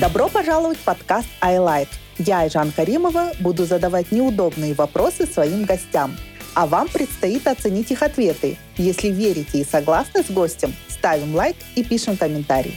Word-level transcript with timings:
Добро 0.00 0.30
пожаловать 0.30 0.78
в 0.78 0.84
подкаст 0.84 1.28
iLife. 1.42 1.88
Я, 2.16 2.40
Айжан 2.40 2.72
Каримова, 2.72 3.32
буду 3.40 3.66
задавать 3.66 4.10
неудобные 4.10 4.72
вопросы 4.72 5.26
своим 5.26 5.64
гостям. 5.64 6.16
А 6.54 6.66
вам 6.66 6.88
предстоит 6.88 7.46
оценить 7.46 7.90
их 7.90 8.02
ответы. 8.02 8.56
Если 8.78 9.08
верите 9.08 9.60
и 9.60 9.64
согласны 9.66 10.22
с 10.22 10.30
гостем, 10.30 10.74
ставим 10.88 11.34
лайк 11.34 11.56
и 11.74 11.84
пишем 11.84 12.16
комментарий. 12.16 12.74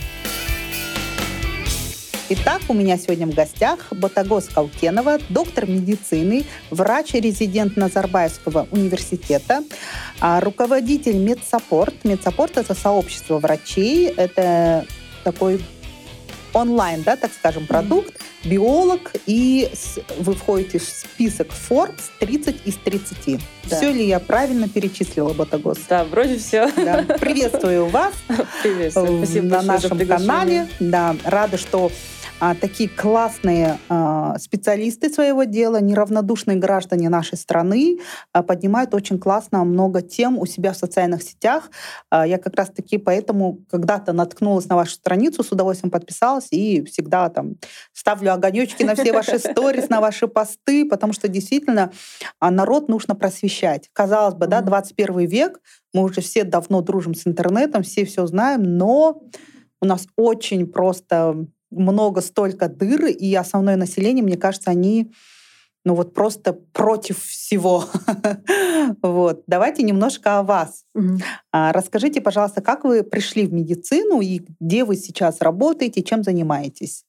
Итак, 2.27 2.63
у 2.67 2.73
меня 2.73 2.97
сегодня 2.97 3.27
в 3.27 3.33
гостях 3.33 3.79
Ботагоз 3.91 4.49
Каукенова, 4.49 5.19
доктор 5.29 5.67
медицины, 5.67 6.43
врач-резидент 6.69 7.77
Назарбаевского 7.77 8.67
университета, 8.71 9.63
а, 10.19 10.41
руководитель 10.41 11.17
Медсаппорт. 11.17 12.03
Медсаппорт— 12.03 12.57
это 12.57 12.73
сообщество 12.73 13.39
врачей, 13.39 14.07
это 14.07 14.85
такой 15.23 15.61
онлайн, 16.55 17.03
да, 17.03 17.17
так 17.17 17.31
скажем, 17.37 17.67
продукт, 17.67 18.19
биолог, 18.43 19.11
и 19.25 19.69
вы 20.17 20.33
входите 20.33 20.79
в 20.79 20.83
список 20.83 21.49
Forbes 21.69 22.03
30 22.19 22.55
из 22.65 22.75
30. 22.77 23.39
Да. 23.65 23.75
Все 23.75 23.91
ли 23.91 24.07
я 24.07 24.19
правильно 24.19 24.69
перечислила, 24.69 25.33
Ботагос? 25.33 25.79
Да, 25.89 26.05
вроде 26.05 26.37
все. 26.37 26.71
Да. 26.77 27.03
Приветствую 27.19 27.87
вас. 27.87 28.13
Приветствую. 28.63 29.25
Спасибо 29.25 29.47
на 29.47 29.61
нашем 29.63 30.07
канале. 30.07 30.67
Да, 30.79 31.15
рада, 31.25 31.57
что 31.57 31.91
а, 32.39 32.53
такие 32.53 32.89
классные 32.89 33.77
а, 33.87 34.37
специалисты 34.39 35.09
своего 35.09 35.45
дела, 35.45 35.79
неравнодушные 35.79 36.57
граждане 36.57 37.09
нашей 37.09 37.37
страны 37.37 37.99
а, 38.33 38.43
поднимают 38.43 38.93
очень 38.93 39.19
классно 39.19 39.63
много 39.63 40.01
тем 40.01 40.37
у 40.37 40.45
себя 40.45 40.73
в 40.73 40.77
социальных 40.77 41.23
сетях. 41.23 41.71
А, 42.09 42.27
я 42.27 42.37
как 42.37 42.55
раз-таки 42.55 42.97
поэтому 42.97 43.59
когда-то 43.69 44.11
наткнулась 44.11 44.67
на 44.67 44.75
вашу 44.75 44.93
страницу, 44.93 45.43
с 45.43 45.51
удовольствием 45.51 45.91
подписалась 45.91 46.47
и 46.51 46.83
всегда 46.83 47.29
там 47.29 47.55
ставлю 47.93 48.33
огонечки 48.33 48.83
на 48.83 48.95
все 48.95 49.13
ваши 49.13 49.39
сторис, 49.39 49.89
на 49.89 50.01
ваши 50.01 50.27
посты, 50.27 50.85
потому 50.85 51.13
что 51.13 51.27
действительно 51.29 51.91
а, 52.39 52.51
народ 52.51 52.89
нужно 52.89 53.15
просвещать. 53.15 53.89
Казалось 53.93 54.35
бы, 54.35 54.47
да, 54.47 54.61
21 54.61 55.25
век, 55.27 55.61
мы 55.93 56.03
уже 56.03 56.19
все 56.19 56.43
давно 56.43 56.81
дружим 56.81 57.15
с 57.15 57.25
интернетом, 57.25 57.83
все 57.83 58.03
все 58.03 58.27
знаем, 58.27 58.63
но 58.63 59.21
у 59.81 59.85
нас 59.85 60.07
очень 60.17 60.67
просто 60.67 61.47
много 61.75 62.21
столько 62.21 62.67
дыр, 62.67 63.05
и 63.05 63.33
основное 63.35 63.75
население, 63.75 64.23
мне 64.23 64.37
кажется, 64.37 64.71
они 64.71 65.11
ну 65.85 65.93
вот 65.93 66.13
просто 66.13 66.53
против 66.73 67.23
всего. 67.23 67.85
вот. 69.03 69.43
Давайте 69.45 69.83
немножко 69.83 70.39
о 70.39 70.43
вас. 70.43 70.83
Mm-hmm. 70.97 71.71
Расскажите, 71.71 72.21
пожалуйста, 72.21 72.61
как 72.61 72.83
вы 72.83 73.03
пришли 73.03 73.45
в 73.45 73.53
медицину 73.53 74.19
и 74.19 74.41
где 74.59 74.83
вы 74.83 74.95
сейчас 74.95 75.41
работаете, 75.41 76.01
чем 76.01 76.23
занимаетесь? 76.23 77.04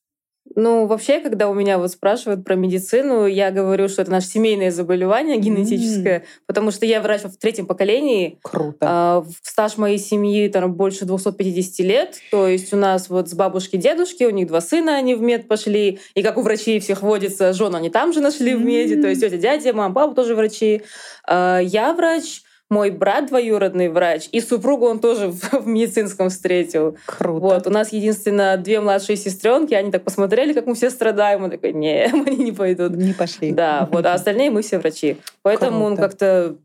Ну, 0.57 0.87
вообще, 0.87 1.21
когда 1.21 1.51
у 1.51 1.55
меня 1.55 1.77
вот 1.77 1.91
спрашивают 1.91 2.43
про 2.43 2.55
медицину, 2.55 3.27
я 3.27 3.51
говорю, 3.51 3.89
что 3.89 4.01
это 4.01 4.11
наше 4.11 4.29
семейное 4.29 4.71
заболевание 4.71 5.37
генетическое, 5.37 6.21
mm. 6.21 6.25
потому 6.47 6.71
что 6.71 6.87
я 6.87 7.03
врач 7.03 7.23
в 7.25 7.37
третьем 7.37 7.67
поколении. 7.67 8.39
Круто. 8.41 8.79
А, 8.81 9.25
стаж 9.43 9.77
моей 9.77 9.99
семьи 9.99 10.49
там 10.49 10.73
больше 10.73 11.05
250 11.05 11.79
лет. 11.81 12.17
То 12.31 12.49
есть 12.49 12.73
у 12.73 12.77
нас 12.79 13.11
вот 13.11 13.29
с 13.29 13.35
бабушки 13.35 13.77
дедушки, 13.77 14.25
у 14.25 14.31
них 14.31 14.49
два 14.49 14.63
сына, 14.63 14.97
они 14.97 15.15
в 15.15 15.21
мед 15.21 15.47
пошли. 15.47 16.01
И 16.15 16.23
как 16.23 16.39
у 16.39 16.41
врачей 16.41 16.81
всех 16.81 17.03
водится, 17.03 17.53
жен 17.53 17.77
они 17.77 17.91
там 17.91 18.15
же 18.15 18.21
нашли 18.21 18.53
mm. 18.53 18.57
в 18.57 18.65
меди. 18.65 19.03
То 19.03 19.09
есть 19.09 19.21
тетя, 19.21 19.37
дядя, 19.37 19.75
мама, 19.75 19.95
папа 19.95 20.15
тоже 20.15 20.35
врачи. 20.35 20.81
А, 21.29 21.59
я 21.59 21.93
врач 21.93 22.43
мой 22.69 22.91
брат 22.91 23.27
двоюродный 23.27 23.89
врач, 23.89 24.29
и 24.33 24.41
супругу 24.41 24.87
он 24.87 24.99
тоже 24.99 25.29
в, 25.29 25.53
в 25.63 25.67
медицинском 25.67 26.31
встретил. 26.31 26.97
Круто. 27.07 27.41
Вот, 27.41 27.67
у 27.67 27.71
нас 27.71 27.93
единственно 27.93 28.57
две 28.57 28.81
младшие 28.81 29.17
сестренки, 29.17 29.75
они 29.75 29.91
так 29.91 30.05
посмотрели, 30.05 30.53
как 30.53 30.67
мы 30.67 30.75
все 30.75 30.91
страдаем, 30.91 31.43
мы 31.43 31.51
такой, 31.51 31.73
не, 31.73 32.05
они 32.27 32.37
не 32.37 32.53
пойдут. 32.53 32.97
Не 32.97 33.13
пошли. 33.13 33.53
Да, 33.53 33.89
вот, 33.91 34.05
а 34.07 34.15
остальные 34.15 34.51
мы 34.51 34.63
все 34.63 34.79
врачи. 34.79 35.19
Поэтому 35.43 35.79
Круто. 35.79 35.87
он 35.87 35.97
как-то 35.97 36.57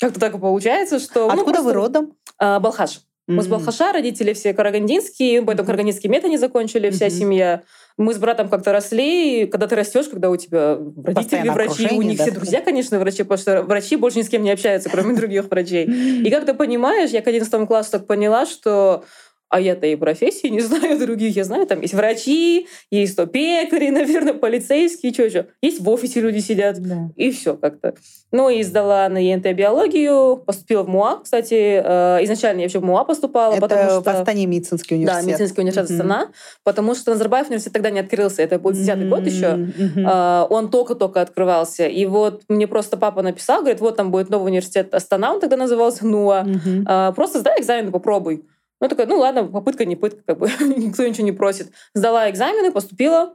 как-то 0.00 0.18
так 0.18 0.34
и 0.34 0.38
получается, 0.38 0.98
что... 0.98 1.26
Ну, 1.26 1.34
Откуда 1.34 1.38
ну, 1.40 1.44
просто... 1.44 1.62
вы 1.62 1.72
родом? 1.72 2.12
А, 2.38 2.58
Балхаш. 2.58 3.00
Мы 3.26 3.36
mm-hmm. 3.36 3.42
с 3.42 3.46
Балхаша, 3.46 3.92
родители 3.92 4.32
все 4.32 4.52
карагандинские, 4.52 5.42
поэтому 5.42 5.66
карагандинский 5.66 6.10
мед 6.10 6.24
они 6.24 6.36
закончили, 6.36 6.90
вся 6.90 7.06
mm-hmm. 7.06 7.10
семья. 7.10 7.62
Мы 7.96 8.12
с 8.12 8.18
братом 8.18 8.48
как-то 8.48 8.72
росли, 8.72 9.42
и 9.42 9.46
когда 9.46 9.68
ты 9.68 9.76
растешь, 9.76 10.08
когда 10.08 10.28
у 10.28 10.36
тебя 10.36 10.78
родители 11.04 11.48
врачи, 11.48 11.88
у 11.92 12.02
них 12.02 12.18
да, 12.18 12.24
все 12.24 12.32
друзья, 12.32 12.60
конечно, 12.60 12.98
врачи, 12.98 13.22
потому 13.22 13.38
что 13.38 13.62
врачи 13.62 13.94
больше 13.94 14.18
ни 14.18 14.22
с 14.22 14.28
кем 14.28 14.42
не 14.42 14.50
общаются, 14.50 14.90
кроме 14.90 15.14
других 15.14 15.48
врачей. 15.48 15.84
И 16.24 16.30
как 16.30 16.44
ты 16.44 16.54
понимаешь, 16.54 17.10
я 17.10 17.22
к 17.22 17.28
11 17.28 17.68
классу 17.68 17.92
так 17.92 18.06
поняла, 18.06 18.46
что 18.46 19.04
а 19.54 19.60
я-то 19.60 19.86
и 19.86 19.94
профессии 19.94 20.48
не 20.48 20.60
знаю 20.62 20.98
других. 20.98 21.36
Я 21.36 21.44
знаю, 21.44 21.64
там 21.66 21.80
есть 21.80 21.94
врачи, 21.94 22.66
есть 22.90 23.16
то 23.16 23.26
пекари, 23.26 23.90
наверное, 23.90 24.34
полицейские, 24.34 25.12
что 25.12 25.22
еще. 25.22 25.46
Есть 25.62 25.80
в 25.80 25.88
офисе 25.88 26.20
люди 26.20 26.38
сидят. 26.38 26.80
Да. 26.80 27.10
И 27.14 27.30
все 27.30 27.56
как-то. 27.56 27.94
Ну 28.32 28.50
и 28.50 28.64
сдала 28.64 29.08
на 29.08 29.18
ЕНТ 29.18 29.54
биологию, 29.54 30.38
поступила 30.44 30.82
в 30.82 30.88
МУА, 30.88 31.20
кстати. 31.22 31.54
Э, 31.54 32.18
изначально 32.24 32.60
я 32.60 32.64
еще 32.64 32.80
в 32.80 32.84
МУА 32.84 33.04
поступала. 33.04 33.52
Это 33.52 33.60
потому 33.60 33.90
что... 33.90 34.02
в 34.02 34.08
Астане 34.08 34.46
медицинский 34.46 34.96
университет. 34.96 35.24
Да, 35.24 35.30
медицинский 35.30 35.60
университет 35.60 35.90
mm-hmm. 35.90 35.94
Астана. 35.94 36.28
Потому 36.64 36.96
что 36.96 37.12
Назарбаев 37.12 37.46
университет 37.46 37.74
тогда 37.74 37.90
не 37.90 38.00
открылся. 38.00 38.42
Это 38.42 38.58
был 38.58 38.72
10 38.72 38.88
mm-hmm. 38.88 39.08
год 39.08 39.24
еще. 39.24 39.46
Mm-hmm. 39.46 40.46
Он 40.50 40.68
только-только 40.68 41.20
открывался. 41.20 41.86
И 41.86 42.06
вот 42.06 42.42
мне 42.48 42.66
просто 42.66 42.96
папа 42.96 43.22
написал, 43.22 43.60
говорит, 43.60 43.80
вот 43.80 43.96
там 43.96 44.10
будет 44.10 44.30
новый 44.30 44.46
университет 44.46 44.92
Астана, 44.92 45.32
он 45.32 45.38
тогда 45.38 45.56
назывался 45.56 46.04
НУА. 46.04 46.44
Mm-hmm. 46.44 47.14
Просто 47.14 47.38
сдай 47.38 47.60
экзамен, 47.60 47.92
попробуй. 47.92 48.44
Ну, 48.84 48.88
такая, 48.90 49.06
ну 49.06 49.16
ладно, 49.16 49.44
попытка 49.44 49.86
не 49.86 49.96
пытка, 49.96 50.22
как 50.26 50.38
бы 50.38 50.46
никто 50.76 51.06
ничего 51.06 51.24
не 51.24 51.32
просит. 51.32 51.72
Сдала 51.94 52.28
экзамены, 52.28 52.70
поступила, 52.70 53.34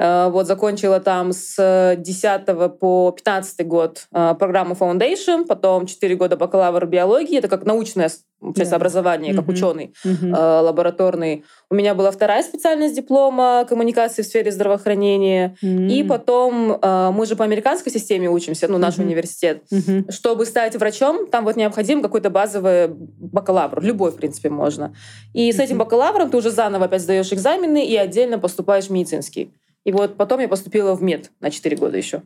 вот, 0.00 0.46
закончила 0.46 0.98
там 1.00 1.32
с 1.32 1.94
10 1.96 2.78
по 2.78 3.12
15 3.12 3.66
год 3.66 4.06
э, 4.12 4.34
программу 4.38 4.74
Foundation, 4.74 5.44
потом 5.46 5.86
4 5.86 6.16
года 6.16 6.36
бакалавр 6.36 6.86
биологии, 6.86 7.36
это 7.36 7.48
как 7.48 7.66
научное 7.66 8.08
часть 8.56 8.72
yeah. 8.72 8.76
образования, 8.76 9.34
как 9.34 9.44
mm-hmm. 9.44 9.52
ученый 9.52 9.94
mm-hmm. 10.04 10.36
Э, 10.36 10.60
лабораторный. 10.60 11.44
У 11.68 11.74
меня 11.74 11.94
была 11.94 12.10
вторая 12.10 12.42
специальность 12.42 12.94
диплома 12.94 13.66
коммуникации 13.68 14.22
в 14.22 14.26
сфере 14.26 14.50
здравоохранения. 14.50 15.56
Mm-hmm. 15.62 15.88
И 15.90 16.02
потом 16.02 16.78
э, 16.80 17.10
мы 17.10 17.26
же 17.26 17.36
по 17.36 17.44
американской 17.44 17.92
системе 17.92 18.30
учимся, 18.30 18.68
ну, 18.68 18.78
наш 18.78 18.96
mm-hmm. 18.96 19.04
университет. 19.04 19.62
Mm-hmm. 19.72 20.12
Чтобы 20.12 20.46
стать 20.46 20.76
врачом, 20.76 21.26
там 21.26 21.44
вот 21.44 21.56
необходим 21.56 22.02
какой-то 22.02 22.30
базовый 22.30 22.88
бакалавр. 22.88 23.82
Любой, 23.82 24.10
в 24.10 24.16
принципе, 24.16 24.48
можно. 24.48 24.94
И 25.34 25.50
mm-hmm. 25.50 25.52
с 25.52 25.58
этим 25.58 25.78
бакалавром 25.78 26.30
ты 26.30 26.36
уже 26.36 26.50
заново 26.50 26.86
опять 26.86 27.02
сдаешь 27.02 27.32
экзамены 27.32 27.86
и 27.86 27.96
отдельно 27.96 28.38
поступаешь 28.38 28.86
в 28.86 28.90
медицинский. 28.90 29.52
И 29.84 29.92
вот 29.92 30.16
потом 30.16 30.40
я 30.40 30.48
поступила 30.48 30.94
в 30.94 31.02
мед 31.02 31.30
на 31.40 31.50
4 31.50 31.76
года 31.76 31.96
еще. 31.96 32.22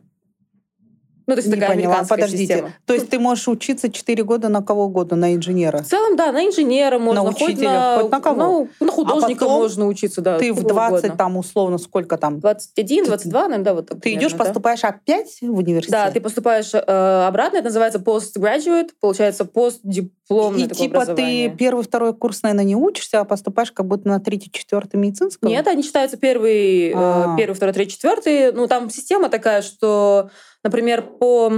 Ну, 1.27 1.33
то 1.33 1.39
есть 1.39 1.47
не 1.47 1.55
такая 1.55 1.75
поняла. 1.75 2.03
Подождите. 2.07 2.53
Система. 2.53 2.73
То 2.85 2.93
есть 2.93 3.09
ты 3.09 3.19
можешь 3.19 3.47
учиться 3.47 3.91
4 3.91 4.23
года 4.23 4.49
на 4.49 4.61
кого 4.61 4.89
года? 4.89 5.15
На 5.15 5.33
инженера? 5.33 5.79
В 5.79 5.87
целом, 5.87 6.15
да, 6.15 6.31
на 6.31 6.45
инженера 6.45 6.99
можно. 6.99 7.23
На 7.23 7.29
учителя? 7.29 7.69
На, 7.69 7.99
хоть 8.01 8.11
на 8.11 8.19
кого? 8.21 8.35
Ну, 8.37 8.69
на 8.79 8.91
художника 8.91 9.45
а 9.45 9.49
можно 9.49 9.87
учиться, 9.87 10.21
да. 10.21 10.37
Ты 10.37 10.53
в 10.53 10.63
20 10.63 10.99
угодно. 10.99 11.17
там 11.17 11.37
условно 11.37 11.77
сколько 11.77 12.17
там? 12.17 12.39
21, 12.39 13.05
22, 13.05 13.41
наверное, 13.41 13.65
да, 13.65 13.73
вот 13.73 13.87
так. 13.87 13.97
Ты 13.97 14.01
примерно, 14.01 14.21
идешь, 14.21 14.31
да? 14.33 14.37
поступаешь 14.37 14.83
опять 14.83 15.37
в 15.41 15.57
университет? 15.57 15.91
Да, 15.91 16.11
ты 16.11 16.21
поступаешь 16.21 16.73
э, 16.73 17.25
обратно, 17.27 17.57
это 17.57 17.65
называется 17.65 17.99
postgraduate, 17.99 18.89
получается 18.99 19.45
постдипломное 19.45 20.65
И 20.65 20.69
типа 20.69 21.05
ты 21.05 21.49
первый, 21.57 21.83
второй 21.83 22.13
курс, 22.13 22.43
наверное, 22.43 22.65
не 22.65 22.75
учишься, 22.75 23.21
а 23.21 23.25
поступаешь 23.25 23.71
как 23.71 23.87
будто 23.87 24.07
на 24.07 24.19
третий, 24.19 24.51
четвертый 24.51 24.97
медицинский? 24.97 25.47
Нет, 25.47 25.67
они 25.67 25.83
считаются 25.83 26.17
первый, 26.17 26.93
э, 26.95 27.25
первый, 27.37 27.55
второй, 27.55 27.73
третий, 27.73 27.93
четвертый. 27.93 28.51
Ну, 28.51 28.67
там 28.67 28.89
система 28.89 29.29
такая, 29.29 29.61
что, 29.61 30.29
например, 30.65 31.03
по 31.03 31.53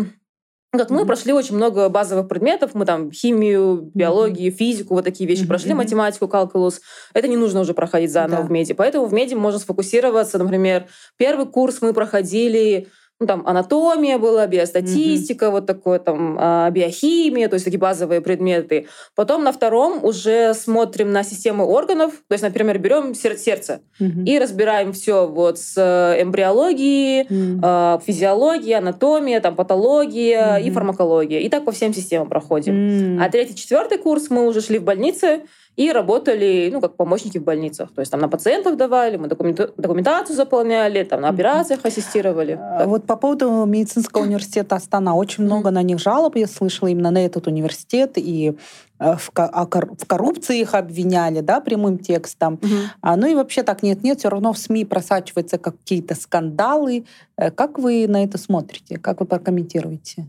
как 0.74 0.90
мы 0.90 1.02
mm-hmm. 1.02 1.06
прошли 1.06 1.34
очень 1.34 1.56
много 1.56 1.88
базовых 1.88 2.28
предметов, 2.28 2.72
мы 2.76 2.86
там 2.86 3.10
химию, 3.10 3.90
биологию, 3.94 4.52
mm-hmm. 4.52 4.56
физику, 4.56 4.94
вот 4.96 5.06
такие 5.06 5.28
вещи 5.28 5.44
mm-hmm. 5.44 5.48
прошли, 5.48 5.74
математику, 5.74 6.28
калкулус. 6.28 6.82
Это 7.14 7.28
не 7.30 7.38
нужно 7.38 7.62
уже 7.62 7.74
проходить 7.74 8.12
заново 8.12 8.44
да. 8.44 8.48
в 8.48 8.52
меди. 8.52 8.74
Поэтому 8.74 9.06
в 9.06 9.14
меди 9.14 9.34
можно 9.34 9.60
сфокусироваться, 9.60 10.38
например, 10.38 10.88
первый 11.18 11.48
курс 11.48 11.82
мы 11.82 11.94
проходили 11.94 12.90
ну, 13.20 13.26
там 13.26 13.48
анатомия 13.48 14.20
была, 14.20 14.46
биостатистика, 14.46 15.46
mm-hmm. 15.46 15.52
вот 15.52 15.66
такое 15.66 15.98
там 15.98 16.38
а, 16.40 16.70
биохимия, 16.70 17.48
то 17.50 17.56
есть 17.56 17.66
такие 17.66 17.80
базовые 17.80 18.22
предметы. 18.22 18.88
Потом 19.16 19.44
на 19.44 19.52
втором 19.52 20.04
уже 20.06 20.54
смотрим 20.54 21.12
на 21.12 21.24
систему 21.24 21.66
органов, 21.68 22.14
то 22.28 22.34
есть, 22.34 22.44
например, 22.44 22.78
берем 22.78 23.16
сер- 23.16 23.38
сердце 23.38 23.82
mm-hmm. 24.00 24.26
и 24.26 24.38
разбираем 24.38 24.94
все 24.94 25.28
вот 25.28 25.58
с 25.58 25.74
э, 25.78 26.22
эмбриологии, 26.22 27.24
mm-hmm. 27.24 28.04
физиологии, 28.06 28.74
анатомия, 28.74 29.42
там 29.42 29.56
патология 29.56 30.60
mm-hmm. 30.60 30.64
и 30.64 30.72
фармакология. 30.72 31.40
И 31.40 31.50
так 31.50 31.66
по 31.66 31.72
всем 31.72 31.94
системам 31.94 32.30
проходим. 32.30 32.76
Mm-hmm. 32.76 33.24
А 33.24 33.30
третий, 33.30 33.56
четвертый 33.56 33.98
курс 33.98 34.30
мы 34.30 34.46
уже 34.46 34.62
шли 34.62 34.78
в 34.78 34.84
больнице, 34.84 35.42
и 35.78 35.92
работали, 35.92 36.70
ну, 36.74 36.82
как 36.82 36.96
помощники 36.96 37.38
в 37.38 37.44
больницах. 37.44 37.94
То 37.94 38.02
есть 38.02 38.12
там 38.12 38.20
на 38.20 38.28
пациентов 38.28 38.78
давали, 38.78 39.18
мы 39.18 39.28
документацию 39.28 40.36
заполняли, 40.36 41.04
там 41.04 41.22
на 41.22 41.30
операциях 41.30 41.86
ассистировали. 41.86 42.60
А 42.60 42.86
вот 42.88 43.06
по 43.06 43.16
поводу 43.16 43.66
медицинского 43.66 44.22
университета 44.24 44.76
Астана, 44.76 45.16
очень 45.16 45.44
много 45.44 45.70
на 45.70 45.84
них 45.84 46.00
жалоб 46.00 46.36
я 46.36 46.48
слышала 46.48 46.90
именно 46.90 47.12
на 47.12 47.24
этот 47.24 47.46
университет, 47.46 48.14
и 48.16 48.58
э, 49.00 49.16
в, 49.18 49.32
в 49.34 50.06
коррупции 50.08 50.62
их 50.62 50.74
обвиняли, 50.74 51.42
да, 51.42 51.62
прямым 51.62 52.00
текстом. 52.00 52.56
Угу. 52.56 52.74
А, 53.02 53.16
ну 53.16 53.28
и 53.28 53.36
вообще 53.36 53.62
так 53.62 53.84
нет-нет, 53.84 54.18
все 54.18 54.30
равно 54.30 54.54
в 54.54 54.58
СМИ 54.58 54.86
просачиваются 54.86 55.60
какие-то 55.60 56.16
скандалы. 56.16 57.06
Э, 57.38 57.52
как 57.52 57.78
вы 57.78 58.08
на 58.08 58.24
это 58.24 58.40
смотрите? 58.40 58.98
Как 58.98 59.20
вы 59.20 59.28
прокомментируете? 59.28 60.28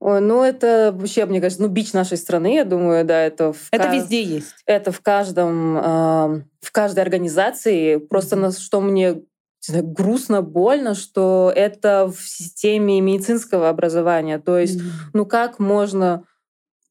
Ой, 0.00 0.22
ну 0.22 0.42
это 0.42 0.94
вообще, 0.96 1.26
мне 1.26 1.42
кажется, 1.42 1.62
ну 1.62 1.68
бич 1.68 1.92
нашей 1.92 2.16
страны, 2.16 2.54
я 2.54 2.64
думаю, 2.64 3.04
да, 3.04 3.20
это 3.22 3.52
в 3.52 3.68
это 3.70 3.84
ка- 3.84 3.94
везде 3.94 4.22
есть. 4.22 4.54
Это 4.64 4.92
в 4.92 5.00
каждом, 5.02 5.76
э, 5.76 6.42
в 6.62 6.72
каждой 6.72 7.00
организации. 7.00 7.96
Просто 7.96 8.36
на 8.36 8.50
что 8.50 8.80
мне 8.80 9.22
грустно, 9.68 10.40
больно, 10.40 10.94
что 10.94 11.52
это 11.54 12.10
в 12.10 12.26
системе 12.26 12.98
медицинского 13.02 13.68
образования. 13.68 14.38
То 14.38 14.58
есть, 14.58 14.80
mm-hmm. 14.80 15.10
ну 15.12 15.26
как 15.26 15.58
можно 15.58 16.24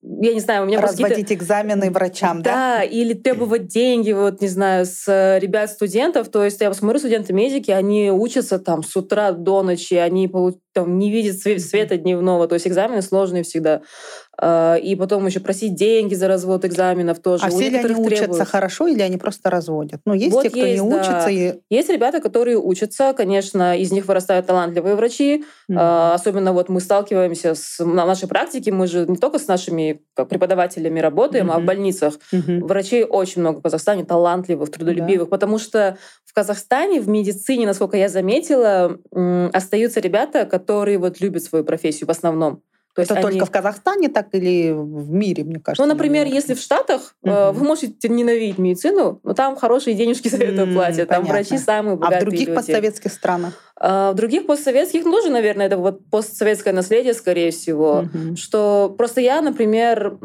я 0.02 0.34
не 0.34 0.40
знаю, 0.40 0.64
у 0.64 0.66
меня 0.66 0.80
Разводить 0.80 1.32
экзамены 1.32 1.92
врачам, 1.92 2.42
да? 2.42 2.52
Да, 2.52 2.84
или 2.84 3.14
требовать 3.14 3.68
деньги, 3.68 4.14
вот, 4.14 4.40
не 4.40 4.48
знаю, 4.48 4.86
с 4.86 5.38
ребят-студентов. 5.40 6.30
То 6.30 6.46
есть 6.46 6.62
я 6.62 6.70
посмотрю, 6.70 7.00
студенты-медики, 7.00 7.72
они 7.72 8.10
учатся 8.10 8.60
там 8.60 8.82
с 8.82 8.96
утра 8.96 9.34
до 9.34 9.62
ночи, 9.62 9.96
они 9.96 10.28
там, 10.74 11.00
не 11.00 11.12
видят 11.12 11.38
света 11.40 11.98
дневного. 11.98 12.48
То 12.48 12.56
есть 12.56 12.68
экзамены 12.68 13.02
сложные 13.02 13.44
всегда. 13.44 13.82
А, 14.42 14.76
и 14.76 14.96
потом 14.96 15.26
еще 15.26 15.40
просить 15.40 15.76
деньги 15.76 16.14
за 16.14 16.28
развод 16.28 16.64
экзаменов 16.64 17.20
тоже. 17.20 17.46
А 17.46 17.50
все 17.50 17.70
ли 17.70 17.78
они 17.78 17.94
учатся 17.96 18.26
требуют. 18.28 18.48
хорошо 18.48 18.88
или 18.88 19.02
они 19.02 19.18
просто 19.18 19.50
разводят? 19.50 20.02
Ну, 20.06 20.14
есть 20.14 20.32
вот 20.32 20.44
те, 20.44 20.50
кто 20.50 20.60
есть, 20.60 20.82
не 20.82 20.90
да. 20.90 20.96
учится. 20.98 21.30
И... 21.30 21.60
Есть 21.70 21.90
ребята, 21.90 22.22
которые 22.22 22.58
учатся, 22.58 23.14
конечно, 23.14 23.78
из 23.78 23.92
них 23.92 24.06
вырастают 24.06 24.46
талантливые 24.46 24.96
врачи. 24.96 25.44
Mm-hmm. 25.70 26.14
особенно 26.14 26.52
вот 26.52 26.70
мы 26.70 26.80
сталкиваемся 26.80 27.54
с 27.54 27.84
на 27.84 28.06
нашей 28.06 28.28
практике, 28.28 28.72
мы 28.72 28.88
же 28.88 29.06
не 29.08 29.18
только 29.18 29.38
с 29.38 29.48
нашими 29.48 30.02
как, 30.16 30.28
преподавателями 30.28 31.00
работаем, 31.00 31.52
mm-hmm. 31.52 31.56
а 31.56 31.60
в 31.60 31.64
больницах. 31.64 32.14
Mm-hmm. 32.34 32.66
Врачей 32.66 33.04
очень 33.04 33.42
много 33.42 33.60
в 33.60 33.62
Казахстане, 33.62 34.04
талантливых, 34.04 34.72
трудолюбивых, 34.72 35.28
да. 35.28 35.32
потому 35.32 35.60
что 35.60 35.98
в 36.26 36.34
Казахстане, 36.34 37.02
в 37.02 37.08
медицине, 37.08 37.66
насколько 37.66 37.98
я 37.98 38.10
заметила, 38.10 38.98
остаются 39.54 40.00
ребята, 40.00 40.46
которые 40.46 40.59
вот 40.98 41.22
любят 41.22 41.44
свою 41.44 41.64
профессию 41.64 42.08
в 42.08 42.12
основном. 42.12 42.62
То 42.96 43.02
есть 43.02 43.12
это 43.12 43.20
они... 43.22 43.40
только 43.40 43.46
в 43.46 43.52
Казахстане 43.52 44.10
так 44.10 44.28
или 44.34 44.72
в 44.72 45.10
мире, 45.12 45.44
мне 45.44 45.60
кажется? 45.60 45.82
Ну, 45.82 45.88
например, 45.88 46.24
наверное. 46.24 46.36
если 46.36 46.54
в 46.54 46.60
Штатах 46.60 47.16
uh 47.24 47.54
вы 47.54 47.64
можете 47.64 48.10
ненавидеть 48.10 48.58
медицину, 48.58 49.22
но 49.24 49.34
там 49.34 49.56
хорошие 49.56 49.96
денежки 49.96 50.28
за 50.28 50.38
это 50.38 50.64
mm 50.64 50.74
платят, 50.74 51.10
там 51.10 51.24
врачи 51.24 51.58
самые 51.58 51.96
богатые 51.96 52.18
А 52.18 52.22
в 52.22 52.24
других 52.26 52.48
люди. 52.48 52.56
постсоветских 52.56 53.14
странах? 53.14 53.54
А 53.78 54.12
в 54.12 54.16
других 54.16 54.48
постсоветских 54.48 55.06
ну, 55.06 55.12
тоже, 55.12 55.30
наверное, 55.30 55.68
это 55.68 55.78
вот 55.78 56.10
постсоветское 56.10 56.74
наследие, 56.74 57.14
скорее 57.14 57.52
всего, 57.52 58.04
uh 58.04 58.36
что 58.36 58.94
просто 58.98 59.22
я, 59.22 59.42
например, 59.42 60.18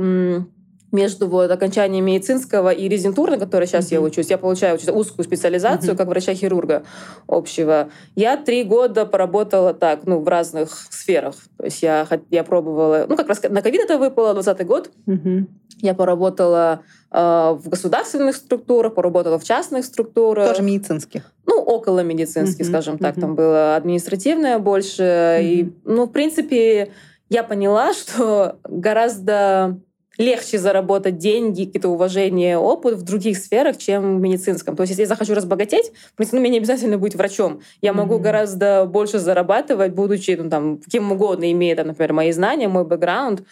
между 0.95 1.27
вот 1.27 1.51
окончанием 1.51 2.05
медицинского 2.05 2.71
и 2.71 2.89
резидентуры, 2.89 3.33
на 3.33 3.39
которой 3.39 3.67
сейчас 3.67 3.87
mm-hmm. 3.87 3.95
я 3.95 4.01
учусь, 4.01 4.31
я 4.31 4.39
получаю 4.39 4.77
учусь, 4.77 4.89
узкую 4.89 5.25
специализацию 5.25 5.93
mm-hmm. 5.93 5.97
как 5.97 6.09
врача-хирурга 6.09 6.85
общего. 7.27 7.89
Я 8.15 8.37
три 8.37 8.63
года 8.63 9.05
поработала 9.05 9.75
так, 9.75 10.07
ну, 10.07 10.21
в 10.21 10.29
разных 10.29 10.71
сферах. 10.91 11.35
То 11.59 11.65
есть 11.65 11.83
я, 11.83 12.07
я 12.31 12.45
пробовала, 12.45 13.07
ну, 13.09 13.17
как 13.17 13.29
раз 13.29 13.43
на 13.43 13.61
ковид 13.61 13.83
это 13.83 13.99
выпало, 13.99 14.35
20 14.35 14.67
год. 14.67 14.91
Mm-hmm. 15.07 15.47
Я 15.81 15.95
поработала 15.95 16.83
э, 17.11 17.19
в 17.19 17.69
государственных 17.69 18.37
структурах, 18.37 18.95
поработала 18.95 19.39
в 19.41 19.45
частных 19.45 19.85
структурах. 19.85 20.49
Тоже 20.49 20.63
медицинских? 20.63 21.33
Ну, 21.45 21.61
около 21.61 22.05
медицинских, 22.05 22.65
mm-hmm. 22.65 22.69
скажем 22.69 22.99
так. 22.99 23.17
Mm-hmm. 23.17 23.21
Там 23.21 23.35
было 23.35 23.75
административное 23.75 24.61
больше. 24.61 25.03
Mm-hmm. 25.03 25.43
И, 25.43 25.73
ну, 25.85 26.05
в 26.07 26.13
принципе, 26.13 26.93
я 27.29 27.43
поняла, 27.43 27.93
что 27.93 28.59
гораздо 28.63 29.81
легче 30.19 30.59
заработать 30.59 31.19
деньги, 31.19 31.65
какие-то 31.65 31.89
уважение, 31.89 32.59
опыт 32.59 32.95
в 32.95 33.03
других 33.03 33.39
сферах, 33.39 33.77
чем 33.79 34.19
в 34.19 34.21
медицинском. 34.21 34.77
То 34.77 34.83
есть, 34.83 34.91
если 34.91 35.03
я 35.03 35.09
захочу 35.09 35.35
разбогатеть, 35.35 35.93
ну, 36.19 36.41
мне 36.41 36.51
не 36.51 36.59
обязательно 36.59 36.99
быть 36.99 37.15
врачом. 37.15 37.61
Я 37.81 37.93
могу 37.93 38.17
mm-hmm. 38.17 38.23
гораздо 38.23 38.87
больше 38.87 39.19
зарабатывать, 39.19 39.93
будучи 39.93 40.37
ну, 40.41 40.51
там, 40.51 40.81
кем 40.81 41.13
угодно, 41.13 41.51
имея, 41.53 41.77
там, 41.77 41.89
например, 41.89 42.13
мои 42.13 42.33
знания, 42.33 42.69
мой 42.69 42.85
бэкграунд. 42.85 43.43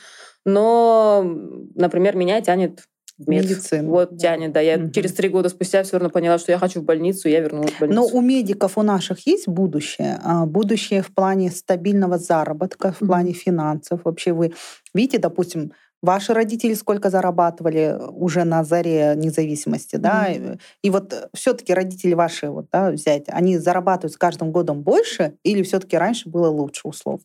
Но, 0.44 1.24
например, 1.74 2.16
меня 2.16 2.40
тянет 2.40 2.80
в 3.18 3.28
мед. 3.28 3.44
Медицину. 3.44 3.90
Вот 3.90 4.18
тянет, 4.18 4.52
да. 4.52 4.60
Я 4.60 4.76
угу. 4.76 4.90
через 4.90 5.12
три 5.12 5.28
года 5.28 5.48
спустя 5.48 5.82
все 5.82 5.98
равно 5.98 6.10
поняла, 6.10 6.38
что 6.38 6.52
я 6.52 6.58
хочу 6.58 6.80
в 6.80 6.84
больницу, 6.84 7.28
я 7.28 7.40
вернулась 7.40 7.72
в 7.72 7.80
больницу. 7.80 8.00
Но 8.00 8.06
у 8.06 8.20
медиков 8.20 8.78
у 8.78 8.82
наших 8.82 9.26
есть 9.26 9.48
будущее? 9.48 10.18
А, 10.22 10.46
будущее 10.46 11.02
в 11.02 11.14
плане 11.14 11.50
стабильного 11.50 12.18
заработка, 12.18 12.92
в 12.92 13.06
плане 13.06 13.32
финансов. 13.32 14.00
Вообще 14.04 14.32
вы 14.32 14.52
видите, 14.94 15.18
допустим, 15.18 15.72
Ваши 16.02 16.34
родители 16.34 16.74
сколько 16.74 17.10
зарабатывали 17.10 17.96
уже 18.10 18.42
на 18.42 18.64
заре 18.64 19.14
независимости, 19.16 19.94
mm-hmm. 19.94 19.98
да? 19.98 20.58
И 20.82 20.90
вот 20.90 21.30
все-таки 21.32 21.72
родители 21.72 22.14
ваши, 22.14 22.48
вот, 22.48 22.66
да, 22.72 22.90
взять, 22.90 23.24
они 23.28 23.56
зарабатывают 23.56 24.12
с 24.12 24.16
каждым 24.16 24.50
годом 24.50 24.82
больше 24.82 25.36
или 25.44 25.62
все-таки 25.62 25.96
раньше 25.96 26.28
было 26.28 26.48
лучше 26.48 26.88
услов? 26.88 27.20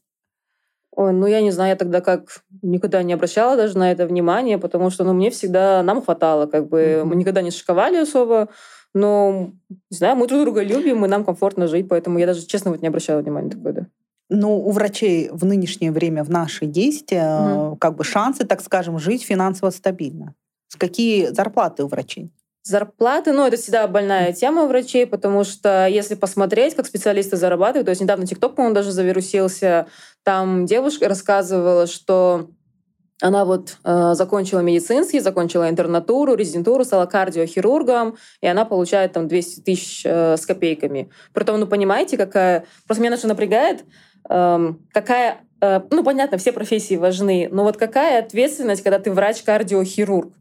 Ой, 0.92 1.14
ну 1.14 1.28
я 1.28 1.42
не 1.42 1.52
знаю, 1.52 1.72
я 1.72 1.76
тогда 1.76 2.02
как 2.02 2.44
никогда 2.62 3.04
не 3.04 3.14
обращала 3.14 3.56
даже 3.56 3.78
на 3.78 3.92
это 3.92 4.08
внимание, 4.08 4.58
потому 4.58 4.90
что 4.90 5.04
ну, 5.04 5.14
мне 5.14 5.30
всегда 5.30 5.84
нам 5.84 6.02
хватало, 6.02 6.46
как 6.48 6.70
бы 6.70 6.82
mm-hmm. 6.82 7.04
мы 7.04 7.16
никогда 7.16 7.42
не 7.42 7.52
шиковали 7.52 7.98
особо, 7.98 8.50
но 8.94 9.52
не 9.70 9.98
знаю, 9.98 10.16
мы 10.16 10.28
друг 10.28 10.42
друга 10.42 10.64
любим, 10.64 11.06
и 11.06 11.08
нам 11.08 11.24
комфортно 11.24 11.68
жить, 11.68 11.88
поэтому 11.88 12.20
я 12.20 12.26
даже 12.26 12.46
честно 12.46 12.72
вот 12.72 12.82
не 12.82 12.88
обращала 12.88 13.22
внимания 13.22 13.50
такое, 13.50 13.74
да. 13.74 13.88
Ну, 14.30 14.58
у 14.58 14.72
врачей 14.72 15.30
в 15.32 15.46
нынешнее 15.46 15.92
время, 15.92 16.24
в 16.24 16.30
наше 16.30 16.66
есть 16.66 17.14
угу. 17.14 17.78
как 17.78 17.96
бы 17.96 18.04
шансы, 18.04 18.46
так 18.46 18.62
скажем, 18.62 19.00
жить 19.00 19.24
финансово 19.24 19.70
стабильно. 19.70 20.34
Какие 20.78 21.28
зарплаты 21.28 21.84
у 21.84 21.88
врачей? 21.88 22.32
Зарплаты, 22.64 23.32
ну, 23.32 23.48
это 23.48 23.56
всегда 23.56 23.88
больная 23.88 24.34
тема 24.34 24.64
у 24.64 24.68
врачей, 24.68 25.08
потому 25.08 25.46
что 25.46 25.88
если 25.88 26.16
посмотреть, 26.16 26.76
как 26.76 26.86
специалисты 26.86 27.38
зарабатывают, 27.38 27.86
то 27.86 27.92
есть 27.92 28.02
недавно 28.02 28.28
ТикТок, 28.28 28.56
по-моему, 28.56 28.76
даже 28.76 28.92
завирусился, 28.92 29.88
там 30.24 30.66
девушка 30.66 31.08
рассказывала, 31.08 31.88
что 31.88 32.50
она 33.22 33.46
вот 33.46 33.78
э, 33.84 34.14
закончила 34.14 34.60
медицинский, 34.60 35.22
закончила 35.22 35.70
интернатуру, 35.70 36.36
резидентуру, 36.36 36.84
стала 36.84 37.06
кардиохирургом, 37.06 38.18
и 38.42 38.48
она 38.48 38.64
получает 38.66 39.14
там 39.14 39.28
200 39.28 39.62
тысяч 39.62 40.02
э, 40.06 40.38
с 40.38 40.46
копейками. 40.46 41.10
Притом, 41.34 41.60
ну, 41.60 41.68
понимаете, 41.68 42.18
какая... 42.18 42.66
Просто 42.86 43.02
меня 43.02 43.12
даже 43.12 43.28
напрягает, 43.28 43.86
какая 44.28 45.42
э, 45.62 45.82
ну, 45.90 46.04
понятно, 46.04 46.38
все 46.38 46.52
профессии 46.52 46.96
важны, 46.96 47.50
но 47.52 47.64
вот 47.64 47.78
какая 47.78 48.20
ответственность, 48.20 48.84
когда 48.84 49.00
ты 49.00 49.12
врач-кардиохирург? 49.12 50.34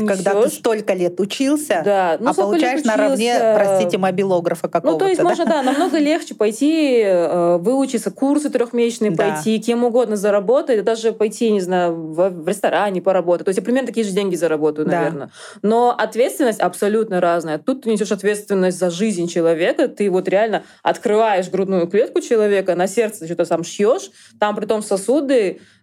Ты 0.00 0.06
когда 0.06 0.42
ты 0.42 0.48
столько 0.48 0.94
лет 0.94 1.18
учился, 1.20 1.82
да. 1.84 2.16
ну, 2.20 2.30
а 2.30 2.34
получаешь 2.34 2.84
наравне, 2.84 3.38
простите, 3.54 3.98
мобилографа 3.98 4.68
какого-то. 4.68 4.92
Ну, 4.92 4.98
то 4.98 5.06
есть 5.06 5.20
да? 5.20 5.24
можно, 5.28 5.46
да, 5.46 5.62
намного 5.62 5.98
легче 5.98 6.34
пойти, 6.34 7.02
э, 7.04 7.58
выучиться, 7.58 8.10
курсы 8.10 8.50
трехмесячные 8.50 9.10
да. 9.10 9.30
пойти, 9.30 9.58
кем 9.60 9.84
угодно 9.84 10.16
заработать, 10.16 10.84
даже 10.84 11.12
пойти, 11.12 11.50
не 11.50 11.60
знаю, 11.60 11.94
в, 11.94 12.28
в 12.30 12.48
ресторане 12.48 13.02
поработать. 13.02 13.44
То 13.44 13.50
есть 13.50 13.58
я 13.58 13.64
примерно 13.64 13.88
такие 13.88 14.04
же 14.04 14.12
деньги 14.12 14.34
заработаю, 14.34 14.86
да. 14.86 14.98
наверное. 14.98 15.30
Но 15.62 15.94
ответственность 15.96 16.60
абсолютно 16.60 17.20
разная. 17.20 17.58
Тут 17.58 17.82
ты 17.82 17.90
несешь 17.90 18.12
ответственность 18.12 18.78
за 18.78 18.90
жизнь 18.90 19.28
человека, 19.28 19.88
ты 19.88 20.10
вот 20.10 20.28
реально 20.28 20.64
открываешь 20.82 21.48
грудную 21.48 21.86
клетку 21.86 22.20
человека, 22.20 22.74
на 22.74 22.86
сердце 22.86 23.26
что-то 23.26 23.44
сам 23.44 23.64
шьешь, 23.64 24.10
там 24.38 24.56
при 24.56 24.66
том 24.66 24.82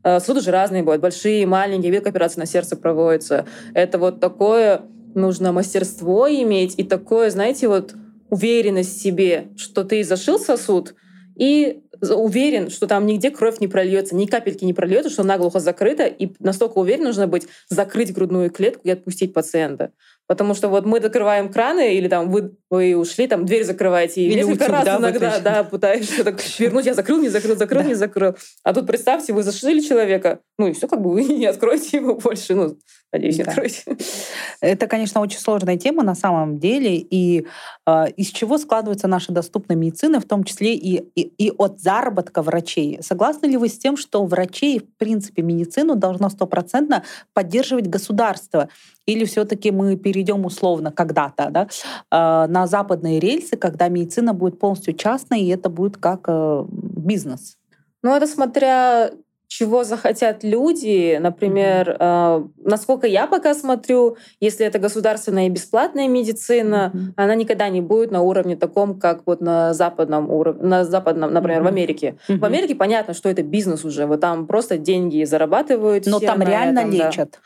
Э, 0.03 0.19
суды 0.19 0.41
же 0.41 0.51
разные 0.51 0.81
бывают, 0.81 1.01
большие, 1.01 1.45
маленькие, 1.45 1.91
вид 1.91 2.07
операции 2.07 2.39
на 2.39 2.45
сердце 2.45 2.75
проводится. 2.75 3.45
Это 3.73 3.97
вот 3.97 4.19
такое 4.19 4.81
нужно 5.15 5.51
мастерство 5.51 6.29
иметь 6.29 6.75
и 6.77 6.83
такое, 6.83 7.29
знаете, 7.29 7.67
вот 7.67 7.95
уверенность 8.29 8.97
в 8.97 9.01
себе, 9.01 9.47
что 9.57 9.83
ты 9.83 10.03
зашил 10.03 10.39
сосуд 10.39 10.93
и 11.35 11.81
уверен, 12.01 12.69
что 12.69 12.87
там 12.87 13.05
нигде 13.05 13.31
кровь 13.31 13.59
не 13.59 13.67
прольется, 13.67 14.15
ни 14.15 14.25
капельки 14.25 14.63
не 14.65 14.73
прольется, 14.73 15.09
что 15.09 15.23
наглухо 15.23 15.59
закрыто, 15.59 16.05
и 16.05 16.31
настолько 16.39 16.77
уверен 16.77 17.05
нужно 17.05 17.27
быть 17.27 17.47
закрыть 17.69 18.13
грудную 18.13 18.51
клетку 18.51 18.81
и 18.83 18.91
отпустить 18.91 19.33
пациента. 19.33 19.91
Потому 20.29 20.53
что 20.53 20.67
вот 20.67 20.85
мы 20.85 21.01
закрываем 21.01 21.51
краны, 21.51 21.95
или 21.95 22.07
там 22.07 22.29
вы, 22.29 22.55
вы 22.69 22.95
ушли, 22.95 23.25
там 23.25 23.47
дверь 23.47 23.63
закрываете, 23.63 24.21
и 24.21 24.27
или 24.27 24.35
несколько 24.35 24.65
утюг, 24.65 24.69
раз 24.69 24.85
да, 24.85 24.97
иногда 24.97 25.39
да, 25.39 25.63
пытаешься 25.63 26.23
так 26.23 26.39
вернуть, 26.59 26.85
я 26.85 26.93
закрыл, 26.93 27.19
не 27.19 27.29
закрыл, 27.29 27.57
закрыл, 27.57 27.81
не 27.81 27.95
закрыл. 27.95 28.35
А 28.63 28.75
тут 28.75 28.85
представьте, 28.85 29.33
вы 29.33 29.41
зашили 29.41 29.79
человека, 29.79 30.41
ну 30.59 30.67
и 30.67 30.73
все, 30.73 30.87
как 30.87 31.01
бы 31.01 31.11
вы 31.11 31.23
не 31.39 31.47
откроете 31.47 31.97
его 31.97 32.13
больше. 32.13 32.53
Ну, 32.53 32.77
Надеюсь, 33.11 33.37
да. 33.37 33.45
откроете. 33.45 33.83
Это, 34.61 34.87
конечно, 34.87 35.21
очень 35.21 35.39
сложная 35.39 35.77
тема 35.77 36.03
на 36.03 36.13
самом 36.13 36.59
деле. 36.59 36.97
И 36.97 37.47
э, 37.87 38.11
из 38.17 38.27
чего 38.27 38.57
складывается 38.57 39.07
наша 39.07 39.31
доступная 39.31 39.75
медицина, 39.75 40.19
в 40.19 40.25
том 40.25 40.43
числе 40.43 40.75
и, 40.75 40.97
и, 41.15 41.21
и 41.21 41.51
от 41.57 41.79
заработка 41.79 42.43
врачей. 42.43 42.99
Согласны 43.01 43.47
ли 43.47 43.57
вы 43.57 43.69
с 43.69 43.79
тем, 43.79 43.97
что 43.97 44.23
врачей, 44.25 44.79
в 44.79 44.97
принципе, 44.97 45.41
медицину 45.41 45.95
должно 45.95 46.29
стопроцентно 46.29 47.03
поддерживать 47.33 47.87
государство? 47.87 48.69
Или 49.07 49.25
все-таки 49.25 49.71
мы 49.71 49.95
перейдем 49.95 50.45
условно 50.45 50.91
когда-то 50.91 51.49
да, 51.49 51.67
э, 52.11 52.47
на 52.47 52.67
западные 52.67 53.19
рельсы, 53.19 53.57
когда 53.57 53.87
медицина 53.87 54.35
будет 54.35 54.59
полностью 54.59 54.93
частной, 54.93 55.41
и 55.41 55.49
это 55.49 55.69
будет 55.69 55.97
как 55.97 56.25
э, 56.27 56.65
бизнес? 56.69 57.57
Ну, 58.03 58.15
это 58.15 58.27
смотря 58.27 59.11
чего 59.49 59.83
захотят 59.83 60.43
люди, 60.43 61.17
например, 61.19 61.97
mm-hmm. 61.99 62.45
э, 62.45 62.69
насколько 62.69 63.07
я 63.07 63.25
пока 63.25 63.55
смотрю, 63.55 64.15
если 64.39 64.63
это 64.63 64.77
государственная 64.77 65.47
и 65.47 65.49
бесплатная 65.49 66.07
медицина, 66.07 66.91
mm-hmm. 66.93 67.13
она 67.15 67.33
никогда 67.33 67.67
не 67.67 67.81
будет 67.81 68.11
на 68.11 68.21
уровне 68.21 68.55
таком, 68.55 68.99
как 68.99 69.23
вот 69.25 69.41
на 69.41 69.73
западном 69.73 70.29
уровне, 70.29 70.61
на 70.61 70.85
западном, 70.85 71.33
например, 71.33 71.61
mm-hmm. 71.61 71.65
в 71.65 71.67
Америке. 71.67 72.15
Mm-hmm. 72.27 72.37
В 72.37 72.45
Америке 72.45 72.75
понятно, 72.75 73.15
что 73.15 73.27
это 73.27 73.41
бизнес 73.41 73.83
уже, 73.83 74.05
вот 74.05 74.21
там 74.21 74.45
просто 74.45 74.77
деньги 74.77 75.23
зарабатывают. 75.23 76.05
Но 76.05 76.19
там 76.19 76.43
реально 76.43 76.81
этом, 76.81 76.91
лечат. 76.91 77.31
Да. 77.31 77.37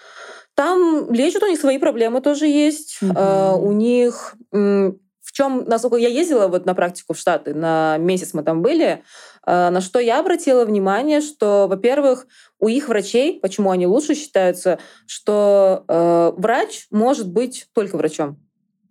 Там 0.55 1.09
лечат, 1.09 1.41
у 1.43 1.47
них 1.47 1.59
свои 1.59 1.77
проблемы 1.77 2.19
тоже 2.19 2.47
есть. 2.47 2.97
Mm-hmm. 3.01 3.15
Э, 3.15 3.55
у 3.55 3.71
них 3.71 4.35
в 4.51 5.31
чем, 5.31 5.63
насколько 5.65 5.95
я 5.95 6.09
ездила 6.09 6.47
вот 6.47 6.65
на 6.65 6.75
практику 6.75 7.13
в 7.13 7.17
Штаты, 7.17 7.55
на 7.55 7.97
месяц 7.97 8.33
мы 8.33 8.43
там 8.43 8.61
были, 8.61 9.03
на 9.45 9.81
что 9.81 9.99
я 9.99 10.19
обратила 10.19 10.65
внимание, 10.65 11.21
что, 11.21 11.67
во-первых, 11.67 12.27
у 12.59 12.67
их 12.67 12.87
врачей, 12.87 13.39
почему 13.41 13.71
они 13.71 13.87
лучше 13.87 14.15
считаются, 14.15 14.79
что 15.05 15.83
э, 15.87 16.31
врач 16.37 16.87
может 16.91 17.29
быть 17.29 17.67
только 17.73 17.97
врачом 17.97 18.37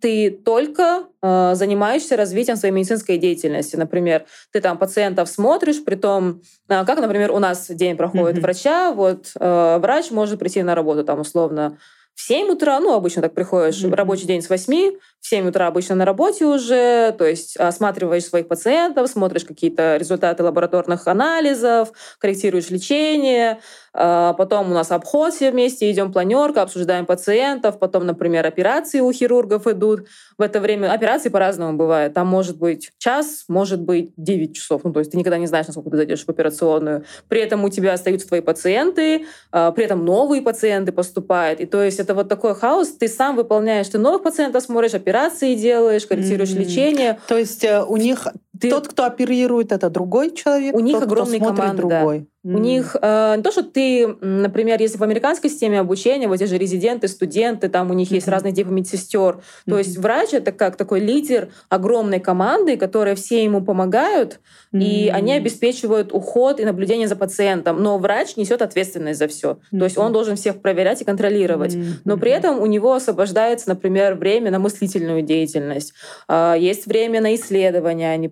ты 0.03 0.31
только 0.31 1.05
э, 1.21 1.55
занимаешься 1.55 2.17
развитием 2.17 2.57
своей 2.57 2.73
медицинской 2.73 3.17
деятельности. 3.17 3.77
Например, 3.77 4.25
ты 4.51 4.59
там 4.59 4.77
пациентов 4.77 5.29
смотришь, 5.29 5.81
при 5.81 5.95
том, 5.95 6.41
э, 6.67 6.83
как, 6.83 6.99
например, 6.99 7.31
у 7.31 7.39
нас 7.39 7.67
день 7.69 7.95
проходит 7.95 8.37
mm-hmm. 8.37 8.41
врача, 8.41 8.91
вот 8.91 9.31
э, 9.39 9.77
врач 9.79 10.11
может 10.11 10.39
прийти 10.39 10.61
на 10.61 10.75
работу 10.75 11.05
там 11.05 11.21
условно 11.21 11.77
в 12.15 12.21
7 12.21 12.49
утра, 12.49 12.81
ну, 12.81 12.93
обычно 12.93 13.21
так 13.21 13.33
приходишь, 13.33 13.81
mm-hmm. 13.81 13.95
рабочий 13.95 14.27
день 14.27 14.41
с 14.41 14.49
8, 14.49 14.91
в 15.23 15.27
7 15.27 15.47
утра 15.47 15.67
обычно 15.67 15.95
на 15.95 16.03
работе 16.03 16.45
уже, 16.45 17.15
то 17.17 17.25
есть 17.25 17.55
осматриваешь 17.55 18.25
своих 18.25 18.49
пациентов, 18.49 19.07
смотришь 19.07 19.45
какие-то 19.45 19.95
результаты 19.95 20.43
лабораторных 20.43 21.07
анализов, 21.07 21.93
корректируешь 22.19 22.69
лечение, 22.69 23.61
а, 23.93 24.33
потом 24.33 24.71
у 24.71 24.73
нас 24.73 24.91
обход 24.91 25.33
все 25.33 25.51
вместе, 25.51 25.89
идем 25.89 26.11
планерка, 26.11 26.63
обсуждаем 26.63 27.05
пациентов, 27.05 27.79
потом, 27.79 28.05
например, 28.05 28.45
операции 28.45 28.99
у 28.99 29.13
хирургов 29.13 29.65
идут. 29.67 30.07
В 30.37 30.41
это 30.41 30.59
время 30.59 30.91
операции 30.91 31.29
по-разному 31.29 31.77
бывают. 31.77 32.13
Там 32.13 32.27
может 32.27 32.57
быть 32.57 32.91
час, 32.97 33.45
может 33.47 33.81
быть 33.81 34.11
9 34.17 34.53
часов. 34.55 34.81
Ну, 34.83 34.91
то 34.91 34.99
есть 34.99 35.11
ты 35.11 35.17
никогда 35.17 35.37
не 35.37 35.47
знаешь, 35.47 35.67
насколько 35.67 35.91
ты 35.91 35.97
зайдешь 35.97 36.25
в 36.25 36.29
операционную. 36.29 37.05
При 37.29 37.39
этом 37.39 37.63
у 37.63 37.69
тебя 37.69 37.93
остаются 37.93 38.27
твои 38.27 38.41
пациенты, 38.41 39.25
а, 39.53 39.71
при 39.71 39.85
этом 39.85 40.03
новые 40.03 40.41
пациенты 40.41 40.91
поступают. 40.91 41.61
И 41.61 41.65
то 41.65 41.81
есть 41.81 41.99
это 41.99 42.13
вот 42.13 42.27
такой 42.27 42.55
хаос. 42.55 42.89
Ты 42.89 43.07
сам 43.07 43.37
выполняешь, 43.37 43.87
ты 43.87 43.99
новых 43.99 44.23
пациентов 44.23 44.63
смотришь, 44.63 44.95
операции 44.95 45.12
делаешь, 45.55 46.05
корректируешь 46.05 46.49
mm-hmm. 46.49 46.59
лечение. 46.59 47.19
То 47.27 47.37
есть 47.37 47.63
э, 47.63 47.83
у 47.83 47.97
них 47.97 48.27
ты... 48.59 48.69
тот, 48.69 48.87
кто 48.87 49.05
оперирует, 49.05 49.71
это 49.71 49.89
другой 49.89 50.31
человек, 50.35 50.75
у 50.75 50.79
них 50.79 50.95
тот, 50.95 51.03
огромный 51.03 51.39
кто 51.39 51.47
смотрит, 51.47 51.61
команда. 51.61 51.81
другой. 51.81 52.27
У 52.45 52.57
них 52.57 52.97
э, 53.01 53.35
не 53.37 53.41
то, 53.41 53.51
что 53.53 53.63
ты, 53.63 54.05
например, 54.19 54.81
если 54.81 54.97
в 54.97 55.01
американской 55.01 55.49
системе 55.49 55.79
обучения, 55.79 56.27
вот 56.27 56.39
те 56.39 56.45
же 56.45 56.57
резиденты, 56.57 57.07
студенты, 57.07 57.69
там 57.69 57.89
у 57.89 57.93
них 57.93 58.11
mm-hmm. 58.11 58.15
есть 58.15 58.27
разные 58.27 58.53
типы 58.53 58.69
медсестер. 58.69 59.35
Mm-hmm. 59.35 59.69
То 59.69 59.77
есть 59.77 59.97
врач 59.97 60.33
это 60.33 60.51
как 60.51 60.75
такой 60.75 60.99
лидер 60.99 61.53
огромной 61.69 62.19
команды, 62.19 62.75
которые 62.75 63.15
все 63.15 63.45
ему 63.45 63.63
помогают, 63.63 64.41
mm-hmm. 64.73 64.83
и 64.83 65.07
они 65.07 65.31
обеспечивают 65.31 66.13
уход 66.13 66.59
и 66.59 66.65
наблюдение 66.65 67.07
за 67.07 67.15
пациентом. 67.15 67.81
Но 67.81 67.97
врач 67.97 68.35
несет 68.35 68.61
ответственность 68.61 69.19
за 69.19 69.29
все. 69.29 69.51
Mm-hmm. 69.51 69.79
То 69.79 69.85
есть 69.85 69.97
он 69.97 70.11
должен 70.11 70.35
всех 70.35 70.61
проверять 70.61 71.01
и 71.01 71.05
контролировать. 71.05 71.75
Mm-hmm. 71.75 71.93
Но 72.03 72.17
при 72.17 72.31
этом 72.31 72.59
у 72.59 72.65
него 72.65 72.93
освобождается, 72.93 73.69
например, 73.69 74.15
время 74.15 74.51
на 74.51 74.59
мыслительную 74.59 75.21
деятельность. 75.21 75.93
Э, 76.27 76.55
есть 76.59 76.87
время 76.87 77.21
на 77.21 77.35
исследования 77.35 78.11
они. 78.11 78.27
Mm-hmm. 78.27 78.31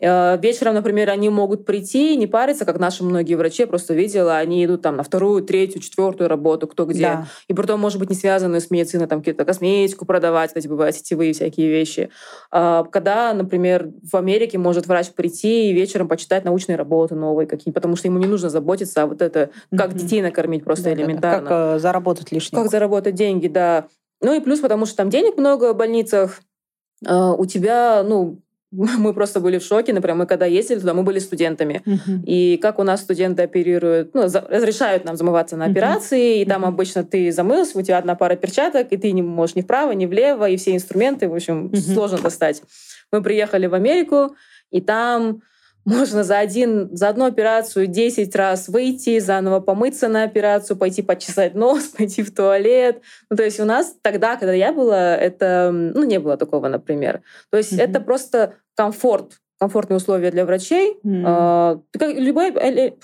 Э, 0.00 0.38
вечером, 0.40 0.74
например, 0.74 1.10
они 1.10 1.28
могут 1.30 1.64
прийти 1.64 2.14
и 2.14 2.16
не 2.16 2.26
париться, 2.26 2.64
как 2.64 2.78
наши 2.78 3.04
многие 3.04 3.34
врачи, 3.34 3.62
я 3.62 3.66
просто 3.66 3.94
видела, 3.94 4.36
они 4.36 4.64
идут 4.64 4.82
там 4.82 4.96
на 4.96 5.02
вторую, 5.02 5.42
третью, 5.42 5.80
четвертую 5.80 6.28
работу, 6.28 6.66
кто 6.66 6.84
где. 6.84 7.02
Да. 7.02 7.26
И 7.48 7.54
потом, 7.54 7.80
может 7.80 7.98
быть, 7.98 8.10
не 8.10 8.16
связанную 8.16 8.60
с 8.60 8.70
медициной, 8.70 9.06
там 9.06 9.20
какие-то 9.20 9.44
косметику 9.44 10.06
продавать, 10.06 10.52
эти 10.54 10.68
бывают 10.68 10.96
сетевые 10.96 11.32
всякие 11.32 11.68
вещи. 11.68 12.10
А, 12.50 12.84
когда, 12.84 13.32
например, 13.32 13.90
в 14.02 14.16
Америке 14.16 14.58
может 14.58 14.86
врач 14.86 15.10
прийти 15.10 15.70
и 15.70 15.72
вечером 15.72 16.08
почитать 16.08 16.44
научные 16.44 16.76
работы 16.76 17.14
новые 17.14 17.46
какие 17.46 17.72
потому 17.72 17.96
что 17.96 18.08
ему 18.08 18.18
не 18.18 18.26
нужно 18.26 18.48
заботиться 18.48 19.02
а 19.02 19.06
вот 19.06 19.22
это, 19.22 19.50
как 19.76 19.90
mm-hmm. 19.90 19.98
детей 19.98 20.22
накормить 20.22 20.64
просто 20.64 20.84
да, 20.84 20.94
элементарно. 20.94 21.42
Да, 21.42 21.48
как 21.48 21.76
э, 21.76 21.78
заработать 21.78 22.32
лишнее. 22.32 22.62
Как 22.62 22.70
заработать 22.70 23.14
деньги, 23.14 23.48
да. 23.48 23.86
Ну 24.20 24.34
и 24.34 24.40
плюс, 24.40 24.60
потому 24.60 24.86
что 24.86 24.96
там 24.96 25.10
денег 25.10 25.36
много 25.36 25.72
в 25.72 25.76
больницах, 25.76 26.40
Uh, 27.04 27.36
у 27.36 27.44
тебя, 27.44 28.02
ну, 28.02 28.40
мы 28.98 29.14
просто 29.14 29.40
были 29.40 29.58
в 29.58 29.62
шоке. 29.62 29.92
Например, 29.92 30.16
мы 30.16 30.26
когда 30.26 30.46
ездили 30.46 30.78
туда, 30.78 30.94
мы 30.94 31.02
были 31.02 31.18
студентами. 31.18 31.82
Uh-huh. 31.86 32.24
И 32.26 32.58
как 32.58 32.78
у 32.78 32.82
нас 32.82 33.00
студенты 33.00 33.42
оперируют, 33.42 34.14
ну, 34.14 34.28
за, 34.28 34.42
разрешают 34.42 35.04
нам 35.04 35.16
замываться 35.16 35.56
на 35.56 35.64
операции, 35.64 36.38
uh-huh. 36.38 36.42
и 36.42 36.44
там 36.44 36.64
uh-huh. 36.64 36.68
обычно 36.68 37.04
ты 37.04 37.32
замылся, 37.32 37.78
у 37.78 37.82
тебя 37.82 37.98
одна 37.98 38.14
пара 38.14 38.36
перчаток, 38.36 38.88
и 38.92 38.96
ты 38.96 39.12
не 39.12 39.22
можешь 39.22 39.56
ни 39.56 39.62
вправо, 39.62 39.92
ни 39.92 40.06
влево, 40.06 40.48
и 40.48 40.56
все 40.56 40.74
инструменты, 40.74 41.28
в 41.28 41.34
общем, 41.34 41.66
uh-huh. 41.66 41.94
сложно 41.94 42.18
достать. 42.18 42.62
Мы 43.12 43.22
приехали 43.22 43.66
в 43.66 43.74
Америку, 43.74 44.36
и 44.70 44.80
там 44.80 45.42
можно 45.86 46.24
за, 46.24 46.38
один, 46.38 46.94
за 46.94 47.08
одну 47.08 47.24
операцию 47.24 47.86
10 47.86 48.34
раз 48.36 48.68
выйти, 48.68 49.18
заново 49.20 49.60
помыться 49.60 50.08
на 50.08 50.24
операцию, 50.24 50.76
пойти 50.76 51.00
почесать 51.00 51.54
нос, 51.54 51.84
пойти 51.96 52.22
в 52.22 52.34
туалет. 52.34 53.00
Ну, 53.30 53.36
то 53.36 53.44
есть 53.44 53.60
у 53.60 53.64
нас 53.64 53.96
тогда, 54.02 54.36
когда 54.36 54.52
я 54.52 54.72
была, 54.72 55.16
это, 55.16 55.70
ну, 55.72 56.04
не 56.04 56.18
было 56.18 56.36
такого, 56.36 56.68
например. 56.68 57.22
То 57.50 57.56
есть 57.56 57.72
mm-hmm. 57.72 57.82
это 57.82 58.00
просто 58.00 58.54
комфорт 58.76 59.40
комфортные 59.58 59.96
условия 59.96 60.30
для 60.30 60.44
врачей. 60.44 60.98
Mm. 61.02 61.80
Э, 61.98 62.12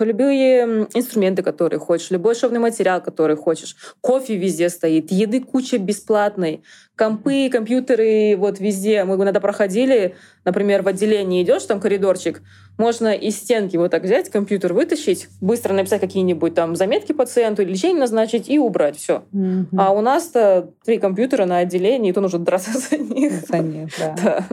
любые 0.04 0.88
инструменты, 0.94 1.42
которые 1.42 1.80
хочешь, 1.80 2.10
любой 2.10 2.34
шовный 2.34 2.60
материал, 2.60 3.00
который 3.00 3.36
хочешь. 3.36 3.76
Кофе 4.00 4.36
везде 4.36 4.68
стоит, 4.68 5.10
еды 5.10 5.40
куча 5.40 5.78
бесплатной 5.78 6.62
компы, 6.94 7.48
компьютеры 7.50 8.36
вот 8.36 8.60
везде. 8.60 9.04
Мы 9.04 9.14
иногда 9.16 9.40
проходили, 9.40 10.14
например, 10.44 10.82
в 10.82 10.88
отделении 10.88 11.42
идешь, 11.42 11.64
там 11.64 11.80
коридорчик, 11.80 12.42
можно 12.82 13.14
из 13.14 13.36
стенки 13.36 13.76
вот 13.76 13.92
так 13.92 14.02
взять, 14.02 14.28
компьютер 14.28 14.72
вытащить, 14.72 15.28
быстро 15.40 15.72
написать 15.72 16.00
какие-нибудь 16.00 16.54
там 16.54 16.74
заметки 16.74 17.12
пациенту, 17.12 17.64
лечение 17.64 18.00
назначить 18.00 18.48
и 18.48 18.58
убрать. 18.58 18.96
Все. 18.96 19.22
Mm-hmm. 19.32 19.76
А 19.78 19.92
у 19.92 20.00
нас-то 20.00 20.70
три 20.84 20.98
компьютера 20.98 21.44
на 21.44 21.58
отделении, 21.58 22.10
и 22.10 22.12
то 22.12 22.20
нужно 22.20 22.40
драться 22.40 22.72
за 22.90 22.98
них. 22.98 23.34
За 23.46 23.58
них, 23.58 23.88
да. 24.00 24.16
да. 24.20 24.46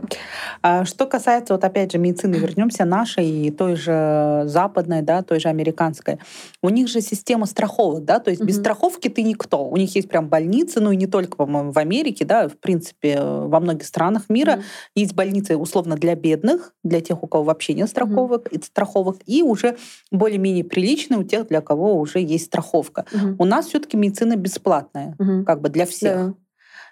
А 0.61 0.85
что 0.85 1.07
касается, 1.07 1.55
вот 1.55 1.63
опять 1.63 1.91
же, 1.91 1.97
медицины, 1.97 2.35
вернемся 2.35 2.85
нашей 2.85 3.27
и 3.27 3.49
той 3.49 3.75
же 3.75 4.43
западной, 4.45 5.01
да, 5.01 5.23
той 5.23 5.39
же 5.39 5.49
американской. 5.49 6.19
У 6.61 6.69
них 6.69 6.87
же 6.87 7.01
система 7.01 7.47
страховок, 7.47 8.05
да, 8.05 8.19
то 8.19 8.29
есть 8.29 8.43
mm-hmm. 8.43 8.45
без 8.45 8.57
страховки 8.57 9.07
ты 9.07 9.23
никто. 9.23 9.65
У 9.65 9.75
них 9.75 9.95
есть 9.95 10.07
прям 10.07 10.29
больницы, 10.29 10.81
ну 10.81 10.91
и 10.91 10.95
не 10.95 11.07
только, 11.07 11.35
по-моему, 11.35 11.71
в 11.71 11.79
Америке, 11.79 12.25
да, 12.25 12.47
в 12.47 12.57
принципе, 12.57 13.19
во 13.19 13.59
многих 13.59 13.87
странах 13.87 14.29
мира 14.29 14.57
mm-hmm. 14.57 14.91
есть 14.93 15.15
больницы 15.15 15.57
условно 15.57 15.95
для 15.95 16.13
бедных, 16.13 16.75
для 16.83 17.01
тех, 17.01 17.23
у 17.23 17.27
кого 17.27 17.45
вообще 17.45 17.73
нет 17.73 17.89
страховок, 18.27 18.47
mm-hmm. 18.47 18.63
страховок, 18.65 19.17
и 19.25 19.43
уже 19.43 19.77
более-менее 20.11 20.63
приличные 20.63 21.19
у 21.19 21.23
тех, 21.23 21.47
для 21.47 21.61
кого 21.61 21.99
уже 21.99 22.19
есть 22.19 22.45
страховка. 22.45 23.05
Mm-hmm. 23.11 23.35
У 23.39 23.45
нас 23.45 23.67
все-таки 23.67 23.97
медицина 23.97 24.35
бесплатная, 24.35 25.15
mm-hmm. 25.17 25.43
как 25.43 25.61
бы 25.61 25.69
для 25.69 25.85
всех. 25.85 26.17
Yeah. 26.17 26.33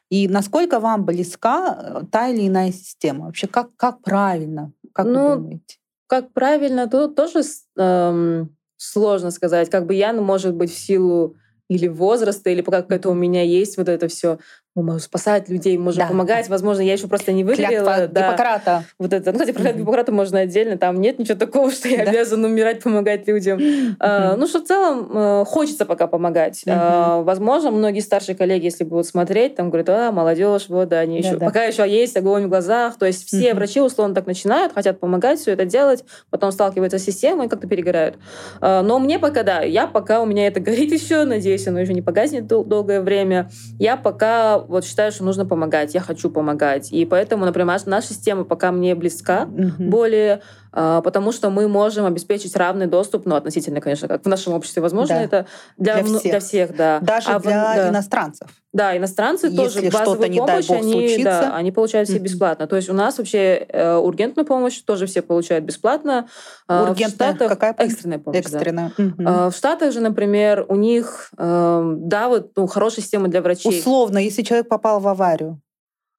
И 0.10 0.28
насколько 0.28 0.80
вам 0.80 1.06
близка 1.06 1.78
э, 1.80 2.06
та 2.12 2.30
или 2.30 2.48
иная 2.48 2.72
система? 2.72 3.26
Вообще, 3.26 3.48
как, 3.48 3.76
как 3.76 4.02
правильно? 4.02 4.72
Как 4.94 5.06
ну, 5.06 5.30
вы 5.30 5.36
думаете? 5.36 5.78
Как 6.08 6.32
правильно, 6.32 6.88
тут 6.88 7.16
тоже 7.16 7.42
эм, 7.78 8.56
сложно 8.78 9.32
сказать. 9.32 9.70
Как 9.70 9.86
бы 9.86 9.94
я, 9.94 10.14
ну, 10.14 10.22
может 10.22 10.56
быть, 10.56 10.72
в 10.72 10.78
силу 10.78 11.36
или 11.70 11.88
возраста, 11.90 12.50
или 12.50 12.62
пока 12.62 12.82
какое-то 12.82 13.10
у 13.10 13.14
меня 13.14 13.44
есть 13.44 13.78
вот 13.78 13.90
это 13.90 14.08
все 14.08 14.40
мы 14.78 14.84
можем 14.84 15.00
спасать 15.00 15.50
людей, 15.50 15.76
можем 15.78 16.02
да. 16.02 16.08
помогать. 16.08 16.48
Возможно, 16.50 16.82
я 16.82 16.94
еще 16.94 17.08
просто 17.08 17.32
не 17.32 17.44
выверила. 17.44 18.08
да. 18.08 18.28
Гиппократа. 18.28 18.84
Вот 19.00 19.12
это. 19.12 19.32
Ну, 19.32 19.40
кстати, 19.40 19.56
про 19.56 19.64
mm-hmm. 19.64 19.80
Гиппократа 19.80 20.12
можно 20.12 20.40
отдельно. 20.40 20.78
Там 20.78 21.02
нет 21.02 21.18
ничего 21.18 21.36
такого, 21.36 21.72
что 21.74 21.88
я 21.88 22.06
да. 22.06 22.12
обязан 22.12 22.46
умирать, 22.46 22.84
помогать 22.84 23.28
людям. 23.28 23.60
А, 24.00 24.36
ну, 24.36 24.48
что 24.48 24.60
в 24.60 24.66
целом 24.66 25.10
э, 25.12 25.46
хочется 25.46 25.86
пока 25.86 26.06
помогать. 26.06 26.64
А, 26.68 27.24
возможно, 27.24 27.72
многие 27.72 28.02
старшие 28.02 28.36
коллеги, 28.36 28.66
если 28.66 28.84
будут 28.84 29.08
смотреть, 29.08 29.56
там 29.56 29.70
говорят, 29.70 29.90
а, 29.90 30.12
молодежь, 30.12 30.66
вот, 30.70 30.90
да, 30.90 31.00
они 31.00 31.18
еще... 31.18 31.38
Да. 31.38 31.48
Пока 31.48 31.64
еще 31.64 31.90
есть 31.90 32.16
огонь 32.16 32.46
в 32.46 32.50
глазах. 32.50 33.00
То 33.00 33.08
есть 33.08 33.26
все 33.26 33.56
врачи, 33.56 33.82
условно, 33.82 34.14
так 34.14 34.28
начинают, 34.28 34.74
хотят 34.74 35.00
помогать, 35.00 35.40
все 35.40 35.54
это 35.54 35.66
делать, 35.66 36.04
потом 36.30 36.52
сталкиваются 36.52 37.00
с 37.00 37.04
системой 37.04 37.48
и 37.48 37.50
как-то 37.50 37.68
перегорают. 37.68 38.18
А, 38.62 38.84
но 38.84 39.00
мне 39.00 39.18
пока, 39.18 39.42
да, 39.42 39.62
я 39.62 39.88
пока, 39.88 40.22
у 40.22 40.28
меня 40.28 40.46
это 40.46 40.60
горит 40.60 40.92
еще, 40.92 41.24
надеюсь, 41.24 41.68
оно 41.68 41.80
еще 41.80 41.96
не 41.96 42.04
погаснет 42.04 42.46
дол- 42.46 42.64
долгое 42.64 43.02
время. 43.02 43.50
Я 43.80 43.98
пока 43.98 44.67
вот 44.68 44.86
считаю, 44.86 45.12
что 45.12 45.24
нужно 45.24 45.46
помогать, 45.46 45.94
я 45.94 46.02
хочу 46.02 46.30
помогать. 46.30 46.92
И 46.92 47.06
поэтому, 47.06 47.46
например, 47.46 47.80
наша 47.86 48.08
система 48.08 48.44
пока 48.44 48.72
мне 48.72 48.96
близка, 48.96 49.46
mm-hmm. 49.46 49.90
более 49.90 50.42
потому 50.78 51.32
что 51.32 51.50
мы 51.50 51.68
можем 51.68 52.06
обеспечить 52.06 52.56
равный 52.56 52.86
доступ, 52.86 53.26
ну, 53.26 53.36
относительно, 53.36 53.82
конечно, 53.82 54.08
как 54.08 54.24
в 54.24 54.28
нашем 54.28 54.54
обществе 54.54 54.82
возможно 54.82 55.16
да. 55.16 55.24
это 55.24 55.46
для, 55.78 56.04
для, 56.04 56.20
всех. 56.20 56.32
для 56.32 56.40
всех, 56.40 56.76
да. 56.76 57.00
Даже 57.02 57.30
а 57.30 57.40
для 57.40 57.76
да. 57.76 57.90
иностранцев. 57.90 58.48
Да, 58.74 58.96
иностранцы 58.96 59.48
Если 59.48 59.58
тоже 59.58 59.90
базовую 59.90 60.30
не 60.30 60.38
помощь, 60.38 60.68
бог, 60.68 60.78
они, 60.78 61.24
да, 61.24 61.56
они 61.56 61.72
получают 61.72 62.10
все 62.10 62.20
бесплатно. 62.20 62.68
То 62.68 62.76
есть 62.76 62.90
у 62.90 62.94
нас 62.94 63.18
вообще 63.18 63.66
э, 63.70 63.96
ургентную 63.96 64.46
помощь 64.46 64.80
тоже 64.82 65.08
все 65.08 65.24
получают 65.24 65.66
бесплатно. 65.66 66.28
А 66.68 66.84
Ургентная 66.84 67.08
в 67.08 67.36
Штатах, 67.36 67.50
какая 67.50 67.74
помощь? 67.74 67.94
Экстренная 67.94 68.20
помощь, 68.20 68.40
Экстренная. 68.40 68.92
Да. 68.96 69.04
Угу. 69.04 69.52
В 69.52 69.56
Штатах 69.56 69.94
же, 69.94 70.00
например, 70.02 70.66
у 70.68 70.76
них, 70.76 71.32
э, 71.40 71.94
да, 71.98 72.28
вот 72.28 72.52
ну, 72.56 72.68
хорошая 72.68 73.04
система 73.04 73.30
для 73.30 73.42
врачей. 73.42 73.80
Условно, 73.80 74.20
если 74.20 74.44
человек 74.44 74.68
попал 74.68 75.00
в 75.00 75.08
аварию, 75.08 75.54
а, 75.54 75.67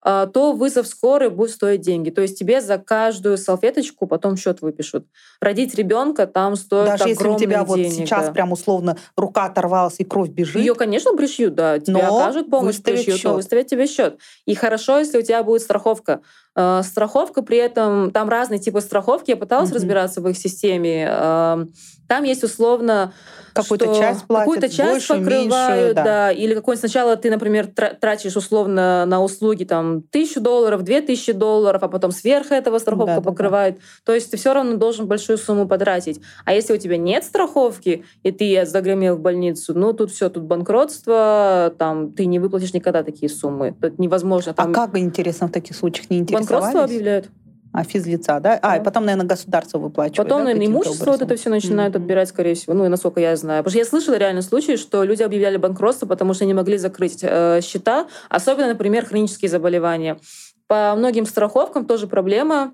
то 0.03 0.53
вызов 0.53 0.87
скорой 0.87 1.31
будет 1.31 1.51
стоить 1.51 1.81
деньги. 1.81 2.11
То 2.11 2.23
есть 2.23 2.39
тебе 2.39 2.61
за 2.61 2.79
каждую 2.79 3.37
салфеточку 3.37 4.07
потом 4.07 4.37
счет 4.37 4.63
выпишут. 4.63 5.07
Родить 5.41 5.75
ребенка 5.75 6.27
там 6.27 6.57
стоит 6.57 6.87
Даже 6.87 7.09
если 7.09 7.29
у 7.29 7.39
тебя 7.39 7.65
денег, 7.65 7.69
вот 7.69 7.79
сейчас 7.79 8.27
да. 8.27 8.33
прям 8.33 8.53
условно 8.53 8.97
рука 9.17 9.47
оторвалась 9.47 9.97
и 9.99 10.05
кровь 10.05 10.29
бежит. 10.31 10.57
Ее, 10.57 10.75
конечно, 10.75 11.15
пришьют, 11.15 11.55
да. 11.55 11.79
Тебе 11.79 12.03
но 12.03 12.17
окажут 12.17 12.51
помощь, 12.51 12.81
пришьют, 12.81 13.23
но 13.25 13.35
выставят 13.35 13.67
тебе 13.67 13.87
счет. 13.87 14.19
И 14.47 14.55
хорошо, 14.55 14.99
если 14.99 15.19
у 15.19 15.23
тебя 15.23 15.43
будет 15.43 15.63
страховка. 15.63 16.21
Э, 16.57 16.83
страховка 16.83 17.43
при 17.43 17.59
этом, 17.59 18.11
там 18.11 18.29
разные 18.29 18.59
типы 18.59 18.81
страховки. 18.81 19.31
Я 19.31 19.37
пыталась 19.37 19.71
mm-hmm. 19.71 19.75
разбираться 19.75 20.21
в 20.21 20.29
их 20.29 20.37
системе. 20.37 21.09
Э, 21.09 21.67
там 22.09 22.25
есть 22.25 22.43
условно 22.43 23.13
какую-то 23.53 23.87
часть 23.95 24.27
платят, 24.27 24.47
какую-то 24.47 24.69
часть 24.69 24.91
больше, 24.91 25.09
покрывают, 25.09 25.81
меньше, 25.81 25.95
да. 25.95 26.05
да. 26.05 26.33
Или 26.33 26.55
какой 26.55 26.77
сначала 26.77 27.17
ты, 27.17 27.31
например, 27.31 27.67
тратишь 27.67 28.37
условно 28.37 29.05
на 29.07 29.23
услуги 29.23 29.65
там 29.65 30.03
тысячу 30.03 30.41
долларов, 30.41 30.83
две 30.83 31.01
тысячи 31.01 31.33
долларов, 31.33 31.83
а 31.83 31.89
потом 31.89 32.11
сверх 32.11 32.51
этого 32.51 32.79
страховка 32.79 33.17
да, 33.17 33.21
покрывает. 33.21 33.75
Да, 33.75 33.81
да. 33.81 33.87
То 34.05 34.15
есть 34.15 34.31
ты 34.31 34.37
все 34.37 34.55
равно 34.55 34.77
должен 34.77 35.07
большую 35.07 35.39
сумму 35.39 35.69
потратить. 35.69 36.21
А 36.45 36.55
если 36.55 36.73
у 36.73 36.77
тебя 36.79 36.97
нет 36.97 37.25
страховки 37.25 38.05
и 38.23 38.33
ты 38.33 38.65
загремел 38.65 39.17
в 39.17 39.21
больницу, 39.21 39.75
ну 39.77 39.93
тут 39.93 40.11
все, 40.11 40.29
тут 40.29 40.45
банкротство, 40.45 41.75
там 41.79 42.13
ты 42.13 42.27
не 42.27 42.39
выплатишь 42.39 42.73
никогда 42.73 43.03
такие 43.03 43.29
суммы. 43.29 43.77
Это 43.81 43.93
невозможно. 43.99 44.55
Там... 44.55 44.71
А 44.71 44.75
как 44.75 44.97
интересно 44.97 45.49
в 45.49 45.53
таких 45.53 45.77
случаях 45.77 46.11
не 46.11 46.19
интересовались? 46.19 46.38
Банкротство 46.39 46.85
объявляют. 46.85 47.31
А, 47.73 47.85
физлица, 47.85 48.41
да? 48.41 48.59
А, 48.63 48.79
и 48.79 48.83
потом, 48.83 49.05
наверное, 49.05 49.27
государство 49.27 49.79
выплачивает. 49.79 50.17
Потом, 50.17 50.39
да, 50.39 50.45
наверное, 50.45 50.67
имущество 50.67 51.13
вот 51.13 51.23
это 51.23 51.37
все 51.37 51.51
начинают 51.51 51.95
mm-hmm. 51.95 51.99
отбирать, 51.99 52.29
скорее 52.29 52.55
всего. 52.55 52.75
Ну, 52.75 52.87
и 52.87 52.89
насколько 52.89 53.21
я 53.21 53.37
знаю. 53.37 53.63
Потому 53.63 53.73
что 53.73 53.79
я 53.79 53.85
слышала 53.85 54.17
реально 54.17 54.43
случаи, 54.43 54.77
что 54.77 55.05
люди 55.05 55.23
объявляли 55.23 55.59
банкротство, 55.59 56.07
потому 56.07 56.33
что 56.35 56.47
не 56.47 56.55
могли 56.55 56.79
закрыть 56.79 57.19
э, 57.23 57.61
счета. 57.63 58.07
Особенно, 58.31 58.69
например, 58.69 59.05
хронические 59.05 59.51
заболевания. 59.51 60.19
По 60.67 60.95
многим 60.97 61.27
страховкам 61.27 61.85
тоже 61.85 62.07
проблема 62.07 62.73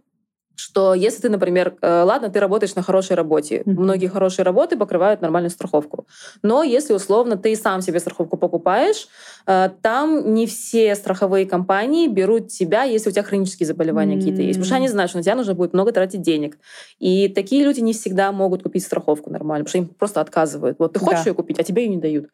что 0.56 0.94
если 0.94 1.22
ты, 1.22 1.28
например, 1.28 1.76
э, 1.80 2.02
ладно, 2.02 2.28
ты 2.30 2.40
работаешь 2.40 2.74
на 2.74 2.82
хорошей 2.82 3.16
работе, 3.16 3.58
mm-hmm. 3.58 3.70
многие 3.70 4.06
хорошие 4.06 4.44
работы 4.44 4.76
покрывают 4.76 5.20
нормальную 5.20 5.50
страховку, 5.50 6.06
но 6.42 6.62
если 6.62 6.92
условно 6.94 7.36
ты 7.36 7.56
сам 7.56 7.80
себе 7.80 8.00
страховку 8.00 8.36
покупаешь, 8.36 9.08
э, 9.46 9.70
там 9.82 10.34
не 10.34 10.46
все 10.46 10.94
страховые 10.94 11.46
компании 11.46 12.08
берут 12.08 12.48
тебя, 12.48 12.84
если 12.84 13.10
у 13.10 13.12
тебя 13.12 13.22
хронические 13.22 13.66
заболевания 13.66 14.14
mm-hmm. 14.14 14.18
какие-то 14.18 14.42
есть, 14.42 14.58
потому 14.58 14.66
что 14.66 14.76
они 14.76 14.88
знают, 14.88 15.10
что 15.10 15.18
на 15.18 15.22
тебя 15.24 15.34
нужно 15.34 15.54
будет 15.54 15.72
много 15.72 15.92
тратить 15.92 16.22
денег, 16.22 16.58
и 16.98 17.28
такие 17.28 17.64
люди 17.64 17.80
не 17.80 17.92
всегда 17.92 18.32
могут 18.32 18.62
купить 18.62 18.84
страховку 18.84 19.30
нормально, 19.30 19.64
потому 19.64 19.68
что 19.68 19.78
им 19.78 19.94
просто 19.94 20.20
отказывают. 20.20 20.78
Вот 20.78 20.92
ты 20.92 21.00
хочешь 21.00 21.24
да. 21.24 21.30
ее 21.30 21.34
купить, 21.34 21.58
а 21.58 21.64
тебе 21.64 21.84
ее 21.84 21.88
не 21.88 21.98
дают. 21.98 22.26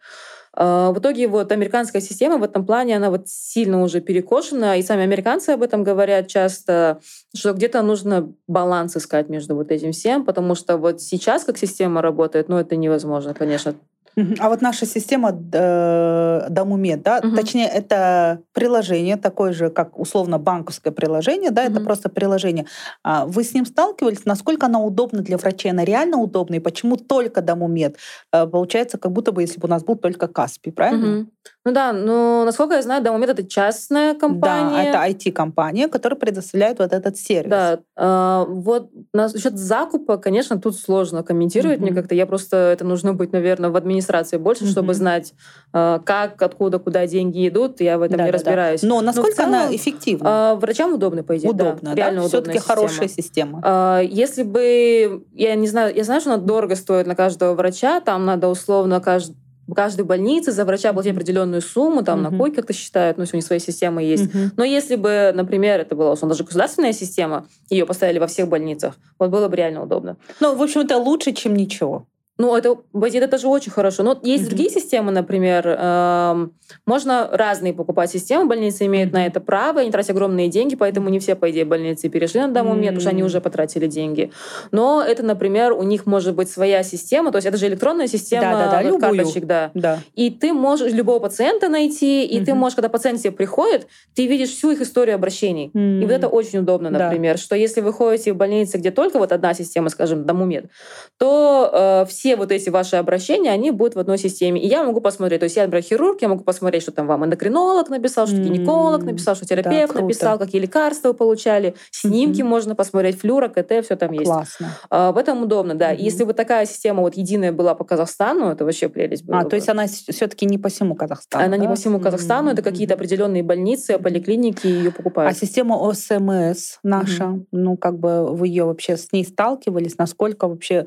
А, 0.52 0.90
в 0.92 0.98
итоге 0.98 1.28
вот 1.28 1.52
американская 1.52 2.02
система 2.02 2.38
в 2.38 2.42
этом 2.42 2.66
плане, 2.66 2.96
она 2.96 3.10
вот 3.10 3.28
сильно 3.28 3.82
уже 3.82 4.00
перекошена, 4.00 4.76
и 4.76 4.82
сами 4.82 5.02
американцы 5.02 5.50
об 5.50 5.62
этом 5.62 5.84
говорят 5.84 6.28
часто, 6.28 7.00
что 7.34 7.52
где-то 7.52 7.82
нужно 7.82 8.32
баланс 8.48 8.96
искать 8.96 9.28
между 9.28 9.54
вот 9.54 9.70
этим 9.70 9.92
всем, 9.92 10.24
потому 10.24 10.54
что 10.54 10.76
вот 10.76 11.00
сейчас 11.00 11.44
как 11.44 11.58
система 11.58 12.02
работает, 12.02 12.48
ну 12.48 12.56
это 12.56 12.76
невозможно, 12.76 13.34
конечно. 13.34 13.74
А 14.16 14.48
вот 14.48 14.60
наша 14.60 14.86
система 14.86 15.30
э, 15.30 16.46
Домумед, 16.50 17.02
да, 17.02 17.20
угу. 17.22 17.36
точнее, 17.36 17.68
это 17.68 18.42
приложение, 18.52 19.16
такое 19.16 19.52
же, 19.52 19.70
как 19.70 19.98
условно 19.98 20.38
банковское 20.38 20.92
приложение, 20.92 21.50
да, 21.50 21.64
угу. 21.64 21.72
это 21.72 21.80
просто 21.80 22.08
приложение. 22.08 22.66
А 23.02 23.26
вы 23.26 23.44
с 23.44 23.54
ним 23.54 23.66
сталкивались? 23.66 24.24
Насколько 24.24 24.66
оно 24.66 24.84
удобно 24.84 25.22
для 25.22 25.36
врачей? 25.36 25.70
Она 25.70 25.84
реально 25.84 26.18
удобна? 26.18 26.56
И 26.56 26.60
почему 26.60 26.96
только 26.96 27.40
Домумед? 27.40 27.96
Э, 28.32 28.46
получается, 28.46 28.98
как 28.98 29.12
будто 29.12 29.32
бы, 29.32 29.42
если 29.42 29.60
бы 29.60 29.66
у 29.66 29.70
нас 29.70 29.84
был 29.84 29.96
только 29.96 30.28
Каспи, 30.28 30.70
правильно? 30.70 31.20
Угу. 31.20 31.30
Ну 31.64 31.72
да, 31.72 31.92
но 31.92 32.44
насколько 32.46 32.74
я 32.74 32.82
знаю, 32.82 33.02
Домумед— 33.02 33.28
это 33.30 33.46
частная 33.46 34.14
компания. 34.14 34.92
Да, 34.92 35.04
это 35.04 35.12
IT-компания, 35.12 35.88
которая 35.88 36.18
предоставляет 36.18 36.78
вот 36.78 36.94
этот 36.94 37.18
сервис. 37.18 37.50
Да, 37.50 37.80
э, 37.98 38.44
вот 38.48 38.90
насчет 39.12 39.58
закупа, 39.58 40.16
конечно, 40.16 40.58
тут 40.58 40.76
сложно 40.76 41.22
комментировать 41.22 41.78
угу. 41.78 41.86
мне 41.86 41.94
как-то. 41.94 42.14
Я 42.14 42.24
просто, 42.24 42.56
это 42.56 42.86
нужно 42.86 43.12
быть, 43.12 43.32
наверное, 43.32 43.68
в 43.68 43.76
администрации 43.76 44.38
больше, 44.38 44.64
mm-hmm. 44.64 44.70
чтобы 44.70 44.94
знать, 44.94 45.34
э, 45.74 46.00
как, 46.02 46.40
откуда, 46.40 46.78
куда 46.78 47.06
деньги 47.06 47.46
идут. 47.46 47.82
Я 47.82 47.98
в 47.98 48.02
этом 48.02 48.16
да, 48.16 48.24
не 48.24 48.32
да, 48.32 48.38
разбираюсь. 48.38 48.80
Да. 48.80 48.88
Но 48.88 49.02
насколько 49.02 49.28
Но 49.30 49.36
целом, 49.36 49.48
она 49.50 49.76
эффективна? 49.76 50.54
Э, 50.54 50.58
врачам 50.58 50.94
удобно, 50.94 51.22
по 51.22 51.36
идее. 51.36 51.50
Удобно, 51.50 51.90
да? 51.90 51.94
Реально 51.94 52.22
да? 52.22 52.28
Все-таки 52.28 52.58
хорошая 52.58 53.08
система. 53.08 53.60
Э, 53.62 54.00
если 54.02 54.44
бы... 54.44 55.26
Я 55.34 55.54
не 55.56 55.68
знаю, 55.68 55.94
я 55.94 56.04
знаю, 56.04 56.22
что 56.22 56.32
она 56.32 56.42
дорого 56.42 56.74
стоит 56.74 57.06
на 57.06 57.14
каждого 57.14 57.54
врача. 57.54 58.00
Там 58.00 58.24
надо 58.24 58.48
условно 58.48 59.00
каждый 59.00 59.36
в 59.70 59.74
каждой 59.74 60.04
больнице 60.04 60.52
за 60.52 60.64
врача 60.64 60.92
платить 60.92 61.12
определенную 61.12 61.62
сумму, 61.62 62.02
там 62.02 62.18
uh-huh. 62.18 62.30
на 62.30 62.36
койках 62.36 62.56
как-то 62.56 62.72
считают, 62.72 63.16
ну, 63.16 63.22
если 63.22 63.36
у 63.36 63.38
них 63.38 63.46
своя 63.46 63.60
система 63.60 64.02
есть. 64.02 64.24
Uh-huh. 64.24 64.50
Но 64.56 64.64
если 64.64 64.96
бы, 64.96 65.32
например, 65.34 65.80
это 65.80 65.94
была 65.94 66.12
условно, 66.12 66.34
даже 66.34 66.44
государственная 66.44 66.92
система, 66.92 67.46
ее 67.68 67.86
поставили 67.86 68.18
во 68.18 68.26
всех 68.26 68.48
больницах, 68.48 68.96
вот 69.18 69.30
было 69.30 69.48
бы 69.48 69.56
реально 69.56 69.82
удобно. 69.82 70.16
Ну, 70.40 70.56
в 70.56 70.62
общем, 70.62 70.80
это 70.80 70.98
лучше, 70.98 71.32
чем 71.32 71.54
ничего. 71.54 72.06
Ну, 72.40 72.56
это, 72.56 72.78
это 72.94 73.28
тоже 73.28 73.48
очень 73.48 73.70
хорошо. 73.70 74.02
Но 74.02 74.18
есть 74.22 74.44
mm-hmm. 74.44 74.48
другие 74.48 74.70
системы, 74.70 75.12
например, 75.12 75.62
э, 75.66 76.48
можно 76.86 77.28
разные 77.30 77.74
покупать 77.74 78.10
системы, 78.10 78.46
больницы 78.46 78.86
имеют 78.86 79.12
на 79.12 79.26
это 79.26 79.40
право, 79.40 79.82
они 79.82 79.90
тратят 79.90 80.12
огромные 80.12 80.48
деньги, 80.48 80.74
поэтому 80.74 81.10
не 81.10 81.18
все, 81.18 81.34
по 81.34 81.50
идее, 81.50 81.66
больницы 81.66 82.08
перешли 82.08 82.40
на 82.40 82.46
момент, 82.46 82.64
mm-hmm. 82.64 82.86
потому 82.86 83.00
что 83.00 83.10
они 83.10 83.22
уже 83.22 83.42
потратили 83.42 83.86
деньги. 83.86 84.32
Но 84.70 85.02
это, 85.02 85.22
например, 85.22 85.72
у 85.72 85.82
них 85.82 86.06
может 86.06 86.34
быть 86.34 86.50
своя 86.50 86.82
система, 86.82 87.30
то 87.30 87.36
есть 87.36 87.46
это 87.46 87.58
же 87.58 87.66
электронная 87.66 88.06
система 88.06 88.52
да, 88.52 88.70
да, 88.70 88.90
да, 88.90 88.98
карточек, 88.98 89.44
да. 89.44 89.70
да. 89.74 89.98
И 90.14 90.30
ты 90.30 90.54
можешь 90.54 90.94
любого 90.94 91.18
пациента 91.18 91.68
найти, 91.68 92.24
и 92.24 92.40
mm-hmm. 92.40 92.44
ты 92.46 92.54
можешь, 92.54 92.76
когда 92.76 92.88
пациент 92.88 93.20
тебе 93.20 93.32
приходит, 93.32 93.86
ты 94.14 94.26
видишь 94.26 94.48
всю 94.48 94.70
их 94.70 94.80
историю 94.80 95.16
обращений. 95.16 95.70
Mm-hmm. 95.74 95.98
И 96.00 96.02
вот 96.06 96.12
это 96.12 96.28
очень 96.28 96.60
удобно, 96.60 96.88
например, 96.88 97.34
да. 97.34 97.42
что 97.42 97.54
если 97.54 97.82
вы 97.82 97.92
ходите 97.92 98.32
в 98.32 98.36
больнице, 98.36 98.78
где 98.78 98.90
только 98.90 99.18
вот 99.18 99.30
одна 99.30 99.52
система, 99.52 99.90
скажем, 99.90 100.24
Домумед, 100.24 100.70
то 101.18 101.70
э, 101.70 102.08
все 102.08 102.29
все 102.30 102.36
вот 102.36 102.52
эти 102.52 102.70
ваши 102.70 102.94
обращения, 102.94 103.50
они 103.50 103.72
будут 103.72 103.96
в 103.96 103.98
одной 103.98 104.16
системе. 104.16 104.60
И 104.60 104.68
я 104.68 104.84
могу 104.84 105.00
посмотреть, 105.00 105.40
то 105.40 105.44
есть 105.44 105.56
я, 105.56 105.64
например, 105.64 105.82
хирург, 105.82 106.22
я 106.22 106.28
могу 106.28 106.44
посмотреть, 106.44 106.82
что 106.82 106.92
там 106.92 107.08
вам 107.08 107.24
эндокринолог 107.24 107.88
написал, 107.88 108.28
что 108.28 108.36
гинеколог 108.36 109.02
написал, 109.02 109.34
что 109.34 109.46
терапевт 109.46 109.94
да, 109.94 110.00
написал, 110.00 110.38
какие 110.38 110.60
лекарства 110.60 111.08
вы 111.08 111.14
получали, 111.14 111.74
снимки 111.90 112.40
mm-hmm. 112.40 112.44
можно 112.44 112.74
посмотреть, 112.76 113.18
флюра, 113.18 113.48
КТ, 113.48 113.84
все 113.84 113.96
там 113.96 114.12
есть. 114.12 114.26
Классно. 114.26 114.68
А, 114.90 115.10
в 115.10 115.18
этом 115.18 115.42
удобно, 115.42 115.74
да. 115.74 115.92
Mm-hmm. 115.92 115.96
И 115.96 116.04
если 116.04 116.22
бы 116.22 116.32
такая 116.32 116.66
система 116.66 117.00
вот 117.00 117.16
единая 117.16 117.50
была 117.50 117.74
по 117.74 117.82
Казахстану, 117.84 118.50
это 118.50 118.64
вообще 118.64 118.88
прелесть 118.88 119.24
была. 119.24 119.40
А, 119.40 119.42
бы. 119.42 119.50
то 119.50 119.56
есть 119.56 119.68
она 119.68 119.86
все-таки 119.86 120.46
не 120.46 120.58
по 120.58 120.68
всему 120.68 120.94
Казахстану, 120.94 121.44
Она 121.44 121.56
да? 121.56 121.62
не 121.62 121.66
по 121.66 121.74
всему 121.74 121.98
Казахстану, 121.98 122.50
mm-hmm. 122.50 122.52
это 122.52 122.62
какие-то 122.62 122.94
определенные 122.94 123.42
больницы, 123.42 123.98
поликлиники 123.98 124.68
ее 124.68 124.92
покупают. 124.92 125.34
А 125.34 125.34
система 125.34 125.74
ОСМС 125.74 126.78
наша, 126.84 127.24
mm-hmm. 127.24 127.46
ну, 127.50 127.76
как 127.76 127.98
бы 127.98 128.32
вы 128.32 128.46
ее 128.46 128.66
вообще 128.66 128.96
с 128.96 129.10
ней 129.10 129.24
сталкивались, 129.24 129.98
насколько 129.98 130.46
вообще 130.46 130.86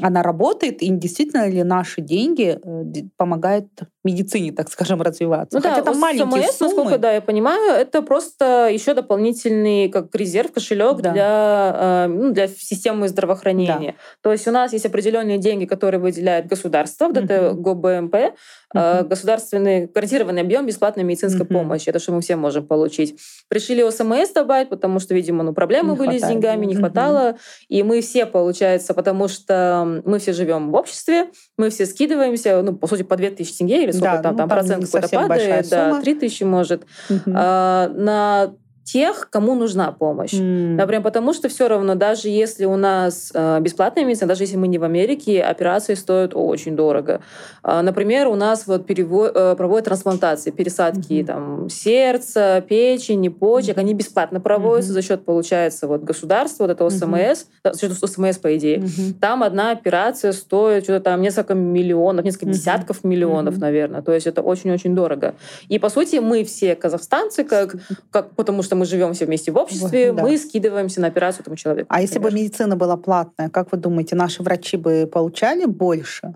она 0.00 0.22
работает, 0.22 0.82
и 0.82 0.88
действительно 0.90 1.48
ли 1.48 1.62
наши 1.62 2.00
деньги 2.00 2.58
э, 2.62 3.02
помогают 3.16 3.66
медицине, 4.04 4.52
так 4.52 4.70
скажем, 4.70 5.02
развиваться. 5.02 5.58
Ну 5.58 5.62
Хотя 5.62 5.76
да, 5.76 5.82
там 5.82 5.98
маленькие 5.98 6.48
СМС, 6.48 6.56
суммы. 6.56 6.74
насколько 6.74 6.98
да, 6.98 7.12
я 7.12 7.20
понимаю, 7.20 7.74
это 7.74 8.02
просто 8.02 8.68
еще 8.72 8.94
дополнительный 8.94 9.88
как 9.88 10.14
резерв, 10.14 10.52
кошелек 10.52 11.00
да. 11.00 11.12
для, 11.12 11.76
э, 11.76 12.06
ну, 12.08 12.32
для 12.32 12.48
системы 12.48 13.08
здравоохранения. 13.08 13.94
Да. 13.96 14.02
То 14.22 14.32
есть 14.32 14.48
у 14.48 14.50
нас 14.50 14.72
есть 14.72 14.86
определенные 14.86 15.38
деньги, 15.38 15.66
которые 15.66 16.00
выделяет 16.00 16.46
государство, 16.46 17.06
вот 17.06 17.16
это 17.16 17.52
ГОБМП, 17.52 18.14
Uh-huh. 18.72 19.02
государственный 19.04 19.86
гарантированный 19.86 20.42
объем 20.42 20.64
бесплатной 20.64 21.02
медицинской 21.02 21.44
uh-huh. 21.44 21.54
помощи. 21.54 21.88
Это 21.88 21.98
что 21.98 22.12
мы 22.12 22.20
все 22.20 22.36
можем 22.36 22.64
получить. 22.64 23.18
Решили 23.50 23.82
ОСМС 23.82 24.30
добавить, 24.32 24.68
потому 24.68 25.00
что, 25.00 25.12
видимо, 25.12 25.42
ну, 25.42 25.52
проблемы 25.52 25.90
не 25.90 25.96
были 25.96 26.10
хватает. 26.10 26.24
с 26.24 26.28
деньгами, 26.28 26.66
не 26.66 26.74
uh-huh. 26.74 26.78
хватало. 26.78 27.36
И 27.68 27.82
мы 27.82 28.00
все, 28.00 28.26
получается, 28.26 28.94
потому 28.94 29.26
что 29.26 30.02
мы 30.04 30.20
все 30.20 30.32
живем 30.32 30.70
в 30.70 30.76
обществе, 30.76 31.30
мы 31.58 31.70
все 31.70 31.84
скидываемся, 31.84 32.62
ну, 32.62 32.76
по 32.76 32.86
сути, 32.86 33.02
по 33.02 33.16
2000 33.16 33.58
тенге 33.58 33.82
или 33.82 33.90
сколько 33.90 34.18
да, 34.18 34.22
там, 34.22 34.32
ну, 34.32 34.38
там, 34.38 34.48
там 34.48 34.58
процент 34.58 34.84
какой-то 34.84 35.08
падает, 35.08 35.68
да, 35.68 36.00
3000 36.00 36.44
может, 36.44 36.84
uh-huh. 37.08 37.32
а, 37.34 37.88
на 37.88 38.54
тех, 38.92 39.28
кому 39.30 39.54
нужна 39.54 39.92
помощь. 39.92 40.34
Mm. 40.34 40.74
Например, 40.76 41.02
потому 41.02 41.32
что 41.32 41.48
все 41.48 41.68
равно, 41.68 41.94
даже 41.94 42.28
если 42.28 42.64
у 42.64 42.76
нас 42.76 43.30
э, 43.34 43.60
бесплатная 43.60 44.04
медицина, 44.04 44.28
даже 44.28 44.44
если 44.44 44.56
мы 44.56 44.68
не 44.68 44.78
в 44.78 44.84
Америке, 44.84 45.42
операции 45.42 45.94
стоят 45.94 46.32
очень 46.34 46.76
дорого. 46.76 47.20
Э, 47.62 47.82
например, 47.82 48.28
у 48.28 48.34
нас 48.34 48.66
вот 48.66 48.88
перево- 48.88 49.30
э, 49.32 49.56
проводят 49.56 49.86
трансплантации, 49.86 50.50
пересадки 50.50 51.12
mm-hmm. 51.12 51.24
там, 51.24 51.68
сердца, 51.68 52.64
печени, 52.68 53.28
почек, 53.28 53.76
mm-hmm. 53.76 53.80
они 53.80 53.94
бесплатно 53.94 54.40
проводятся 54.40 54.90
mm-hmm. 54.90 54.94
за 54.94 55.02
счет, 55.02 55.24
получается, 55.24 55.86
вот, 55.86 56.02
государства, 56.02 56.64
вот 56.64 56.70
этого 56.70 56.88
mm-hmm. 56.88 57.34
СМС, 57.34 57.44
за 57.64 57.78
счет 57.78 57.92
СМС, 57.92 58.38
по 58.38 58.56
идее. 58.56 58.78
Mm-hmm. 58.78 59.14
Там 59.20 59.42
одна 59.42 59.70
операция 59.70 60.32
стоит 60.32 60.84
что-то 60.84 61.00
там 61.00 61.22
несколько 61.22 61.54
миллионов, 61.54 62.24
несколько 62.24 62.46
mm-hmm. 62.46 62.52
десятков 62.52 63.04
миллионов, 63.04 63.54
mm-hmm. 63.54 63.60
наверное. 63.60 64.02
То 64.02 64.12
есть 64.12 64.26
это 64.26 64.42
очень-очень 64.42 64.94
дорого. 64.94 65.34
И, 65.68 65.78
по 65.78 65.88
сути, 65.88 66.16
мы 66.16 66.44
все 66.44 66.74
казахстанцы, 66.74 67.44
как, 67.44 67.76
как, 68.10 68.34
потому 68.34 68.62
что 68.62 68.79
мы 68.80 68.86
живем 68.86 69.12
все 69.12 69.26
вместе 69.26 69.52
в 69.52 69.56
обществе, 69.58 70.12
да. 70.12 70.22
мы 70.22 70.38
скидываемся 70.38 71.00
на 71.02 71.08
операцию 71.08 71.42
этому 71.42 71.56
человеку. 71.56 71.86
А 71.90 72.00
если 72.00 72.18
бы 72.18 72.30
медицина 72.30 72.76
была 72.76 72.96
платная, 72.96 73.50
как 73.50 73.72
вы 73.72 73.78
думаете, 73.78 74.16
наши 74.16 74.42
врачи 74.42 74.78
бы 74.78 75.06
получали 75.06 75.66
больше? 75.66 76.34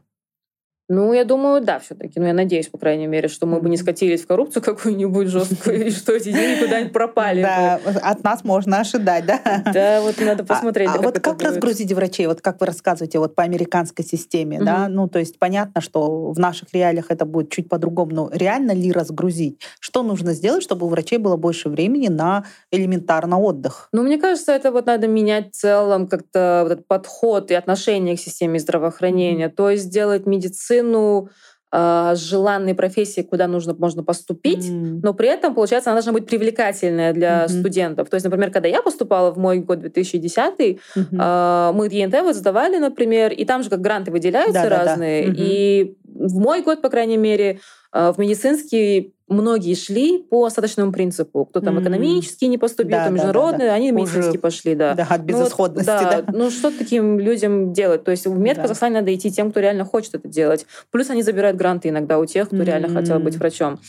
Ну, 0.89 1.15
я 1.15 1.25
думаю, 1.25 1.63
да, 1.63 1.79
все-таки. 1.79 2.21
Ну, 2.21 2.27
я 2.27 2.35
надеюсь, 2.35 2.69
по 2.69 2.77
крайней 2.77 3.07
мере, 3.07 3.29
что 3.29 3.47
мы 3.47 3.61
бы 3.61 3.71
не 3.71 3.79
скатились 3.79 4.23
в 4.23 4.27
коррупцию 4.27 4.63
какую-нибудь 4.63 5.29
жесткую, 5.29 5.87
и 5.87 5.91
что 5.91 6.13
эти 6.13 6.31
деньги 6.31 6.63
куда-нибудь 6.63 6.93
пропали. 6.93 7.41
Да, 7.41 7.81
от 8.03 8.23
нас 8.23 8.45
можно 8.45 8.81
ожидать, 8.81 9.25
да? 9.25 9.41
Да, 9.73 10.03
вот 10.03 10.21
надо 10.21 10.43
а, 10.43 10.47
посмотреть. 10.47 10.91
А 10.93 11.01
вот 11.01 11.21
как 11.21 11.41
разгрузить 11.41 11.91
врачей? 11.93 12.27
Вот 12.27 12.43
как 12.43 12.61
вы 12.61 12.67
рассказываете 12.67 13.19
вот 13.19 13.35
по 13.35 13.43
американской 13.43 14.05
системе, 14.05 14.61
да? 14.61 14.89
Ну, 14.89 15.09
то 15.09 15.19
есть 15.19 15.39
понятно, 15.39 15.81
что 15.81 16.33
в 16.33 16.39
наших 16.39 16.69
реалиях 16.75 17.07
это 17.09 17.25
будет 17.25 17.51
чуть 17.51 17.69
по-другому, 17.71 18.15
но 18.15 18.31
реально 18.31 18.73
ли 18.73 18.93
разгрузить? 18.93 19.61
Что 19.81 20.03
нужно 20.03 20.35
сделать, 20.35 20.63
чтобы 20.63 20.85
у 20.85 20.91
врачей 20.91 21.17
было 21.17 21.37
больше 21.37 21.71
времени 21.71 22.09
на 22.09 22.45
элементарно 22.71 23.41
отдых? 23.41 23.89
Ну, 23.93 24.03
мне 24.03 24.19
кажется, 24.19 24.53
это 24.53 24.71
вот 24.71 24.85
надо 24.85 25.07
менять 25.07 25.55
в 25.55 25.57
целом 25.57 26.09
как-то 26.09 26.65
этот 26.67 26.87
подход 26.87 27.51
и 27.51 27.55
отношение 27.55 28.17
к 28.17 28.21
системе 28.21 28.59
здравоохранения. 28.59 29.49
То 29.49 29.71
есть 29.71 29.85
сделать 29.85 30.27
медицину 30.27 30.74
медицину, 30.75 31.29
а, 31.77 32.15
желанной 32.15 32.75
профессии, 32.75 33.23
куда 33.23 33.49
нужно, 33.49 33.75
можно 33.75 34.05
поступить, 34.05 34.65
mm. 34.65 35.01
но 35.03 35.13
при 35.13 35.29
этом, 35.29 35.55
получается, 35.55 35.91
она 35.91 35.97
должна 35.97 36.13
быть 36.13 36.27
привлекательная 36.27 37.13
для 37.13 37.45
mm-hmm. 37.45 37.49
студентов. 37.49 38.09
То 38.09 38.15
есть, 38.15 38.25
например, 38.25 38.53
когда 38.53 38.69
я 38.69 38.81
поступала 38.81 39.33
в 39.33 39.39
мой 39.39 39.59
год 39.59 39.81
2010, 39.81 40.79
mm-hmm. 40.97 41.73
мы 41.73 41.89
ЕНТ 41.91 42.15
вот 42.23 42.37
сдавали, 42.37 42.79
например, 42.79 43.33
и 43.33 43.45
там 43.45 43.65
же 43.65 43.71
как 43.71 43.81
гранты 43.81 44.13
выделяются 44.13 44.53
да, 44.53 44.69
разные, 44.69 45.27
да, 45.27 45.33
да. 45.33 45.35
Mm-hmm. 45.35 45.45
и 45.45 45.97
в 46.15 46.39
мой 46.39 46.63
год, 46.63 46.81
по 46.81 46.91
крайней 46.91 47.17
мере, 47.17 47.59
а, 47.91 48.13
в 48.13 48.19
медицинский 48.19 49.15
многие 49.29 49.75
шли 49.75 50.19
по 50.19 50.45
остаточному 50.45 50.93
принципу. 50.93 51.45
Кто 51.45 51.61
там 51.61 51.79
mm-hmm. 51.79 51.83
экономический 51.83 52.47
не 52.47 52.59
поступил, 52.59 52.99
да, 52.99 53.05
там 53.05 53.15
международный, 53.15 53.67
да, 53.67 53.67
да. 53.67 53.75
они 53.75 53.91
в 53.91 53.95
медицинский 53.95 54.39
пошли, 54.39 54.75
да. 54.75 54.95
Да, 54.95 55.07
от 55.09 55.23
безысходности. 55.23 55.91
Ну, 55.91 55.99
вот, 55.99 56.11
да, 56.11 56.23
да. 56.23 56.33
Ну 56.33 56.51
что 56.51 56.71
таким 56.71 57.19
людям 57.19 57.73
делать? 57.73 58.05
То 58.05 58.11
есть 58.11 58.27
в 58.27 58.39
мед 58.39 58.57
да. 58.57 58.63
Казахстане 58.63 58.97
надо 58.97 59.15
идти 59.15 59.31
тем, 59.31 59.51
кто 59.51 59.61
реально 59.61 59.85
хочет 59.85 60.15
это 60.15 60.29
делать. 60.29 60.67
Плюс 60.91 61.11
они 61.11 61.23
забирают 61.23 61.57
гранты 61.57 61.89
иногда 61.89 62.19
у 62.19 62.27
тех, 62.27 62.49
кто 62.49 62.57
mm-hmm. 62.57 62.65
реально 62.65 62.89
хотел 62.89 63.19
быть 63.19 63.37
врачом. 63.37 63.81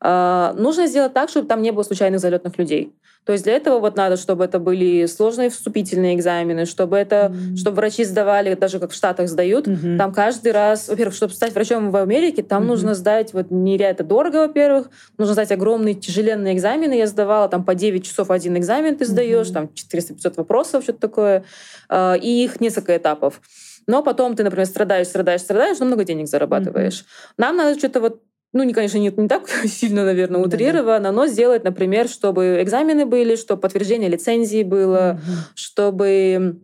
А, 0.00 0.54
нужно 0.58 0.86
сделать 0.86 1.12
так, 1.14 1.30
чтобы 1.30 1.48
там 1.48 1.62
не 1.62 1.70
было 1.70 1.82
случайных 1.82 2.20
залетных 2.20 2.58
людей. 2.58 2.92
То 3.24 3.32
есть 3.32 3.44
для 3.44 3.54
этого 3.54 3.78
вот 3.78 3.96
надо, 3.96 4.16
чтобы 4.16 4.44
это 4.44 4.58
были 4.58 5.06
сложные 5.06 5.48
вступительные 5.50 6.16
экзамены, 6.16 6.66
чтобы 6.66 6.96
это, 6.96 7.32
mm-hmm. 7.32 7.56
чтобы 7.56 7.76
врачи 7.76 8.04
сдавали, 8.04 8.54
даже 8.54 8.80
как 8.80 8.90
в 8.90 8.94
Штатах 8.94 9.28
сдают, 9.28 9.68
mm-hmm. 9.68 9.96
там 9.96 10.12
каждый 10.12 10.50
раз, 10.52 10.88
во-первых, 10.88 11.14
чтобы 11.14 11.32
стать 11.32 11.54
врачом 11.54 11.90
в 11.92 11.96
Америке, 11.96 12.42
там 12.42 12.64
mm-hmm. 12.64 12.66
нужно 12.66 12.94
сдать 12.94 13.32
вот 13.32 13.50
нереально 13.50 14.04
дорого, 14.04 14.36
во-первых, 14.46 14.90
нужно 15.18 15.34
сдать 15.34 15.52
огромные 15.52 15.94
тяжеленные 15.94 16.54
экзамены. 16.54 16.94
Я 16.94 17.06
сдавала 17.06 17.48
там 17.48 17.64
по 17.64 17.74
9 17.74 18.04
часов 18.04 18.30
один 18.30 18.56
экзамен 18.56 18.96
ты 18.96 19.04
сдаешь, 19.04 19.48
mm-hmm. 19.48 19.52
там 19.52 19.70
400-500 20.00 20.34
вопросов, 20.36 20.82
что-то 20.82 20.98
такое, 21.00 21.44
а, 21.88 22.14
и 22.14 22.44
их 22.44 22.60
несколько 22.60 22.96
этапов. 22.96 23.40
Но 23.86 24.02
потом 24.02 24.34
ты, 24.34 24.44
например, 24.44 24.66
страдаешь, 24.66 25.08
страдаешь, 25.08 25.42
страдаешь, 25.42 25.78
но 25.78 25.86
много 25.86 26.04
денег 26.04 26.28
зарабатываешь. 26.28 27.00
Mm-hmm. 27.00 27.34
Нам 27.38 27.56
надо 27.56 27.78
что-то 27.78 28.00
вот 28.00 28.22
ну, 28.52 28.62
не, 28.64 28.74
конечно, 28.74 28.98
не, 28.98 29.12
не 29.16 29.28
так 29.28 29.48
сильно, 29.66 30.04
наверное, 30.04 30.40
утрировано, 30.40 31.12
но 31.12 31.26
сделать, 31.26 31.64
например, 31.64 32.08
чтобы 32.08 32.58
экзамены 32.60 33.06
были, 33.06 33.36
чтобы 33.36 33.62
подтверждение 33.62 34.08
лицензии 34.08 34.62
было, 34.62 35.20
чтобы 35.54 36.60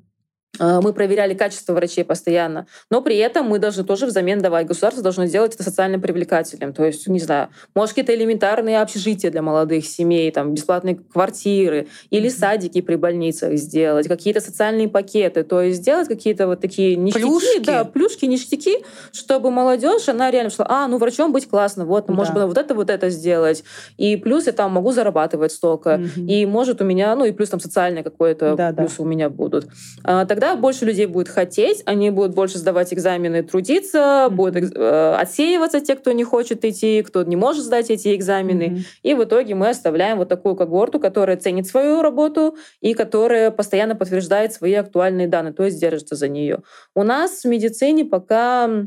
мы 0.59 0.93
проверяли 0.93 1.35
качество 1.35 1.73
врачей 1.73 2.05
постоянно, 2.05 2.67
но 2.91 3.01
при 3.01 3.17
этом 3.17 3.47
мы 3.47 3.59
должны 3.59 3.85
тоже 3.85 4.07
взамен 4.07 4.41
давать. 4.41 4.67
Государство 4.67 5.03
должно 5.03 5.27
сделать 5.27 5.55
это 5.55 5.63
социально 5.63 5.99
привлекательным. 5.99 6.73
То 6.73 6.85
есть, 6.85 7.07
не 7.07 7.21
знаю, 7.21 7.49
может, 7.75 7.91
какие-то 7.91 8.15
элементарные 8.15 8.81
общежития 8.81 9.31
для 9.31 9.43
молодых 9.43 9.87
семей, 9.87 10.31
там, 10.33 10.55
бесплатные 10.55 10.97
квартиры 10.97 11.89
или 12.11 12.29
садики 12.29 12.81
при 12.81 12.97
больницах 12.97 13.55
сделать, 13.55 14.09
какие-то 14.09 14.41
социальные 14.41 14.89
пакеты. 14.89 15.45
То 15.45 15.61
есть 15.61 15.81
сделать 15.81 16.09
какие-то 16.09 16.47
вот 16.47 16.61
такие 16.61 16.97
ништяки. 16.97 17.25
Плюшки. 17.25 17.65
Да, 17.65 17.85
плюшки, 17.85 18.25
ништяки, 18.25 18.85
чтобы 19.13 19.51
молодежь, 19.51 20.09
она 20.09 20.31
реально 20.31 20.51
шла, 20.51 20.67
а, 20.69 20.89
ну, 20.89 20.99
врачом 20.99 21.33
быть 21.33 21.49
классно, 21.49 21.85
вот, 21.85 22.07
да. 22.07 22.13
может 22.13 22.35
быть, 22.35 22.45
вот 22.45 22.59
это, 22.59 22.75
вот 22.75 22.91
это 22.91 23.11
сделать. 23.11 23.65
И 23.97 24.17
плюс 24.17 24.47
я 24.47 24.53
там 24.53 24.73
могу 24.73 24.93
зарабатывать 24.93 25.53
столько. 25.53 26.01
Угу. 26.17 26.27
И 26.27 26.47
может 26.47 26.81
у 26.81 26.85
меня, 26.85 27.15
ну, 27.15 27.25
и 27.25 27.33
плюс 27.33 27.51
там 27.51 27.61
социальное 27.61 28.03
какое-то 28.03 28.55
да, 28.57 28.73
плюс 28.73 28.97
да. 28.97 29.03
у 29.03 29.07
меня 29.07 29.29
будут. 29.31 29.69
А, 30.05 30.25
тогда 30.39 30.57
больше 30.57 30.85
людей 30.85 31.07
будет 31.07 31.29
хотеть, 31.29 31.83
они 31.85 32.11
будут 32.11 32.35
больше 32.35 32.59
сдавать 32.59 32.95
экзамены, 32.95 33.43
трудиться, 33.43 33.99
mm-hmm. 33.99 34.31
будут 34.31 34.77
э, 34.77 35.15
отсеиваться 35.19 35.81
те, 35.81 35.97
кто 35.97 36.13
не 36.13 36.23
хочет 36.23 36.65
идти, 36.65 37.03
кто 37.03 37.25
не 37.25 37.35
может 37.35 37.65
сдать 37.65 37.91
эти 37.91 38.15
экзамены. 38.15 38.63
Mm-hmm. 38.63 38.85
И 39.03 39.15
в 39.15 39.25
итоге 39.25 39.55
мы 39.57 39.69
оставляем 39.69 40.19
вот 40.19 40.29
такую 40.29 40.55
когорту, 40.55 41.01
которая 41.01 41.37
ценит 41.37 41.67
свою 41.67 42.03
работу 42.03 42.57
и 42.81 42.95
которая 42.95 43.51
постоянно 43.51 43.97
подтверждает 43.97 44.53
свои 44.53 44.75
актуальные 44.75 45.27
данные, 45.27 45.53
то 45.53 45.65
есть 45.65 45.81
держится 45.81 46.15
за 46.15 46.29
нее. 46.29 46.63
У 46.95 47.03
нас 47.03 47.43
в 47.43 47.49
медицине 47.49 48.05
пока 48.05 48.87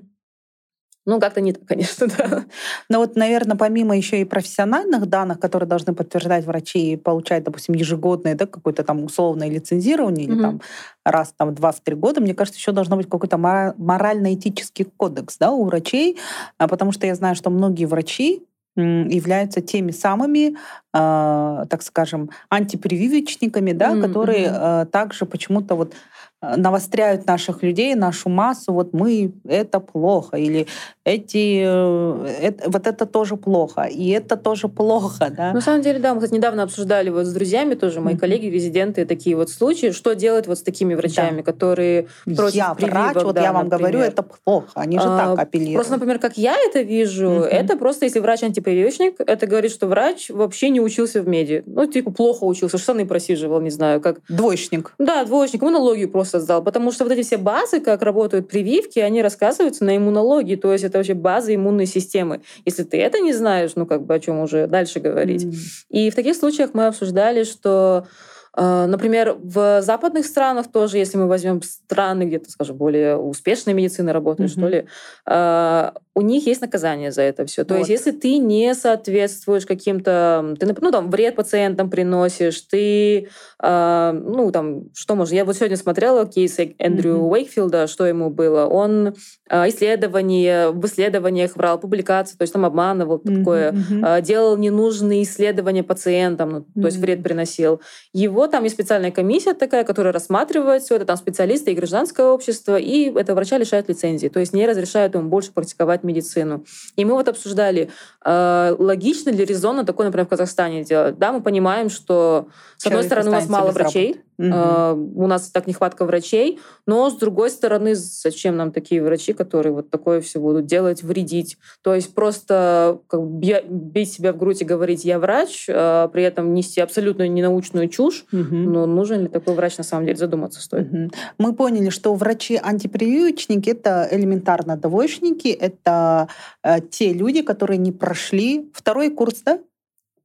ну, 1.05 1.19
как-то 1.19 1.41
не 1.41 1.53
так, 1.53 1.65
конечно, 1.65 2.07
да. 2.17 2.45
Но 2.89 2.99
вот, 2.99 3.15
наверное, 3.15 3.57
помимо 3.57 3.97
еще 3.97 4.21
и 4.21 4.25
профессиональных 4.25 5.07
данных, 5.07 5.39
которые 5.39 5.67
должны 5.67 5.93
подтверждать 5.93 6.45
врачи 6.45 6.93
и 6.93 6.97
получать, 6.97 7.43
допустим, 7.43 7.75
ежегодное, 7.75 8.35
да, 8.35 8.45
какое-то 8.45 8.83
там 8.83 9.03
условное 9.03 9.49
лицензирование 9.49 10.27
mm-hmm. 10.27 10.33
или 10.33 10.41
там 10.41 10.61
раз 11.03 11.33
там 11.35 11.55
два 11.55 11.71
в 11.71 11.79
три 11.81 11.95
года, 11.95 12.21
мне 12.21 12.35
кажется, 12.35 12.59
еще 12.59 12.71
должно 12.71 12.97
быть 12.97 13.09
какой-то 13.09 13.37
морально-этический 13.37 14.85
кодекс, 14.85 15.37
да, 15.37 15.51
у 15.51 15.65
врачей, 15.65 16.19
а 16.57 16.67
потому 16.67 16.91
что 16.91 17.07
я 17.07 17.15
знаю, 17.15 17.35
что 17.35 17.49
многие 17.49 17.85
врачи 17.85 18.43
являются 18.77 19.61
теми 19.61 19.91
самыми, 19.91 20.51
э, 20.53 20.55
так 20.93 21.81
скажем, 21.81 22.29
антипрививочниками, 22.49 23.73
да, 23.73 23.91
mm-hmm. 23.91 24.01
которые 24.01 24.49
э, 24.49 24.85
также 24.89 25.25
почему-то 25.25 25.75
вот 25.75 25.93
навостряют 26.41 27.27
наших 27.27 27.61
людей, 27.61 27.93
нашу 27.93 28.29
массу, 28.29 28.73
вот 28.73 28.93
мы, 28.93 29.31
это 29.47 29.79
плохо, 29.79 30.37
или 30.37 30.65
эти, 31.03 31.61
э, 31.63 32.27
это, 32.41 32.69
вот 32.69 32.87
это 32.87 33.05
тоже 33.05 33.37
плохо, 33.37 33.83
и 33.83 34.09
это 34.09 34.37
тоже 34.37 34.67
плохо, 34.67 35.31
да. 35.35 35.53
На 35.53 35.61
самом 35.61 35.83
деле, 35.83 35.99
да, 35.99 36.15
мы, 36.15 36.21
кстати, 36.21 36.35
недавно 36.35 36.63
обсуждали 36.63 37.09
вот 37.09 37.27
с 37.27 37.33
друзьями 37.33 37.75
тоже, 37.75 38.01
мои 38.01 38.15
mm-hmm. 38.15 38.17
коллеги, 38.17 38.47
резиденты, 38.47 39.05
такие 39.05 39.35
вот 39.35 39.51
случаи, 39.51 39.91
что 39.91 40.13
делать 40.15 40.47
вот 40.47 40.57
с 40.57 40.63
такими 40.63 40.95
врачами, 40.95 41.37
да. 41.37 41.43
которые 41.43 42.07
против 42.25 42.55
Я 42.55 42.73
врач, 42.73 43.15
вот 43.15 43.35
да, 43.35 43.43
я 43.43 43.53
вам 43.53 43.67
например. 43.67 43.91
говорю, 43.91 44.07
это 44.07 44.23
плохо, 44.23 44.71
они 44.73 44.97
же 44.97 45.05
а, 45.05 45.35
так 45.35 45.39
апеллируют. 45.39 45.75
Просто, 45.75 45.93
например, 45.93 46.17
как 46.17 46.37
я 46.37 46.55
это 46.57 46.81
вижу, 46.81 47.27
mm-hmm. 47.27 47.47
это 47.47 47.77
просто, 47.77 48.05
если 48.05 48.19
врач 48.19 48.41
антипрививочник, 48.41 49.15
это 49.19 49.45
говорит, 49.45 49.71
что 49.71 49.85
врач 49.85 50.29
вообще 50.29 50.69
не 50.69 50.81
учился 50.81 51.21
в 51.21 51.27
меди, 51.27 51.61
ну, 51.67 51.85
типа, 51.85 52.11
плохо 52.11 52.45
учился, 52.45 52.79
штаны 52.79 53.05
просиживал, 53.05 53.61
не 53.61 53.69
знаю, 53.69 54.01
как... 54.01 54.21
Двоечник. 54.27 54.93
Да, 54.97 55.23
двоечник, 55.23 55.61
иммунологию 55.61 56.09
просто 56.09 56.30
создал, 56.31 56.63
потому 56.63 56.91
что 56.91 57.03
вот 57.03 57.13
эти 57.13 57.23
все 57.23 57.37
базы, 57.37 57.79
как 57.79 58.01
работают 58.01 58.47
прививки, 58.47 58.99
они 58.99 59.21
рассказываются 59.21 59.83
на 59.83 59.97
иммунологии, 59.97 60.55
то 60.55 60.71
есть 60.71 60.83
это 60.83 60.97
вообще 60.97 61.13
база 61.13 61.53
иммунной 61.53 61.85
системы. 61.85 62.41
Если 62.65 62.83
ты 62.83 62.97
это 62.97 63.19
не 63.19 63.33
знаешь, 63.33 63.71
ну 63.75 63.85
как 63.85 64.05
бы 64.05 64.15
о 64.15 64.19
чем 64.19 64.39
уже 64.39 64.67
дальше 64.67 64.99
говорить. 64.99 65.43
Mm. 65.43 65.53
И 65.89 66.09
в 66.09 66.15
таких 66.15 66.35
случаях 66.35 66.71
мы 66.73 66.87
обсуждали, 66.87 67.43
что 67.43 68.07
Например, 68.53 69.37
в 69.41 69.81
западных 69.81 70.25
странах 70.25 70.69
тоже, 70.71 70.97
если 70.97 71.17
мы 71.17 71.27
возьмем 71.27 71.61
страны, 71.61 72.23
где-то, 72.23 72.51
скажем, 72.51 72.75
более 72.75 73.15
успешная 73.15 73.73
медицина 73.73 74.11
работает, 74.11 74.49
mm-hmm. 74.49 74.59
что 74.59 74.67
ли, 74.67 74.87
а, 75.25 75.93
у 76.13 76.21
них 76.21 76.45
есть 76.45 76.59
наказание 76.59 77.11
за 77.11 77.21
это 77.21 77.45
все. 77.45 77.63
То 77.63 77.75
вот. 77.75 77.79
есть, 77.79 77.89
если 77.89 78.11
ты 78.11 78.37
не 78.37 78.75
соответствуешь 78.75 79.65
каким-то, 79.65 80.55
ты, 80.59 80.75
ну, 80.79 80.91
там, 80.91 81.09
вред 81.09 81.35
пациентам 81.35 81.89
приносишь, 81.89 82.59
ты, 82.61 83.29
э, 83.63 84.11
ну, 84.11 84.51
там, 84.51 84.93
что 84.93 85.15
можно... 85.15 85.33
Я 85.33 85.45
вот 85.45 85.55
сегодня 85.55 85.77
смотрела 85.77 86.25
кейс 86.25 86.57
Эндрю 86.77 87.15
mm-hmm. 87.15 87.29
Уэйкфилда, 87.29 87.87
что 87.87 88.05
ему 88.05 88.29
было. 88.29 88.65
Он 88.65 89.15
э, 89.49 89.69
исследования, 89.69 90.71
в 90.71 90.85
исследованиях 90.85 91.55
врал 91.55 91.79
публикации, 91.79 92.35
то 92.35 92.41
есть 92.41 92.53
там 92.53 92.65
обманывал 92.65 93.17
mm-hmm. 93.17 93.37
такое, 93.37 93.75
э, 94.03 94.21
делал 94.21 94.57
ненужные 94.57 95.23
исследования 95.23 95.83
пациентам, 95.83 96.49
ну, 96.49 96.59
mm-hmm. 96.59 96.81
то 96.81 96.87
есть 96.87 96.97
вред 96.97 97.23
приносил. 97.23 97.81
Его 98.11 98.40
вот 98.41 98.51
там 98.51 98.63
есть 98.63 98.75
специальная 98.75 99.11
комиссия 99.11 99.53
такая, 99.53 99.83
которая 99.83 100.11
рассматривает 100.11 100.81
все 100.81 100.95
это, 100.95 101.05
там 101.05 101.15
специалисты 101.15 101.71
и 101.71 101.75
гражданское 101.75 102.25
общество, 102.25 102.77
и 102.77 103.11
это 103.13 103.35
врача 103.35 103.57
лишают 103.57 103.87
лицензии, 103.87 104.27
то 104.27 104.39
есть 104.39 104.53
не 104.53 104.65
разрешают 104.65 105.13
ему 105.13 105.29
больше 105.29 105.51
практиковать 105.51 106.03
медицину. 106.03 106.65
И 106.95 107.05
мы 107.05 107.13
вот 107.13 107.27
обсуждали, 107.27 107.89
э, 108.25 108.75
логично 108.77 109.29
ли, 109.29 109.45
резонно 109.45 109.85
такое, 109.85 110.07
например, 110.07 110.25
в 110.25 110.29
Казахстане 110.29 110.83
делать. 110.83 111.17
Да, 111.19 111.31
мы 111.31 111.41
понимаем, 111.41 111.89
что, 111.89 112.47
с 112.77 112.87
одной 112.87 113.03
стороны, 113.03 113.29
у 113.29 113.33
нас 113.33 113.47
мало 113.47 113.71
врачей, 113.71 114.21
угу. 114.49 115.23
у 115.23 115.27
нас 115.27 115.49
так 115.49 115.67
нехватка 115.67 116.05
врачей, 116.05 116.59
но, 116.85 117.09
с 117.09 117.15
другой 117.15 117.49
стороны, 117.49 117.95
зачем 117.95 118.57
нам 118.57 118.71
такие 118.71 119.03
врачи, 119.03 119.33
которые 119.33 119.73
вот 119.73 119.89
такое 119.89 120.21
все 120.21 120.39
будут 120.39 120.65
делать, 120.65 121.03
вредить? 121.03 121.57
То 121.83 121.93
есть 121.93 122.13
просто 122.13 122.99
как, 123.07 123.21
бить 123.21 124.11
себя 124.11 124.33
в 124.33 124.37
грудь 124.37 124.61
и 124.61 124.65
говорить 124.65 125.05
«я 125.05 125.19
врач», 125.19 125.67
а 125.69 126.07
при 126.07 126.23
этом 126.23 126.53
нести 126.53 126.81
абсолютно 126.81 127.27
ненаучную 127.27 127.87
чушь, 127.89 128.25
угу. 128.31 128.55
но 128.55 128.85
нужен 128.85 129.23
ли 129.23 129.27
такой 129.27 129.55
врач 129.55 129.77
на 129.77 129.83
самом 129.83 130.05
деле, 130.05 130.17
задуматься 130.17 130.61
стоит. 130.61 130.91
Угу. 130.91 131.11
Мы 131.37 131.53
поняли, 131.53 131.89
что 131.89 132.13
врачи-антипрививочники— 132.13 133.69
это 133.71 134.07
элементарно 134.11 134.77
двоечники, 134.77 135.49
это 135.49 136.27
э, 136.63 136.81
те 136.89 137.13
люди, 137.13 137.41
которые 137.41 137.77
не 137.77 137.91
прошли 137.91 138.69
второй 138.73 139.09
курс, 139.09 139.41
да? 139.45 139.59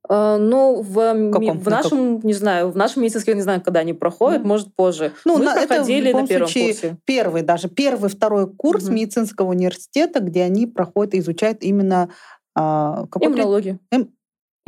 Uh, 0.08 0.36
ну, 0.36 0.82
в, 0.82 1.30
Каком? 1.32 1.58
в 1.58 1.68
нашем, 1.68 2.20
не 2.20 2.32
знаю, 2.32 2.70
в 2.70 2.76
нашем 2.76 3.02
медицинском, 3.02 3.34
не 3.34 3.42
знаю, 3.42 3.60
когда 3.60 3.80
они 3.80 3.92
проходят, 3.92 4.42
mm. 4.42 4.46
может, 4.46 4.74
позже. 4.74 5.12
Ну, 5.24 5.38
Мы 5.38 5.46
на, 5.46 5.54
проходили 5.54 6.10
это 6.10 6.18
в 6.18 6.20
на 6.20 6.26
первом 6.28 6.48
случае 6.48 6.72
курсе. 6.72 6.96
Первый, 7.04 7.42
даже 7.42 7.68
первый, 7.68 8.08
второй 8.08 8.48
курс 8.48 8.84
mm-hmm. 8.84 8.92
медицинского 8.92 9.50
университета, 9.50 10.20
где 10.20 10.42
они 10.42 10.66
проходят 10.66 11.14
и 11.14 11.18
изучают 11.18 11.62
именно... 11.62 12.08
А, 12.54 13.06
Иммунологию. 13.20 13.80
Эм... 13.90 14.12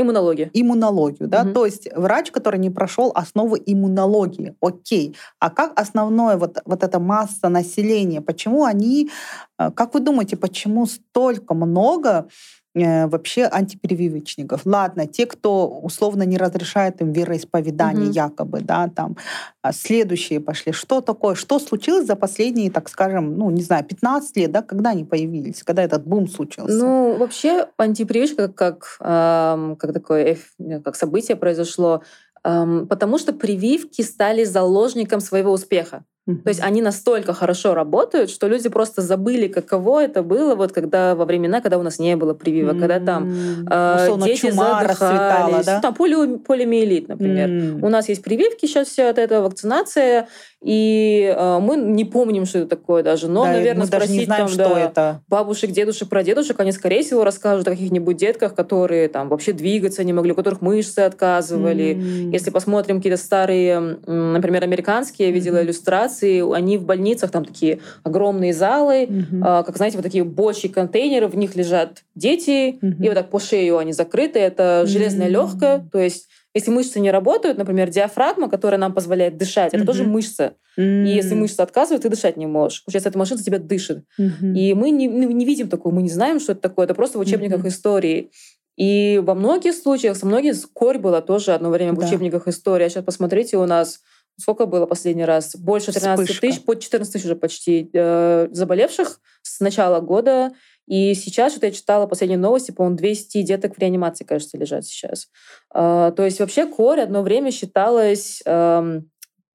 Иммунологию. 0.00 0.50
Иммунологию, 0.52 1.28
да, 1.28 1.42
угу. 1.42 1.54
то 1.54 1.66
есть 1.66 1.88
врач, 1.92 2.30
который 2.30 2.60
не 2.60 2.70
прошел 2.70 3.10
основы 3.16 3.60
иммунологии, 3.66 4.54
окей. 4.60 5.16
А 5.40 5.50
как 5.50 5.78
основное 5.78 6.36
вот, 6.36 6.58
вот 6.64 6.84
эта 6.84 7.00
масса 7.00 7.48
населения, 7.48 8.20
почему 8.20 8.64
они, 8.64 9.10
э, 9.58 9.72
как 9.72 9.94
вы 9.94 10.00
думаете, 10.00 10.36
почему 10.36 10.86
столько 10.86 11.54
много 11.54 12.28
Э, 12.28 12.57
вообще 12.74 13.48
антиперевивочников. 13.50 14.62
Ладно, 14.64 15.06
те, 15.06 15.26
кто 15.26 15.66
условно 15.68 16.22
не 16.22 16.36
разрешает 16.36 17.00
им 17.00 17.12
вероисповедание 17.12 18.06
угу. 18.06 18.12
якобы, 18.12 18.60
да, 18.60 18.88
там 18.88 19.16
а 19.62 19.72
следующие 19.72 20.40
пошли. 20.40 20.72
Что 20.72 21.00
такое? 21.00 21.34
Что 21.34 21.58
случилось 21.58 22.06
за 22.06 22.16
последние, 22.16 22.70
так 22.70 22.88
скажем, 22.88 23.36
ну, 23.36 23.50
не 23.50 23.62
знаю, 23.62 23.84
15 23.84 24.36
лет, 24.36 24.52
да, 24.52 24.62
когда 24.62 24.90
они 24.90 25.04
появились, 25.04 25.62
когда 25.62 25.82
этот 25.82 26.06
бум 26.06 26.28
случился? 26.28 26.74
Ну, 26.74 27.16
вообще 27.18 27.68
антипрививочка 27.76 28.48
как, 28.48 28.96
как, 28.98 29.78
как 29.78 29.92
такое 29.92 30.38
как 30.84 30.96
событие 30.96 31.36
произошло, 31.36 32.02
потому 32.42 33.18
что 33.18 33.32
прививки 33.32 34.02
стали 34.02 34.44
заложником 34.44 35.20
своего 35.20 35.52
успеха. 35.52 36.04
То 36.44 36.48
есть 36.48 36.60
они 36.60 36.82
настолько 36.82 37.32
хорошо 37.32 37.74
работают, 37.74 38.28
что 38.28 38.48
люди 38.48 38.68
просто 38.68 39.00
забыли, 39.00 39.48
каково 39.48 40.04
это 40.04 40.22
было, 40.22 40.54
вот 40.54 40.72
когда 40.72 41.14
во 41.14 41.24
времена, 41.24 41.62
когда 41.62 41.78
у 41.78 41.82
нас 41.82 41.98
не 41.98 42.16
было 42.16 42.34
прививок, 42.34 42.76
mm-hmm. 42.76 42.80
когда 42.80 43.00
там 43.00 43.32
э, 43.70 44.26
дети 44.26 44.50
чума 44.50 44.80
задыхались, 44.86 45.64
да? 45.64 45.80
там 45.80 45.94
поли, 45.94 46.36
полимиелит, 46.36 47.08
например. 47.08 47.48
Mm-hmm. 47.48 47.86
У 47.86 47.88
нас 47.88 48.10
есть 48.10 48.22
прививки 48.22 48.66
сейчас 48.66 48.88
все 48.88 49.08
от 49.08 49.16
этого, 49.18 49.44
вакцинация, 49.44 50.28
и 50.60 51.34
э, 51.34 51.58
мы 51.60 51.76
не 51.76 52.04
помним, 52.04 52.44
что 52.44 52.58
это 52.58 52.68
такое 52.68 53.02
даже. 53.02 53.28
Но, 53.28 53.44
да, 53.44 53.52
наверное, 53.52 53.86
спросить 53.86 54.08
даже 54.08 54.18
не 54.18 54.24
знаем, 54.26 54.46
там, 54.46 54.48
что 54.48 54.68
да, 54.74 54.80
это. 54.80 55.22
бабушек, 55.28 55.70
дедушек, 55.70 56.08
прадедушек, 56.08 56.58
они, 56.60 56.72
скорее 56.72 57.02
всего, 57.02 57.24
расскажут 57.24 57.66
о 57.68 57.70
каких-нибудь 57.70 58.16
детках, 58.16 58.54
которые 58.54 59.08
там 59.08 59.28
вообще 59.28 59.52
двигаться 59.52 60.02
не 60.04 60.12
могли, 60.12 60.32
у 60.32 60.34
которых 60.34 60.60
мышцы 60.60 61.00
отказывали. 61.00 61.94
Mm-hmm. 61.94 62.32
Если 62.32 62.50
посмотрим 62.50 62.96
какие-то 62.96 63.22
старые, 63.22 63.98
например, 64.06 64.64
американские, 64.64 65.28
я 65.28 65.34
видела 65.34 65.58
mm-hmm. 65.58 65.64
иллюстрации, 65.64 66.17
они 66.22 66.78
в 66.78 66.84
больницах, 66.84 67.30
там 67.30 67.44
такие 67.44 67.80
огромные 68.02 68.52
залы, 68.52 69.04
mm-hmm. 69.04 69.60
э, 69.60 69.64
как, 69.64 69.76
знаете, 69.76 69.96
вот 69.96 70.02
такие 70.02 70.24
бочки, 70.24 70.68
контейнеры, 70.68 71.28
в 71.28 71.36
них 71.36 71.56
лежат 71.56 72.04
дети, 72.14 72.78
mm-hmm. 72.80 73.04
и 73.04 73.08
вот 73.08 73.14
так 73.14 73.30
по 73.30 73.38
шею 73.40 73.78
они 73.78 73.92
закрыты. 73.92 74.38
Это 74.38 74.84
железная 74.86 75.28
mm-hmm. 75.28 75.30
легкая, 75.30 75.88
то 75.90 75.98
есть 75.98 76.28
если 76.54 76.70
мышцы 76.70 76.98
не 76.98 77.10
работают, 77.10 77.58
например, 77.58 77.90
диафрагма, 77.90 78.48
которая 78.48 78.80
нам 78.80 78.94
позволяет 78.94 79.36
дышать, 79.36 79.74
это 79.74 79.82
mm-hmm. 79.82 79.86
тоже 79.86 80.04
мышца. 80.04 80.54
Mm-hmm. 80.78 81.06
И 81.06 81.08
если 81.14 81.34
мышца 81.34 81.62
отказывает, 81.62 82.02
ты 82.02 82.08
дышать 82.08 82.36
не 82.36 82.46
можешь. 82.46 82.84
Получается, 82.84 83.10
эта 83.10 83.18
машина 83.18 83.38
за 83.38 83.44
тебя 83.44 83.58
дышит. 83.58 84.04
Mm-hmm. 84.18 84.54
И 84.54 84.74
мы 84.74 84.90
не, 84.90 85.06
не 85.06 85.44
видим 85.44 85.68
такого, 85.68 85.94
мы 85.94 86.02
не 86.02 86.08
знаем, 86.08 86.40
что 86.40 86.52
это 86.52 86.62
такое. 86.62 86.86
Это 86.86 86.94
просто 86.94 87.18
в 87.18 87.20
учебниках 87.20 87.64
mm-hmm. 87.64 87.68
истории. 87.68 88.30
И 88.76 89.20
во 89.22 89.34
многих 89.34 89.74
случаях, 89.74 90.16
со 90.16 90.24
многих 90.24 90.56
корь 90.72 90.98
была 90.98 91.20
тоже 91.20 91.52
одно 91.52 91.68
время 91.68 91.92
в 91.92 91.98
да. 91.98 92.06
учебниках 92.06 92.48
истории. 92.48 92.86
А 92.86 92.88
сейчас 92.88 93.04
посмотрите, 93.04 93.56
у 93.58 93.66
нас 93.66 94.00
сколько 94.38 94.66
было 94.66 94.86
последний 94.86 95.24
раз? 95.24 95.56
Больше 95.56 95.92
13 95.92 96.24
Вспышка. 96.24 96.46
тысяч, 96.46 96.64
под 96.64 96.80
14 96.80 97.12
тысяч 97.12 97.24
уже 97.24 97.36
почти 97.36 97.90
э, 97.92 98.48
заболевших 98.50 99.20
с 99.42 99.60
начала 99.60 100.00
года. 100.00 100.52
И 100.86 101.14
сейчас, 101.14 101.52
что-то 101.52 101.66
я 101.66 101.72
читала 101.72 102.06
последние 102.06 102.38
новости, 102.38 102.70
по-моему, 102.70 102.96
200 102.96 103.42
деток 103.42 103.76
в 103.76 103.78
реанимации, 103.78 104.24
кажется, 104.24 104.56
лежат 104.56 104.86
сейчас. 104.86 105.28
А, 105.70 106.12
то 106.12 106.24
есть 106.24 106.40
вообще 106.40 106.66
корь 106.66 107.00
одно 107.00 107.22
время 107.22 107.50
считалась 107.50 108.42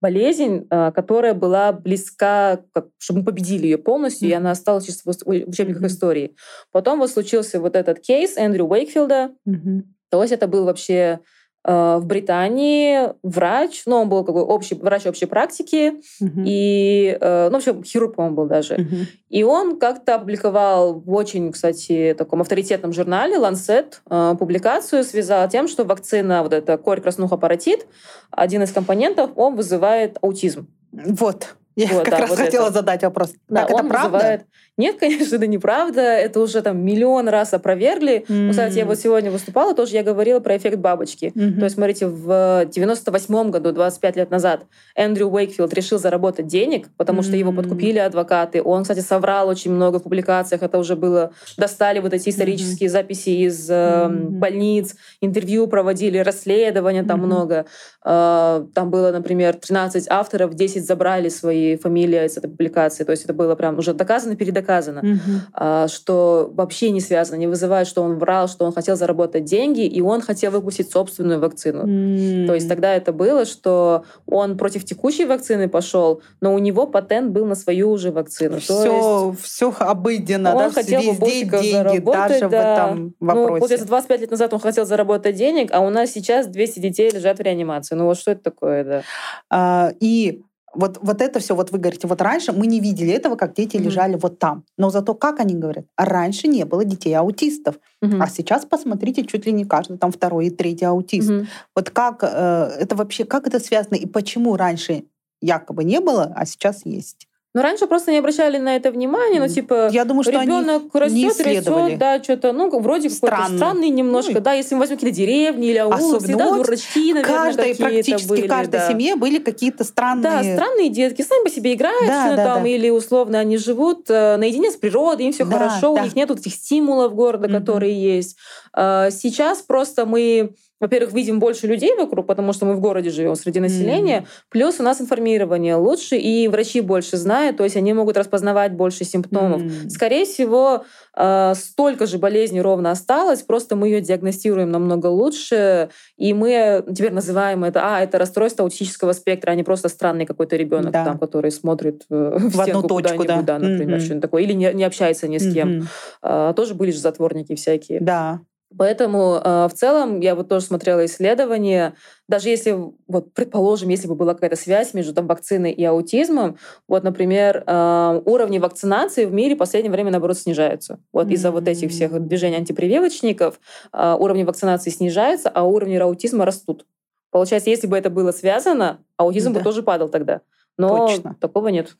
болезнь, 0.03 0.67
а, 0.69 0.91
которая 0.91 1.33
была 1.33 1.71
близка, 1.71 2.59
как, 2.73 2.89
чтобы 2.97 3.21
мы 3.21 3.25
победили 3.27 3.67
ее 3.67 3.77
полностью, 3.77 4.27
mm-hmm. 4.27 4.31
и 4.31 4.35
она 4.35 4.51
осталась 4.51 4.85
чисто 4.85 5.09
в 5.09 5.29
учебниках 5.29 5.81
mm-hmm. 5.81 5.87
истории. 5.87 6.35
Потом 6.73 6.99
вот 6.99 7.09
случился 7.09 7.61
вот 7.61 7.77
этот 7.77 8.01
кейс 8.01 8.35
Эндрю 8.35 8.65
Уэйкфилда. 8.65 9.31
Mm-hmm. 9.47 9.81
То 10.11 10.21
есть 10.21 10.33
это 10.33 10.47
был 10.47 10.65
вообще 10.65 11.21
Э, 11.21 11.42
в 11.65 12.01
Британии 12.03 13.09
врач, 13.23 13.83
ну, 13.85 14.01
он 14.01 14.09
был 14.09 14.23
как 14.25 14.35
бы 14.35 14.43
общий, 14.43 14.75
врач 14.75 15.05
общей 15.05 15.25
практики, 15.25 15.93
uh-huh. 16.21 16.43
и, 16.45 17.17
э, 17.19 17.45
ну, 17.49 17.53
вообще 17.53 17.81
хирург, 17.83 18.15
по-моему, 18.15 18.35
был 18.35 18.45
даже. 18.47 18.75
Uh-huh. 18.75 19.05
И 19.29 19.43
он 19.43 19.79
как-то 19.79 20.15
опубликовал 20.15 20.93
в 20.99 21.13
очень, 21.13 21.51
кстати, 21.51 22.15
таком 22.17 22.41
авторитетном 22.41 22.91
журнале 22.91 23.37
Lancet 23.37 23.93
э, 24.09 24.35
публикацию, 24.37 25.03
связал 25.03 25.47
тем, 25.47 25.67
что 25.67 25.85
вакцина, 25.85 26.43
вот 26.43 26.53
эта 26.53 26.77
корь 26.77 26.99
краснуха 26.99 27.37
паротит, 27.37 27.87
один 28.29 28.63
из 28.63 28.71
компонентов, 28.71 29.31
он 29.35 29.55
вызывает 29.55 30.17
аутизм. 30.21 30.67
Вот. 30.91 31.55
Я 31.75 31.87
вот, 31.87 32.03
как 32.05 32.11
да, 32.11 32.17
раз 32.19 32.29
вот 32.29 32.39
хотела 32.39 32.65
это. 32.65 32.73
задать 32.73 33.03
вопрос. 33.03 33.33
Да, 33.49 33.61
так, 33.61 33.71
это 33.71 33.83
правда? 33.87 34.17
Вызывает... 34.17 34.45
Нет, 34.75 34.97
конечно, 34.99 35.35
это 35.35 35.47
неправда. 35.47 36.01
Это 36.01 36.39
уже 36.39 36.61
там 36.61 36.83
миллион 36.83 37.27
раз 37.29 37.53
опровергли. 37.53 38.25
Mm-hmm. 38.27 38.49
Кстати, 38.51 38.77
я 38.79 38.85
вот 38.85 38.99
сегодня 38.99 39.29
выступала, 39.29 39.75
тоже 39.75 39.93
я 39.93 40.03
говорила 40.03 40.39
про 40.39 40.57
эффект 40.57 40.77
бабочки. 40.77 41.31
Mm-hmm. 41.35 41.57
То 41.59 41.63
есть, 41.63 41.75
смотрите, 41.75 42.07
в 42.07 42.65
98 42.65 43.51
году, 43.51 43.71
25 43.71 44.15
лет 44.15 44.31
назад, 44.31 44.65
Эндрю 44.95 45.27
Уэйкфилд 45.27 45.73
решил 45.73 45.99
заработать 45.99 46.47
денег, 46.47 46.89
потому 46.97 47.21
mm-hmm. 47.21 47.23
что 47.23 47.35
его 47.35 47.51
подкупили 47.51 47.99
адвокаты. 47.99 48.63
Он, 48.63 48.81
кстати, 48.81 48.99
соврал 49.01 49.47
очень 49.47 49.71
много 49.71 49.99
в 49.99 50.03
публикациях. 50.03 50.63
Это 50.63 50.77
уже 50.77 50.95
было... 50.95 51.33
Достали 51.57 51.99
вот 51.99 52.13
эти 52.13 52.29
исторические 52.29 52.89
mm-hmm. 52.89 52.91
записи 52.91 53.29
из 53.29 53.69
э, 53.69 53.73
mm-hmm. 53.73 54.29
больниц, 54.29 54.95
интервью 55.21 55.67
проводили, 55.67 56.17
расследования 56.17 57.03
там 57.03 57.21
mm-hmm. 57.21 57.25
много. 57.25 57.65
Э, 58.03 58.65
там 58.73 58.89
было, 58.89 59.11
например, 59.11 59.55
13 59.55 60.07
авторов, 60.09 60.55
10 60.55 60.85
забрали 60.85 61.29
свои 61.29 61.62
фамилия 61.81 62.25
из 62.25 62.37
этой 62.37 62.49
публикации. 62.49 63.03
То 63.03 63.11
есть 63.11 63.23
это 63.25 63.33
было 63.33 63.55
прям 63.55 63.77
уже 63.77 63.93
доказано, 63.93 64.35
передоказано, 64.35 64.99
mm-hmm. 64.99 65.87
что 65.87 66.51
вообще 66.53 66.91
не 66.91 67.01
связано, 67.01 67.37
не 67.37 67.47
вызывает, 67.47 67.87
что 67.87 68.01
он 68.03 68.17
врал, 68.17 68.47
что 68.47 68.65
он 68.65 68.73
хотел 68.73 68.95
заработать 68.95 69.45
деньги, 69.45 69.85
и 69.85 70.01
он 70.01 70.21
хотел 70.21 70.51
выпустить 70.51 70.91
собственную 70.91 71.39
вакцину. 71.39 71.85
Mm-hmm. 71.85 72.47
То 72.47 72.53
есть 72.53 72.69
тогда 72.69 72.93
это 72.93 73.13
было, 73.13 73.45
что 73.45 74.03
он 74.25 74.57
против 74.57 74.85
текущей 74.85 75.25
вакцины 75.25 75.69
пошел, 75.69 76.21
но 76.41 76.53
у 76.53 76.59
него 76.59 76.87
патент 76.87 77.31
был 77.31 77.45
на 77.45 77.55
свою 77.55 77.91
уже 77.91 78.11
вакцину. 78.11 78.59
Все, 78.59 79.29
есть 79.31 79.41
все 79.43 79.73
обыденно, 79.79 80.55
он 80.55 80.69
да, 80.69 80.71
хотел 80.71 81.01
везде 81.01 81.45
деньги, 81.45 81.71
заработать, 81.71 82.29
даже 82.29 82.39
да. 82.39 82.47
в 82.47 82.53
этом 82.53 83.15
ну, 83.19 83.27
вопросе. 83.27 83.51
Ну, 83.51 83.57
получается, 83.59 83.87
25 83.87 84.21
лет 84.21 84.31
назад 84.31 84.53
он 84.53 84.59
хотел 84.59 84.85
заработать 84.85 85.35
денег, 85.35 85.69
а 85.71 85.79
у 85.79 85.89
нас 85.89 86.11
сейчас 86.11 86.47
200 86.47 86.79
детей 86.79 87.09
лежат 87.11 87.39
в 87.39 87.41
реанимации. 87.41 87.95
Ну 87.95 88.05
вот 88.05 88.17
что 88.17 88.31
это 88.31 88.43
такое, 88.43 88.83
да? 88.83 89.01
А, 89.49 89.91
и 89.99 90.41
вот, 90.75 90.99
вот 91.01 91.21
это 91.21 91.39
все, 91.39 91.55
вот 91.55 91.71
вы 91.71 91.79
говорите, 91.79 92.07
вот 92.07 92.21
раньше 92.21 92.51
мы 92.51 92.67
не 92.67 92.79
видели 92.79 93.11
этого, 93.13 93.35
как 93.35 93.53
дети 93.53 93.77
mm-hmm. 93.77 93.83
лежали 93.83 94.15
вот 94.15 94.39
там. 94.39 94.63
Но 94.77 94.89
зато 94.89 95.13
как 95.13 95.39
они 95.39 95.55
говорят? 95.55 95.85
Раньше 95.97 96.47
не 96.47 96.65
было 96.65 96.83
детей 96.85 97.13
аутистов. 97.13 97.75
Mm-hmm. 98.03 98.21
А 98.21 98.27
сейчас 98.27 98.65
посмотрите, 98.65 99.25
чуть 99.25 99.45
ли 99.45 99.51
не 99.51 99.65
каждый 99.65 99.97
там 99.97 100.11
второй 100.11 100.47
и 100.47 100.49
третий 100.49 100.85
аутист. 100.85 101.29
Mm-hmm. 101.29 101.47
Вот 101.75 101.89
как 101.89 102.23
э, 102.23 102.71
это 102.79 102.95
вообще, 102.95 103.25
как 103.25 103.47
это 103.47 103.59
связано 103.59 103.95
и 103.95 104.05
почему 104.05 104.55
раньше 104.55 105.03
якобы 105.41 105.83
не 105.83 105.99
было, 105.99 106.31
а 106.35 106.45
сейчас 106.45 106.85
есть? 106.85 107.27
Но 107.53 107.61
раньше 107.61 107.85
просто 107.85 108.11
не 108.11 108.17
обращали 108.17 108.57
на 108.57 108.75
это 108.75 108.91
внимания, 108.91 109.39
ну 109.39 109.47
типа 109.47 109.89
я 109.91 110.05
думаю, 110.05 110.23
что 110.23 110.31
ребенок 110.31 110.83
растет, 110.93 111.39
растет, 111.39 111.97
да, 111.99 112.21
что-то, 112.21 112.51
ну 112.51 112.69
вроде 112.79 113.09
какой-то 113.09 113.55
странный 113.55 113.89
немножко, 113.89 114.33
ну, 114.33 114.39
да, 114.41 114.53
если 114.53 114.73
мы 114.73 114.81
возьмем 114.81 114.97
какие-то 114.97 115.15
деревни 115.15 115.69
или 115.69 115.77
аулы, 115.77 116.19
всегда 116.19 116.49
вот 116.49 116.65
дурачки, 116.65 117.13
наверное, 117.13 117.35
каждой, 117.35 117.75
практически 117.75 118.27
были, 118.27 118.47
в 118.47 118.49
каждой 118.49 118.71
да. 118.71 118.89
семье 118.89 119.15
были 119.15 119.37
какие-то 119.37 119.83
странные. 119.83 120.23
Да, 120.23 120.43
странные 120.43 120.89
детки, 120.89 121.21
сами 121.21 121.43
по 121.43 121.49
себе 121.49 121.73
играют, 121.73 122.07
да, 122.07 122.35
да, 122.35 122.43
там, 122.43 122.63
да. 122.63 122.69
или 122.69 122.89
условно 122.89 123.39
они 123.39 123.57
живут 123.57 124.09
э, 124.09 124.37
наедине 124.37 124.71
с 124.71 124.75
природой, 124.75 125.27
им 125.27 125.33
все 125.33 125.45
да, 125.45 125.57
хорошо, 125.57 125.93
да. 125.95 126.01
у 126.01 126.03
них 126.03 126.15
нет 126.15 126.31
этих 126.31 126.53
стимулов 126.53 127.13
города, 127.13 127.47
mm-hmm. 127.47 127.59
которые 127.59 128.17
есть. 128.17 128.37
Э, 128.75 129.09
сейчас 129.11 129.59
просто 129.59 130.05
мы 130.05 130.55
во-первых, 130.83 131.13
видим 131.13 131.39
больше 131.39 131.65
людей 131.65 131.95
вокруг, 131.95 132.27
потому 132.27 132.51
что 132.51 132.65
мы 132.65 132.75
в 132.75 132.81
городе 132.81 133.09
живем 133.09 133.35
среди 133.35 133.61
населения, 133.61 134.19
mm. 134.19 134.25
плюс 134.49 134.81
у 134.81 134.83
нас 134.83 134.99
информирование 134.99 135.75
лучше, 135.75 136.17
и 136.17 136.49
врачи 136.49 136.81
больше 136.81 137.15
знают, 137.15 137.55
то 137.55 137.63
есть 137.63 137.77
они 137.77 137.93
могут 137.93 138.17
распознавать 138.17 138.73
больше 138.73 139.05
симптомов. 139.05 139.61
Mm. 139.61 139.89
Скорее 139.89 140.25
всего, 140.25 140.83
э, 141.15 141.53
столько 141.55 142.05
же 142.05 142.17
болезней 142.17 142.61
ровно 142.61 142.91
осталось, 142.91 143.43
просто 143.43 143.77
мы 143.77 143.87
ее 143.87 144.01
диагностируем 144.01 144.71
намного 144.71 145.07
лучше, 145.07 145.89
и 146.17 146.33
мы 146.33 146.83
теперь 146.93 147.13
называем 147.13 147.63
это, 147.63 147.79
а, 147.81 148.01
это 148.01 148.17
расстройство 148.19 148.65
аутического 148.65 149.13
спектра, 149.13 149.51
а 149.51 149.55
не 149.55 149.63
просто 149.63 149.87
странный 149.87 150.25
какой-то 150.25 150.57
ребенок, 150.57 150.91
да. 150.91 151.05
там, 151.05 151.17
который 151.17 151.51
смотрит 151.51 152.03
в, 152.09 152.49
в 152.49 152.59
одну 152.59 152.83
точку, 152.83 153.23
да, 153.23 153.41
да 153.41 153.57
например, 153.57 153.99
mm-hmm. 153.99 154.01
что-нибудь 154.01 154.21
такое, 154.21 154.43
или 154.43 154.51
не, 154.51 154.73
не 154.73 154.83
общается 154.83 155.29
ни 155.29 155.37
с 155.37 155.53
кем. 155.53 155.87
Mm-hmm. 156.23 156.53
Тоже 156.55 156.73
были 156.73 156.91
же 156.91 156.99
затворники 156.99 157.55
всякие. 157.55 158.01
Да. 158.01 158.41
Поэтому 158.77 159.41
э, 159.43 159.67
в 159.67 159.73
целом 159.73 160.19
я 160.19 160.35
вот 160.35 160.49
тоже 160.49 160.65
смотрела 160.65 161.05
исследования, 161.05 161.95
даже 162.27 162.49
если, 162.49 162.77
вот 163.07 163.33
предположим, 163.33 163.89
если 163.89 164.07
бы 164.07 164.15
была 164.15 164.33
какая-то 164.33 164.55
связь 164.55 164.93
между 164.93 165.13
там, 165.13 165.27
вакциной 165.27 165.71
и 165.71 165.83
аутизмом, 165.83 166.57
вот, 166.87 167.03
например, 167.03 167.63
э, 167.65 168.21
уровни 168.25 168.59
вакцинации 168.59 169.25
в 169.25 169.33
мире 169.33 169.55
в 169.55 169.59
последнее 169.59 169.91
время, 169.91 170.11
наоборот, 170.11 170.37
снижаются. 170.37 170.99
Вот 171.11 171.27
mm-hmm. 171.27 171.33
из-за 171.33 171.51
вот 171.51 171.67
этих 171.67 171.91
всех 171.91 172.19
движений 172.27 172.57
антипрививочников 172.57 173.59
э, 173.91 174.15
уровни 174.19 174.43
вакцинации 174.43 174.89
снижаются, 174.89 175.49
а 175.49 175.63
уровни 175.63 175.95
аутизма 175.97 176.45
растут. 176.45 176.85
Получается, 177.31 177.71
если 177.71 177.87
бы 177.87 177.97
это 177.97 178.09
было 178.09 178.31
связано, 178.31 178.99
аутизм 179.17 179.53
да. 179.53 179.59
бы 179.59 179.63
тоже 179.63 179.81
падал 179.81 180.07
тогда. 180.07 180.41
Но 180.77 181.07
Точно. 181.07 181.35
такого 181.39 181.67
нет. 181.67 181.95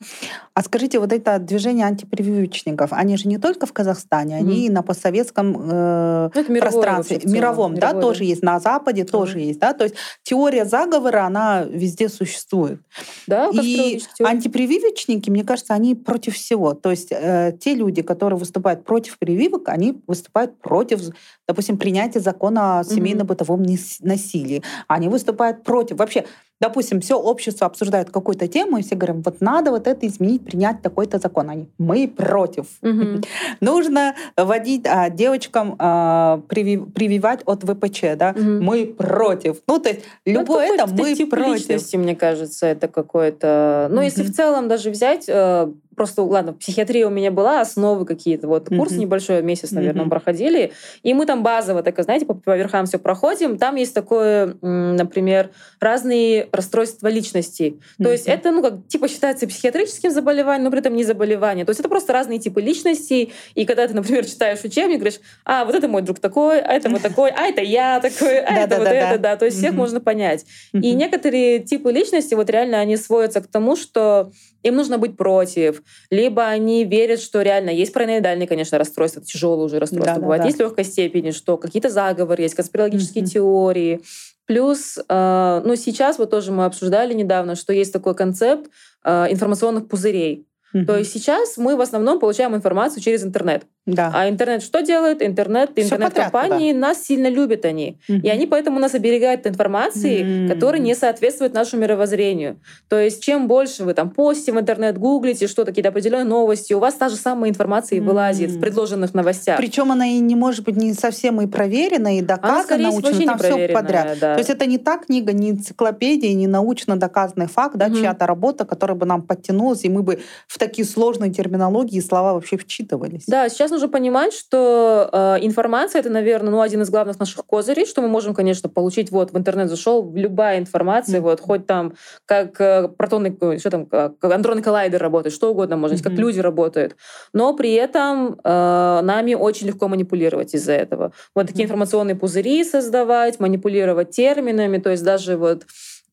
А 0.55 0.63
скажите, 0.63 0.99
вот 0.99 1.13
это 1.13 1.37
движение 1.37 1.85
антипрививочников, 1.85 2.91
они 2.91 3.17
же 3.17 3.27
не 3.27 3.37
только 3.37 3.67
в 3.67 3.73
Казахстане, 3.73 4.35
они 4.35 4.67
mm. 4.67 4.71
на 4.71 4.81
постсоветском 4.81 5.55
э, 5.69 6.29
ну, 6.33 6.59
пространстве, 6.59 7.19
мировом, 7.23 7.75
да, 7.75 7.93
тоже 7.93 8.23
есть, 8.23 8.41
на 8.41 8.59
Западе 8.59 9.03
mm. 9.03 9.11
тоже 9.11 9.39
есть, 9.39 9.59
да, 9.59 9.73
то 9.73 9.83
есть 9.83 9.95
теория 10.23 10.65
заговора, 10.65 11.25
она 11.25 11.63
везде 11.63 12.09
существует. 12.09 12.79
Да, 13.27 13.51
И 13.51 14.01
антипрививочники, 14.19 15.29
мне 15.29 15.43
кажется, 15.43 15.75
они 15.75 15.93
против 15.93 16.35
всего. 16.35 16.73
То 16.73 16.89
есть 16.89 17.11
э, 17.11 17.55
те 17.59 17.75
люди, 17.75 18.01
которые 18.01 18.39
выступают 18.39 18.83
против 18.85 19.19
прививок, 19.19 19.69
они 19.69 20.01
выступают 20.07 20.59
против, 20.59 21.01
допустим, 21.47 21.77
принятия 21.77 22.19
закона 22.19 22.79
о 22.79 22.83
семейно-бытовом 22.83 23.61
mm-hmm. 23.61 23.97
насилии. 24.01 24.63
Они 24.87 25.09
выступают 25.09 25.63
против. 25.63 25.97
Вообще, 25.97 26.25
допустим, 26.59 27.01
все 27.01 27.19
общество 27.19 27.67
обсуждает 27.67 28.09
какую-то 28.09 28.47
тему, 28.47 28.77
и 28.77 28.83
все 28.83 28.95
говорят, 28.95 29.17
вот 29.25 29.41
надо 29.41 29.71
вот 29.71 29.87
это 29.87 30.07
изменить, 30.07 30.45
принять 30.45 30.81
такой-то 30.81 31.19
закон. 31.19 31.49
Они, 31.49 31.67
мы 31.77 32.07
против. 32.07 32.67
Угу. 32.81 33.21
Нужно 33.61 34.15
вводить 34.37 34.85
а, 34.85 35.09
девочкам 35.09 35.75
а, 35.79 36.41
прививать 36.47 37.41
от 37.45 37.63
ВПЧ, 37.63 38.01
да, 38.17 38.31
угу. 38.31 38.41
мы 38.41 38.85
против. 38.85 39.57
Ну, 39.67 39.79
то 39.79 39.89
есть 39.89 40.05
ну, 40.25 40.33
любое 40.39 40.73
это 40.73 40.87
мы 40.87 41.15
против. 41.27 41.59
личности, 41.59 41.95
мне 41.97 42.15
кажется, 42.15 42.67
это 42.67 42.87
какое-то... 42.87 43.87
Ну, 43.89 43.97
угу. 43.97 44.03
если 44.03 44.23
в 44.23 44.33
целом 44.33 44.67
даже 44.67 44.89
взять 44.89 45.25
э, 45.27 45.71
просто, 45.95 46.23
ладно, 46.23 46.53
психиатрия 46.53 47.07
у 47.07 47.09
меня 47.09 47.31
была, 47.31 47.61
основы 47.61 48.05
какие-то, 48.05 48.47
вот 48.47 48.69
курс 48.69 48.91
mm-hmm. 48.91 48.97
небольшой, 48.97 49.41
месяц, 49.41 49.71
наверное, 49.71 50.05
mm-hmm. 50.05 50.09
проходили, 50.09 50.71
и 51.03 51.13
мы 51.13 51.25
там 51.25 51.43
базово, 51.43 51.83
так, 51.83 52.01
знаете, 52.03 52.25
по, 52.25 52.33
по 52.33 52.57
верхам 52.57 52.85
все 52.85 52.99
проходим, 52.99 53.57
там 53.57 53.75
есть 53.75 53.93
такое, 53.93 54.55
например, 54.61 55.51
разные 55.79 56.49
расстройства 56.51 57.07
личности. 57.07 57.63
Mm-hmm. 57.63 58.03
То 58.03 58.11
есть 58.11 58.27
это, 58.27 58.51
ну, 58.51 58.61
как, 58.61 58.87
типа, 58.87 59.07
считается 59.07 59.47
психиатрическим 59.47 60.11
заболеванием, 60.11 60.65
но 60.65 60.71
при 60.71 60.79
этом 60.79 60.95
не 60.95 61.03
заболевание. 61.03 61.65
То 61.65 61.71
есть 61.71 61.79
это 61.79 61.89
просто 61.89 62.13
разные 62.13 62.39
типы 62.39 62.61
личностей, 62.61 63.33
и 63.55 63.65
когда 63.65 63.87
ты, 63.87 63.93
например, 63.93 64.25
читаешь 64.25 64.63
учебник, 64.63 64.99
говоришь, 64.99 65.19
а, 65.45 65.65
вот 65.65 65.75
это 65.75 65.87
мой 65.87 66.01
друг 66.01 66.19
такой, 66.19 66.59
а 66.61 66.73
это 66.73 66.89
вот 66.89 67.01
такой, 67.01 67.31
а 67.31 67.47
это 67.47 67.61
я 67.61 67.99
такой, 67.99 68.39
а 68.39 68.53
это 68.55 68.77
вот 68.77 68.87
это, 68.87 69.17
да, 69.19 69.35
то 69.35 69.45
есть 69.45 69.57
всех 69.57 69.73
можно 69.73 69.99
понять. 69.99 70.45
И 70.73 70.93
некоторые 70.93 71.59
типы 71.59 71.91
личности, 71.91 72.33
вот 72.33 72.49
реально 72.49 72.79
они 72.79 72.97
сводятся 72.97 73.41
к 73.41 73.47
тому, 73.47 73.75
что 73.75 74.31
им 74.63 74.75
нужно 74.75 74.97
быть 74.97 75.17
против, 75.17 75.82
либо 76.09 76.45
они 76.45 76.85
верят, 76.85 77.19
что 77.19 77.41
реально 77.41 77.69
есть 77.69 77.93
параноидальные, 77.93 78.47
конечно, 78.47 78.77
расстройства, 78.77 79.21
тяжелые 79.21 79.65
уже 79.65 79.79
расстройства, 79.79 80.15
да, 80.15 80.21
бывают, 80.21 80.41
да, 80.41 80.43
да. 80.43 80.47
есть 80.49 80.59
легкой 80.59 80.85
степени, 80.85 81.31
что 81.31 81.57
какие-то 81.57 81.89
заговоры 81.89 82.41
есть, 82.41 82.55
конспирологические 82.55 83.23
mm-hmm. 83.23 83.27
теории. 83.27 84.01
Плюс, 84.45 84.99
э, 85.07 85.61
ну 85.65 85.75
сейчас 85.75 86.17
вот 86.17 86.29
тоже 86.29 86.51
мы 86.51 86.65
обсуждали 86.65 87.13
недавно, 87.13 87.55
что 87.55 87.71
есть 87.73 87.93
такой 87.93 88.13
концепт 88.15 88.69
э, 89.05 89.27
информационных 89.29 89.87
пузырей. 89.87 90.45
Mm-hmm. 90.73 90.85
То 90.85 90.97
есть 90.97 91.13
сейчас 91.13 91.57
мы 91.57 91.75
в 91.75 91.81
основном 91.81 92.19
получаем 92.19 92.55
информацию 92.55 93.01
через 93.01 93.23
интернет. 93.23 93.65
Да. 93.85 94.11
А 94.13 94.29
интернет 94.29 94.63
что 94.63 94.81
делает? 94.81 95.21
Интернет, 95.21 95.71
интернет-компании 95.75 96.71
да. 96.71 96.79
нас 96.79 97.03
сильно 97.03 97.27
любят 97.27 97.65
они. 97.65 97.99
Mm-hmm. 98.07 98.21
И 98.21 98.29
они 98.29 98.47
поэтому 98.47 98.79
нас 98.79 98.93
оберегают 98.93 99.45
информации, 99.45 100.23
mm-hmm. 100.23 100.47
которая 100.47 100.81
не 100.81 100.95
соответствует 100.95 101.53
нашему 101.53 101.81
мировоззрению. 101.81 102.61
То 102.87 102.97
есть 102.97 103.21
чем 103.21 103.47
больше 103.47 103.83
вы 103.83 103.93
там 103.93 104.09
постите 104.09 104.53
в 104.53 104.59
интернет, 104.59 104.97
гуглите 104.97 105.47
что-то, 105.47 105.71
какие-то 105.71 105.89
определенные 105.89 106.23
новости, 106.23 106.73
у 106.73 106.79
вас 106.79 106.93
та 106.93 107.09
же 107.09 107.17
самая 107.17 107.49
информация 107.49 107.97
и 107.97 107.99
mm-hmm. 107.99 108.05
вылазит 108.05 108.51
в 108.51 108.59
предложенных 108.61 109.13
новостях. 109.13 109.57
Причем 109.57 109.91
она 109.91 110.07
и 110.07 110.19
не 110.19 110.35
может 110.35 110.63
быть 110.63 110.77
не 110.77 110.93
совсем 110.93 111.41
и 111.41 111.47
проверена, 111.47 112.17
и 112.17 112.21
доказана 112.21 112.83
научно, 112.83 113.25
там 113.25 113.37
все 113.37 113.67
подряд. 113.67 114.17
Да. 114.21 114.35
То 114.35 114.39
есть 114.39 114.49
это 114.49 114.65
не 114.65 114.77
та 114.77 114.97
книга, 114.97 115.33
не 115.33 115.51
энциклопедия, 115.51 116.33
не 116.33 116.47
научно 116.47 116.95
доказанный 116.95 117.47
факт, 117.47 117.75
да, 117.75 117.89
mm-hmm. 117.89 117.99
чья-то 117.99 118.27
работа, 118.27 118.63
которая 118.63 118.97
бы 118.97 119.05
нам 119.05 119.23
подтянулась, 119.23 119.83
и 119.83 119.89
мы 119.89 120.03
бы 120.03 120.21
в 120.47 120.57
такие 120.57 120.87
сложные 120.87 121.33
терминологии 121.33 121.97
и 121.97 122.01
слова 122.01 122.33
вообще 122.33 122.55
вчитывались. 122.55 123.25
Да, 123.27 123.49
сейчас 123.49 123.72
нужно 123.73 123.89
понимать, 123.89 124.33
что 124.33 125.09
э, 125.11 125.37
информация 125.41 125.99
это, 125.99 126.09
наверное, 126.09 126.51
ну, 126.51 126.61
один 126.61 126.81
из 126.81 126.89
главных 126.89 127.19
наших 127.19 127.45
козырей, 127.45 127.85
что 127.85 128.01
мы 128.01 128.07
можем, 128.07 128.33
конечно, 128.33 128.69
получить. 128.69 129.11
Вот 129.11 129.31
в 129.31 129.37
интернет 129.37 129.69
зашел, 129.69 130.11
любая 130.15 130.59
информация, 130.59 131.19
mm-hmm. 131.19 131.23
вот 131.23 131.39
хоть 131.41 131.67
там 131.67 131.93
как 132.25 132.59
э, 132.61 132.87
протонный, 132.87 133.59
что 133.59 133.69
там, 133.69 133.85
как 133.85 134.23
андронный 134.23 134.63
коллайдер 134.63 135.01
работает, 135.01 135.35
что 135.35 135.51
угодно 135.51 135.77
можно, 135.77 135.95
mm-hmm. 135.95 136.03
как 136.03 136.13
люди 136.13 136.39
работают. 136.39 136.95
Но 137.33 137.53
при 137.55 137.73
этом 137.73 138.39
э, 138.43 139.01
нами 139.03 139.33
очень 139.33 139.67
легко 139.67 139.87
манипулировать 139.87 140.53
из-за 140.53 140.73
этого. 140.73 141.11
Вот 141.35 141.47
такие 141.47 141.63
mm-hmm. 141.63 141.65
информационные 141.65 142.15
пузыри 142.15 142.63
создавать, 142.63 143.39
манипулировать 143.39 144.11
терминами, 144.11 144.77
то 144.77 144.89
есть 144.89 145.03
даже 145.03 145.37
вот 145.37 145.65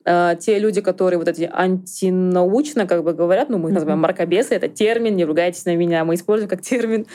те 0.04 0.58
люди, 0.58 0.80
которые 0.80 1.18
вот 1.18 1.28
эти 1.28 1.50
антинаучно 1.52 2.86
как 2.86 3.04
бы 3.04 3.12
говорят, 3.12 3.50
ну, 3.50 3.58
мы 3.58 3.68
их 3.68 3.74
называем 3.74 4.00
маркобесы, 4.00 4.54
это 4.54 4.68
термин, 4.68 5.14
не 5.14 5.24
ругайтесь 5.24 5.64
на 5.66 5.76
меня, 5.76 6.04
мы 6.04 6.14
используем 6.14 6.48
как 6.48 6.62
термин, 6.62 7.06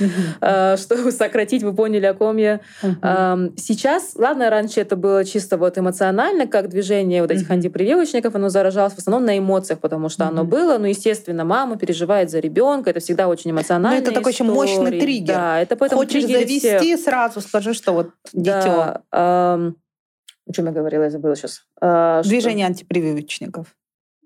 э, 0.42 0.78
чтобы 0.78 1.12
сократить, 1.12 1.64
вы 1.64 1.74
поняли, 1.74 2.06
о 2.06 2.14
ком 2.14 2.38
я. 2.38 2.60
Эм, 3.02 3.58
сейчас, 3.58 4.14
ладно, 4.16 4.50
раньше 4.50 4.82
это 4.82 4.96
было 4.96 5.26
чисто 5.26 5.58
вот 5.58 5.78
эмоционально, 5.78 6.48
как 6.48 6.70
движение 6.70 7.22
вот 7.22 7.32
этих 7.32 7.50
антипрививочников, 7.50 8.36
оно 8.36 8.50
заражалось 8.50 8.94
в 8.94 9.00
основном 9.00 9.26
на 9.26 9.38
эмоциях, 9.38 9.80
потому 9.80 10.10
что 10.10 10.28
оно 10.28 10.44
было, 10.44 10.78
ну, 10.78 10.86
естественно, 10.86 11.44
мама 11.44 11.78
переживает 11.78 12.30
за 12.30 12.40
ребенка, 12.40 12.92
это 12.92 13.00
всегда 13.00 13.28
очень 13.28 13.52
эмоционально. 13.52 14.00
Ну, 14.00 14.06
это 14.06 14.14
такой 14.14 14.32
еще 14.32 14.44
мощный 14.44 15.00
триггер. 15.00 15.34
Да, 15.34 15.62
это 15.62 15.76
поэтому 15.76 16.02
Хочешь 16.02 16.24
завести, 16.24 16.98
сразу 16.98 17.42
скажи, 17.42 17.74
что 17.74 17.94
вот 17.94 18.10
дитё. 18.34 19.02
О 20.48 20.54
чем 20.54 20.66
я 20.66 20.72
говорила, 20.72 21.04
я 21.04 21.10
забыла 21.10 21.36
сейчас. 21.36 21.66
А, 21.82 22.22
Движение 22.24 22.66
что... 22.66 22.74
антипрививочников. 22.74 23.76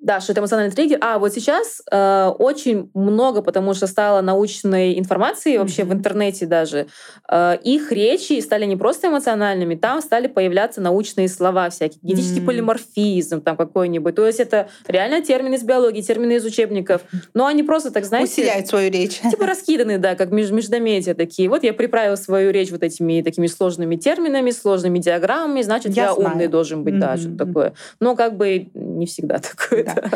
Да, 0.02 0.22
что 0.22 0.32
это 0.32 0.40
эмоциональный 0.40 0.74
триггер. 0.74 0.98
А 1.02 1.20
вот 1.20 1.34
сейчас 1.34 1.82
э, 1.92 2.32
очень 2.40 2.90
много, 2.94 3.42
потому 3.42 3.74
что 3.74 3.86
стало 3.86 4.22
научной 4.22 4.98
информации 4.98 5.58
вообще 5.58 5.82
mm-hmm. 5.82 5.86
в 5.86 5.94
интернете 5.94 6.46
даже. 6.46 6.88
Э, 7.30 7.58
их 7.62 7.92
речи 7.92 8.40
стали 8.40 8.64
не 8.66 8.78
просто 8.78 9.10
эмоциональными, 9.10 9.76
там 9.76 10.02
стали 10.02 10.28
появляться 10.28 10.80
научные 10.80 11.28
слова 11.28 11.70
всякие, 11.70 12.00
генетический 12.02 12.42
mm-hmm. 12.42 12.46
полиморфизм 12.46 13.42
там 13.42 13.58
какой-нибудь. 13.58 14.16
То 14.16 14.26
есть 14.26 14.40
это 14.40 14.70
реально 14.88 15.22
термины 15.22 15.56
из 15.56 15.64
биологии, 15.64 16.02
термины 16.02 16.38
из 16.38 16.46
учебников. 16.46 17.02
Но 17.34 17.46
они 17.46 17.64
просто, 17.64 17.92
так 17.92 18.06
знаете... 18.06 18.32
Усиляют 18.32 18.68
свою 18.68 18.90
речь. 18.90 19.20
Типа 19.30 19.46
раскиданы, 19.46 19.98
да, 19.98 20.16
как 20.16 20.32
меж 20.32 20.50
междометия 20.52 21.14
такие. 21.14 21.50
Вот 21.50 21.64
я 21.64 21.74
приправила 21.74 22.16
свою 22.16 22.52
речь 22.52 22.72
вот 22.72 22.84
этими 22.84 23.22
такими 23.22 23.48
сложными 23.48 23.98
терминами, 23.98 24.52
сложными 24.52 25.00
диаграммами, 25.00 25.62
значит, 25.62 25.94
я, 25.94 26.06
я 26.06 26.14
умный 26.14 26.48
должен 26.48 26.86
быть, 26.86 26.94
mm-hmm. 26.94 27.00
да, 27.00 27.18
что-то 27.18 27.46
такое. 27.46 27.74
Но 28.00 28.16
как 28.16 28.38
бы 28.38 28.70
не 29.00 29.06
всегда 29.06 29.40
такое. 29.40 29.84
Да. 29.84 30.10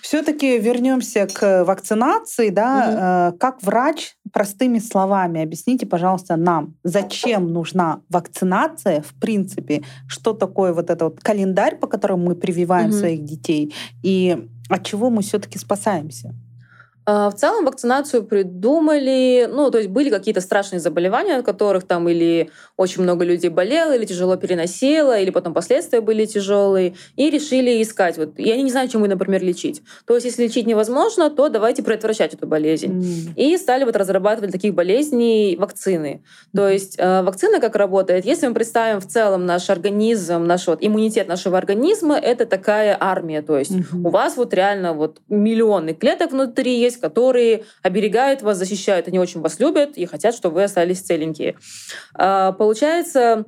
Все-таки 0.00 0.58
вернемся 0.58 1.26
к 1.26 1.64
вакцинации, 1.64 2.50
да. 2.50 3.30
Угу. 3.30 3.38
Как 3.38 3.62
врач, 3.62 4.14
простыми 4.32 4.78
словами, 4.78 5.42
объясните, 5.42 5.84
пожалуйста, 5.84 6.36
нам, 6.36 6.76
зачем 6.84 7.52
нужна 7.52 8.00
вакцинация, 8.08 9.02
в 9.02 9.18
принципе, 9.20 9.82
что 10.06 10.32
такое 10.32 10.72
вот 10.72 10.90
этот 10.90 11.02
вот 11.02 11.20
календарь, 11.20 11.76
по 11.76 11.88
которому 11.88 12.26
мы 12.26 12.34
прививаем 12.36 12.90
угу. 12.90 12.98
своих 12.98 13.24
детей, 13.24 13.74
и 14.02 14.48
от 14.68 14.84
чего 14.84 15.10
мы 15.10 15.22
все-таки 15.22 15.58
спасаемся? 15.58 16.34
А, 17.08 17.30
в 17.30 17.34
целом 17.34 17.64
вакцинацию 17.64 18.24
придумали, 18.24 19.48
ну, 19.48 19.70
то 19.70 19.78
есть 19.78 19.88
были 19.90 20.10
какие-то 20.10 20.40
страшные 20.40 20.80
заболевания, 20.80 21.36
от 21.36 21.46
которых 21.46 21.84
там 21.84 22.08
или 22.08 22.50
очень 22.76 23.02
много 23.02 23.24
людей 23.24 23.48
болело, 23.48 23.94
или 23.94 24.04
тяжело 24.04 24.36
переносило, 24.36 25.16
или 25.16 25.30
потом 25.30 25.54
последствия 25.54 26.00
были 26.00 26.24
тяжелые, 26.26 26.94
и 27.14 27.30
решили 27.30 27.80
искать. 27.80 28.18
Вот, 28.18 28.36
они 28.38 28.62
не 28.64 28.72
знают, 28.72 28.90
чем 28.90 29.02
мы, 29.02 29.08
например, 29.08 29.40
лечить. 29.44 29.82
То 30.04 30.14
есть 30.14 30.26
если 30.26 30.42
лечить 30.42 30.66
невозможно, 30.66 31.30
то 31.30 31.48
давайте 31.48 31.84
предотвращать 31.84 32.34
эту 32.34 32.48
болезнь. 32.48 32.92
Mm. 32.92 33.34
И 33.36 33.56
стали 33.56 33.84
вот 33.84 33.94
разрабатывать 33.94 34.50
таких 34.50 34.74
болезней 34.74 35.56
вакцины. 35.56 36.24
То 36.54 36.68
есть 36.68 36.96
э, 36.98 37.22
вакцина 37.22 37.60
как 37.60 37.76
работает? 37.76 38.26
Если 38.26 38.48
мы 38.48 38.54
представим 38.54 39.00
в 39.00 39.06
целом 39.06 39.46
наш 39.46 39.70
организм, 39.70 40.44
наш 40.44 40.66
вот 40.66 40.78
иммунитет 40.80 41.28
нашего 41.28 41.56
организма, 41.56 42.16
это 42.18 42.46
такая 42.46 42.96
армия. 42.98 43.42
То 43.42 43.58
есть 43.58 43.70
mm-hmm. 43.70 44.02
у 44.02 44.10
вас 44.10 44.36
вот 44.36 44.52
реально 44.52 44.92
вот 44.92 45.20
миллионы 45.28 45.94
клеток 45.94 46.32
внутри 46.32 46.80
есть, 46.80 46.95
есть, 46.96 47.00
которые 47.00 47.64
оберегают 47.82 48.42
вас, 48.42 48.58
защищают. 48.58 49.08
Они 49.08 49.18
очень 49.18 49.40
вас 49.40 49.60
любят 49.60 49.96
и 49.96 50.06
хотят, 50.06 50.34
чтобы 50.34 50.56
вы 50.56 50.64
остались 50.64 51.00
целенькие. 51.00 51.56
А, 52.14 52.52
получается, 52.52 53.44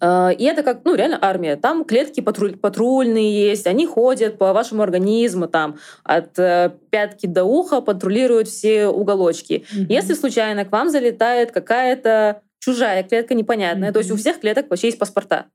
а, 0.00 0.30
и 0.30 0.44
это 0.44 0.62
как, 0.62 0.84
ну, 0.84 0.94
реально 0.94 1.18
армия. 1.20 1.56
Там 1.56 1.84
клетки 1.84 2.20
патруль, 2.20 2.56
патрульные 2.56 3.48
есть, 3.48 3.66
они 3.66 3.86
ходят 3.86 4.38
по 4.38 4.52
вашему 4.52 4.82
организму, 4.82 5.46
там, 5.46 5.78
от 6.04 6.38
э, 6.38 6.72
пятки 6.90 7.26
до 7.26 7.44
уха 7.44 7.80
патрулируют 7.80 8.48
все 8.48 8.86
уголочки. 8.88 9.64
Mm-hmm. 9.72 9.86
Если 9.88 10.14
случайно 10.14 10.64
к 10.64 10.72
вам 10.72 10.90
залетает 10.90 11.52
какая-то 11.52 12.42
чужая 12.58 13.02
клетка 13.02 13.34
непонятная, 13.34 13.90
mm-hmm. 13.90 13.92
то 13.92 13.98
есть 13.98 14.10
у 14.10 14.16
всех 14.16 14.40
клеток 14.40 14.70
вообще 14.70 14.88
есть 14.88 14.98
паспорта. 14.98 15.46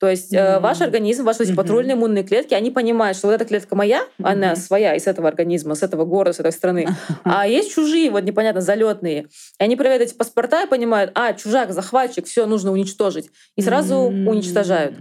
То 0.00 0.08
есть 0.08 0.32
mm-hmm. 0.32 0.60
ваш 0.60 0.80
организм, 0.80 1.24
ваши 1.24 1.42
mm-hmm. 1.42 1.54
патрульные 1.54 1.94
иммунные 1.94 2.24
клетки, 2.24 2.54
они 2.54 2.70
понимают, 2.70 3.18
что 3.18 3.26
вот 3.26 3.34
эта 3.34 3.44
клетка 3.44 3.76
моя, 3.76 4.00
mm-hmm. 4.00 4.32
она 4.32 4.56
своя 4.56 4.94
из 4.94 5.06
этого 5.06 5.28
организма, 5.28 5.74
с 5.74 5.82
этого 5.82 6.06
города, 6.06 6.32
с 6.32 6.40
этой 6.40 6.52
страны. 6.52 6.88
А 7.22 7.46
есть 7.46 7.74
чужие, 7.74 8.10
вот 8.10 8.24
непонятно, 8.24 8.62
залетные. 8.62 9.26
И 9.58 9.62
они 9.62 9.76
проверяют 9.76 10.02
эти 10.02 10.14
паспорта 10.14 10.62
и 10.62 10.66
понимают, 10.66 11.12
а, 11.14 11.34
чужак, 11.34 11.72
захватчик, 11.72 12.26
все 12.26 12.46
нужно 12.46 12.72
уничтожить. 12.72 13.30
И 13.56 13.62
сразу 13.62 13.94
mm-hmm. 13.94 14.26
уничтожают. 14.26 14.94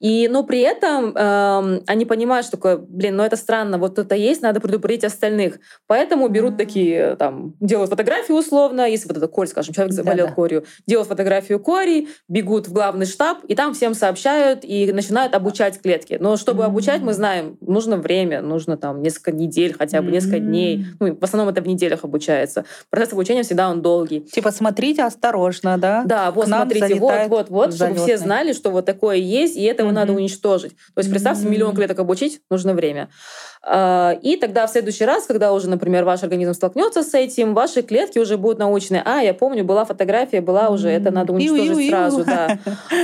И, 0.00 0.28
но 0.28 0.44
при 0.44 0.60
этом 0.60 1.14
э, 1.14 1.80
они 1.86 2.06
понимают, 2.06 2.46
что 2.46 2.56
такое, 2.56 2.78
блин, 2.78 3.16
ну 3.16 3.22
это 3.22 3.36
странно, 3.36 3.76
вот 3.78 3.98
это 3.98 4.14
есть, 4.14 4.40
надо 4.40 4.60
предупредить 4.60 5.04
остальных. 5.04 5.60
Поэтому 5.86 6.28
берут 6.28 6.56
такие, 6.56 7.16
там, 7.16 7.54
делают 7.60 7.90
фотографию 7.90 8.38
условно, 8.38 8.88
если 8.88 9.08
вот 9.08 9.18
это 9.18 9.28
корь, 9.28 9.46
скажем, 9.46 9.74
человек 9.74 9.92
заболел 9.92 10.26
да, 10.26 10.30
да. 10.30 10.34
корью, 10.34 10.64
делают 10.86 11.08
фотографию 11.08 11.60
кори, 11.60 12.08
бегут 12.28 12.68
в 12.68 12.72
главный 12.72 13.04
штаб, 13.04 13.44
и 13.46 13.54
там 13.54 13.74
всем 13.74 13.92
сообщают 13.92 14.60
и 14.62 14.90
начинают 14.90 15.34
обучать 15.34 15.80
клетки. 15.80 16.16
Но 16.18 16.36
чтобы 16.38 16.62
mm-hmm. 16.62 16.66
обучать, 16.66 17.00
мы 17.02 17.12
знаем, 17.12 17.58
нужно 17.60 17.98
время, 17.98 18.40
нужно 18.40 18.78
там 18.78 19.02
несколько 19.02 19.32
недель, 19.32 19.74
хотя 19.78 20.00
бы 20.00 20.08
mm-hmm. 20.08 20.12
несколько 20.12 20.38
дней. 20.38 20.86
Ну, 20.98 21.14
в 21.14 21.22
основном 21.22 21.52
это 21.52 21.60
в 21.60 21.66
неделях 21.66 22.04
обучается. 22.04 22.64
Процесс 22.88 23.12
обучения 23.12 23.42
всегда 23.42 23.68
он 23.68 23.82
долгий. 23.82 24.20
Типа 24.20 24.50
смотрите 24.50 25.02
осторожно, 25.02 25.76
да? 25.76 26.04
Да, 26.06 26.30
вот 26.30 26.46
смотрите, 26.46 26.94
вот, 26.94 27.28
вот, 27.28 27.50
вот, 27.50 27.74
чтобы 27.74 27.96
все 27.96 28.16
знали, 28.16 28.54
что 28.54 28.70
вот 28.70 28.86
такое 28.86 29.16
есть, 29.16 29.56
и 29.56 29.62
это 29.64 29.89
его 29.90 30.00
надо 30.00 30.12
уничтожить. 30.12 30.72
То 30.94 30.98
есть 30.98 31.10
представьте, 31.10 31.46
миллион 31.46 31.74
клеток 31.74 31.98
обучить, 31.98 32.40
нужно 32.50 32.74
время. 32.74 33.08
А, 33.62 34.12
и 34.22 34.36
тогда 34.36 34.66
в 34.66 34.70
следующий 34.70 35.04
раз, 35.04 35.26
когда 35.26 35.52
уже, 35.52 35.68
например, 35.68 36.04
ваш 36.04 36.22
организм 36.22 36.54
столкнется 36.54 37.02
с 37.02 37.14
этим, 37.14 37.54
ваши 37.54 37.82
клетки 37.82 38.18
уже 38.18 38.36
будут 38.36 38.58
научены. 38.58 39.02
А, 39.04 39.20
я 39.20 39.34
помню, 39.34 39.64
была 39.64 39.84
фотография, 39.84 40.40
была 40.40 40.70
уже, 40.70 40.88
это 40.88 41.10
надо 41.10 41.32
уничтожить 41.32 41.88
сразу. 41.88 42.24
Да. 42.24 42.58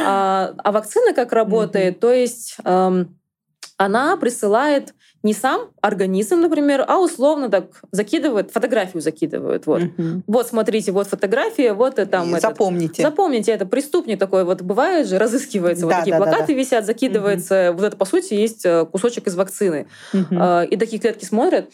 А, 0.05 0.55
а 0.57 0.72
вакцина 0.72 1.12
как 1.12 1.32
работает? 1.32 2.01
То 2.01 2.12
есть 2.12 2.57
она 3.76 4.16
присылает 4.16 4.95
не 5.27 5.35
сам 5.35 5.70
организм, 5.81 6.41
например, 6.41 6.85
а 6.87 6.99
условно 6.99 7.51
так 7.51 7.83
закидывают, 7.91 8.51
фотографию 8.51 9.03
закидывают. 9.03 9.66
Вот, 9.66 9.83
угу. 9.83 10.22
вот 10.27 10.47
смотрите, 10.47 10.93
вот 10.93 11.09
фотография, 11.09 11.74
вот 11.74 11.99
это 11.99 12.11
там. 12.11 12.41
Запомните. 12.41 13.03
Этот, 13.03 13.12
запомните, 13.12 13.53
это 13.53 13.66
преступник 13.66 14.18
такой, 14.18 14.45
вот 14.45 14.62
бывает 14.62 15.09
же, 15.09 15.18
разыскивается, 15.18 15.83
да, 15.83 15.87
вот 15.89 15.97
такие 15.97 16.16
да, 16.16 16.22
плакаты 16.22 16.47
да, 16.47 16.55
да. 16.55 16.59
висят, 16.59 16.87
закидывается, 16.87 17.70
угу. 17.70 17.79
вот 17.79 17.87
это 17.87 17.97
по 17.97 18.05
сути 18.05 18.35
есть 18.35 18.64
э, 18.64 18.87
кусочек 18.87 19.27
из 19.27 19.35
вакцины. 19.35 19.89
Угу. 20.14 20.35
И 20.70 20.77
такие 20.77 21.01
клетки 21.01 21.24
смотрят, 21.24 21.68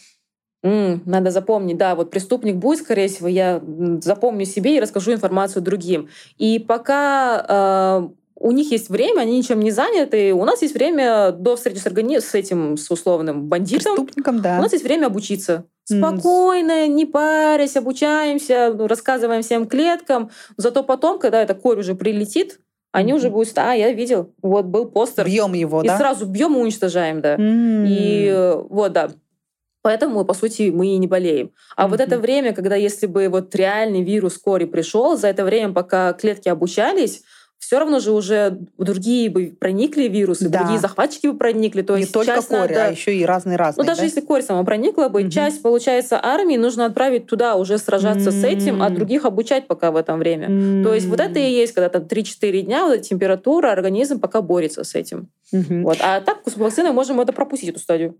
М, 0.63 1.01
надо 1.05 1.29
запомнить, 1.29 1.77
да, 1.77 1.93
вот 1.93 2.09
преступник 2.09 2.55
будет, 2.55 2.79
скорее 2.79 3.09
всего, 3.09 3.27
я 3.27 3.61
запомню 4.01 4.45
себе 4.45 4.77
и 4.77 4.79
расскажу 4.79 5.11
информацию 5.11 5.61
другим. 5.61 6.07
И 6.37 6.57
пока 6.57 7.45
э, 7.47 8.09
у 8.43 8.51
них 8.51 8.71
есть 8.71 8.89
время, 8.89 9.21
они 9.21 9.37
ничем 9.37 9.61
не 9.61 9.71
заняты. 9.71 10.33
У 10.33 10.43
нас 10.43 10.61
есть 10.61 10.75
время 10.75 11.31
до 11.31 11.55
встречи 11.55 11.77
с, 11.77 11.87
органи... 11.87 12.19
с 12.19 12.35
этим, 12.35 12.75
с 12.75 12.91
условным 12.91 13.47
бандитом. 13.47 13.95
Преступником, 13.95 14.41
да. 14.41 14.57
У 14.59 14.61
нас 14.61 14.73
есть 14.73 14.83
время 14.83 15.07
обучиться. 15.07 15.65
Спокойно, 15.85 16.87
не 16.87 17.05
парясь, 17.05 17.77
обучаемся, 17.77 18.75
рассказываем 18.77 19.43
всем 19.43 19.65
клеткам. 19.65 20.29
Зато 20.57 20.83
потом, 20.83 21.19
когда 21.19 21.41
эта 21.41 21.55
корь 21.55 21.79
уже 21.79 21.95
прилетит, 21.95 22.59
они 22.91 23.13
mm-hmm. 23.13 23.15
уже 23.15 23.29
будут, 23.29 23.57
а, 23.57 23.73
я 23.73 23.91
видел, 23.91 24.33
вот 24.41 24.65
был 24.65 24.85
постер. 24.85 25.25
Бьем 25.25 25.53
его, 25.53 25.81
и 25.81 25.87
да? 25.87 25.95
И 25.95 25.97
сразу 25.97 26.25
бьем 26.25 26.55
и 26.57 26.59
уничтожаем, 26.59 27.21
да. 27.21 27.35
Mm-hmm. 27.35 27.85
И 27.87 28.53
вот, 28.69 28.91
да. 28.91 29.11
Поэтому, 29.81 30.25
по 30.25 30.33
сути, 30.33 30.69
мы 30.69 30.87
и 30.87 30.97
не 30.97 31.07
болеем. 31.07 31.51
А 31.75 31.85
mm-hmm. 31.85 31.89
вот 31.89 31.99
это 32.01 32.19
время, 32.19 32.53
когда 32.53 32.75
если 32.75 33.07
бы 33.07 33.29
вот 33.29 33.55
реальный 33.55 34.03
вирус 34.03 34.37
кори 34.37 34.65
пришел, 34.65 35.17
за 35.17 35.29
это 35.29 35.45
время, 35.45 35.73
пока 35.73 36.11
клетки 36.13 36.49
обучались, 36.49 37.23
все 37.65 37.79
равно 37.79 37.99
же 37.99 38.11
уже 38.11 38.59
другие 38.77 39.29
бы 39.29 39.55
проникли 39.57 40.03
вирусы, 40.03 40.49
да. 40.49 40.59
другие 40.59 40.79
захватчики 40.79 41.27
бы 41.27 41.37
проникли. 41.37 41.81
То 41.81 41.95
не 41.95 42.01
есть 42.01 42.13
только 42.13 42.41
корь, 42.41 42.69
надо... 42.69 42.85
а 42.85 42.91
еще 42.91 43.15
и 43.15 43.25
разные-разные. 43.25 43.83
Ну, 43.83 43.87
даже 43.87 44.01
да? 44.01 44.05
если 44.05 44.21
корь 44.21 44.41
сама 44.41 44.63
проникла 44.63 45.07
бы, 45.07 45.21
угу. 45.21 45.29
часть, 45.29 45.61
получается, 45.61 46.19
армии 46.21 46.57
нужно 46.57 46.85
отправить 46.85 47.25
туда 47.27 47.55
уже 47.55 47.77
сражаться 47.77 48.29
mm-hmm. 48.29 48.41
с 48.41 48.43
этим, 48.43 48.81
а 48.81 48.89
других 48.89 49.25
обучать 49.25 49.67
пока 49.67 49.91
в 49.91 49.95
этом 49.95 50.19
время. 50.19 50.49
Mm-hmm. 50.49 50.83
То 50.83 50.93
есть 50.93 51.07
вот 51.07 51.19
это 51.19 51.39
и 51.39 51.51
есть, 51.51 51.73
когда 51.73 51.89
там 51.89 52.03
3-4 52.03 52.61
дня, 52.61 52.85
вот 52.85 52.93
эта 52.95 53.03
температура, 53.03 53.71
организм 53.71 54.19
пока 54.19 54.41
борется 54.41 54.83
с 54.83 54.95
этим. 54.95 55.29
Mm-hmm. 55.53 55.83
Вот. 55.83 55.97
А 56.01 56.21
так 56.21 56.39
с 56.45 56.57
вакциной 56.57 56.91
можем 56.91 57.21
это 57.21 57.33
пропустить, 57.33 57.69
эту 57.69 57.79
стадию 57.79 58.15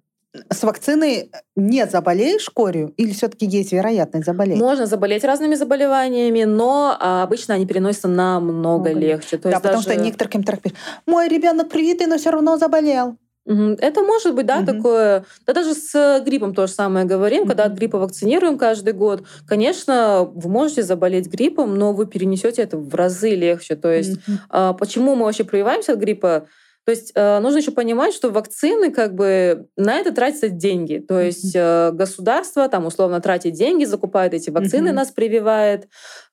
с 0.49 0.63
вакциной 0.63 1.31
не 1.55 1.85
заболеешь 1.85 2.49
корью 2.49 2.93
или 2.97 3.11
все-таки 3.11 3.45
есть 3.45 3.71
вероятность 3.71 4.25
заболеть? 4.25 4.57
Можно 4.57 4.85
заболеть 4.85 5.23
разными 5.23 5.55
заболеваниями, 5.55 6.43
но 6.43 6.97
а, 6.99 7.23
обычно 7.23 7.55
они 7.55 7.65
переносятся 7.65 8.07
намного 8.07 8.89
Много. 8.89 8.93
легче. 8.93 9.37
То 9.37 9.49
да, 9.49 9.59
потому 9.59 9.81
даже... 9.81 9.93
что 9.93 10.03
некоторые 10.03 10.43
пишут, 10.43 10.77
мой 11.05 11.27
ребенок 11.27 11.69
привитый, 11.69 12.07
но 12.07 12.17
все 12.17 12.31
равно 12.31 12.57
заболел. 12.57 13.17
Это 13.45 14.01
может 14.03 14.33
быть, 14.35 14.45
да, 14.45 14.59
угу. 14.59 14.65
такое. 14.65 15.25
Да 15.45 15.53
даже 15.53 15.73
с 15.73 16.21
гриппом 16.25 16.55
то 16.55 16.65
же 16.65 16.73
самое 16.73 17.05
говорим, 17.05 17.41
угу. 17.41 17.49
когда 17.49 17.65
от 17.65 17.73
гриппа 17.73 17.99
вакцинируем 17.99 18.57
каждый 18.57 18.93
год. 18.93 19.23
Конечно, 19.45 20.29
вы 20.33 20.49
можете 20.49 20.81
заболеть 20.81 21.27
гриппом, 21.27 21.75
но 21.77 21.93
вы 21.93 22.05
перенесете 22.05 22.61
это 22.61 22.77
в 22.77 22.95
разы 22.95 23.35
легче. 23.35 23.75
То 23.75 23.91
есть, 23.91 24.17
угу. 24.27 24.75
почему 24.75 25.15
мы 25.15 25.25
вообще 25.25 25.43
прививаемся 25.43 25.93
от 25.93 25.99
гриппа? 25.99 26.47
То 26.85 26.91
есть 26.91 27.13
э, 27.15 27.39
нужно 27.39 27.59
еще 27.59 27.71
понимать, 27.71 28.13
что 28.13 28.29
вакцины 28.29 28.91
как 28.91 29.15
бы 29.15 29.67
на 29.77 29.95
это 29.95 30.13
тратятся 30.13 30.49
деньги. 30.49 30.97
То 30.97 31.21
есть 31.21 31.55
э, 31.55 31.91
государство 31.93 32.67
там 32.67 32.85
условно 32.85 33.21
тратит 33.21 33.53
деньги, 33.53 33.85
закупает 33.85 34.33
эти 34.33 34.49
вакцины, 34.49 34.89
mm-hmm. 34.89 34.93
нас 34.93 35.11
прививает, 35.11 35.87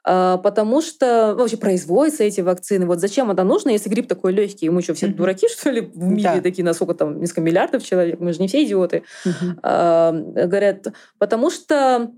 э, 0.06 0.38
потому 0.42 0.82
что 0.82 1.36
вообще 1.38 1.56
производятся 1.56 2.24
эти 2.24 2.40
вакцины. 2.40 2.86
Вот 2.86 2.98
зачем 2.98 3.30
это 3.30 3.44
нужно, 3.44 3.70
если 3.70 3.88
грипп 3.88 4.08
такой 4.08 4.32
легкий? 4.32 4.68
Мы 4.70 4.82
что, 4.82 4.94
все 4.94 5.06
mm-hmm. 5.06 5.14
дураки, 5.14 5.48
что 5.56 5.70
ли, 5.70 5.82
в 5.82 6.02
мире 6.02 6.32
да. 6.34 6.40
такие, 6.40 6.64
насколько 6.64 6.94
там, 6.94 7.20
несколько 7.20 7.42
миллиардов 7.42 7.84
человек? 7.84 8.18
Мы 8.18 8.32
же 8.32 8.40
не 8.40 8.48
все 8.48 8.64
идиоты. 8.64 9.04
Mm-hmm. 9.24 9.60
Э, 9.62 10.46
говорят, 10.46 10.88
потому 11.18 11.50
что 11.50 12.10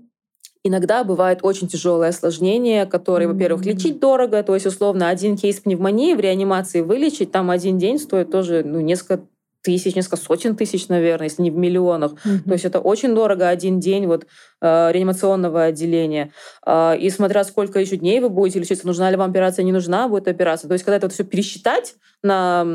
Иногда 0.65 1.03
бывает 1.03 1.39
очень 1.41 1.67
тяжелое 1.67 2.09
осложнение, 2.09 2.85
которое, 2.85 3.27
во-первых, 3.27 3.65
лечить 3.65 3.99
дорого, 3.99 4.41
то 4.43 4.53
есть, 4.53 4.65
условно, 4.65 5.09
один 5.09 5.35
кейс 5.35 5.59
пневмонии 5.59 6.13
в 6.13 6.21
реанимации 6.21 6.79
вылечить, 6.79 7.31
там 7.31 7.49
один 7.49 7.77
день 7.77 7.99
стоит 7.99 8.31
тоже 8.31 8.63
ну, 8.65 8.79
несколько 8.79 9.23
тысяч, 9.63 9.95
несколько 9.95 10.17
сотен 10.17 10.55
тысяч, 10.55 10.87
наверное, 10.89 11.27
если 11.27 11.41
не 11.41 11.49
в 11.49 11.55
миллионах. 11.55 12.13
Mm-hmm. 12.13 12.43
То 12.45 12.51
есть 12.51 12.65
это 12.65 12.79
очень 12.79 13.15
дорого 13.15 13.47
один 13.47 13.79
день 13.79 14.05
вот 14.07 14.25
э, 14.61 14.91
реанимационного 14.91 15.63
отделения. 15.63 16.31
Э, 16.65 16.97
и 16.97 17.09
смотря 17.09 17.43
сколько 17.45 17.79
еще 17.79 17.95
дней 17.95 18.19
вы 18.19 18.29
будете 18.29 18.59
лечиться, 18.59 18.85
нужна 18.85 19.09
ли 19.09 19.15
вам 19.15 19.31
операция, 19.31 19.63
не 19.63 19.71
нужна 19.71 20.07
будет 20.09 20.27
операция. 20.27 20.67
То 20.67 20.73
есть 20.73 20.83
когда 20.83 20.97
это 20.97 21.07
вот 21.07 21.13
все 21.13 21.23
пересчитать 21.23 21.95
на, 22.21 22.65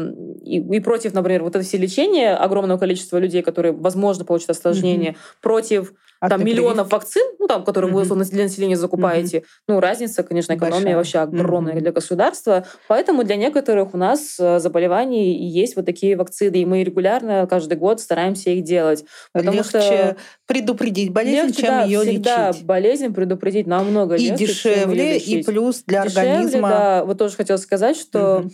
и, 0.43 0.61
и 0.61 0.81
против, 0.81 1.13
например, 1.13 1.43
вот 1.43 1.57
это 1.57 1.65
все 1.65 1.77
лечение 1.77 2.35
огромного 2.35 2.79
количества 2.79 3.19
людей, 3.19 3.43
которые, 3.43 3.73
возможно, 3.73 4.25
получат 4.25 4.51
осложнение, 4.51 5.13
mm-hmm. 5.13 5.43
против 5.43 5.93
а 6.21 6.29
там 6.29 6.45
миллионов 6.45 6.91
вакцин, 6.91 7.23
ну 7.39 7.47
там, 7.47 7.65
которые 7.65 7.93
mm-hmm. 7.93 8.05
вы 8.05 8.25
для 8.25 8.43
населения 8.45 8.77
закупаете, 8.77 9.39
mm-hmm. 9.39 9.45
ну 9.69 9.81
разница, 9.81 10.23
конечно, 10.23 10.55
экономия 10.55 10.97
Большая. 10.97 10.97
вообще 10.97 11.19
огромная 11.19 11.75
mm-hmm. 11.75 11.81
для 11.81 11.93
государства. 11.93 12.67
Поэтому 12.89 13.25
для 13.25 13.37
некоторых 13.37 13.95
у 13.95 13.97
нас 13.97 14.37
э, 14.39 14.59
заболеваний 14.59 15.35
есть 15.49 15.77
вот 15.77 15.87
такие 15.87 16.17
вакцины, 16.17 16.57
и 16.57 16.67
мы 16.67 16.83
регулярно 16.83 17.47
каждый 17.49 17.79
год 17.79 18.01
стараемся 18.01 18.51
их 18.51 18.65
делать. 18.65 19.05
Потому 19.33 19.59
легче 19.59 19.69
что 19.69 20.17
предупредить 20.47 21.13
болезнь, 21.13 21.49
легче, 21.49 21.63
чем 21.63 21.71
да, 21.71 21.83
ее 21.85 22.01
всегда 22.01 22.49
лечить. 22.49 22.65
болезнь 22.65 23.15
предупредить 23.15 23.67
намного 23.67 24.17
и 24.17 24.31
легче, 24.31 24.47
дешевле, 24.47 25.19
и 25.19 25.45
плюс 25.45 25.83
для 25.87 26.05
дешевле, 26.05 26.31
организма. 26.33 26.69
Да, 26.69 27.05
вот 27.05 27.19
тоже 27.19 27.37
хотела 27.37 27.59
сказать, 27.59 27.97
что 27.97 28.47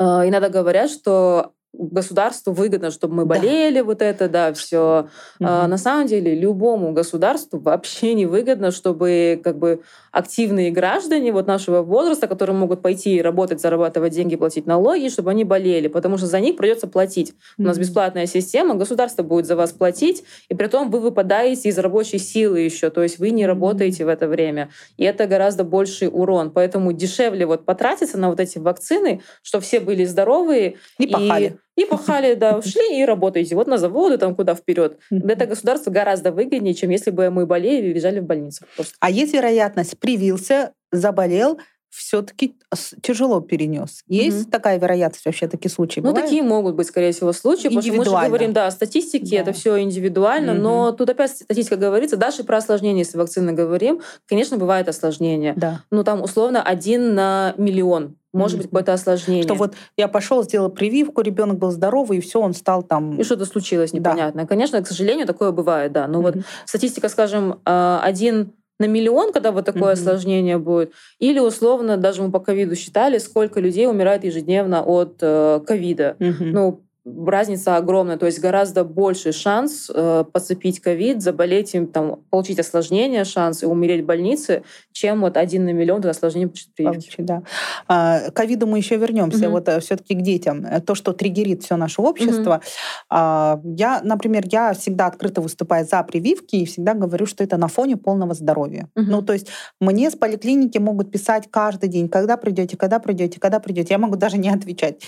mm-hmm. 0.00 0.28
иногда 0.28 0.48
говорят, 0.48 0.90
что 0.90 1.54
государству 1.78 2.52
выгодно, 2.52 2.90
чтобы 2.90 3.14
мы 3.14 3.26
болели, 3.26 3.78
да. 3.78 3.84
вот 3.84 4.02
это, 4.02 4.28
да, 4.28 4.52
все. 4.52 5.08
Угу. 5.40 5.48
А, 5.48 5.66
на 5.66 5.78
самом 5.78 6.06
деле 6.06 6.34
любому 6.34 6.92
государству 6.92 7.58
вообще 7.58 8.14
не 8.14 8.26
выгодно, 8.26 8.70
чтобы 8.70 9.40
как 9.42 9.58
бы 9.58 9.82
активные 10.12 10.70
граждане 10.70 11.32
вот 11.32 11.46
нашего 11.46 11.82
возраста, 11.82 12.26
которые 12.26 12.56
могут 12.56 12.82
пойти 12.82 13.20
работать, 13.20 13.60
зарабатывать 13.60 14.12
деньги, 14.12 14.36
платить 14.36 14.66
налоги, 14.66 15.08
чтобы 15.08 15.30
они 15.30 15.44
болели, 15.44 15.88
потому 15.88 16.18
что 16.18 16.26
за 16.26 16.40
них 16.40 16.56
придется 16.56 16.86
платить. 16.86 17.34
У 17.58 17.62
нас 17.62 17.78
бесплатная 17.78 18.26
система, 18.26 18.74
государство 18.74 19.22
будет 19.22 19.46
за 19.46 19.56
вас 19.56 19.72
платить, 19.72 20.24
и 20.48 20.54
при 20.54 20.66
том 20.68 20.90
вы 20.90 21.00
выпадаете 21.00 21.68
из 21.68 21.78
рабочей 21.78 22.18
силы 22.18 22.60
еще, 22.60 22.90
то 22.90 23.02
есть 23.02 23.18
вы 23.18 23.30
не 23.30 23.46
работаете 23.46 24.04
в 24.04 24.08
это 24.08 24.28
время. 24.28 24.70
И 24.96 25.04
это 25.04 25.26
гораздо 25.26 25.64
больший 25.64 26.08
урон. 26.08 26.50
Поэтому 26.50 26.92
дешевле 26.92 27.46
вот 27.46 27.64
потратиться 27.64 28.18
на 28.18 28.30
вот 28.30 28.40
эти 28.40 28.58
вакцины, 28.58 29.22
чтобы 29.42 29.64
все 29.64 29.80
были 29.80 30.04
здоровые. 30.04 30.76
И, 30.98 31.04
и 31.04 31.12
пахали. 31.12 31.44
И 31.46 31.63
пахали, 31.84 32.34
да, 32.34 32.58
ушли 32.58 33.00
и 33.00 33.04
работаете. 33.04 33.56
Вот 33.56 33.66
на 33.66 33.78
заводы, 33.78 34.18
там 34.18 34.36
куда 34.36 34.54
вперед. 34.54 34.98
Это 35.10 35.46
государство 35.46 35.90
гораздо 35.90 36.30
выгоднее, 36.30 36.74
чем 36.74 36.90
если 36.90 37.10
бы 37.10 37.30
мы 37.30 37.46
болели 37.46 37.88
и 37.88 37.92
лежали 37.92 38.20
в 38.20 38.24
больницах. 38.24 38.68
Просто. 38.76 38.94
А 39.00 39.10
есть 39.10 39.34
вероятность, 39.34 39.98
привился, 39.98 40.72
заболел, 40.92 41.58
все-таки 41.94 42.56
тяжело 43.02 43.40
перенес. 43.40 44.02
Есть 44.08 44.42
угу. 44.42 44.50
такая 44.50 44.78
вероятность 44.78 45.24
вообще 45.24 45.46
такие 45.46 45.70
случаи? 45.70 46.00
Ну, 46.00 46.08
бывают? 46.08 46.26
такие 46.26 46.42
могут 46.42 46.74
быть, 46.74 46.88
скорее 46.88 47.12
всего, 47.12 47.32
случаи. 47.32 47.68
Потому 47.68 47.82
что 47.82 47.92
мы 47.92 48.04
же 48.04 48.10
говорим, 48.10 48.52
да, 48.52 48.66
о 48.66 48.70
статистике, 48.70 49.36
да. 49.36 49.42
это 49.42 49.52
все 49.52 49.80
индивидуально, 49.80 50.52
угу. 50.54 50.60
но 50.60 50.92
тут 50.92 51.10
опять 51.10 51.30
статистика 51.30 51.76
говорится, 51.76 52.16
даже 52.16 52.42
про 52.42 52.58
осложнения, 52.58 53.04
если 53.04 53.16
вакцины 53.16 53.52
говорим, 53.52 54.00
конечно, 54.26 54.56
бывает 54.56 54.88
осложнение. 54.88 55.54
Да. 55.56 55.82
Ну, 55.90 56.02
там, 56.02 56.22
условно, 56.22 56.62
один 56.62 57.14
на 57.14 57.54
миллион 57.56 58.16
может 58.32 58.58
быть 58.58 58.66
какое-то 58.66 58.92
осложнение. 58.92 59.44
Что 59.44 59.54
вот 59.54 59.74
я 59.96 60.08
пошел, 60.08 60.42
сделал 60.42 60.68
прививку, 60.68 61.22
ребенок 61.22 61.58
был 61.58 61.70
здоровый, 61.70 62.18
и 62.18 62.20
все, 62.20 62.40
он 62.40 62.52
стал 62.52 62.82
там. 62.82 63.16
И 63.16 63.22
что-то 63.22 63.46
случилось 63.46 63.92
непонятное. 63.92 64.44
Да. 64.44 64.48
Конечно, 64.48 64.82
к 64.82 64.88
сожалению, 64.88 65.26
такое 65.26 65.52
бывает, 65.52 65.92
да. 65.92 66.08
Но 66.08 66.18
mm-hmm. 66.18 66.22
вот 66.22 66.36
статистика, 66.66 67.08
скажем, 67.08 67.60
а, 67.64 68.00
один 68.02 68.52
на 68.78 68.86
миллион, 68.86 69.32
когда 69.32 69.52
вот 69.52 69.64
такое 69.64 69.82
mm-hmm. 69.82 69.92
осложнение 69.92 70.58
будет, 70.58 70.92
или 71.18 71.38
условно, 71.38 71.96
даже 71.96 72.22
мы 72.22 72.30
по 72.30 72.40
ковиду 72.40 72.74
считали, 72.74 73.18
сколько 73.18 73.60
людей 73.60 73.88
умирает 73.88 74.24
ежедневно 74.24 74.82
от 74.82 75.18
э, 75.20 75.60
ковида. 75.66 76.16
Э, 76.18 76.24
mm-hmm. 76.24 76.50
Ну, 76.52 76.84
разница 77.04 77.76
огромная, 77.76 78.16
то 78.16 78.26
есть 78.26 78.40
гораздо 78.40 78.84
больше 78.84 79.32
шанс 79.32 79.90
э, 79.94 80.24
подцепить 80.32 80.80
ковид, 80.80 81.22
заболеть 81.22 81.74
им, 81.74 81.86
там, 81.86 82.20
получить 82.30 82.58
осложнение, 82.58 83.24
шанс 83.24 83.62
и 83.62 83.66
умереть 83.66 84.02
в 84.02 84.06
больнице, 84.06 84.62
чем 84.92 85.20
вот 85.20 85.36
один 85.36 85.64
на 85.64 85.72
миллион 85.72 86.02
получить 86.02 86.74
прививки. 86.74 87.16
Да. 87.18 87.42
А, 87.88 88.30
к 88.30 88.34
ковиду 88.34 88.66
мы 88.66 88.78
еще 88.78 88.96
вернемся. 88.96 89.46
Угу. 89.46 89.52
Вот 89.52 89.68
э, 89.68 89.80
все-таки 89.80 90.14
к 90.14 90.22
детям. 90.22 90.64
Э, 90.64 90.80
то, 90.80 90.94
что 90.94 91.12
триггерит 91.12 91.62
все 91.62 91.76
наше 91.76 92.00
общество. 92.00 92.54
Угу. 92.54 92.62
А, 93.10 93.60
я, 93.64 94.00
например, 94.02 94.44
я 94.50 94.72
всегда 94.72 95.06
открыто 95.06 95.40
выступаю 95.40 95.86
за 95.86 96.02
прививки 96.02 96.56
и 96.56 96.64
всегда 96.64 96.94
говорю, 96.94 97.26
что 97.26 97.44
это 97.44 97.56
на 97.56 97.68
фоне 97.68 97.96
полного 97.96 98.34
здоровья. 98.34 98.88
Угу. 98.96 99.06
Ну, 99.06 99.22
то 99.22 99.32
есть 99.32 99.48
мне 99.80 100.10
с 100.10 100.16
поликлиники 100.16 100.78
могут 100.78 101.10
писать 101.10 101.48
каждый 101.50 101.88
день, 101.88 102.08
когда 102.08 102.36
придете, 102.36 102.76
когда 102.76 102.98
придете, 102.98 103.38
когда 103.40 103.60
придете. 103.60 103.94
Я 103.94 103.98
могу 103.98 104.16
даже 104.16 104.38
не 104.38 104.48
отвечать 104.48 105.02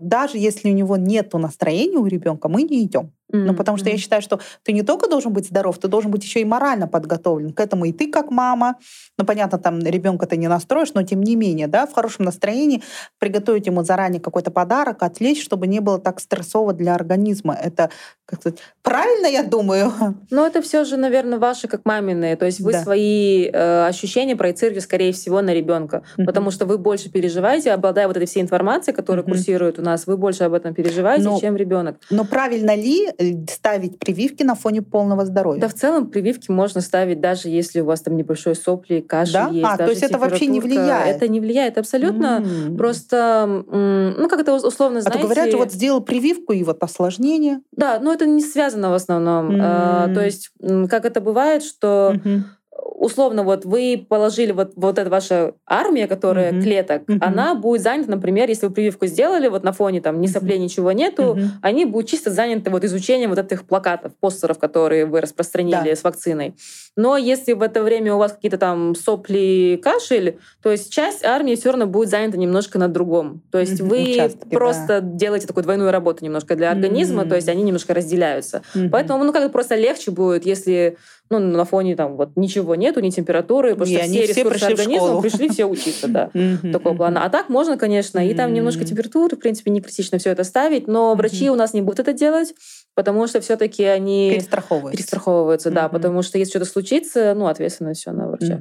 даже 0.00 0.38
если 0.38 0.70
у 0.70 0.74
него 0.74 0.96
нет 0.96 1.32
настроения 1.34 1.98
у 1.98 2.06
ребенка, 2.06 2.48
мы 2.48 2.62
не 2.62 2.84
идем. 2.84 3.12
Mm-hmm. 3.32 3.44
Ну, 3.46 3.54
потому 3.54 3.78
что 3.78 3.88
я 3.88 3.96
считаю, 3.96 4.20
что 4.22 4.38
ты 4.62 4.72
не 4.72 4.82
только 4.82 5.08
должен 5.08 5.32
быть 5.32 5.46
здоров, 5.46 5.78
ты 5.78 5.88
должен 5.88 6.10
быть 6.10 6.22
еще 6.22 6.40
и 6.40 6.44
морально 6.44 6.86
подготовлен 6.86 7.52
к 7.52 7.60
этому. 7.60 7.86
И 7.86 7.92
ты 7.92 8.10
как 8.10 8.30
мама, 8.30 8.76
ну, 9.18 9.24
понятно, 9.24 9.58
там 9.58 9.80
ребенка 9.80 10.26
ты 10.26 10.36
не 10.36 10.46
настроишь, 10.46 10.92
но 10.94 11.02
тем 11.02 11.22
не 11.22 11.34
менее, 11.34 11.66
да, 11.66 11.86
в 11.86 11.92
хорошем 11.92 12.26
настроении 12.26 12.82
приготовить 13.18 13.66
ему 13.66 13.82
заранее 13.82 14.20
какой-то 14.20 14.50
подарок, 14.50 15.02
отвлечь, 15.02 15.42
чтобы 15.42 15.66
не 15.66 15.80
было 15.80 15.98
так 15.98 16.20
стрессово 16.20 16.74
для 16.74 16.94
организма. 16.94 17.54
Это, 17.54 17.90
как 18.26 18.40
сказать, 18.40 18.58
правильно, 18.82 19.26
я 19.26 19.42
думаю? 19.42 19.92
Ну, 20.30 20.44
это 20.44 20.62
все 20.62 20.84
же, 20.84 20.96
наверное, 20.96 21.38
ваши 21.38 21.68
как 21.68 21.84
мамины. 21.84 22.36
То 22.36 22.46
есть 22.46 22.60
вы 22.60 22.72
да. 22.72 22.82
свои 22.82 23.46
э, 23.46 23.86
ощущения 23.86 24.36
проецируете, 24.36 24.80
скорее 24.80 25.12
всего, 25.12 25.42
на 25.42 25.54
ребенка, 25.54 26.02
mm-hmm. 26.16 26.24
потому 26.24 26.50
что 26.50 26.66
вы 26.66 26.78
больше 26.78 27.10
переживаете, 27.10 27.72
обладая 27.72 28.08
вот 28.08 28.16
этой 28.16 28.26
всей 28.26 28.42
информацией, 28.42 28.96
которая 28.96 29.24
mm-hmm. 29.24 29.28
курсирует 29.28 29.78
у 29.78 29.82
нас, 29.82 30.06
вы 30.06 30.16
больше 30.16 30.44
об 30.44 30.54
этом 30.54 30.74
переживаете, 30.74 31.24
но, 31.24 31.40
чем 31.40 31.56
ребенок. 31.56 31.96
Но 32.10 32.24
правильно 32.24 32.74
ли 32.74 33.08
ставить 33.48 33.98
прививки 33.98 34.42
на 34.42 34.54
фоне 34.54 34.82
полного 34.82 35.24
здоровья? 35.24 35.60
Да, 35.60 35.68
в 35.68 35.74
целом 35.74 36.08
прививки 36.08 36.50
можно 36.50 36.80
ставить 36.80 37.20
даже 37.20 37.48
если 37.48 37.80
у 37.80 37.84
вас 37.84 38.00
там 38.00 38.16
небольшой 38.16 38.54
сопли, 38.54 39.00
кашель 39.00 39.34
да? 39.34 39.48
есть. 39.48 39.64
А, 39.64 39.76
то 39.76 39.88
есть 39.88 40.02
это 40.02 40.18
вообще 40.18 40.46
не 40.46 40.60
влияет? 40.60 41.16
Это 41.16 41.28
не 41.28 41.40
влияет 41.40 41.78
абсолютно. 41.78 42.42
Mm. 42.44 42.76
Просто, 42.76 43.64
ну, 43.66 44.28
как 44.28 44.40
это 44.40 44.54
условно, 44.54 45.00
знаете... 45.00 45.18
А 45.18 45.22
то 45.22 45.34
говорят, 45.34 45.54
вот 45.54 45.72
сделал 45.72 46.00
прививку, 46.00 46.52
и 46.52 46.62
вот 46.64 46.82
осложнение. 46.82 47.60
Да, 47.72 47.98
но 48.00 48.12
это 48.12 48.26
не 48.26 48.42
связано 48.42 48.90
в 48.90 48.94
основном. 48.94 49.56
Mm. 49.56 49.60
А, 49.62 50.14
то 50.14 50.24
есть, 50.24 50.50
как 50.90 51.04
это 51.04 51.20
бывает, 51.20 51.62
что... 51.62 52.14
Mm-hmm 52.14 52.42
условно, 52.84 53.42
вот 53.42 53.64
вы 53.64 54.04
положили 54.08 54.52
вот, 54.52 54.72
вот 54.76 54.98
эта 54.98 55.10
ваша 55.10 55.54
армия, 55.66 56.06
которая 56.06 56.52
mm-hmm. 56.52 56.62
клеток, 56.62 57.02
mm-hmm. 57.02 57.18
она 57.20 57.54
будет 57.54 57.82
занята, 57.82 58.10
например, 58.10 58.48
если 58.48 58.66
вы 58.66 58.72
прививку 58.72 59.06
сделали, 59.06 59.48
вот 59.48 59.64
на 59.64 59.72
фоне 59.72 60.00
там 60.00 60.20
ни 60.20 60.26
соплей, 60.26 60.58
ничего 60.58 60.92
нету, 60.92 61.22
mm-hmm. 61.22 61.48
они 61.62 61.84
будут 61.86 62.08
чисто 62.08 62.30
заняты 62.30 62.70
вот 62.70 62.84
изучением 62.84 63.30
вот 63.30 63.38
этих 63.38 63.64
плакатов, 63.64 64.12
постеров, 64.20 64.58
которые 64.58 65.06
вы 65.06 65.20
распространили 65.20 65.90
да. 65.90 65.96
с 65.96 66.04
вакциной. 66.04 66.54
Но 66.96 67.16
если 67.16 67.52
в 67.52 67.62
это 67.62 67.82
время 67.82 68.14
у 68.14 68.18
вас 68.18 68.32
какие-то 68.32 68.58
там 68.58 68.94
сопли, 68.94 69.80
кашель, 69.82 70.38
то 70.62 70.70
есть 70.70 70.92
часть 70.92 71.24
армии 71.24 71.54
все 71.54 71.70
равно 71.70 71.86
будет 71.86 72.10
занята 72.10 72.36
немножко 72.36 72.78
на 72.78 72.88
другом. 72.88 73.42
То 73.50 73.58
есть 73.58 73.80
mm-hmm. 73.80 73.88
вы 73.88 74.12
Участки, 74.12 74.48
просто 74.50 75.00
да. 75.00 75.08
делаете 75.16 75.46
такую 75.46 75.64
двойную 75.64 75.90
работу 75.90 76.24
немножко 76.24 76.54
для 76.54 76.70
организма, 76.70 77.22
mm-hmm. 77.22 77.28
то 77.28 77.34
есть 77.36 77.48
они 77.48 77.62
немножко 77.62 77.94
разделяются. 77.94 78.62
Mm-hmm. 78.74 78.90
Поэтому, 78.90 79.24
ну, 79.24 79.32
как 79.32 79.50
просто 79.52 79.74
легче 79.74 80.10
будет, 80.10 80.46
если 80.46 80.96
ну, 81.30 81.38
на 81.38 81.64
фоне 81.64 81.96
там 81.96 82.16
вот 82.16 82.36
ничего 82.36 82.74
нету, 82.74 83.00
ни 83.00 83.10
температуры, 83.10 83.74
потому 83.74 83.90
и 83.90 83.96
что 83.96 84.04
все 84.04 84.26
ресурсы 84.26 84.64
организма 84.64 85.20
пришли 85.22 85.48
все 85.48 85.64
учиться, 85.64 86.08
да, 86.08 86.30
такого 86.72 86.94
плана. 86.94 87.24
А 87.24 87.30
так 87.30 87.48
можно, 87.48 87.78
конечно, 87.78 88.26
и 88.26 88.34
там 88.34 88.52
немножко 88.52 88.84
температуры, 88.84 89.36
в 89.36 89.40
принципе, 89.40 89.70
не 89.70 89.80
критично 89.80 90.18
все 90.18 90.30
это 90.30 90.44
ставить, 90.44 90.86
но 90.86 91.14
врачи 91.14 91.50
у 91.50 91.54
нас 91.54 91.72
не 91.72 91.80
будут 91.80 92.00
это 92.00 92.12
делать, 92.12 92.54
потому 92.94 93.26
что 93.26 93.40
все-таки 93.40 93.84
они 93.84 94.30
перестраховываются, 94.34 94.96
перестраховываются 94.96 95.70
да, 95.70 95.88
потому 95.88 96.22
что 96.22 96.38
если 96.38 96.52
что-то 96.52 96.66
случится, 96.66 97.34
ну, 97.34 97.46
ответственность 97.46 98.00
все 98.00 98.12
на 98.12 98.28
врача. 98.28 98.60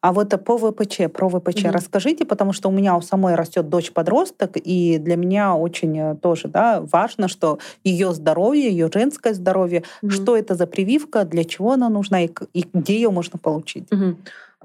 А 0.00 0.12
вот 0.12 0.44
по 0.44 0.58
ВПЧ, 0.58 1.12
про 1.12 1.28
ВПЧ 1.28 1.64
расскажите, 1.66 2.24
потому 2.24 2.52
что 2.52 2.68
у 2.68 2.72
меня 2.72 2.96
у 2.96 3.02
самой 3.02 3.34
растет 3.34 3.68
дочь-подросток, 3.68 4.52
и 4.56 4.98
для 4.98 5.16
меня 5.16 5.54
очень 5.54 5.98
э, 5.98 6.16
тоже 6.16 6.48
да, 6.48 6.80
важно, 6.80 7.28
что 7.28 7.58
ее 7.84 8.12
здоровье, 8.12 8.70
ее 8.70 8.90
женское 8.92 9.34
здоровье, 9.34 9.82
что 10.08 10.36
это 10.36 10.54
за 10.54 10.66
прививка, 10.66 11.24
для 11.24 11.44
чего 11.44 11.72
она 11.72 11.88
нужна 11.88 12.24
и, 12.24 12.30
и 12.52 12.64
где 12.72 12.94
ее 12.94 13.10
можно 13.10 13.38
получить. 13.38 13.88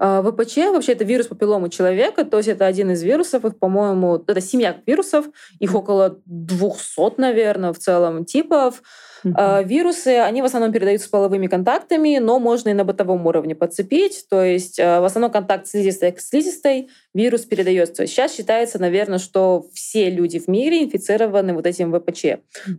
ВПЧ 0.02 0.56
вообще 0.72 0.92
это 0.92 1.04
вирус 1.04 1.28
папилломы 1.28 1.70
человека, 1.70 2.24
то 2.24 2.38
есть 2.38 2.48
это 2.48 2.66
один 2.66 2.90
из 2.90 3.02
вирусов, 3.04 3.44
их, 3.44 3.56
по-моему, 3.56 4.16
это 4.16 4.40
семья 4.40 4.76
вирусов, 4.84 5.26
их 5.60 5.74
около 5.76 6.18
200, 6.26 7.20
наверное, 7.20 7.72
в 7.72 7.78
целом 7.78 8.24
типов. 8.24 8.82
Uh-huh. 9.24 9.64
Вирусы, 9.64 10.18
они 10.18 10.42
в 10.42 10.44
основном 10.44 10.72
передаются 10.72 11.08
половыми 11.08 11.46
контактами, 11.46 12.18
но 12.18 12.38
можно 12.38 12.70
и 12.70 12.72
на 12.72 12.84
бытовом 12.84 13.26
уровне 13.26 13.54
подцепить. 13.54 14.26
То 14.28 14.42
есть 14.42 14.80
а, 14.80 15.00
в 15.00 15.04
основном 15.04 15.30
контакт 15.30 15.66
слизистой 15.66 16.12
к 16.12 16.20
слизистой 16.20 16.88
вирус 17.14 17.42
передается. 17.42 18.06
Сейчас 18.06 18.34
считается, 18.34 18.78
наверное, 18.78 19.18
что 19.18 19.66
все 19.72 20.10
люди 20.10 20.38
в 20.38 20.48
мире 20.48 20.82
инфицированы 20.82 21.54
вот 21.54 21.66
этим 21.66 21.92
ВПЧ. 21.92 22.24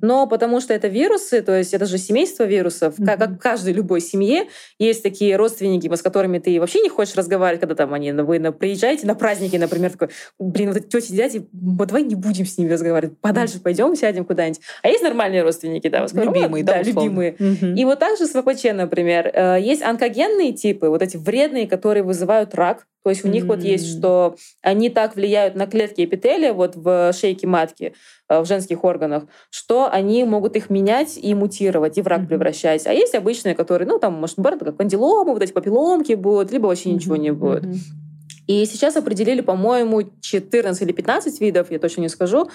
Но 0.02 0.28
потому 0.28 0.60
что 0.60 0.74
это 0.74 0.88
вирусы, 0.88 1.42
то 1.42 1.58
есть 1.58 1.74
это 1.74 1.86
же 1.86 1.98
семейство 1.98 2.44
вирусов, 2.44 3.00
uh-huh. 3.00 3.18
как, 3.18 3.30
в 3.32 3.38
каждой 3.38 3.74
любой 3.74 4.02
семье 4.02 4.48
есть 4.80 5.04
такие 5.04 5.36
родственники, 5.36 5.94
с 5.94 6.02
которыми 6.02 6.40
ты 6.40 6.60
вообще 6.60 6.82
не 6.82 6.90
хочешь 6.90 7.16
разговаривать, 7.16 7.62
когда 7.62 7.76
там 7.76 7.94
они, 7.94 8.12
вы 8.12 8.40
на, 8.40 8.52
приезжаете 8.52 9.08
на 9.08 9.16
праздники, 9.16 9.56
например, 9.56 9.92
такой, 9.92 10.10
блин, 10.40 10.70
вот 10.70 10.78
эти 10.78 10.88
тети, 10.88 11.12
дяди, 11.14 11.48
вот 11.54 11.88
давай 11.88 12.04
не 12.04 12.16
будем 12.16 12.46
с 12.46 12.58
ними 12.58 12.72
разговаривать, 12.72 13.18
подальше 13.20 13.60
пойдем, 13.60 13.96
сядем 13.96 14.26
куда-нибудь. 14.26 14.62
А 14.82 14.90
есть 14.90 15.04
нормальные 15.04 15.44
родственники, 15.44 15.88
да, 15.88 16.08
с 16.08 16.14
любимые, 16.34 16.64
да, 16.64 16.74
да 16.74 16.82
любимые. 16.84 17.34
Угу. 17.34 17.66
И 17.76 17.86
вот 17.86 18.00
также 18.00 18.26
с 18.26 18.32
ВПЧ, 18.32 18.74
например, 18.74 19.32
э, 19.34 19.58
есть 19.62 19.82
онкогенные 19.82 20.54
типы, 20.54 20.90
вот 20.90 21.02
эти 21.02 21.18
вредные, 21.18 21.68
которые 21.68 22.04
вызывают 22.04 22.56
рак. 22.56 22.88
То 23.04 23.10
есть 23.10 23.26
у 23.26 23.28
них 23.28 23.46
вот 23.46 23.62
есть, 23.62 23.98
что 23.98 24.38
они 24.62 24.90
так 24.90 25.16
влияют 25.16 25.56
на 25.56 25.68
клетки 25.68 26.06
эпителия 26.06 26.54
вот 26.54 26.76
в 26.76 27.12
шейке 27.14 27.48
матки, 27.48 27.94
э, 28.30 28.40
в 28.40 28.46
женских 28.46 28.84
органах, 28.84 29.26
что 29.50 29.90
они 29.92 30.24
могут 30.24 30.56
их 30.56 30.70
менять 30.70 31.18
и 31.22 31.36
мутировать, 31.36 31.98
и 31.98 32.02
в 32.02 32.08
рак 32.08 32.22
mm-hmm. 32.22 32.28
превращать. 32.28 32.88
А 32.88 32.94
есть 32.94 33.14
обычные, 33.14 33.56
которые, 33.56 33.88
ну, 33.88 34.00
там, 34.00 34.14
может, 34.14 34.40
быть, 34.40 34.60
как 34.60 34.78
кандиломы, 34.78 35.34
вот 35.34 35.44
эти 35.44 35.52
папилломки 35.52 36.14
будут, 36.14 36.52
либо 36.52 36.68
вообще 36.68 36.90
mm-hmm. 36.90 36.94
ничего 36.94 37.16
не 37.18 37.32
будет. 37.32 37.66
Mm-hmm. 37.66 38.04
И 38.48 38.66
сейчас 38.66 38.98
определили, 38.98 39.42
по-моему, 39.42 40.04
14 40.22 40.82
или 40.82 40.92
15 40.92 41.40
видов, 41.40 41.72
я 41.72 41.80
точно 41.80 42.02
не 42.02 42.10
скажу, 42.10 42.50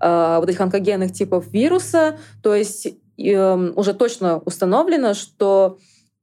э, 0.00 0.36
вот 0.38 0.48
этих 0.48 0.60
онкогенных 0.60 1.12
типов 1.12 1.52
вируса. 1.52 2.18
То 2.42 2.54
есть 2.54 2.88
уже 3.16 3.94
точно 3.94 4.38
установлено, 4.38 5.14
что 5.14 5.78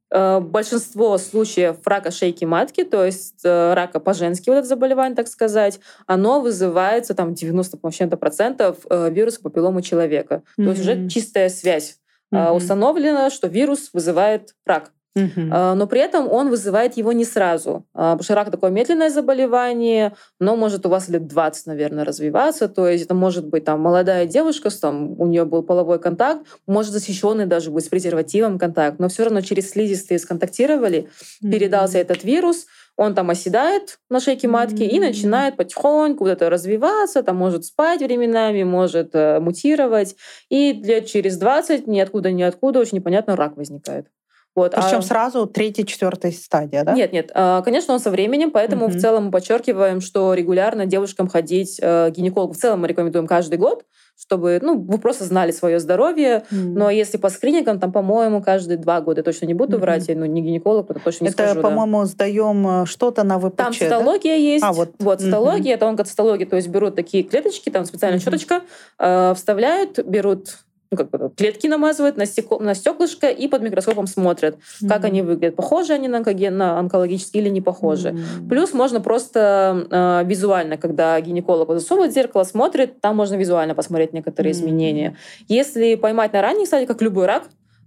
э, 0.10 0.40
большинство 0.40 1.18
случаев 1.18 1.78
рака 1.86 2.12
шейки 2.12 2.46
матки, 2.46 2.84
то 2.84 3.06
есть 3.06 3.42
э, 3.44 3.74
рака 3.74 4.00
по-женски, 4.00 4.50
вот 4.50 4.58
это 4.58 4.68
заболевание, 4.68 5.16
так 5.16 5.28
сказать, 5.28 5.80
оно 6.06 6.42
вызывается 6.42 7.14
там 7.14 7.34
90% 7.34 8.78
э, 8.90 9.10
вируса 9.12 9.42
папиллома 9.42 9.82
человека. 9.82 10.44
Mm-hmm. 10.58 10.64
То 10.64 10.70
есть 10.70 10.82
уже 10.82 11.10
чистая 11.10 11.50
связь. 11.50 11.98
Mm-hmm. 12.34 12.52
Установлено, 12.56 13.30
что 13.30 13.48
вирус 13.48 13.90
вызывает 13.94 14.56
рак. 14.66 14.92
Угу. 15.16 15.42
Но 15.42 15.88
при 15.88 16.00
этом 16.00 16.32
он 16.32 16.50
вызывает 16.50 16.96
его 16.96 17.12
не 17.12 17.26
сразу. 17.26 17.86
А, 17.94 18.14
потому 18.14 18.24
что 18.24 18.36
рак 18.36 18.52
такое 18.52 18.70
медленное 18.72 19.10
заболевание, 19.10 20.14
но 20.40 20.56
может 20.56 20.86
у 20.86 20.90
вас 20.90 21.10
лет 21.10 21.28
20, 21.28 21.66
наверное, 21.68 22.06
развиваться. 22.06 22.70
То 22.70 22.88
есть 22.88 23.06
это 23.06 23.14
может 23.14 23.46
быть 23.48 23.66
там 23.66 23.82
молодая 23.82 24.26
девушка, 24.26 24.70
там, 24.70 25.20
у 25.20 25.28
нее 25.28 25.44
был 25.44 25.64
половой 25.64 26.00
контакт, 26.00 26.46
может 26.66 26.94
защищенный 26.94 27.46
даже 27.46 27.72
быть 27.72 27.86
с 27.86 27.90
презервативом 27.90 28.58
контакт, 28.58 29.00
но 29.00 29.10
все 29.10 29.26
равно 29.26 29.42
через 29.42 29.72
слизистые 29.72 30.18
сконтактировали, 30.18 31.10
угу. 31.42 31.52
передался 31.52 31.98
этот 31.98 32.24
вирус, 32.24 32.68
он 32.98 33.16
там 33.16 33.30
оседает 33.30 34.00
на 34.10 34.20
шейке 34.20 34.48
матки 34.48 34.84
mm-hmm. 34.84 34.88
и 34.88 35.00
начинает 35.00 35.58
потихоньку 35.58 36.26
вот 36.26 36.30
это 36.30 36.50
развиваться, 36.50 37.24
там 37.24 37.38
может 37.38 37.66
спать 37.66 38.02
временами, 38.02 38.64
может 38.64 39.16
э, 39.16 39.40
мутировать. 39.40 40.16
И 40.50 40.74
лет 40.74 41.08
через 41.08 41.38
20 41.38 41.88
ниоткуда 41.88 42.32
ниоткуда 42.32 42.80
очень 42.80 42.98
непонятно 42.98 43.36
рак 43.36 43.58
возникает. 43.58 44.08
Вот, 44.54 44.74
Причем 44.76 44.98
а... 44.98 45.02
сразу 45.02 45.46
третья, 45.46 45.84
четвертая 45.84 46.32
стадия, 46.32 46.84
да? 46.84 46.94
Нет, 46.94 47.14
нет. 47.14 47.32
А, 47.34 47.62
конечно, 47.62 47.94
он 47.94 48.00
со 48.02 48.10
временем, 48.10 48.52
поэтому 48.52 48.86
угу. 48.86 48.94
в 48.94 49.00
целом 49.00 49.26
мы 49.26 49.32
подчеркиваем, 49.32 50.02
что 50.02 50.34
регулярно 50.34 50.86
девушкам 50.86 51.30
ходить 51.30 51.80
э, 51.82 52.10
к 52.10 52.14
гинекологу. 52.14 52.54
В 52.54 52.58
целом 52.58 52.82
мы 52.82 52.88
рекомендуем 52.88 53.28
каждый 53.28 53.58
год, 53.58 53.86
чтобы, 54.20 54.60
ну, 54.62 54.78
вы 54.78 54.98
просто 55.00 55.24
знали 55.24 55.52
свое 55.52 55.80
здоровье. 55.80 56.44
Mm. 56.52 56.74
Но 56.76 56.90
если 56.92 57.18
по 57.18 57.30
скринингам, 57.30 57.80
там, 57.80 57.92
по-моему, 57.92 58.42
каждые 58.44 58.78
два 58.78 59.02
года, 59.02 59.24
точно 59.24 59.46
не 59.46 59.56
буду 59.56 59.78
mm-hmm. 59.78 59.80
врать, 59.80 60.08
ну, 60.10 60.26
не 60.26 60.42
гинеколог, 60.42 60.92
это 60.92 61.00
точно 61.00 61.24
не 61.24 61.30
это, 61.30 61.38
скажу. 61.38 61.52
Это, 61.54 61.62
по-моему, 61.62 62.02
да. 62.02 62.06
сдаем 62.06 62.84
э, 62.84 62.86
что-то 62.86 63.24
на 63.24 63.40
ВПЧ, 63.40 63.56
Там 63.56 63.74
цитология 63.74 64.36
да? 64.36 64.44
есть. 64.44 64.64
А, 64.64 64.74
вот. 64.74 64.92
Вот, 65.00 65.22
цитология, 65.22 65.74
mm-hmm. 65.74 65.76
это 65.76 65.90
онкоцитология, 65.90 66.46
то 66.46 66.56
есть 66.56 66.68
берут 66.68 66.96
такие 66.96 67.24
клеточки, 67.24 67.70
там 67.70 67.86
специальная 67.86 68.20
mm-hmm. 68.20 68.24
щеточка, 68.24 68.62
э, 69.00 69.34
вставляют, 69.36 70.06
берут 70.06 70.60
ну, 70.92 70.98
как 70.98 71.10
бы, 71.10 71.32
клетки 71.36 71.68
намазывают 71.68 72.18
на, 72.18 72.26
стекло, 72.26 72.60
на 72.60 72.76
стеклышко 72.76 73.30
и 73.30 73.48
под 73.48 73.62
микроскопом 73.62 74.08
смотрят, 74.08 74.56
mm-hmm. 74.56 74.90
как 74.90 75.06
они 75.06 75.22
выглядят. 75.22 75.56
Похожи 75.56 75.94
они 75.94 76.10
на, 76.10 76.18
онкоген, 76.18 76.58
на 76.58 76.78
онкологические 76.80 77.44
или 77.44 77.50
не 77.50 77.62
похожи. 77.62 78.10
Mm-hmm. 78.10 78.50
Плюс 78.50 78.74
можно 78.74 79.00
просто 79.00 79.88
э, 79.90 80.28
визуально, 80.28 80.76
когда 80.76 81.20
гинеколог 81.22 81.70
засовывает 81.70 82.14
зеркало, 82.14 82.44
смотрит, 82.44 83.00
там 83.00 83.16
можно 83.16 83.36
визуально 83.36 83.74
посмотреть 83.74 84.12
некоторые 84.12 84.52
mm-hmm. 84.52 84.58
изменения. 84.58 85.18
Если 85.48 85.96
поймать 85.96 86.34
на 86.34 86.42
ранних 86.42 86.68
стадиях, 86.68 86.90
как 86.90 87.02
любой 87.02 87.26
рак, 87.26 87.44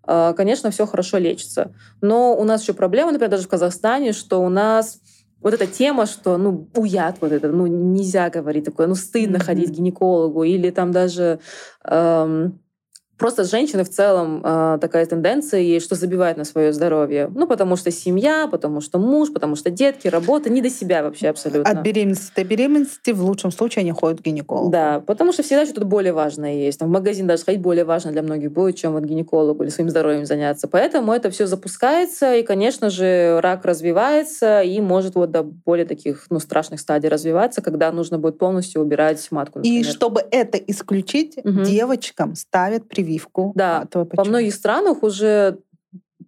э, 0.07 0.33
конечно, 0.35 0.71
все 0.71 0.87
хорошо 0.87 1.19
лечится. 1.19 1.75
Но 2.01 2.35
у 2.35 2.45
нас 2.45 2.63
еще 2.63 2.73
проблема, 2.73 3.13
например, 3.13 3.31
даже 3.31 3.45
в 3.45 3.49
Казахстане, 3.49 4.15
что 4.15 4.43
у 4.43 4.49
нас 4.49 4.99
вот 5.43 5.53
эта 5.53 5.67
тема, 5.67 6.07
что, 6.07 6.39
ну, 6.39 6.69
уят 6.75 7.17
вот 7.21 7.33
это, 7.33 7.49
ну, 7.49 7.67
нельзя 7.67 8.31
говорить 8.31 8.65
такое, 8.65 8.87
ну, 8.87 8.95
стыдно 8.95 9.37
mm-hmm. 9.37 9.45
ходить 9.45 9.69
к 9.69 9.75
гинекологу, 9.75 10.43
или 10.45 10.71
там 10.71 10.91
даже... 10.91 11.39
Эм, 11.85 12.61
Просто 13.19 13.45
женщины 13.45 13.85
в 13.85 13.89
целом 13.89 14.43
э, 14.45 14.79
такая 14.81 15.07
тенденция 15.07 15.61
есть, 15.61 15.87
что 15.87 15.95
забивают 15.95 16.37
на 16.37 16.45
свое 16.45 16.73
здоровье. 16.73 17.31
Ну, 17.35 17.47
потому 17.47 17.77
что 17.77 17.91
семья, 17.91 18.49
потому 18.51 18.81
что 18.81 18.99
муж, 18.99 19.33
потому 19.33 19.55
что 19.55 19.71
детки, 19.71 20.09
работа, 20.09 20.51
не 20.51 20.61
до 20.61 20.69
себя 20.69 21.03
вообще 21.03 21.29
абсолютно. 21.29 21.71
От 21.71 21.83
беременности 21.83 22.33
до 22.35 22.45
беременности 22.45 23.11
в 23.13 23.23
лучшем 23.23 23.53
случае 23.53 23.83
они 23.83 23.93
ходят 23.93 24.21
к 24.21 24.25
гинекологу. 24.25 24.71
Да, 24.71 25.01
потому 25.01 25.33
что 25.33 25.43
всегда 25.43 25.65
что-то 25.65 25.87
более 25.87 26.13
важное 26.13 26.55
есть. 26.55 26.81
Там, 26.81 26.89
в 26.89 26.93
магазин 26.93 27.27
даже 27.27 27.45
ходить 27.45 27.61
более 27.61 27.85
важно 27.85 28.11
для 28.11 28.23
многих 28.23 28.53
будет, 28.53 28.77
чем 28.77 28.93
вот 28.93 29.05
гинекологу 29.05 29.63
или 29.63 29.71
своим 29.71 29.91
здоровьем 29.91 30.27
заняться. 30.27 30.67
Поэтому 30.67 31.13
это 31.13 31.31
все 31.31 31.47
запускается, 31.47 32.35
и, 32.35 32.43
конечно 32.43 32.91
же, 32.91 33.41
рак 33.41 33.65
развивается 33.65 34.63
и 34.63 34.81
может 34.81 35.15
вот 35.15 35.31
до 35.31 35.45
более 35.45 35.87
таких 35.87 36.27
ну, 36.31 36.41
страшных 36.41 36.81
стадий 36.81 37.09
развиваться, 37.09 37.63
когда 37.63 37.93
нужно 37.93 38.19
будет 38.19 38.39
полностью 38.39 38.83
убирать 38.83 39.27
матку. 39.31 39.61
Например. 39.61 39.81
И 39.81 39.85
чтобы 39.85 40.25
это 40.31 40.59
исключить, 40.59 41.39
угу. 41.39 41.63
девочкам 41.63 42.35
ставят 42.35 42.89
прививку 42.89 43.05
прививку. 43.15 43.53
Да, 43.55 43.87
во 43.93 44.25
многих 44.25 44.55
странах 44.55 45.03
уже 45.03 45.59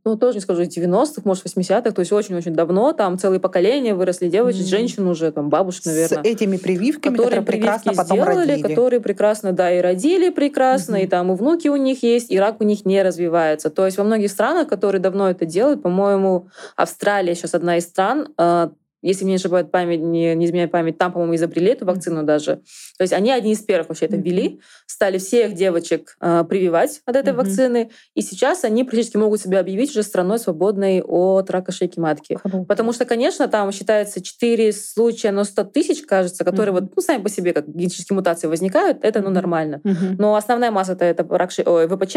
ну, 0.04 0.16
тоже 0.16 0.36
не 0.36 0.40
скажу, 0.40 0.62
90-х, 0.62 1.22
может, 1.24 1.44
80-х, 1.46 1.90
то 1.90 1.98
есть 1.98 2.12
очень-очень 2.12 2.54
давно, 2.54 2.92
там 2.92 3.18
целые 3.18 3.40
поколения 3.40 3.92
выросли 3.92 4.28
девочек, 4.28 4.60
mm. 4.60 4.68
женщин 4.68 5.08
уже, 5.08 5.32
там, 5.32 5.48
бабушек, 5.48 5.86
наверное. 5.86 6.22
С 6.22 6.24
этими 6.24 6.58
прививками, 6.58 7.16
которые, 7.16 7.40
которые 7.40 7.60
прекрасно 7.60 7.92
потом 7.92 8.18
сделали, 8.18 8.50
родили. 8.52 8.62
которые 8.62 9.00
прекрасно, 9.00 9.50
да, 9.50 9.72
и 9.72 9.80
родили 9.80 10.30
прекрасно, 10.30 10.94
mm-hmm. 10.94 11.04
и 11.04 11.08
там 11.08 11.32
и 11.32 11.34
внуки 11.34 11.66
у 11.66 11.74
них 11.74 12.04
есть, 12.04 12.30
и 12.30 12.38
рак 12.38 12.60
у 12.60 12.64
них 12.64 12.86
не 12.86 13.02
развивается. 13.02 13.68
То 13.68 13.84
есть 13.84 13.98
во 13.98 14.04
многих 14.04 14.30
странах, 14.30 14.68
которые 14.68 15.00
давно 15.00 15.28
это 15.28 15.44
делают, 15.44 15.82
по-моему, 15.82 16.50
Австралия 16.76 17.34
сейчас 17.34 17.54
одна 17.54 17.78
из 17.78 17.86
стран, 17.86 18.28
а, 18.38 18.70
если 19.02 19.24
мне 19.24 19.32
не 19.32 19.36
ошибает 19.36 19.70
память, 19.70 20.00
не, 20.00 20.34
не 20.34 20.46
изменяет 20.46 20.70
память, 20.70 20.98
там, 20.98 21.12
по-моему, 21.12 21.34
изобрели 21.36 21.72
эту 21.72 21.84
вакцину 21.86 22.22
даже. 22.22 22.62
То 22.98 23.02
есть 23.02 23.12
они 23.12 23.30
одни 23.30 23.52
из 23.52 23.60
первых 23.60 23.88
вообще 23.88 24.06
это 24.06 24.16
ввели, 24.16 24.60
стали 24.86 25.18
всех 25.18 25.54
девочек 25.54 26.16
э, 26.20 26.44
прививать 26.48 27.02
от 27.04 27.16
этой 27.16 27.32
mm-hmm. 27.32 27.36
вакцины, 27.36 27.90
и 28.14 28.22
сейчас 28.22 28.64
они 28.64 28.84
практически 28.84 29.16
могут 29.16 29.40
себя 29.40 29.60
объявить 29.60 29.90
уже 29.90 30.02
страной 30.02 30.38
свободной 30.38 31.02
от 31.02 31.50
рака 31.50 31.72
шейки 31.72 31.98
матки. 31.98 32.38
Mm-hmm. 32.42 32.66
Потому 32.66 32.92
что, 32.92 33.04
конечно, 33.04 33.48
там 33.48 33.70
считается 33.72 34.20
4 34.20 34.72
случая 34.72 35.30
на 35.30 35.44
100 35.44 35.64
тысяч, 35.64 36.02
кажется, 36.02 36.44
которые 36.44 36.74
mm-hmm. 36.74 36.80
вот, 36.80 36.96
ну, 36.96 37.02
сами 37.02 37.22
по 37.22 37.28
себе 37.28 37.52
как 37.52 37.68
генетические 37.68 38.16
мутации 38.16 38.46
возникают, 38.46 38.98
это, 39.02 39.20
ну, 39.20 39.30
нормально. 39.30 39.80
Mm-hmm. 39.84 40.16
Но 40.18 40.34
основная 40.34 40.70
масса 40.70 40.92
это, 40.92 41.04
это 41.04 41.26
рак 41.28 41.50
шей... 41.50 41.64
Ой, 41.64 41.86
ВПЧ, 41.88 42.16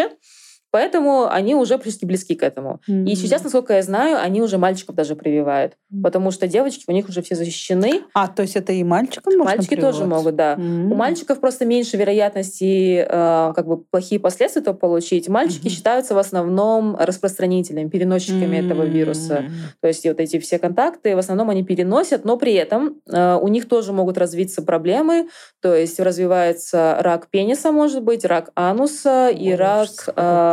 Поэтому 0.72 1.28
они 1.30 1.56
уже 1.56 1.78
пришли 1.78 2.08
близки 2.08 2.36
к 2.36 2.44
этому. 2.44 2.80
Mm-hmm. 2.88 3.06
И 3.06 3.16
сейчас, 3.16 3.44
насколько 3.44 3.74
я 3.74 3.82
знаю, 3.82 4.20
они 4.22 4.42
уже 4.42 4.58
мальчиков 4.58 4.96
даже 4.96 5.16
прививают. 5.16 5.74
Mm-hmm. 5.74 6.02
Потому 6.04 6.32
что 6.32 6.48
девочки 6.48 6.86
у 6.88 6.92
них 6.92 7.10
уже 7.10 7.22
все 7.22 7.36
защищены. 7.36 8.02
А, 8.14 8.28
то 8.28 8.44
есть 8.44 8.56
это 8.56 8.72
и 8.74 8.84
мальчикам 8.84 9.38
можно 9.38 9.56
Мальчики 9.56 9.76
прививать? 9.76 9.96
тоже 9.96 10.06
могут, 10.06 10.36
да. 10.36 10.56
Mm-hmm. 10.56 10.92
У 10.92 10.96
мальчиков 10.96 11.40
просто 11.40 11.66
меньше 11.66 11.98
вероятности 11.98 13.06
э, 13.08 13.54
как 13.56 13.68
бы 13.68 13.78
плохие 13.78 14.20
последствия 14.20 14.62
этого 14.62 14.76
получить. 14.76 15.28
Мальчики 15.28 15.68
mm-hmm. 15.68 15.70
считаются 15.70 16.14
в 16.14 16.18
основном 16.18 16.96
распространителями, 16.96 17.90
переносчиками 17.90 18.58
mm-hmm. 18.58 18.66
этого 18.66 18.84
вируса. 18.84 19.46
То 19.82 19.88
есть 19.88 20.06
вот 20.06 20.20
эти 20.20 20.40
все 20.40 20.60
контакты, 20.60 21.16
в 21.16 21.20
основном 21.20 21.50
они 21.50 21.64
переносят, 21.64 22.26
но 22.26 22.38
при 22.38 22.54
этом 22.54 23.02
э, 23.12 23.36
у 23.42 23.48
них 23.48 23.68
тоже 23.68 23.92
могут 23.92 24.18
развиться 24.18 24.62
проблемы. 24.62 25.30
То 25.62 25.76
есть 25.76 26.00
развивается 26.00 26.98
рак 27.00 27.28
пениса, 27.30 27.72
может 27.72 28.04
быть, 28.04 28.26
рак 28.26 28.52
ануса 28.56 29.30
и 29.30 29.50
Ой, 29.50 29.56
рак 29.56 29.90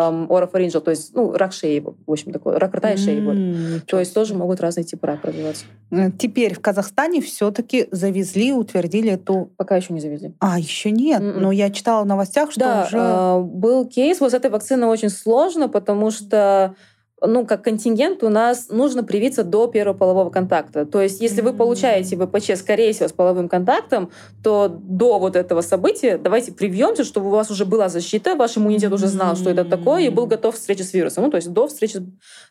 эм, 0.08 0.32
орофарингеал, 0.32 0.82
то 0.82 0.90
есть 0.90 1.14
ну, 1.14 1.32
рак 1.32 1.52
шеи, 1.52 1.80
в 1.80 2.10
общем, 2.10 2.32
такой, 2.32 2.58
рак 2.58 2.74
рта 2.74 2.92
и 2.92 2.96
шеи. 2.96 3.18
Mm, 3.18 3.74
вот. 3.74 3.86
То 3.86 3.98
есть 3.98 4.14
тоже 4.14 4.34
могут 4.34 4.60
разные 4.60 4.84
типы 4.84 5.06
рака 5.06 5.28
развиваться. 5.28 5.64
Э, 5.90 6.10
теперь 6.10 6.54
в 6.54 6.60
Казахстане 6.60 7.20
все-таки 7.20 7.88
завезли, 7.90 8.52
утвердили 8.52 9.12
эту... 9.12 9.50
Пока 9.56 9.76
еще 9.76 9.92
не 9.92 10.00
завезли. 10.00 10.34
А, 10.40 10.58
еще 10.58 10.90
нет. 10.90 11.22
Mm-mm. 11.22 11.40
Но 11.40 11.52
я 11.52 11.70
читала 11.70 12.02
в 12.02 12.06
новостях, 12.06 12.50
что 12.50 12.60
да, 12.60 12.84
уже... 12.86 12.98
Э, 12.98 13.40
был 13.40 13.86
кейс. 13.86 14.20
Вот 14.20 14.30
с 14.30 14.34
этой 14.34 14.50
вакциной 14.50 14.88
очень 14.88 15.10
сложно, 15.10 15.68
потому 15.68 16.10
что 16.10 16.74
ну, 17.22 17.46
как 17.46 17.64
контингент 17.64 18.22
у 18.22 18.28
нас 18.28 18.68
нужно 18.68 19.02
привиться 19.02 19.42
до 19.42 19.66
первого 19.66 19.96
полового 19.96 20.30
контакта. 20.30 20.84
То 20.84 21.00
есть, 21.00 21.20
если 21.20 21.40
вы 21.40 21.54
получаете 21.54 22.16
ВПЧ, 22.16 22.56
скорее 22.56 22.92
всего, 22.92 23.08
с 23.08 23.12
половым 23.12 23.48
контактом, 23.48 24.10
то 24.42 24.68
до 24.68 25.18
вот 25.18 25.34
этого 25.34 25.62
события 25.62 26.18
давайте 26.18 26.52
привьемся, 26.52 27.04
чтобы 27.04 27.28
у 27.28 27.30
вас 27.30 27.50
уже 27.50 27.64
была 27.64 27.88
защита, 27.88 28.34
ваш 28.34 28.58
иммунитет 28.58 28.92
уже 28.92 29.06
знал, 29.06 29.34
что 29.36 29.50
это 29.50 29.64
такое, 29.64 30.02
и 30.02 30.08
был 30.10 30.26
готов 30.26 30.54
к 30.54 30.58
встрече 30.58 30.84
с 30.84 30.92
вирусом. 30.92 31.24
Ну, 31.24 31.30
то 31.30 31.36
есть 31.36 31.50
до 31.50 31.66
встречи 31.68 32.02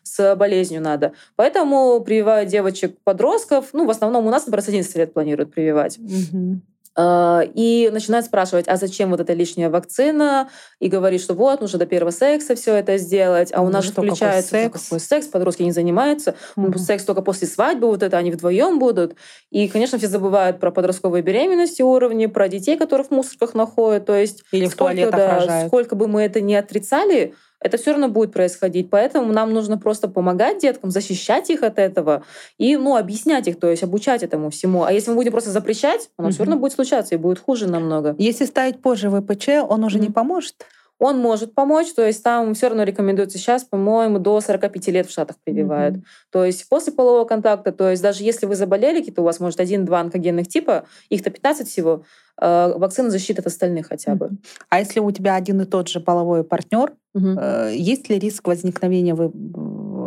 с 0.02 0.34
болезнью 0.34 0.82
надо. 0.82 1.12
Поэтому 1.36 2.00
прививают 2.00 2.50
девочек-подростков, 2.50 3.66
ну, 3.72 3.86
в 3.86 3.90
основном 3.90 4.26
у 4.26 4.30
нас, 4.30 4.46
например, 4.46 4.64
с 4.64 4.68
11 4.68 4.96
лет 4.96 5.14
планируют 5.14 5.52
прививать. 5.52 5.98
Mm-hmm. 5.98 6.56
А, 6.98 7.42
и 7.54 7.90
начинает 7.92 8.24
спрашивать, 8.24 8.66
а 8.68 8.76
зачем 8.76 9.10
вот 9.10 9.20
эта 9.20 9.34
лишняя 9.34 9.68
вакцина? 9.68 10.48
И 10.80 10.88
говорит, 10.88 11.20
что 11.20 11.34
вот, 11.34 11.60
нужно 11.60 11.78
до 11.78 11.86
первого 11.86 12.10
секса 12.10 12.54
все 12.54 12.74
это 12.74 12.96
сделать, 12.96 13.50
а 13.52 13.60
у 13.60 13.68
нас 13.68 13.84
ну, 13.84 13.88
же 13.88 13.92
включается 13.92 14.50
секс. 14.50 14.84
Какой 14.84 15.00
секс, 15.00 15.26
подростки 15.26 15.62
не 15.62 15.72
занимаются, 15.72 16.36
угу. 16.56 16.78
секс 16.78 17.04
только 17.04 17.20
после 17.20 17.48
свадьбы, 17.48 17.86
вот 17.88 18.02
это 18.02 18.16
они 18.16 18.30
вдвоем 18.30 18.78
будут. 18.78 19.14
И, 19.50 19.68
конечно, 19.68 19.98
все 19.98 20.08
забывают 20.08 20.58
про 20.58 20.70
подростковые 20.70 21.22
беременности 21.22 21.82
уровни, 21.82 22.26
про 22.26 22.48
детей, 22.48 22.78
которых 22.78 23.08
в 23.08 23.10
мусорках 23.10 23.54
находят. 23.54 24.06
То 24.06 24.14
есть 24.14 24.42
Или 24.50 24.66
в 24.66 24.70
сколько, 24.70 25.10
да, 25.10 25.66
сколько 25.66 25.96
бы 25.96 26.08
мы 26.08 26.22
это 26.22 26.40
не 26.40 26.56
отрицали, 26.56 27.34
это 27.60 27.78
все 27.78 27.92
равно 27.92 28.08
будет 28.08 28.32
происходить. 28.32 28.90
Поэтому 28.90 29.32
нам 29.32 29.52
нужно 29.52 29.78
просто 29.78 30.08
помогать 30.08 30.60
деткам, 30.60 30.90
защищать 30.90 31.50
их 31.50 31.62
от 31.62 31.78
этого 31.78 32.24
и 32.58 32.76
ну, 32.76 32.96
объяснять 32.96 33.48
их, 33.48 33.58
то 33.58 33.68
есть 33.68 33.82
обучать 33.82 34.22
этому 34.22 34.50
всему. 34.50 34.84
А 34.84 34.92
если 34.92 35.10
мы 35.10 35.16
будем 35.16 35.32
просто 35.32 35.50
запрещать, 35.50 36.10
оно 36.16 36.28
угу. 36.28 36.34
все 36.34 36.44
равно 36.44 36.60
будет 36.60 36.72
случаться 36.72 37.14
и 37.14 37.18
будет 37.18 37.38
хуже 37.38 37.68
намного. 37.68 38.14
Если 38.18 38.44
ставить 38.44 38.82
позже 38.82 39.10
ВПЧ, 39.10 39.48
он 39.68 39.84
уже 39.84 39.98
угу. 39.98 40.06
не 40.06 40.12
поможет? 40.12 40.66
Он 40.98 41.18
может 41.18 41.54
помочь, 41.54 41.92
то 41.92 42.06
есть 42.06 42.22
там 42.22 42.54
все 42.54 42.68
равно 42.68 42.82
рекомендуется 42.84 43.36
сейчас, 43.36 43.64
по-моему, 43.64 44.18
до 44.18 44.40
45 44.40 44.88
лет 44.88 45.06
в 45.06 45.10
Штатах 45.10 45.36
прививают. 45.44 45.96
Mm-hmm. 45.96 46.04
То 46.30 46.44
есть 46.44 46.66
после 46.68 46.92
полового 46.92 47.26
контакта, 47.26 47.72
то 47.72 47.90
есть 47.90 48.02
даже 48.02 48.24
если 48.24 48.46
вы 48.46 48.56
заболели, 48.56 49.00
какие-то 49.00 49.20
у 49.20 49.24
вас, 49.24 49.38
может, 49.38 49.60
один-два 49.60 50.00
онкогенных 50.00 50.48
типа, 50.48 50.86
их-то 51.10 51.30
15 51.30 51.68
всего, 51.68 52.04
э, 52.40 52.72
вакцина 52.76 53.10
защиты 53.10 53.42
от 53.42 53.46
остальных 53.46 53.88
хотя 53.88 54.14
бы. 54.14 54.26
Mm-hmm. 54.26 54.38
А 54.70 54.78
если 54.78 55.00
у 55.00 55.10
тебя 55.10 55.34
один 55.34 55.60
и 55.60 55.66
тот 55.66 55.88
же 55.88 56.00
половой 56.00 56.44
партнер, 56.44 56.94
э, 57.16 57.72
есть 57.74 58.08
ли 58.08 58.18
риск 58.18 58.46
возникновения 58.46 59.14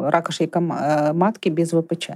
рака 0.09 0.31
шейка 0.31 0.59
матки 0.59 1.49
без 1.49 1.71
ВПЧ. 1.71 2.11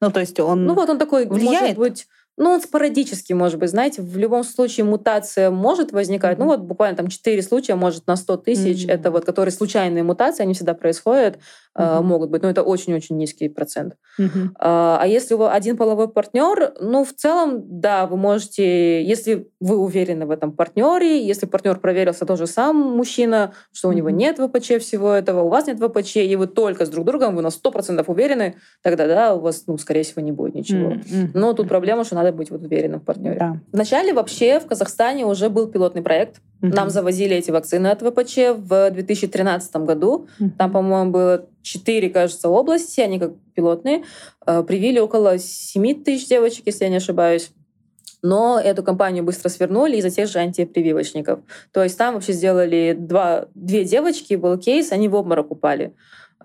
Ну, 0.00 0.10
то 0.10 0.20
есть 0.20 0.38
он 0.40 0.66
Ну, 0.66 0.74
вот 0.74 0.88
он 0.88 0.98
такой, 0.98 1.26
влияет? 1.26 1.76
может 1.76 1.78
быть, 1.78 2.06
ну, 2.36 2.50
он 2.50 2.60
спорадически, 2.60 3.32
может 3.32 3.58
быть, 3.58 3.70
знаете, 3.70 4.02
в 4.02 4.16
любом 4.16 4.42
случае 4.44 4.84
мутация 4.84 5.50
может 5.50 5.92
возникать. 5.92 6.36
Mm-hmm. 6.36 6.40
Ну, 6.40 6.46
вот 6.46 6.60
буквально 6.60 6.96
там 6.96 7.08
4 7.08 7.42
случая, 7.42 7.76
может, 7.76 8.06
на 8.06 8.16
100 8.16 8.36
тысяч. 8.38 8.84
Mm-hmm. 8.84 8.92
Это 8.92 9.10
вот, 9.10 9.24
которые 9.24 9.52
случайные 9.52 10.02
мутации, 10.02 10.42
они 10.42 10.54
всегда 10.54 10.74
происходят, 10.74 11.38
mm-hmm. 11.76 12.02
могут 12.02 12.30
быть. 12.30 12.42
Но 12.42 12.50
это 12.50 12.62
очень-очень 12.62 13.16
низкий 13.16 13.48
процент. 13.48 13.96
Mm-hmm. 14.18 14.48
А, 14.58 15.04
если 15.06 15.34
у 15.34 15.38
вас 15.38 15.54
один 15.54 15.76
половой 15.76 16.08
партнер, 16.08 16.74
ну, 16.80 17.04
в 17.04 17.12
целом, 17.12 17.80
да, 17.80 18.06
вы 18.06 18.16
можете, 18.16 19.02
если 19.02 19.48
вы 19.60 19.76
уверены 19.76 20.26
в 20.26 20.30
этом 20.30 20.52
партнере, 20.52 21.24
если 21.24 21.46
партнер 21.46 21.78
проверился 21.78 22.26
тоже 22.26 22.46
сам 22.46 22.76
мужчина, 22.76 23.52
что 23.72 23.88
у 23.88 23.92
него 23.92 24.10
нет 24.10 24.38
ВПЧ 24.38 24.80
всего 24.80 25.12
этого, 25.12 25.42
у 25.42 25.48
вас 25.48 25.66
нет 25.66 25.78
ВПЧ, 25.78 26.16
и 26.16 26.36
вы 26.36 26.46
только 26.46 26.86
с 26.86 26.88
друг 26.88 27.04
другом, 27.04 27.36
вы 27.36 27.42
на 27.42 27.48
100% 27.48 28.04
уверены, 28.06 28.56
тогда, 28.82 29.06
да, 29.06 29.34
у 29.34 29.40
вас, 29.40 29.64
ну, 29.66 29.78
скорее 29.78 30.02
всего, 30.02 30.22
не 30.22 30.32
будет 30.32 30.54
ничего. 30.54 30.92
Mm-hmm. 30.92 31.30
Но 31.34 31.52
тут 31.52 31.68
проблема, 31.68 32.04
что 32.04 32.14
надо 32.14 32.32
быть 32.32 32.50
вот 32.50 32.62
уверенным 32.62 33.00
в 33.00 33.04
партнере. 33.04 33.38
Да. 33.38 33.60
Вначале 33.72 34.12
вообще 34.12 34.60
в 34.60 34.66
Казахстане 34.66 35.26
уже 35.26 35.48
был 35.48 35.66
пилотный 35.68 36.02
проект. 36.02 36.40
Угу. 36.62 36.72
Нам 36.74 36.90
завозили 36.90 37.36
эти 37.36 37.50
вакцины 37.50 37.88
от 37.88 38.02
ВПЧ 38.02 38.56
в 38.56 38.90
2013 38.90 39.76
году. 39.76 40.28
Угу. 40.40 40.50
Там, 40.58 40.72
по-моему, 40.72 41.10
было 41.10 41.46
четыре, 41.62 42.10
кажется, 42.10 42.48
области, 42.48 43.00
они 43.00 43.18
как 43.18 43.32
пилотные. 43.54 44.04
Э, 44.46 44.62
привили 44.62 44.98
около 44.98 45.38
7 45.38 46.02
тысяч 46.04 46.28
девочек, 46.28 46.62
если 46.66 46.84
я 46.84 46.90
не 46.90 46.96
ошибаюсь. 46.96 47.50
Но 48.22 48.58
эту 48.58 48.82
компанию 48.82 49.22
быстро 49.22 49.50
свернули 49.50 49.98
из-за 49.98 50.08
тех 50.08 50.30
же 50.30 50.38
антипрививочников. 50.38 51.40
То 51.72 51.82
есть 51.82 51.98
там 51.98 52.14
вообще 52.14 52.32
сделали 52.32 52.96
два, 52.98 53.48
две 53.54 53.84
девочки, 53.84 54.32
был 54.32 54.56
кейс, 54.56 54.92
они 54.92 55.08
в 55.08 55.14
обморок 55.14 55.50
упали. 55.50 55.94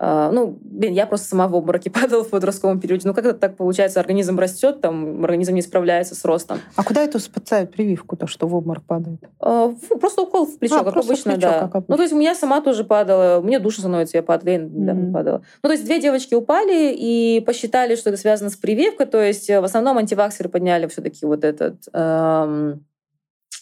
А, 0.02 0.32
ну, 0.32 0.58
блин, 0.62 0.94
я 0.94 1.06
просто 1.06 1.28
сама 1.28 1.46
в 1.46 1.54
обмороке 1.54 1.90
падала 1.90 2.24
в 2.24 2.30
подростковом 2.30 2.80
периоде. 2.80 3.06
Ну, 3.06 3.12
как 3.12 3.26
это 3.26 3.38
так 3.38 3.56
получается? 3.56 4.00
Организм 4.00 4.38
растет, 4.38 4.80
там, 4.80 5.22
организм 5.22 5.54
не 5.54 5.60
справляется 5.60 6.14
с 6.14 6.24
ростом. 6.24 6.58
А 6.74 6.82
куда 6.82 7.04
эту 7.04 7.18
спецают 7.18 7.70
прививку-то, 7.70 8.26
что 8.26 8.46
в 8.46 8.54
обморок 8.54 8.82
падает? 8.84 9.20
А, 9.40 9.74
просто 10.00 10.22
укол 10.22 10.46
в 10.46 10.58
плечо, 10.58 10.80
а, 10.80 10.84
как 10.84 10.96
обычно, 10.96 11.34
плечо, 11.34 11.48
да. 11.48 11.58
Как 11.60 11.74
обычно. 11.74 11.84
Ну, 11.88 11.96
то 11.96 12.02
есть 12.02 12.14
у 12.14 12.18
меня 12.18 12.34
сама 12.34 12.62
тоже 12.62 12.84
падала, 12.84 13.42
мне 13.42 13.58
душа 13.58 13.80
становится, 13.80 14.16
я 14.16 14.22
падала, 14.22 14.48
я 14.48 14.58
недавно 14.58 15.08
mm-hmm. 15.08 15.12
падала. 15.12 15.42
Ну, 15.62 15.68
то 15.68 15.72
есть 15.72 15.84
две 15.84 16.00
девочки 16.00 16.32
упали 16.32 16.94
и 16.96 17.42
посчитали, 17.44 17.94
что 17.94 18.08
это 18.08 18.18
связано 18.18 18.48
с 18.48 18.56
прививкой, 18.56 19.04
то 19.04 19.20
есть 19.22 19.50
э, 19.50 19.60
в 19.60 19.64
основном 19.64 19.98
антиваксеры 19.98 20.48
подняли 20.48 20.86
все 20.86 21.02
таки 21.02 21.26
вот 21.26 21.44
этот... 21.44 21.76
Эм, 21.92 22.86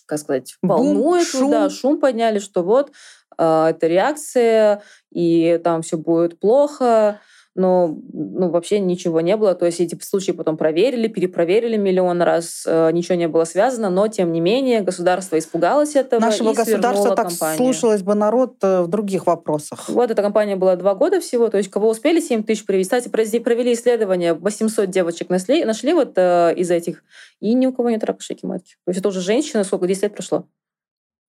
как 0.06 0.18
сказать, 0.18 0.56
волну 0.62 1.16
эту, 1.16 1.26
шум. 1.26 1.50
да, 1.50 1.68
шум 1.68 2.00
подняли, 2.00 2.38
что 2.38 2.62
вот 2.62 2.92
это 3.38 3.86
реакция, 3.86 4.82
и 5.12 5.60
там 5.62 5.82
все 5.82 5.96
будет 5.96 6.38
плохо 6.40 7.20
но 7.58 7.98
ну, 8.12 8.50
вообще 8.50 8.78
ничего 8.78 9.20
не 9.20 9.36
было. 9.36 9.54
То 9.54 9.66
есть 9.66 9.80
эти 9.80 10.00
случаи 10.00 10.30
потом 10.30 10.56
проверили, 10.56 11.08
перепроверили 11.08 11.76
миллион 11.76 12.22
раз, 12.22 12.62
э, 12.64 12.90
ничего 12.92 13.16
не 13.16 13.26
было 13.26 13.44
связано, 13.44 13.90
но 13.90 14.06
тем 14.06 14.30
не 14.32 14.40
менее 14.40 14.80
государство 14.80 15.36
испугалось 15.36 15.96
этого 15.96 16.20
Нашего 16.20 16.52
и 16.52 16.54
государства 16.54 17.16
так 17.16 17.28
компанию. 17.28 17.56
слушалось 17.56 18.02
бы 18.02 18.14
народ 18.14 18.54
э, 18.62 18.82
в 18.82 18.86
других 18.86 19.26
вопросах. 19.26 19.88
Вот 19.88 20.08
эта 20.10 20.22
компания 20.22 20.54
была 20.54 20.76
два 20.76 20.94
года 20.94 21.20
всего, 21.20 21.48
то 21.48 21.58
есть 21.58 21.68
кого 21.68 21.88
успели 21.90 22.20
7 22.20 22.44
тысяч 22.44 22.64
привести. 22.64 22.96
Кстати, 22.96 23.08
провели 23.08 23.72
исследование, 23.72 24.34
800 24.34 24.88
девочек 24.88 25.28
нашли, 25.28 25.64
нашли 25.64 25.92
вот 25.94 26.12
э, 26.16 26.54
из 26.54 26.70
этих, 26.70 27.02
и 27.40 27.54
ни 27.54 27.66
у 27.66 27.72
кого 27.72 27.90
нет 27.90 28.04
рака 28.04 28.22
шейки 28.22 28.46
матки. 28.46 28.76
То 28.84 28.90
есть 28.90 29.00
это 29.00 29.08
уже 29.08 29.20
женщина, 29.20 29.64
сколько, 29.64 29.88
10 29.88 30.04
лет 30.04 30.14
прошло. 30.14 30.46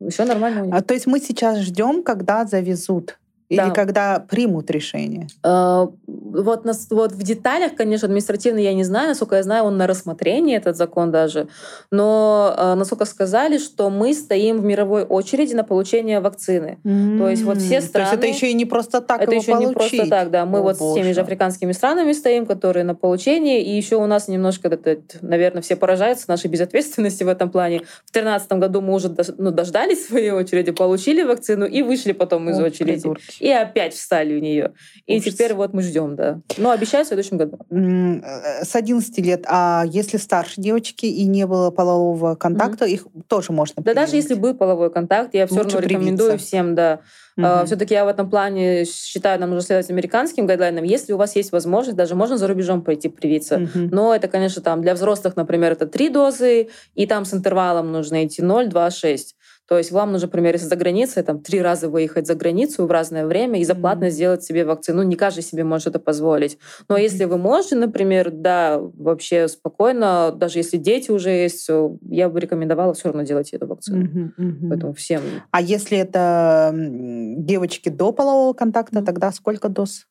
Все 0.07 0.25
нормально. 0.25 0.75
А, 0.75 0.81
то 0.81 0.93
есть 0.93 1.07
мы 1.07 1.19
сейчас 1.19 1.59
ждем, 1.59 2.03
когда 2.03 2.45
завезут 2.45 3.17
или 3.49 3.57
да. 3.57 3.71
когда 3.71 4.19
примут 4.19 4.69
решение? 4.69 5.27
А, 5.41 5.89
вот, 6.05 6.65
вот 6.91 7.11
в 7.11 7.23
деталях, 7.23 7.73
конечно, 7.75 8.05
административно 8.05 8.59
я 8.59 8.75
не 8.75 8.83
знаю, 8.83 9.09
насколько 9.09 9.37
я 9.37 9.43
знаю, 9.43 9.63
он 9.63 9.75
на 9.75 9.87
рассмотрении, 9.87 10.55
этот 10.55 10.77
закон 10.77 11.09
даже. 11.09 11.47
Но 11.89 12.53
а, 12.55 12.75
насколько 12.75 13.05
сказали, 13.05 13.57
что 13.57 13.89
мы 13.89 14.13
стоим 14.13 14.59
в 14.59 14.63
мировой 14.63 15.03
очереди 15.03 15.55
на 15.55 15.63
получение 15.63 16.19
вакцины. 16.19 16.77
Mm-hmm. 16.83 17.17
То 17.17 17.29
есть 17.29 17.41
вот 17.41 17.57
все 17.57 17.81
страны... 17.81 18.05
То 18.05 18.13
есть 18.13 18.23
это 18.23 18.27
еще 18.27 18.51
и 18.51 18.53
не 18.53 18.65
просто 18.65 19.01
так 19.01 19.19
Это 19.19 19.33
еще 19.33 19.53
получить. 19.53 19.67
не 19.67 19.73
просто 19.73 20.07
так, 20.07 20.29
да. 20.29 20.45
Мы 20.45 20.59
О, 20.59 20.61
вот 20.61 20.77
боже. 20.77 20.91
с 20.91 21.03
теми 21.03 21.13
же 21.13 21.21
африканскими 21.21 21.71
странами 21.71 22.13
стоим, 22.13 22.45
которые 22.45 22.83
на 22.83 22.93
получение, 22.93 23.63
и 23.63 23.75
еще 23.75 23.95
у 23.95 24.05
нас 24.05 24.27
немножко, 24.27 24.67
это, 24.67 24.99
наверное, 25.21 25.63
все 25.63 25.75
поражаются 25.75 26.25
нашей 26.27 26.51
безответственности 26.51 27.23
в 27.23 27.27
этом 27.27 27.49
плане. 27.49 27.79
В 27.79 28.11
2013 28.11 28.51
году 28.53 28.81
мы 28.81 28.93
уже 28.93 29.11
ну, 29.39 29.49
дождались 29.49 30.05
своей 30.05 30.29
очереди, 30.29 30.69
получили 30.71 31.23
вакцину 31.23 31.65
и 31.65 31.81
вышли 31.81 32.11
потом 32.11 32.47
из 32.51 32.59
О, 32.59 32.65
очереди. 32.65 33.01
Придурки 33.01 33.38
и 33.39 33.49
опять 33.49 33.93
встали 33.93 34.35
у 34.35 34.39
нее. 34.39 34.73
И 35.05 35.17
Ужас. 35.17 35.33
теперь 35.33 35.53
вот 35.53 35.73
мы 35.73 35.81
ждем, 35.81 36.15
да. 36.15 36.41
Но 36.57 36.71
обещаю 36.71 37.05
в 37.05 37.07
следующем 37.07 37.37
году. 37.37 37.59
Э, 37.69 38.63
с 38.63 38.75
11 38.75 39.17
лет. 39.19 39.45
А 39.47 39.83
если 39.87 40.17
старше 40.17 40.61
девочки 40.61 41.05
и 41.05 41.25
не 41.25 41.45
было 41.47 41.71
полового 41.71 42.35
контакта, 42.35 42.85
mm-hmm. 42.85 42.91
их 42.91 43.07
тоже 43.27 43.51
можно 43.51 43.81
Да 43.83 43.93
даже 43.93 44.15
если 44.15 44.33
был 44.33 44.55
половой 44.55 44.91
контакт, 44.91 45.33
я 45.33 45.47
все 45.47 45.63
равно 45.63 45.79
рекомендую 45.79 46.37
всем, 46.37 46.75
да. 46.75 47.01
Uh-huh. 47.39 47.65
Все-таки 47.65 47.93
я 47.93 48.03
в 48.03 48.09
этом 48.09 48.29
плане 48.29 48.83
считаю, 48.85 49.39
нам 49.39 49.51
нужно 49.51 49.65
следовать 49.65 49.89
американским 49.89 50.45
гайдлайнам. 50.45 50.83
Если 50.83 51.13
у 51.13 51.17
вас 51.17 51.37
есть 51.37 51.53
возможность, 51.53 51.95
даже 51.95 52.15
можно 52.15 52.37
за 52.37 52.47
рубежом 52.47 52.81
пойти 52.81 53.07
привиться. 53.07 53.55
Uh-huh. 53.55 53.89
Но 53.91 54.13
это, 54.13 54.27
конечно, 54.27 54.61
там 54.61 54.81
для 54.81 54.93
взрослых, 54.93 55.37
например, 55.37 55.71
это 55.71 55.85
три 55.85 56.09
дозы, 56.09 56.69
и 56.95 57.07
там 57.07 57.23
с 57.23 57.33
интервалом 57.33 57.91
нужно 57.91 58.25
идти 58.25 58.41
0, 58.41 58.67
2, 58.67 58.91
6. 58.91 59.35
То 59.69 59.77
есть 59.77 59.91
вам 59.91 60.11
нужно, 60.11 60.25
например, 60.25 60.55
если 60.55 60.65
за 60.65 60.75
границей, 60.75 61.21
там, 61.21 61.41
три 61.41 61.61
раза 61.61 61.89
выехать 61.89 62.25
за 62.25 62.33
границу 62.33 62.87
в 62.87 62.91
разное 62.91 63.27
время 63.27 63.61
и 63.61 63.63
заплатно 63.63 64.05
mm-hmm. 64.05 64.09
сделать 64.09 64.43
себе 64.43 64.65
вакцину. 64.65 65.03
Ну, 65.03 65.07
не 65.07 65.15
каждый 65.15 65.43
себе 65.43 65.63
может 65.63 65.89
это 65.89 65.99
позволить. 65.99 66.57
Но 66.87 66.97
mm-hmm. 66.97 67.01
если 67.03 67.25
вы 67.25 67.37
можете, 67.37 67.75
например, 67.75 68.31
да, 68.31 68.79
вообще 68.79 69.47
спокойно, 69.47 70.31
даже 70.35 70.57
если 70.57 70.77
дети 70.77 71.11
уже 71.11 71.29
есть, 71.29 71.69
я 72.09 72.29
бы 72.29 72.39
рекомендовала 72.39 72.95
все 72.95 73.09
равно 73.09 73.21
делать 73.21 73.53
эту 73.53 73.67
вакцину. 73.67 74.05
Mm-hmm. 74.05 74.31
Mm-hmm. 74.39 74.69
Поэтому 74.69 74.93
всем. 74.93 75.21
А 75.51 75.61
если 75.61 75.99
это 75.99 76.73
девочки 76.73 77.89
до 77.89 78.11
полового 78.11 78.53
контакта, 78.53 79.05
тогда 79.05 79.31
сколько 79.31 79.69
доз? 79.69 80.07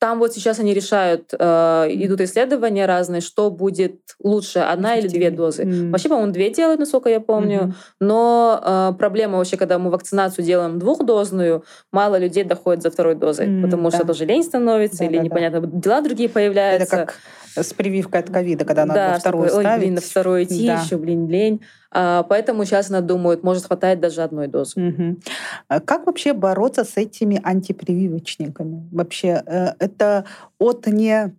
Э, 0.00 0.04
там 0.04 0.18
вот 0.18 0.34
сейчас 0.34 0.58
они 0.58 0.74
решают, 0.74 1.32
э, 1.32 1.86
идут 1.90 2.20
исследования 2.20 2.86
разные, 2.86 3.20
что 3.20 3.50
будет 3.50 4.00
лучше, 4.22 4.58
одна 4.58 4.96
или 4.96 5.08
две 5.08 5.30
дозы. 5.30 5.64
Mm. 5.64 5.90
Вообще, 5.90 6.08
по-моему, 6.08 6.32
две 6.32 6.50
делают, 6.50 6.80
насколько 6.80 7.08
я 7.08 7.20
помню. 7.20 7.60
Mm-hmm. 7.60 7.72
Но 8.00 8.60
э, 8.62 8.98
проблема 8.98 9.38
вообще, 9.38 9.56
когда 9.56 9.78
мы 9.78 9.90
вакцинацию 9.90 10.44
делаем 10.44 10.78
двухдозную, 10.78 11.64
мало 11.92 12.18
людей 12.18 12.44
доходит 12.44 12.82
за 12.82 12.90
второй 12.90 13.14
дозой, 13.14 13.46
mm, 13.46 13.62
потому 13.62 13.90
да. 13.90 13.96
что 13.96 14.06
тоже 14.06 14.26
лень 14.26 14.42
становится 14.42 14.98
да, 14.98 15.04
или 15.06 15.16
да, 15.16 15.22
непонятно, 15.22 15.60
да. 15.60 15.68
дела 15.80 16.00
другие 16.02 16.28
появляются. 16.28 16.96
Это 16.96 17.06
как 17.06 17.16
с 17.56 17.72
прививкой 17.72 18.20
от 18.20 18.30
ковида, 18.30 18.64
когда 18.64 18.84
надо 18.84 19.00
да, 19.12 19.18
вторую 19.18 19.48
такой, 19.48 19.62
ставить. 19.62 19.78
Ой, 19.78 19.86
блин, 19.86 19.94
на 19.94 20.00
вторую 20.00 20.44
идти, 20.44 20.66
да. 20.66 20.80
еще, 20.82 20.96
блин, 20.96 21.28
лень. 21.28 21.60
А, 21.92 22.24
поэтому 22.24 22.64
сейчас 22.64 22.90
она 22.90 23.00
думает, 23.00 23.44
может 23.44 23.66
хватает 23.66 24.00
даже 24.00 24.22
одной 24.22 24.48
дозы. 24.48 24.80
Угу. 24.80 25.80
Как 25.84 26.06
вообще 26.06 26.32
бороться 26.32 26.84
с 26.84 26.96
этими 26.96 27.40
антипрививочниками? 27.42 28.88
Вообще, 28.90 29.42
это 29.46 29.93
это 29.94 30.26
от 30.58 30.86
не 30.86 31.34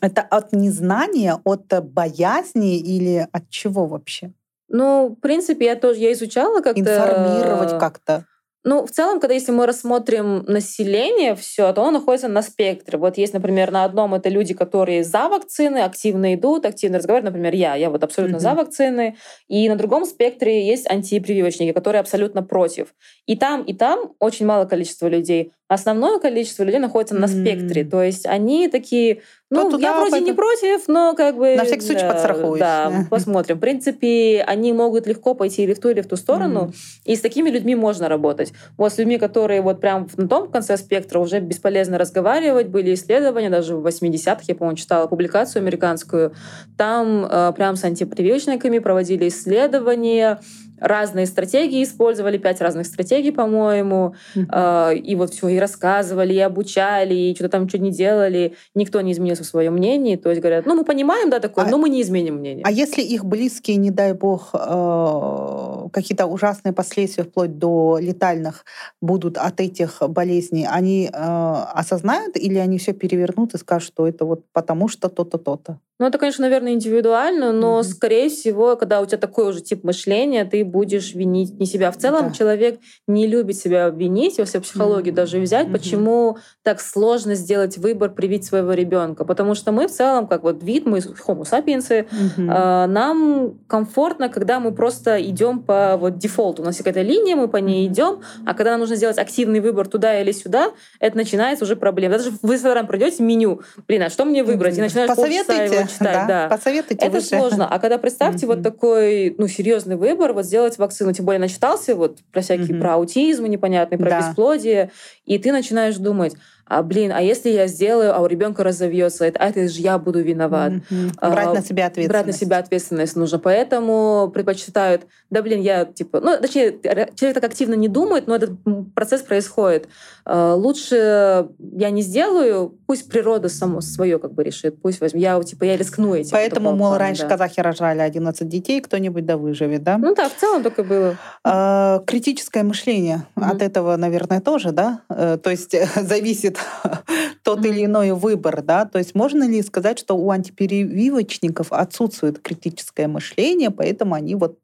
это 0.00 0.22
от 0.22 0.52
незнания, 0.52 1.38
от 1.44 1.66
боязни 1.84 2.78
или 2.78 3.28
от 3.30 3.50
чего 3.50 3.86
вообще? 3.86 4.32
Ну, 4.68 5.14
в 5.16 5.20
принципе, 5.20 5.66
я 5.66 5.76
тоже 5.76 6.00
я 6.00 6.12
изучала 6.12 6.60
как-то. 6.60 6.80
Информировать 6.80 7.78
как-то. 7.78 8.24
Ну, 8.68 8.84
в 8.84 8.90
целом, 8.90 9.20
когда 9.20 9.32
если 9.32 9.52
мы 9.52 9.64
рассмотрим 9.64 10.38
население, 10.38 11.36
все, 11.36 11.72
то 11.72 11.82
оно 11.82 11.92
находится 11.92 12.26
на 12.26 12.42
спектре. 12.42 12.98
Вот 12.98 13.16
есть, 13.16 13.32
например, 13.32 13.70
на 13.70 13.84
одном 13.84 14.12
это 14.14 14.28
люди, 14.28 14.54
которые 14.54 15.04
за 15.04 15.28
вакцины, 15.28 15.84
активно 15.84 16.34
идут, 16.34 16.66
активно 16.66 16.98
разговаривают. 16.98 17.32
Например, 17.32 17.54
я, 17.54 17.76
я 17.76 17.90
вот 17.90 18.02
абсолютно 18.02 18.36
mm-hmm. 18.36 18.40
за 18.40 18.54
вакцины. 18.54 19.16
И 19.46 19.68
на 19.68 19.76
другом 19.76 20.04
спектре 20.04 20.66
есть 20.66 20.90
антипрививочники, 20.90 21.72
которые 21.72 22.00
абсолютно 22.00 22.42
против. 22.42 22.92
И 23.26 23.36
там, 23.36 23.62
и 23.62 23.72
там 23.72 24.14
очень 24.18 24.46
мало 24.46 24.64
количества 24.64 25.06
людей. 25.06 25.52
Основное 25.68 26.20
количество 26.20 26.62
людей 26.62 26.78
находится 26.78 27.16
mm-hmm. 27.16 27.18
на 27.18 27.28
спектре. 27.28 27.84
То 27.84 28.02
есть 28.02 28.24
они 28.24 28.68
такие, 28.68 29.22
ну, 29.50 29.68
туда, 29.70 29.88
я 29.88 29.96
вроде 29.96 30.12
пойду... 30.12 30.26
не 30.26 30.32
против, 30.32 30.86
но 30.86 31.14
как 31.16 31.36
бы... 31.36 31.56
На 31.56 31.64
всякий 31.64 31.84
случай 31.84 32.02
да, 32.02 32.12
подстрахуюсь. 32.12 32.60
Да, 32.60 33.06
посмотрим. 33.10 33.56
В 33.56 33.60
принципе, 33.60 34.44
они 34.46 34.72
могут 34.72 35.08
легко 35.08 35.34
пойти 35.34 35.64
или 35.64 35.74
в 35.74 35.80
ту, 35.80 35.88
или 35.88 36.02
в 36.02 36.06
ту 36.06 36.16
сторону. 36.16 36.72
Mm. 36.72 36.74
И 37.04 37.16
с 37.16 37.20
такими 37.20 37.50
людьми 37.50 37.74
можно 37.74 38.08
работать. 38.08 38.52
Вот 38.76 38.92
с 38.92 38.98
людьми, 38.98 39.18
которые 39.18 39.60
вот 39.60 39.80
прям 39.80 40.08
на 40.16 40.28
том 40.28 40.50
конце 40.50 40.76
спектра 40.76 41.18
уже 41.18 41.40
бесполезно 41.40 41.98
разговаривать. 41.98 42.68
Были 42.68 42.94
исследования, 42.94 43.50
даже 43.50 43.76
в 43.76 43.84
80-х, 43.84 44.42
я, 44.46 44.54
по-моему, 44.54 44.76
читала 44.76 45.08
публикацию 45.08 45.62
американскую. 45.62 46.32
Там 46.78 47.24
э, 47.24 47.52
прям 47.56 47.74
с 47.74 47.82
антипрививочниками 47.82 48.78
проводили 48.78 49.28
исследования, 49.28 50.40
разные 50.78 51.26
стратегии 51.26 51.82
использовали, 51.82 52.38
пять 52.38 52.60
разных 52.60 52.86
стратегий, 52.86 53.30
по-моему, 53.30 54.14
mm-hmm. 54.34 54.98
и 54.98 55.14
вот 55.14 55.34
все 55.34 55.48
и 55.48 55.58
рассказывали, 55.58 56.34
и 56.34 56.38
обучали, 56.38 57.14
и 57.14 57.34
что-то 57.34 57.50
там 57.50 57.68
что 57.68 57.78
не 57.78 57.90
делали, 57.90 58.54
никто 58.74 59.00
не 59.00 59.12
изменился 59.12 59.44
в 59.44 59.46
своем 59.46 59.74
мнении, 59.74 60.16
то 60.16 60.30
есть 60.30 60.40
говорят, 60.40 60.66
ну 60.66 60.74
мы 60.74 60.84
понимаем, 60.84 61.30
да, 61.30 61.40
такое, 61.40 61.64
а, 61.64 61.68
но 61.68 61.78
мы 61.78 61.88
не 61.88 62.02
изменим 62.02 62.36
мнение. 62.36 62.64
А 62.64 62.70
если 62.70 63.02
их 63.02 63.24
близкие, 63.24 63.76
не 63.76 63.90
дай 63.90 64.12
бог, 64.12 64.50
э, 64.54 65.88
какие-то 65.92 66.26
ужасные 66.26 66.72
последствия 66.72 67.24
вплоть 67.24 67.58
до 67.58 67.98
летальных 68.00 68.64
будут 69.00 69.38
от 69.38 69.60
этих 69.60 70.02
болезней, 70.08 70.66
они 70.70 71.10
э, 71.12 71.12
осознают 71.12 72.36
или 72.36 72.58
они 72.58 72.78
все 72.78 72.92
перевернут 72.92 73.54
и 73.54 73.58
скажут, 73.58 73.88
что 73.88 74.06
это 74.06 74.24
вот 74.24 74.44
потому 74.52 74.88
что 74.88 75.08
то-то, 75.08 75.38
то-то? 75.38 75.78
Ну, 75.98 76.06
это, 76.06 76.18
конечно, 76.18 76.42
наверное, 76.42 76.72
индивидуально, 76.72 77.52
но, 77.52 77.80
mm-hmm. 77.80 77.84
скорее 77.84 78.28
всего, 78.28 78.76
когда 78.76 79.00
у 79.00 79.06
тебя 79.06 79.16
такой 79.16 79.48
уже 79.48 79.62
тип 79.62 79.82
мышления, 79.82 80.44
ты 80.44 80.62
будешь 80.66 81.14
винить 81.14 81.58
не 81.58 81.66
себя. 81.66 81.90
В 81.90 81.96
целом, 81.96 82.28
да. 82.28 82.34
человек 82.34 82.80
не 83.06 83.26
любит 83.26 83.56
себя 83.56 83.88
винить, 83.88 84.38
если 84.38 84.58
психологию 84.58 85.12
mm-hmm. 85.12 85.16
даже 85.16 85.40
взять, 85.40 85.68
mm-hmm. 85.68 85.72
почему 85.72 86.38
так 86.62 86.80
сложно 86.80 87.34
сделать 87.34 87.78
выбор 87.78 88.10
привить 88.10 88.44
своего 88.44 88.72
ребенка. 88.72 89.24
Потому 89.24 89.54
что 89.54 89.72
мы 89.72 89.88
в 89.88 89.90
целом, 89.90 90.26
как 90.26 90.42
вот 90.42 90.62
вид, 90.62 90.86
мы 90.86 90.98
homo 90.98 91.42
sapiens, 91.42 91.88
mm-hmm. 91.88 92.04
э, 92.38 92.86
нам 92.86 93.58
комфортно, 93.66 94.28
когда 94.28 94.60
мы 94.60 94.72
просто 94.72 95.22
идем 95.22 95.60
по 95.60 95.96
вот 95.96 96.18
дефолту. 96.18 96.62
У 96.62 96.64
нас 96.64 96.74
есть 96.76 96.84
какая-то 96.84 97.02
линия, 97.02 97.36
мы 97.36 97.48
по 97.48 97.58
ней 97.58 97.86
идем, 97.86 98.20
а 98.44 98.54
когда 98.54 98.72
нам 98.72 98.80
нужно 98.80 98.96
сделать 98.96 99.18
активный 99.18 99.60
выбор 99.60 99.88
туда 99.88 100.20
или 100.20 100.32
сюда, 100.32 100.72
это 101.00 101.16
начинается 101.16 101.64
уже 101.64 101.76
проблема. 101.76 102.14
Даже 102.14 102.30
вы 102.42 102.48
в 102.48 102.54
Инстаграм 102.54 102.86
придете 102.86 103.22
меню, 103.22 103.60
блин, 103.86 104.02
а 104.02 104.10
что 104.10 104.24
мне 104.24 104.42
выбрать? 104.42 104.76
И 104.78 104.80
начинаешь 104.80 105.08
Посоветуйте 105.08 105.86
читать, 105.88 105.98
да. 105.98 106.26
да. 106.26 106.48
Посоветуйте 106.48 107.04
Это 107.04 107.16
выше. 107.16 107.28
сложно. 107.28 107.68
А 107.68 107.78
когда 107.78 107.98
представьте 107.98 108.46
вот 108.46 108.62
такой, 108.62 109.34
ну, 109.38 109.48
серьезный 109.48 109.96
выбор, 109.96 110.32
вот 110.32 110.44
сделать 110.56 110.78
вакцину, 110.78 111.12
тем 111.12 111.26
более 111.26 111.38
начитался 111.38 111.94
вот 111.94 112.20
про 112.32 112.40
всякие, 112.40 112.80
про 112.80 112.94
аутизм 112.94 113.44
непонятный, 113.44 113.98
про 113.98 114.08
бесплодие, 114.28 114.90
и 115.26 115.38
ты 115.38 115.52
начинаешь 115.52 115.96
думать, 115.96 116.34
а 116.68 116.82
блин, 116.82 117.12
а 117.14 117.20
если 117.20 117.50
я 117.50 117.68
сделаю, 117.68 118.14
а 118.14 118.20
у 118.20 118.26
ребенка 118.26 118.64
разовьется, 118.64 119.24
это, 119.24 119.38
а 119.38 119.48
это 119.48 119.68
же 119.68 119.80
я 119.80 119.98
буду 119.98 120.20
виноват. 120.20 120.72
Mm-hmm. 120.72 121.12
А, 121.18 121.30
брать 121.30 121.54
на 121.54 121.62
себя 121.62 121.86
ответственность. 121.86 122.08
Брать 122.08 122.26
на 122.26 122.32
себя 122.32 122.58
ответственность 122.58 123.16
нужно. 123.16 123.38
Поэтому 123.38 124.30
предпочитают, 124.34 125.06
да 125.30 125.42
блин, 125.42 125.60
я 125.60 125.84
типа, 125.84 126.20
ну, 126.20 126.36
точнее, 126.40 126.76
человек 126.82 127.34
так 127.34 127.44
активно 127.44 127.74
не 127.74 127.88
думает, 127.88 128.26
но 128.26 128.34
этот 128.34 128.50
процесс 128.94 129.22
происходит. 129.22 129.88
А, 130.24 130.54
лучше 130.54 131.48
я 131.58 131.90
не 131.90 132.02
сделаю, 132.02 132.76
пусть 132.86 133.08
природа 133.08 133.48
само 133.48 133.80
свое 133.80 134.18
как 134.18 134.32
бы 134.32 134.42
решит, 134.42 134.82
пусть 134.82 135.00
возьмет. 135.00 135.22
Я 135.22 135.40
типа, 135.40 135.64
я 135.64 135.76
рискну 135.76 136.14
этим. 136.16 136.32
Поэтому, 136.32 136.70
мол, 136.70 136.88
плана, 136.88 136.98
раньше 136.98 137.22
да. 137.22 137.28
казахи 137.28 137.60
рожали 137.60 138.00
11 138.00 138.48
детей, 138.48 138.80
кто-нибудь 138.80 139.24
да 139.24 139.36
выживет, 139.36 139.84
да? 139.84 139.98
Ну 139.98 140.16
да, 140.16 140.28
в 140.28 140.34
целом 140.34 140.64
только 140.64 140.82
было. 140.82 141.16
А, 141.44 142.02
критическое 142.06 142.64
мышление 142.64 143.24
mm-hmm. 143.36 143.50
от 143.52 143.62
этого, 143.62 143.94
наверное, 143.94 144.40
тоже, 144.40 144.72
да? 144.72 145.02
Э, 145.08 145.38
то 145.40 145.50
есть 145.50 145.76
зависит 145.94 146.55
тот 147.42 147.64
или 147.64 147.84
иной 147.84 148.12
выбор, 148.12 148.62
да, 148.62 148.84
то 148.84 148.98
есть 148.98 149.14
можно 149.14 149.48
ли 149.48 149.62
сказать, 149.62 149.98
что 149.98 150.16
у 150.16 150.30
антиперевивочников 150.30 151.72
отсутствует 151.72 152.40
критическое 152.40 153.08
мышление, 153.08 153.70
поэтому 153.70 154.14
они 154.14 154.34
вот 154.34 154.58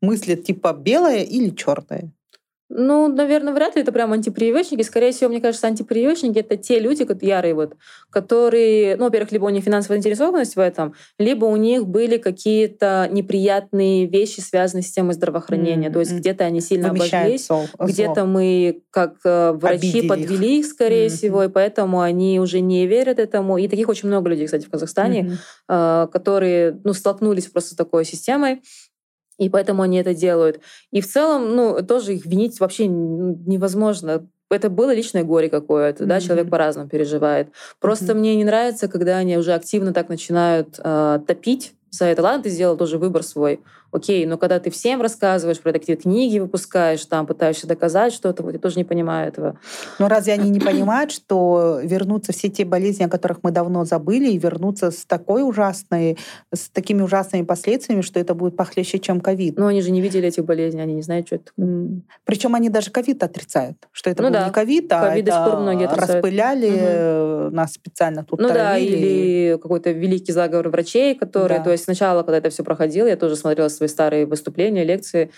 мыслят 0.00 0.44
типа 0.44 0.72
белое 0.72 1.22
или 1.22 1.50
черное? 1.50 2.12
Ну, 2.70 3.08
наверное, 3.08 3.54
вряд 3.54 3.76
ли 3.76 3.82
это 3.82 3.92
прям 3.92 4.12
антипрививочники. 4.12 4.82
Скорее 4.82 5.12
всего, 5.12 5.30
мне 5.30 5.40
кажется, 5.40 5.66
антипрививочники— 5.66 6.38
это 6.40 6.56
те 6.56 6.78
люди, 6.78 7.04
как 7.06 7.22
ярые, 7.22 7.54
вот, 7.54 7.76
которые, 8.10 8.96
ну, 8.96 9.04
во-первых, 9.04 9.32
либо 9.32 9.46
у 9.46 9.48
них 9.48 9.64
финансовая 9.64 9.96
заинтересованность 9.98 10.54
в 10.54 10.60
этом, 10.60 10.94
либо 11.18 11.46
у 11.46 11.56
них 11.56 11.86
были 11.86 12.18
какие-то 12.18 13.08
неприятные 13.10 14.06
вещи, 14.06 14.40
связанные 14.40 14.82
с 14.82 14.92
темой 14.92 15.14
здравоохранения. 15.14 15.88
Mm-hmm. 15.88 15.92
То 15.92 16.00
есть 16.00 16.12
где-то 16.12 16.44
они 16.44 16.60
сильно 16.60 16.90
обожглись, 16.90 17.48
где-то 17.78 18.26
мы, 18.26 18.82
как 18.90 19.16
э, 19.24 19.52
врачи, 19.52 19.88
Обидели 19.88 20.08
подвели 20.08 20.58
их, 20.58 20.66
скорее 20.66 21.06
mm-hmm. 21.06 21.16
всего, 21.16 21.44
и 21.44 21.48
поэтому 21.48 22.00
они 22.02 22.38
уже 22.38 22.60
не 22.60 22.86
верят 22.86 23.18
этому. 23.18 23.56
И 23.56 23.66
таких 23.68 23.88
очень 23.88 24.08
много 24.08 24.28
людей, 24.28 24.44
кстати, 24.44 24.66
в 24.66 24.70
Казахстане, 24.70 25.38
mm-hmm. 25.68 26.08
которые, 26.08 26.78
ну, 26.84 26.92
столкнулись 26.92 27.46
просто 27.46 27.72
с 27.72 27.76
такой 27.76 28.04
системой 28.04 28.60
и 29.38 29.48
поэтому 29.48 29.82
они 29.82 29.98
это 29.98 30.14
делают. 30.14 30.60
И 30.90 31.00
в 31.00 31.06
целом, 31.06 31.54
ну, 31.54 31.82
тоже 31.82 32.14
их 32.14 32.26
винить 32.26 32.60
вообще 32.60 32.86
невозможно. 32.86 34.26
Это 34.50 34.70
было 34.70 34.94
личное 34.94 35.24
горе 35.24 35.48
какое-то, 35.48 36.04
mm-hmm. 36.04 36.08
да, 36.08 36.20
человек 36.20 36.50
по-разному 36.50 36.88
переживает. 36.88 37.48
Просто 37.80 38.06
mm-hmm. 38.06 38.14
мне 38.14 38.36
не 38.36 38.44
нравится, 38.44 38.88
когда 38.88 39.18
они 39.18 39.36
уже 39.36 39.52
активно 39.52 39.92
так 39.92 40.08
начинают 40.08 40.78
э, 40.82 41.20
топить 41.26 41.74
за 41.90 42.06
это. 42.06 42.22
Ладно, 42.22 42.42
ты 42.42 42.50
сделал 42.50 42.76
тоже 42.76 42.98
выбор 42.98 43.22
свой. 43.22 43.60
Окей, 43.90 44.26
но 44.26 44.36
когда 44.36 44.60
ты 44.60 44.70
всем 44.70 45.00
рассказываешь 45.00 45.60
про 45.60 45.72
такие 45.72 45.96
книги 45.96 46.38
выпускаешь, 46.38 47.04
там 47.06 47.26
пытаешься 47.26 47.66
доказать 47.66 48.12
что-то, 48.12 48.42
вот 48.42 48.52
я 48.52 48.58
тоже 48.58 48.76
не 48.76 48.84
понимаю 48.84 49.28
этого. 49.28 49.58
Но 49.98 50.08
разве 50.08 50.34
они 50.34 50.50
не 50.50 50.60
понимают, 50.60 51.10
что 51.10 51.80
вернутся 51.82 52.32
все 52.32 52.50
те 52.50 52.66
болезни, 52.66 53.04
о 53.04 53.08
которых 53.08 53.38
мы 53.42 53.50
давно 53.50 53.86
забыли, 53.86 54.28
и 54.28 54.38
вернутся 54.38 54.90
с 54.90 55.06
такой 55.06 55.42
ужасной, 55.42 56.18
с 56.52 56.68
такими 56.68 57.00
ужасными 57.00 57.44
последствиями, 57.44 58.02
что 58.02 58.20
это 58.20 58.34
будет 58.34 58.56
похлеще, 58.56 58.98
чем 58.98 59.20
ковид? 59.20 59.56
Но 59.56 59.68
они 59.68 59.80
же 59.80 59.90
не 59.90 60.02
видели 60.02 60.28
этих 60.28 60.44
болезней, 60.44 60.82
они 60.82 60.92
не 60.92 61.02
знают, 61.02 61.28
что 61.28 61.36
это. 61.36 61.52
Причем 62.24 62.54
они 62.54 62.68
даже 62.68 62.90
ковид 62.90 63.22
отрицают, 63.22 63.88
что 63.92 64.10
это 64.10 64.22
ну 64.22 64.28
был 64.28 64.34
да. 64.34 64.46
не 64.46 64.52
ковид, 64.52 64.92
а 64.92 65.16
COVID 65.16 65.22
это 65.22 65.56
многие 65.56 65.88
распыляли 65.88 67.46
угу. 67.46 67.56
нас 67.56 67.72
специально 67.72 68.22
тут 68.22 68.38
Ну 68.38 68.48
травили. 68.48 68.58
да, 68.58 68.78
или 68.78 69.58
какой-то 69.62 69.92
великий 69.92 70.32
заговор 70.32 70.68
врачей, 70.68 71.14
которые, 71.14 71.58
да. 71.58 71.64
то 71.64 71.77
есть 71.78 71.84
сначала, 71.84 72.22
когда 72.22 72.38
это 72.38 72.50
все 72.50 72.64
проходило, 72.64 73.06
я 73.06 73.16
тоже 73.16 73.36
смотрела 73.36 73.68
свои 73.68 73.88
старые 73.88 74.26
выступления, 74.26 74.84
лекции, 74.84 75.30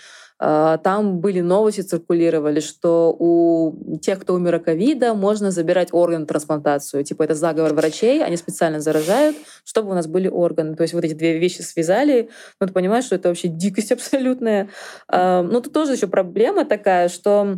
а, 0.43 0.79
там 0.79 1.19
были 1.19 1.39
новости, 1.39 1.81
циркулировали, 1.81 2.61
что 2.61 3.15
у 3.17 3.99
тех, 3.99 4.19
кто 4.19 4.33
умер 4.33 4.55
от 4.55 4.63
ковида, 4.63 5.13
можно 5.13 5.51
забирать 5.51 5.89
орган 5.91 6.25
трансплантацию. 6.25 7.03
Типа 7.03 7.21
это 7.21 7.35
заговор 7.35 7.75
врачей, 7.75 8.23
они 8.23 8.37
специально 8.37 8.79
заражают, 8.79 9.37
чтобы 9.63 9.91
у 9.91 9.93
нас 9.93 10.07
были 10.07 10.27
органы. 10.27 10.75
То 10.75 10.81
есть 10.81 10.95
вот 10.95 11.03
эти 11.03 11.13
две 11.13 11.37
вещи 11.37 11.61
связали. 11.61 12.31
Но 12.59 12.65
ты 12.65 12.73
понимаешь, 12.73 13.05
что 13.05 13.13
это 13.13 13.27
вообще 13.27 13.49
дикость 13.49 13.91
абсолютная. 13.91 14.69
А, 15.07 15.43
но 15.43 15.61
тут 15.61 15.73
тоже 15.73 15.93
еще 15.93 16.07
проблема 16.07 16.65
такая, 16.65 17.09
что 17.09 17.57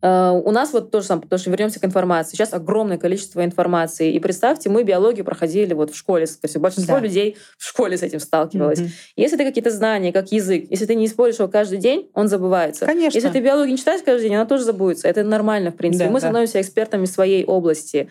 у 0.00 0.50
нас 0.52 0.72
вот 0.72 0.90
тоже 0.92 1.06
самое, 1.06 1.22
потому 1.22 1.40
что 1.40 1.50
вернемся 1.50 1.80
к 1.80 1.84
информации. 1.84 2.36
Сейчас 2.36 2.52
огромное 2.52 2.98
количество 2.98 3.44
информации. 3.44 4.12
И 4.12 4.20
представьте, 4.20 4.68
мы 4.70 4.84
биологию 4.84 5.24
проходили 5.24 5.74
вот 5.74 5.90
в 5.90 5.96
школе. 5.96 6.26
То 6.26 6.38
есть 6.44 6.56
большинство 6.56 6.96
да. 6.96 7.00
людей 7.00 7.36
в 7.56 7.64
школе 7.64 7.96
с 7.98 8.02
этим 8.02 8.20
сталкивалось. 8.20 8.78
Mm-hmm. 8.78 9.12
Если 9.16 9.36
ты 9.36 9.44
какие-то 9.44 9.70
знания, 9.70 10.12
как 10.12 10.30
язык, 10.30 10.66
если 10.70 10.86
ты 10.86 10.94
не 10.94 11.06
используешь 11.06 11.40
его 11.40 11.48
каждый 11.48 11.78
день, 11.78 12.10
он 12.14 12.28
забывается. 12.28 12.86
Конечно. 12.86 13.16
Если 13.16 13.28
ты 13.30 13.40
биологию 13.40 13.72
не 13.72 13.78
читаешь 13.78 14.02
каждый 14.04 14.28
день, 14.28 14.36
она 14.36 14.46
тоже 14.46 14.62
забудется. 14.62 15.08
Это 15.08 15.24
нормально, 15.24 15.72
в 15.72 15.76
принципе. 15.76 16.04
Да, 16.04 16.10
мы 16.10 16.20
да. 16.20 16.28
становимся 16.28 16.60
экспертами 16.60 17.04
своей 17.04 17.44
области. 17.44 18.08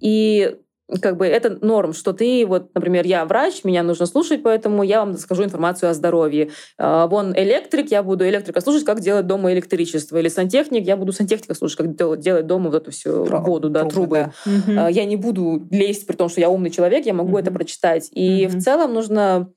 И 0.00 0.56
как 1.00 1.16
бы 1.16 1.26
это 1.26 1.58
норм, 1.64 1.92
что 1.92 2.12
ты, 2.12 2.46
вот, 2.46 2.74
например, 2.74 3.06
я 3.06 3.24
врач, 3.24 3.64
меня 3.64 3.82
нужно 3.82 4.06
слушать, 4.06 4.42
поэтому 4.42 4.82
я 4.82 5.00
вам 5.00 5.16
скажу 5.16 5.44
информацию 5.44 5.90
о 5.90 5.94
здоровье. 5.94 6.50
А, 6.78 7.06
вон 7.06 7.32
электрик, 7.36 7.90
я 7.90 8.02
буду 8.02 8.26
электрика 8.28 8.60
слушать, 8.60 8.84
как 8.84 9.00
делать 9.00 9.26
дома 9.26 9.52
электричество. 9.52 10.16
Или 10.18 10.28
сантехник, 10.28 10.86
я 10.86 10.96
буду 10.96 11.12
сантехника 11.12 11.54
слушать, 11.54 11.78
как 11.78 12.20
делать 12.20 12.46
дома 12.46 12.70
вот 12.70 12.82
эту 12.82 12.90
всю 12.90 13.24
Труб, 13.24 13.46
воду, 13.46 13.70
да, 13.70 13.84
трубы. 13.84 14.32
трубы. 14.44 14.74
Да. 14.74 14.88
Я 14.88 15.04
не 15.04 15.16
буду 15.16 15.66
лезть, 15.70 16.06
при 16.06 16.16
том, 16.16 16.28
что 16.28 16.40
я 16.40 16.50
умный 16.50 16.70
человек, 16.70 17.06
я 17.06 17.14
могу 17.14 17.30
угу. 17.30 17.38
это 17.38 17.50
прочитать. 17.50 18.08
И 18.12 18.46
угу. 18.46 18.58
в 18.58 18.62
целом 18.62 18.94
нужно 18.94 19.50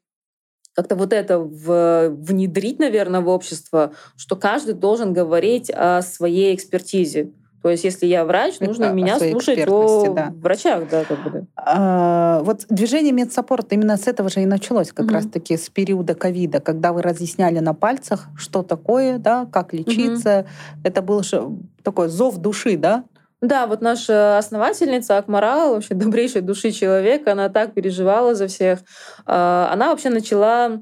как-то 0.78 0.96
вот 0.96 1.12
это 1.12 1.40
в, 1.40 2.10
внедрить, 2.10 2.78
наверное, 2.78 3.22
в 3.22 3.30
общество, 3.30 3.94
что 4.16 4.36
каждый 4.36 4.76
должен 4.76 5.12
говорить 5.12 5.72
о 5.74 6.04
своей 6.04 6.54
экспертизе. 6.54 7.32
То 7.68 7.72
есть, 7.72 7.84
если 7.84 8.06
я 8.06 8.24
врач, 8.24 8.62
нужно 8.62 8.86
Это 8.86 8.94
меня 8.94 9.20
слушать 9.20 9.68
о 9.68 10.14
да. 10.14 10.34
врачах, 10.42 10.88
да, 10.90 11.04
как 11.04 11.22
бы. 11.22 11.48
А, 11.58 12.40
вот 12.44 12.66
движение 12.70 13.12
медсаппорт 13.12 13.74
именно 13.74 13.98
с 13.98 14.08
этого 14.08 14.30
же 14.30 14.42
и 14.42 14.46
началось, 14.46 14.94
как 14.94 15.08
угу. 15.08 15.16
раз-таки 15.16 15.58
с 15.58 15.68
периода 15.68 16.16
ковида, 16.16 16.62
когда 16.62 16.94
вы 16.94 17.02
разъясняли 17.02 17.60
на 17.60 17.74
пальцах, 17.74 18.30
что 18.38 18.64
такое, 18.64 19.18
да, 19.18 19.50
как 19.52 19.74
лечиться. 19.74 20.40
Угу. 20.40 20.82
Это 20.86 21.02
был 21.02 21.24
такой 21.84 22.08
зов 22.08 22.38
души, 22.38 22.78
да? 22.78 23.04
Да, 23.42 23.68
вот 23.68 23.82
наша 23.82 24.38
основательница 24.38 25.18
Акмарал, 25.18 25.74
вообще 25.74 25.94
добрейшей 25.94 26.40
души 26.40 26.72
человек, 26.72 27.28
она 27.28 27.50
так 27.50 27.74
переживала 27.74 28.34
за 28.34 28.48
всех. 28.48 28.80
А, 29.26 29.70
она 29.74 29.90
вообще 29.90 30.08
начала 30.08 30.80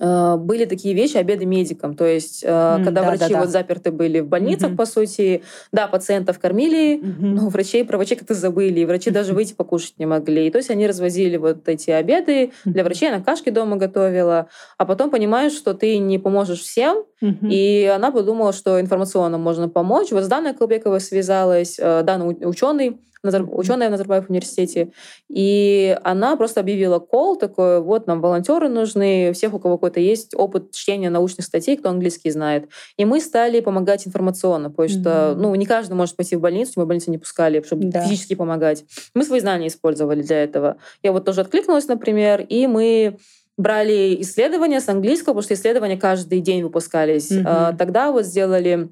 были 0.00 0.64
такие 0.64 0.94
вещи, 0.94 1.16
обеды 1.16 1.44
медикам. 1.44 1.94
То 1.94 2.06
есть, 2.06 2.42
mm, 2.42 2.84
когда 2.84 3.02
да, 3.02 3.08
врачи 3.08 3.20
да, 3.20 3.28
да. 3.28 3.40
вот 3.40 3.48
заперты 3.50 3.92
были 3.92 4.20
в 4.20 4.26
больницах, 4.26 4.70
mm-hmm. 4.70 4.76
по 4.76 4.86
сути, 4.86 5.42
да, 5.72 5.86
пациентов 5.86 6.38
кормили, 6.38 6.98
mm-hmm. 6.98 7.16
но 7.20 7.48
врачей 7.48 7.84
про 7.84 7.98
врачей 7.98 8.16
как-то 8.16 8.34
забыли, 8.34 8.80
и 8.80 8.84
врачи 8.86 9.10
mm-hmm. 9.10 9.14
даже 9.14 9.34
выйти 9.34 9.52
покушать 9.52 9.94
не 9.98 10.06
могли. 10.06 10.46
И 10.46 10.50
то 10.50 10.58
есть 10.58 10.70
они 10.70 10.86
развозили 10.86 11.36
вот 11.36 11.68
эти 11.68 11.90
обеды. 11.90 12.44
Mm-hmm. 12.44 12.50
Для 12.64 12.84
врачей 12.84 13.12
она 13.12 13.22
кашки 13.22 13.50
дома 13.50 13.76
готовила. 13.76 14.48
А 14.78 14.86
потом 14.86 15.10
понимаешь, 15.10 15.52
что 15.52 15.74
ты 15.74 15.98
не 15.98 16.18
поможешь 16.18 16.60
всем, 16.60 17.04
mm-hmm. 17.22 17.50
и 17.50 17.84
она 17.84 18.10
подумала, 18.10 18.52
что 18.52 18.80
информационно 18.80 19.38
можно 19.38 19.68
помочь. 19.68 20.10
Вот 20.12 20.24
с 20.24 20.28
Даной 20.28 20.54
Колбековой 20.54 21.00
связалась, 21.00 21.76
э, 21.78 22.02
Дана 22.02 22.26
ученый, 22.26 23.00
ученая 23.24 23.88
в 23.88 23.90
Назарбаев 23.90 24.30
университете. 24.30 24.92
И 25.28 25.98
она 26.02 26.36
просто 26.36 26.60
объявила 26.60 26.98
кол 27.00 27.36
такой, 27.36 27.82
вот 27.82 28.06
нам 28.06 28.22
волонтеры 28.22 28.68
нужны, 28.68 29.32
всех, 29.34 29.52
у 29.52 29.58
кого 29.58 29.74
кого 29.74 29.78
какой-то 29.78 30.00
есть 30.00 30.34
опыт 30.34 30.72
чтения 30.72 31.10
научных 31.10 31.46
статей, 31.46 31.76
кто 31.76 31.88
английский 31.90 32.30
знает. 32.30 32.68
И 32.96 33.04
мы 33.04 33.20
стали 33.20 33.60
помогать 33.60 34.06
информационно, 34.06 34.70
потому 34.70 34.88
что, 34.88 35.10
mm-hmm. 35.10 35.34
ну, 35.34 35.54
не 35.54 35.66
каждый 35.66 35.94
может 35.94 36.16
пойти 36.16 36.36
в 36.36 36.40
больницу, 36.40 36.72
мы 36.76 36.84
в 36.84 36.86
больницу 36.86 37.10
не 37.10 37.18
пускали, 37.18 37.62
чтобы 37.62 37.84
да. 37.84 38.02
физически 38.02 38.34
помогать. 38.34 38.84
Мы 39.14 39.24
свои 39.24 39.40
знания 39.40 39.68
использовали 39.68 40.22
для 40.22 40.42
этого. 40.42 40.76
Я 41.02 41.12
вот 41.12 41.24
тоже 41.24 41.40
откликнулась, 41.40 41.88
например, 41.88 42.40
и 42.40 42.66
мы 42.66 43.18
брали 43.56 44.16
исследования 44.20 44.80
с 44.80 44.88
английского, 44.88 45.34
потому 45.34 45.42
что 45.42 45.54
исследования 45.54 45.96
каждый 45.96 46.40
день 46.40 46.62
выпускались. 46.62 47.30
Mm-hmm. 47.30 47.76
Тогда 47.76 48.12
вот 48.12 48.24
сделали 48.24 48.88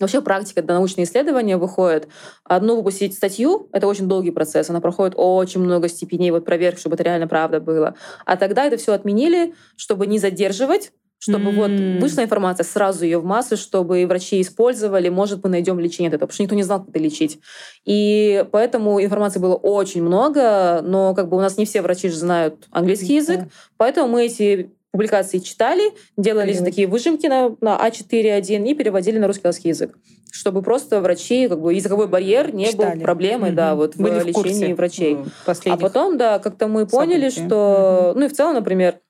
Вообще 0.00 0.20
практика, 0.20 0.60
когда 0.60 0.74
научные 0.74 1.04
исследования 1.04 1.56
выходят, 1.56 2.08
одну 2.42 2.76
выпустить 2.76 3.14
статью— 3.14 3.68
это 3.72 3.86
очень 3.86 4.08
долгий 4.08 4.32
процесс, 4.32 4.68
она 4.68 4.80
проходит 4.80 5.14
очень 5.16 5.60
много 5.60 5.88
степеней 5.88 6.32
вот 6.32 6.44
проверки, 6.44 6.80
чтобы 6.80 6.94
это 6.94 7.04
реально 7.04 7.28
правда 7.28 7.60
было. 7.60 7.94
А 8.26 8.36
тогда 8.36 8.64
это 8.64 8.76
все 8.76 8.92
отменили, 8.92 9.54
чтобы 9.76 10.06
не 10.06 10.18
задерживать, 10.18 10.92
чтобы 11.24 11.52
mm. 11.52 11.56
вот 11.56 12.02
вышла 12.02 12.22
информация, 12.22 12.64
сразу 12.64 13.04
ее 13.04 13.18
в 13.18 13.24
массы, 13.24 13.56
чтобы 13.56 14.04
врачи 14.06 14.40
использовали, 14.42 15.08
может, 15.08 15.42
мы 15.42 15.48
найдем 15.48 15.80
лечение 15.80 16.08
от 16.08 16.14
этого, 16.14 16.26
потому 16.26 16.34
что 16.34 16.42
никто 16.42 16.54
не 16.54 16.64
знал, 16.64 16.80
как 16.80 16.90
это 16.90 16.98
лечить. 16.98 17.38
И 17.86 18.44
поэтому 18.52 19.02
информации 19.02 19.38
было 19.38 19.54
очень 19.54 20.02
много, 20.02 20.82
но 20.82 21.14
как 21.14 21.30
бы 21.30 21.38
у 21.38 21.40
нас 21.40 21.56
не 21.56 21.64
все 21.64 21.80
врачи 21.80 22.08
же 22.08 22.16
знают 22.16 22.66
английский 22.70 23.14
язык, 23.14 23.40
поэтому 23.78 24.08
мы 24.08 24.26
эти 24.26 24.74
публикации 24.94 25.38
читали, 25.40 25.90
делали 26.16 26.54
mm 26.54 26.64
такие 26.64 26.86
выжимки 26.86 27.26
на, 27.26 27.56
на 27.60 27.76
А4.1 27.84 28.70
и 28.70 28.74
переводили 28.74 29.18
на 29.18 29.26
русский 29.26 29.68
язык 29.68 29.98
чтобы 30.30 30.62
просто 30.62 31.00
врачи, 31.00 31.46
как 31.46 31.60
бы 31.60 31.72
языковой 31.74 32.08
барьер 32.08 32.52
не 32.52 32.66
Читали. 32.66 32.96
был 32.96 33.02
проблемой, 33.02 33.50
mm 33.50 33.54
да, 33.54 33.74
вот 33.76 33.96
Были 33.96 34.18
в, 34.18 34.22
в 34.24 34.26
лечении 34.26 34.72
врачей. 34.72 35.16
А 35.46 35.76
потом, 35.76 36.18
да, 36.18 36.40
как-то 36.40 36.66
мы 36.66 36.86
поняли, 36.86 37.28
событий. 37.28 37.46
что, 37.46 38.12
mm 38.14 38.18
ну 38.18 38.24
и 38.26 38.28
в 38.28 38.32
целом, 38.32 38.54
например, 38.54 38.94
а, 38.94 39.03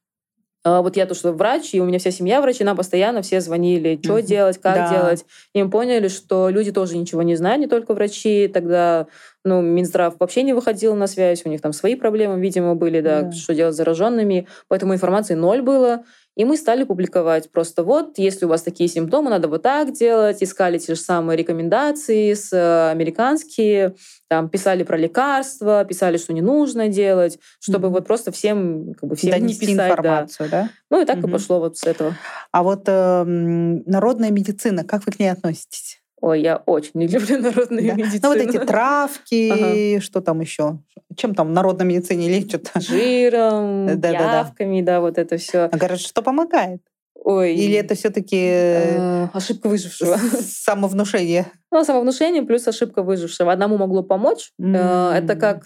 вот 0.65 0.97
я 0.97 1.05
то, 1.05 1.15
что 1.15 1.33
врач, 1.33 1.75
и 1.75 1.81
у 1.81 1.85
меня 1.85 1.99
вся 1.99 2.11
семья 2.11 2.41
врачи, 2.41 2.65
нам 2.65 2.77
постоянно 2.77 3.21
все 3.21 3.41
звонили, 3.41 4.01
что 4.03 4.19
mm-hmm. 4.19 4.23
делать, 4.23 4.59
как 4.59 4.75
да. 4.75 4.91
делать. 4.91 5.27
И 5.55 5.63
мы 5.63 5.71
поняли, 5.71 6.09
что 6.09 6.49
люди 6.49 6.73
тоже 6.73 6.97
ничего 6.97 7.23
не 7.23 7.37
знают, 7.37 7.61
не 7.61 7.67
только 7.67 7.93
врачи. 7.93 8.49
Тогда 8.49 9.07
ну, 9.45 9.61
Минздрав 9.61 10.15
вообще 10.19 10.43
не 10.43 10.55
выходил 10.55 10.95
на 10.95 11.07
связь, 11.07 11.45
у 11.45 11.51
них 11.51 11.61
там 11.61 11.75
свои 11.75 11.97
проблемы, 11.97 12.41
видимо, 12.41 12.75
были, 12.75 13.01
да, 13.01 13.23
да. 13.23 13.33
что 13.33 13.55
делать 13.55 13.75
с 13.75 13.77
зараженными. 13.77 14.49
Поэтому 14.69 14.95
информации 14.95 15.35
ноль 15.35 15.61
было. 15.61 16.05
И 16.37 16.45
мы 16.45 16.57
стали 16.57 16.85
публиковать 16.85 17.51
просто 17.51 17.85
вот, 17.85 18.19
если 18.19 18.45
у 18.45 18.49
вас 18.49 18.63
такие 18.63 18.89
симптомы, 18.89 19.31
надо 19.31 19.49
вот 19.49 19.63
так 19.63 19.93
делать. 19.93 20.43
Искали 20.43 20.79
те 20.79 20.95
же 20.95 21.01
самые 21.01 21.37
рекомендации 21.37 22.35
с 22.35 22.53
э, 22.53 22.91
американские, 22.91 23.95
там 24.29 24.49
писали 24.49 24.83
про 24.83 24.97
лекарства, 24.97 25.85
писали, 25.85 26.17
что 26.17 26.33
не 26.33 26.43
нужно 26.43 26.89
делать, 26.89 27.39
чтобы 27.61 27.89
mm-hmm. 27.89 27.93
вот 27.93 28.07
просто 28.07 28.33
всем 28.33 28.95
как 28.95 29.11
бы 29.11 29.17
всем 29.17 29.31
Донести 29.31 29.67
не 29.67 29.73
писать, 29.73 29.91
информацию, 29.91 30.51
да. 30.51 30.63
да? 30.63 30.71
Ну 30.91 31.03
и 31.03 31.05
так 31.05 31.19
mm-hmm. 31.19 31.29
и 31.29 31.33
пошло 31.33 31.61
вот 31.61 31.79
с 31.79 31.85
этого. 31.85 32.17
А 32.51 32.63
вот 32.63 32.83
э, 32.87 33.25
народная 33.25 34.31
медицина, 34.31 34.85
как 34.85 35.07
вы 35.07 35.13
к 35.13 35.19
ней 35.21 35.29
относитесь? 35.29 36.04
Ой, 36.25 36.41
я 36.41 36.57
очень 36.65 36.93
не 36.95 37.07
люблю 37.09 37.39
народную 37.39 37.87
да? 37.87 37.95
медицину. 37.95 38.21
Ну 38.23 38.29
вот 38.31 38.39
эти 38.39 38.59
травки, 38.67 39.51
ага. 39.51 40.01
что 40.01 40.23
там 40.23 40.41
еще? 40.41 40.79
Чем 41.17 41.35
там 41.35 41.49
в 41.49 41.51
народной 41.51 41.85
медицине 41.85 42.31
лечат? 42.31 42.73
Жиром, 42.77 43.87
да, 44.01 44.09
явками, 44.09 44.81
да, 44.81 44.87
да. 44.87 44.93
да, 44.93 45.01
вот 45.03 45.19
это 45.19 45.37
все. 45.37 45.69
А 45.71 45.77
говорят, 45.77 46.01
что 46.01 46.23
помогает. 46.23 46.81
Ой. 47.15 47.55
Или 47.55 47.75
это 47.77 47.95
все-таки 47.95 48.39
э, 48.39 49.27
ошибка 49.35 49.69
выжившего? 49.69 50.17
Самовнушение. 50.41 51.47
Ну, 51.75 51.83
самовнушение 51.83 52.45
плюс 52.45 52.69
ошибка 52.69 53.03
выжившего. 53.03 53.51
Одному 53.51 53.77
могло 53.79 54.05
помочь. 54.05 54.53
Mm. 54.61 55.13
Это 55.13 55.35
как 55.35 55.65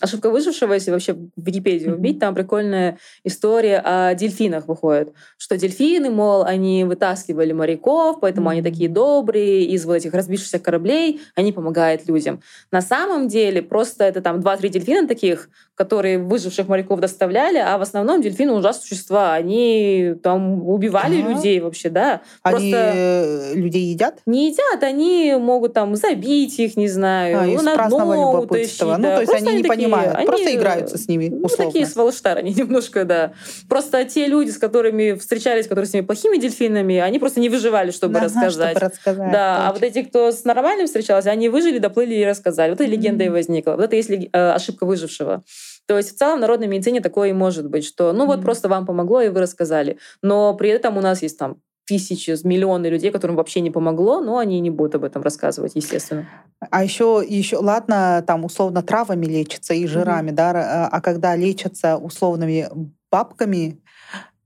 ошибка 0.00 0.28
выжившего, 0.28 0.74
если 0.74 0.90
вообще 0.90 1.12
в 1.14 1.30
Википедию 1.36 1.96
вбить, 1.96 2.18
там 2.18 2.34
прикольная 2.34 2.98
история 3.22 3.78
о 3.78 4.14
дельфинах 4.14 4.66
выходит. 4.66 5.14
Что 5.38 5.56
дельфины, 5.56 6.10
мол, 6.10 6.42
они 6.42 6.82
вытаскивали 6.82 7.52
моряков, 7.52 8.18
поэтому 8.20 8.48
mm. 8.48 8.52
они 8.52 8.62
такие 8.62 8.90
добрые, 8.90 9.66
из 9.66 9.86
вот 9.86 9.94
этих 9.94 10.12
разбившихся 10.14 10.58
кораблей 10.58 11.20
они 11.36 11.52
помогают 11.52 12.08
людям. 12.08 12.42
На 12.72 12.82
самом 12.82 13.28
деле 13.28 13.62
просто 13.62 14.02
это 14.04 14.20
там 14.20 14.40
два-три 14.40 14.68
дельфина 14.68 15.06
таких, 15.06 15.48
которые 15.76 16.18
выживших 16.18 16.66
моряков 16.66 16.98
доставляли, 16.98 17.58
а 17.58 17.78
в 17.78 17.82
основном 17.82 18.20
дельфины 18.20 18.52
ужасные 18.52 18.88
существа. 18.88 19.32
Они 19.32 20.16
там 20.24 20.68
убивали 20.68 21.22
ага. 21.22 21.30
людей 21.30 21.60
вообще, 21.60 21.88
да. 21.88 22.20
Они 22.42 22.72
Просто... 22.72 22.92
Э, 22.94 23.54
людей 23.54 23.84
едят? 23.84 24.18
Не 24.26 24.48
едят, 24.48 24.82
они 24.82 25.19
могут 25.38 25.74
там 25.74 25.94
забить 25.96 26.58
их, 26.58 26.76
не 26.76 26.88
знаю, 26.88 27.40
а, 27.40 27.46
из 27.46 27.62
на 27.62 27.88
дно 27.88 28.42
утащить. 28.42 28.80
Ну, 28.80 28.98
да. 28.98 29.16
то 29.16 29.20
есть 29.20 29.32
они 29.34 29.56
не 29.56 29.62
такие, 29.62 29.68
понимают, 29.68 30.14
они, 30.14 30.26
просто 30.26 30.54
играются 30.54 30.98
с 30.98 31.08
ними, 31.08 31.26
условно. 31.26 31.48
Ну, 31.58 31.64
такие 31.66 31.86
сволоштары 31.86 32.40
они 32.40 32.54
немножко, 32.54 33.04
да. 33.04 33.32
Просто 33.68 34.04
те 34.04 34.26
люди, 34.26 34.50
с 34.50 34.58
которыми 34.58 35.12
встречались, 35.18 35.66
которые 35.66 35.86
с 35.86 35.92
ними 35.92 36.04
плохими 36.04 36.36
дельфинами, 36.38 36.98
они 36.98 37.18
просто 37.18 37.40
не 37.40 37.48
выживали, 37.48 37.90
чтобы 37.90 38.18
ага, 38.18 38.26
рассказать. 38.26 38.76
Чтобы 38.76 38.86
рассказать. 38.86 39.32
Да, 39.32 39.54
точно. 39.54 39.68
а 39.68 39.72
вот 39.72 39.82
эти, 39.82 40.02
кто 40.02 40.32
с 40.32 40.44
нормальным 40.44 40.86
встречался, 40.86 41.30
они 41.30 41.48
выжили, 41.48 41.78
доплыли 41.78 42.14
и 42.14 42.24
рассказали. 42.24 42.70
Вот 42.70 42.80
эта 42.80 42.90
легенда 42.90 43.24
mm-hmm. 43.24 43.28
и 43.28 43.30
возникла. 43.30 43.70
Вот 43.72 43.84
это 43.84 43.96
есть 43.96 44.10
э, 44.10 44.28
ошибка 44.32 44.86
выжившего. 44.86 45.42
То 45.86 45.96
есть 45.96 46.14
в 46.14 46.18
целом 46.18 46.38
в 46.38 46.40
народной 46.40 46.68
медицине 46.68 47.00
такое 47.00 47.30
и 47.30 47.32
может 47.32 47.68
быть, 47.68 47.84
что 47.84 48.12
ну 48.12 48.24
mm-hmm. 48.24 48.26
вот 48.26 48.42
просто 48.42 48.68
вам 48.68 48.86
помогло, 48.86 49.22
и 49.22 49.28
вы 49.28 49.40
рассказали. 49.40 49.98
Но 50.22 50.54
при 50.54 50.70
этом 50.70 50.96
у 50.96 51.00
нас 51.00 51.22
есть 51.22 51.38
там 51.38 51.56
тысячи, 51.90 52.36
миллионы 52.46 52.86
людей, 52.86 53.10
которым 53.10 53.34
вообще 53.34 53.60
не 53.60 53.72
помогло, 53.72 54.20
но 54.20 54.38
они 54.38 54.60
не 54.60 54.70
будут 54.70 54.94
об 54.94 55.02
этом 55.02 55.22
рассказывать, 55.22 55.72
естественно. 55.74 56.28
А 56.70 56.84
еще, 56.84 57.24
еще 57.26 57.56
ладно, 57.56 58.22
там 58.24 58.44
условно 58.44 58.82
травами 58.82 59.26
лечатся 59.26 59.74
и 59.74 59.86
жирами, 59.86 60.30
mm-hmm. 60.30 60.34
да, 60.34 60.88
а 60.92 61.00
когда 61.00 61.34
лечатся 61.34 61.96
условными 61.96 62.68
бабками, 63.10 63.80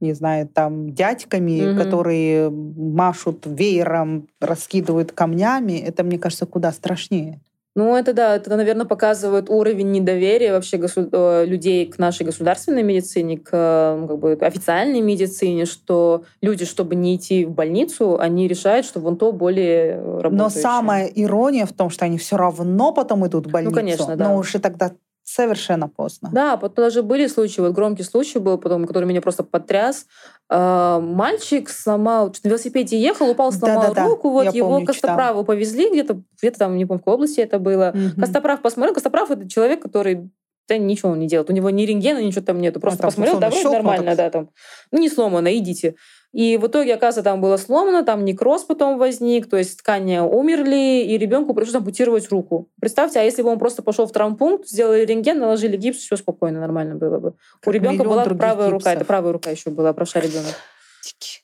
не 0.01 0.15
знаю, 0.15 0.49
там 0.49 0.95
дядьками, 0.95 1.51
mm-hmm. 1.51 1.77
которые 1.77 2.51
машут 2.51 3.45
веером, 3.45 4.27
раскидывают 4.41 5.13
камнями, 5.13 5.75
это, 5.75 6.03
мне 6.03 6.19
кажется, 6.19 6.47
куда 6.47 6.73
страшнее. 6.73 7.43
Ну, 7.77 7.97
это 7.97 8.13
да, 8.13 8.37
это, 8.37 8.55
наверное, 8.57 8.87
показывает 8.87 9.51
уровень 9.51 9.91
недоверия 9.91 10.53
вообще 10.53 10.77
госу- 10.77 11.09
э, 11.11 11.45
людей 11.45 11.87
к 11.87 11.99
нашей 11.99 12.25
государственной 12.25 12.85
медицине, 12.85 13.37
к 13.37 13.97
ну, 14.01 14.07
как 14.07 14.19
бы, 14.19 14.33
официальной 14.35 15.01
медицине, 15.01 15.65
что 15.65 16.23
люди, 16.41 16.65
чтобы 16.65 16.95
не 16.95 17.17
идти 17.17 17.45
в 17.45 17.51
больницу, 17.51 18.17
они 18.19 18.47
решают, 18.47 18.87
что 18.87 19.01
вон 19.01 19.17
то 19.17 19.33
более 19.33 19.97
работающее. 19.97 20.33
Но 20.37 20.51
самая 20.51 21.07
ирония 21.07 21.67
в 21.67 21.73
том, 21.73 21.91
что 21.91 22.05
они 22.05 22.17
все 22.19 22.37
равно 22.37 22.93
потом 22.93 23.27
идут 23.27 23.47
в 23.47 23.51
больницу. 23.51 23.75
Ну, 23.75 23.81
конечно, 23.81 24.17
да. 24.17 24.29
Но 24.29 24.37
уже 24.37 24.61
тогда 24.61 24.93
совершенно 25.25 25.89
поздно. 25.89 26.31
Да, 26.33 26.57
потом 26.57 26.85
даже 26.85 27.03
были 27.03 27.27
случаи, 27.27 27.61
вот 27.61 27.73
громкий 27.73 28.03
случай 28.03 28.39
был, 28.39 28.59
потом, 28.59 28.87
который 28.87 29.07
меня 29.07 29.23
просто 29.23 29.43
потряс. 29.43 30.07
Э, 30.51 31.01
мальчик 31.01 31.71
сломал, 31.71 32.33
на 32.45 32.49
велосипеде 32.49 33.01
ехал, 33.01 33.31
упал, 33.31 33.51
сломал 33.51 33.89
да, 33.89 33.95
да, 33.95 34.05
руку, 34.07 34.31
вот 34.31 34.45
Я 34.45 34.51
его 34.51 34.69
помню, 34.69 34.87
Костоправу 34.87 35.41
читала. 35.41 35.45
повезли 35.45 35.91
где-то, 35.91 36.23
где-то 36.39 36.59
там, 36.59 36.77
не 36.77 36.85
помню, 36.85 36.99
в 36.99 37.03
какой 37.03 37.15
области 37.15 37.41
это 37.41 37.59
было. 37.59 37.95
Угу. 37.95 38.21
Костоправ 38.21 38.61
посмотрел, 38.61 38.95
Костоправ 38.95 39.31
это 39.31 39.49
человек, 39.49 39.83
который 39.83 40.31
да 40.69 40.79
ничего 40.79 41.11
он 41.11 41.19
не 41.19 41.29
делает. 41.29 41.51
У 41.51 41.53
него 41.53 41.69
ни 41.71 41.83
рентгена, 41.83 42.23
ничего 42.23 42.43
там 42.43 42.61
нету. 42.61 42.81
Просто 42.81 43.03
а, 43.03 43.07
посмотрел, 43.07 43.39
да, 43.39 43.51
вроде 43.51 43.69
нормально, 43.69 44.17
да, 44.17 44.31
там. 44.31 44.49
Ну, 44.91 44.99
не 44.99 45.11
сломано, 45.11 45.55
идите. 45.57 45.95
И 46.35 46.57
в 46.57 46.67
итоге, 46.67 46.95
оказывается, 46.95 47.23
там 47.23 47.41
было 47.41 47.57
сломано, 47.57 48.05
там 48.05 48.25
некроз 48.25 48.65
потом 48.65 48.99
возник, 48.99 49.49
то 49.49 49.57
есть 49.57 49.79
ткани 49.79 50.19
умерли, 50.19 51.05
и 51.05 51.17
ребенку 51.17 51.55
пришлось 51.55 51.77
ампутировать 51.77 52.29
руку. 52.29 52.69
Представьте, 52.81 53.21
а 53.21 53.23
если 53.23 53.43
бы 53.43 53.51
он 53.51 53.61
просто 53.61 53.83
пошел 53.83 54.05
в 54.05 54.11
травмпункт, 54.11 54.67
сделали 54.67 55.05
рентген, 55.05 55.39
наложили 55.39 55.77
гипс, 55.77 55.99
все 55.99 56.17
спокойно, 56.17 56.59
нормально 56.59 56.97
было 56.97 57.21
бы. 57.21 57.35
Как 57.61 57.69
У 57.69 57.71
ребенка 57.71 58.03
была 58.03 58.25
правая 58.25 58.67
гипсов. 58.67 58.73
рука, 58.73 58.93
это 58.95 59.05
правая 59.05 59.33
рука 59.33 59.51
еще 59.51 59.71
была, 59.71 59.93
правша 59.93 60.19
ребенок. 60.19 60.55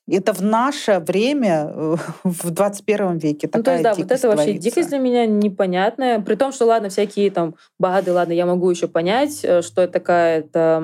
Это 0.09 0.33
в 0.33 0.43
наше 0.43 0.99
время, 0.99 1.73
э, 1.75 1.97
в 2.25 2.51
21 2.51 3.19
веке. 3.19 3.49
Ну, 3.53 3.63
то 3.63 3.73
есть, 3.73 3.83
да, 3.83 3.95
вот 3.95 4.11
это 4.11 4.29
вообще 4.29 4.45
творится. 4.45 4.63
дикость 4.63 4.89
для 4.89 4.99
меня 4.99 5.27
непонятная. 5.27 6.21
При 6.21 6.35
том, 6.35 6.53
что, 6.53 6.67
ладно, 6.67 6.89
всякие 6.89 7.31
там 7.31 7.55
БАДы, 7.79 8.13
ладно, 8.13 8.33
я 8.33 8.47
могу 8.47 8.71
еще 8.71 8.89
понять, 8.89 9.41
э, 9.43 9.63
что 9.63 9.83
это 9.83 9.95
такая-то 9.95 10.83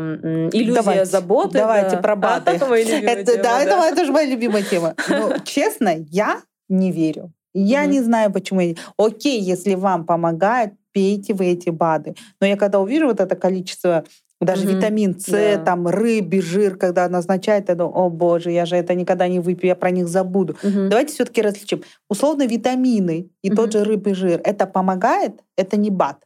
иллюзия 0.52 0.74
давайте, 0.74 1.04
заботы. 1.04 1.58
Давайте 1.58 1.96
да. 1.96 2.02
про 2.02 2.16
БАДы. 2.16 2.50
А, 2.50 2.54
это 2.54 2.66
моя 2.66 2.84
любимая 2.84 3.16
это, 3.16 3.32
тема. 3.32 3.42
Да, 3.42 3.50
да. 3.50 3.62
это, 3.62 3.92
это 3.92 4.04
же 4.04 4.12
моя 4.12 4.30
любимая 4.30 4.62
тема. 4.62 4.94
Но, 5.08 5.38
честно, 5.44 5.94
я 6.10 6.42
не 6.68 6.92
верю. 6.92 7.32
Я 7.54 7.84
mm-hmm. 7.84 7.88
не 7.88 8.00
знаю, 8.02 8.32
почему. 8.32 8.60
Окей, 8.98 9.40
если 9.40 9.74
вам 9.74 10.04
помогает, 10.04 10.74
пейте 10.92 11.34
вы 11.34 11.46
эти 11.46 11.70
БАДы. 11.70 12.14
Но 12.40 12.46
я 12.46 12.56
когда 12.56 12.80
увижу 12.80 13.06
вот 13.06 13.20
это 13.20 13.36
количество 13.36 14.04
даже 14.40 14.66
mm-hmm. 14.66 14.76
витамин 14.76 15.18
С, 15.18 15.30
да. 15.30 15.58
там 15.58 15.88
рыбий 15.88 16.42
жир, 16.42 16.76
когда 16.76 17.08
назначают, 17.08 17.68
я 17.68 17.74
думаю, 17.74 17.96
о 17.96 18.10
боже, 18.10 18.50
я 18.50 18.66
же 18.66 18.76
это 18.76 18.94
никогда 18.94 19.28
не 19.28 19.40
выпью, 19.40 19.68
я 19.68 19.74
про 19.74 19.90
них 19.90 20.08
забуду. 20.08 20.56
Mm-hmm. 20.62 20.88
Давайте 20.88 21.14
все-таки 21.14 21.40
различим. 21.40 21.82
Условно 22.08 22.46
витамины 22.46 23.30
и 23.42 23.50
mm-hmm. 23.50 23.54
тот 23.54 23.72
же 23.72 23.84
рыбий 23.84 24.14
жир, 24.14 24.40
это 24.44 24.66
помогает, 24.66 25.40
это 25.56 25.76
не 25.76 25.90
БАД. 25.90 26.18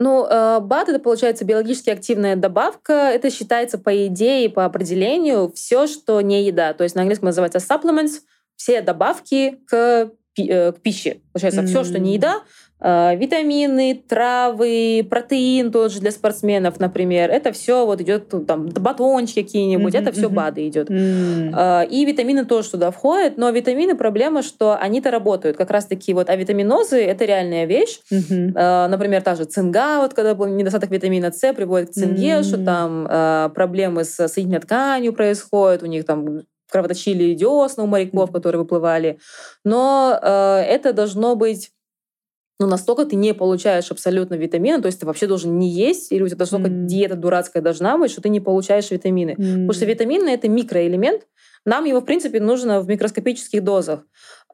Ну, 0.00 0.26
э, 0.26 0.60
БАД 0.60 0.90
это 0.90 0.98
получается 1.00 1.44
биологически 1.44 1.90
активная 1.90 2.36
добавка. 2.36 2.92
Это 2.92 3.30
считается 3.30 3.78
по 3.78 4.06
идее, 4.06 4.48
по 4.48 4.64
определению 4.64 5.52
все, 5.54 5.86
что 5.86 6.20
не 6.20 6.44
еда. 6.44 6.72
То 6.72 6.84
есть 6.84 6.94
на 6.94 7.02
английском 7.02 7.26
называется 7.26 7.58
supplements, 7.58 8.20
все 8.56 8.80
добавки 8.80 9.58
к 9.66 10.12
к 10.36 10.78
пище. 10.82 11.20
Получается, 11.32 11.62
mm. 11.62 11.66
все, 11.66 11.82
что 11.82 11.98
не 11.98 12.14
еда, 12.14 12.42
Э, 12.42 12.67
витамины, 12.80 14.00
травы, 14.08 15.04
протеин 15.10 15.72
тот 15.72 15.90
же 15.92 16.00
для 16.00 16.12
спортсменов, 16.12 16.78
например. 16.78 17.30
Это 17.30 17.50
все 17.52 17.84
вот 17.84 18.00
идет 18.00 18.32
там 18.46 18.68
батончики 18.68 19.42
какие-нибудь, 19.42 19.94
mm-hmm, 19.94 20.00
это 20.00 20.12
все 20.12 20.28
mm-hmm. 20.28 20.34
БАДы 20.34 20.68
идет. 20.68 20.90
Mm-hmm. 20.90 21.88
И 21.88 22.04
витамины 22.04 22.44
тоже 22.44 22.70
туда 22.70 22.90
входят, 22.90 23.36
но 23.36 23.50
витамины 23.50 23.96
проблема, 23.96 24.42
что 24.42 24.76
они-то 24.80 25.10
работают. 25.10 25.56
Как 25.56 25.70
раз 25.70 25.86
таки 25.86 26.14
вот, 26.14 26.30
а 26.30 26.36
витаминозы 26.36 27.02
это 27.04 27.24
реальная 27.24 27.64
вещь. 27.64 28.00
Mm-hmm. 28.12 28.86
Например, 28.88 29.22
та 29.22 29.34
же 29.34 29.44
цинга, 29.44 30.00
вот 30.00 30.14
когда 30.14 30.36
был 30.36 30.46
недостаток 30.46 30.90
витамина 30.90 31.32
С, 31.32 31.52
приводит 31.52 31.90
к 31.90 31.92
цинге, 31.94 32.38
mm-hmm. 32.38 32.42
что 32.44 32.64
там 32.64 33.52
проблемы 33.54 34.04
с 34.04 34.28
соединительной 34.28 34.60
тканью 34.60 35.12
происходят, 35.12 35.82
у 35.82 35.86
них 35.86 36.04
там 36.04 36.42
кровоточили 36.70 37.34
десна 37.34 37.84
у 37.84 37.86
моряков, 37.86 38.28
mm-hmm. 38.28 38.32
которые 38.34 38.60
выплывали. 38.60 39.18
Но 39.64 40.18
э, 40.20 40.60
это 40.68 40.92
должно 40.92 41.34
быть 41.34 41.70
но 42.60 42.66
настолько 42.66 43.04
ты 43.04 43.16
не 43.16 43.34
получаешь 43.34 43.90
абсолютно 43.90 44.34
витамины, 44.34 44.80
то 44.82 44.86
есть 44.86 45.00
ты 45.00 45.06
вообще 45.06 45.26
должен 45.26 45.58
не 45.58 45.70
есть, 45.70 46.10
или 46.10 46.22
у 46.22 46.28
тебя 46.28 46.38
настолько 46.40 46.68
mm. 46.68 46.86
диета 46.86 47.14
дурацкая 47.14 47.62
должна 47.62 47.96
быть, 47.98 48.10
что 48.10 48.20
ты 48.20 48.28
не 48.28 48.40
получаешь 48.40 48.90
витамины. 48.90 49.30
Mm. 49.30 49.52
Потому 49.52 49.72
что 49.72 49.84
витамины— 49.84 50.28
это 50.30 50.48
микроэлемент, 50.48 51.26
нам 51.64 51.84
его, 51.84 52.00
в 52.00 52.04
принципе, 52.04 52.40
нужно 52.40 52.80
в 52.80 52.88
микроскопических 52.88 53.62
дозах. 53.62 54.04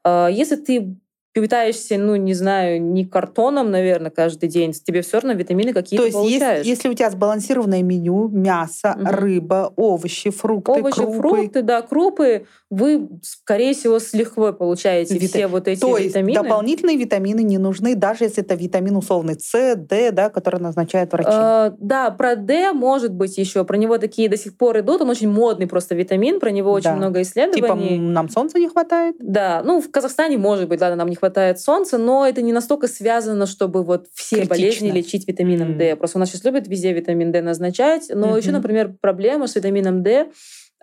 А, 0.03 0.27
если 0.29 0.55
ты 0.55 0.97
питаешься, 1.41 1.97
ну, 1.97 2.15
не 2.15 2.33
знаю, 2.33 2.81
не 2.81 3.05
картоном, 3.05 3.69
наверное, 3.69 4.09
каждый 4.09 4.47
день, 4.47 4.71
тебе 4.71 5.01
все 5.01 5.19
равно 5.19 5.33
витамины 5.33 5.73
какие-то 5.73 6.03
То 6.03 6.05
есть 6.05 6.17
получаешь. 6.17 6.59
Если, 6.59 6.69
если 6.69 6.89
у 6.89 6.93
тебя 6.93 7.09
сбалансированное 7.09 7.83
меню, 7.83 8.29
мясо, 8.29 8.95
угу. 8.97 9.05
рыба, 9.11 9.73
овощи, 9.75 10.29
фрукты, 10.29 10.71
Овощи, 10.71 10.95
крупы. 10.95 11.17
фрукты, 11.17 11.61
да, 11.61 11.81
крупы, 11.81 12.45
вы, 12.69 13.09
скорее 13.21 13.73
всего, 13.73 13.99
с 13.99 14.13
лихвой 14.13 14.53
получаете 14.53 15.15
Вита... 15.15 15.27
все 15.27 15.47
вот 15.47 15.67
эти 15.67 15.81
То 15.81 15.97
витамины. 15.97 16.29
есть 16.29 16.41
дополнительные 16.41 16.95
витамины 16.95 17.43
не 17.43 17.57
нужны, 17.57 17.95
даже 17.95 18.23
если 18.23 18.41
это 18.41 18.55
витамин 18.55 18.95
условный 18.95 19.37
С, 19.37 19.75
Д, 19.75 20.11
да, 20.11 20.29
который 20.29 20.61
назначают 20.61 21.11
врачи. 21.11 21.29
Э, 21.31 21.71
да, 21.77 22.11
про 22.11 22.37
Д 22.37 22.71
может 22.71 23.11
быть 23.11 23.37
еще. 23.37 23.65
Про 23.65 23.75
него 23.75 23.97
такие 23.97 24.29
до 24.29 24.37
сих 24.37 24.57
пор 24.57 24.79
идут. 24.79 25.01
Он 25.01 25.09
очень 25.09 25.29
модный 25.29 25.67
просто 25.67 25.95
витамин, 25.95 26.39
про 26.39 26.51
него 26.51 26.71
очень 26.71 26.91
да. 26.91 26.95
много 26.95 27.21
исследований. 27.21 27.61
Типа 27.61 27.75
нам 27.75 28.29
солнца 28.29 28.57
не 28.57 28.69
хватает? 28.69 29.17
Да, 29.19 29.61
ну 29.65 29.81
в 29.81 29.91
Казахстане 29.91 30.37
может 30.37 30.69
быть, 30.69 30.79
да, 30.79 30.95
нам 30.95 31.09
не 31.09 31.15
хватает 31.15 31.24
солнца, 31.59 31.97
но 31.97 32.27
это 32.27 32.41
не 32.41 32.53
настолько 32.53 32.87
связано, 32.87 33.45
чтобы 33.45 33.83
вот 33.83 34.07
все 34.13 34.37
Критично. 34.37 34.55
болезни 34.55 34.91
лечить 34.91 35.27
витамином 35.27 35.71
mm. 35.71 35.77
D. 35.77 35.95
Просто 35.95 36.17
у 36.17 36.19
нас 36.19 36.29
сейчас 36.29 36.43
любят 36.43 36.67
везде 36.67 36.93
витамин 36.93 37.31
D 37.31 37.41
назначать. 37.41 38.09
Но 38.09 38.35
mm-hmm. 38.35 38.41
еще, 38.41 38.51
например, 38.51 38.93
проблема 39.01 39.47
с 39.47 39.55
витамином 39.55 40.03
D 40.03 40.27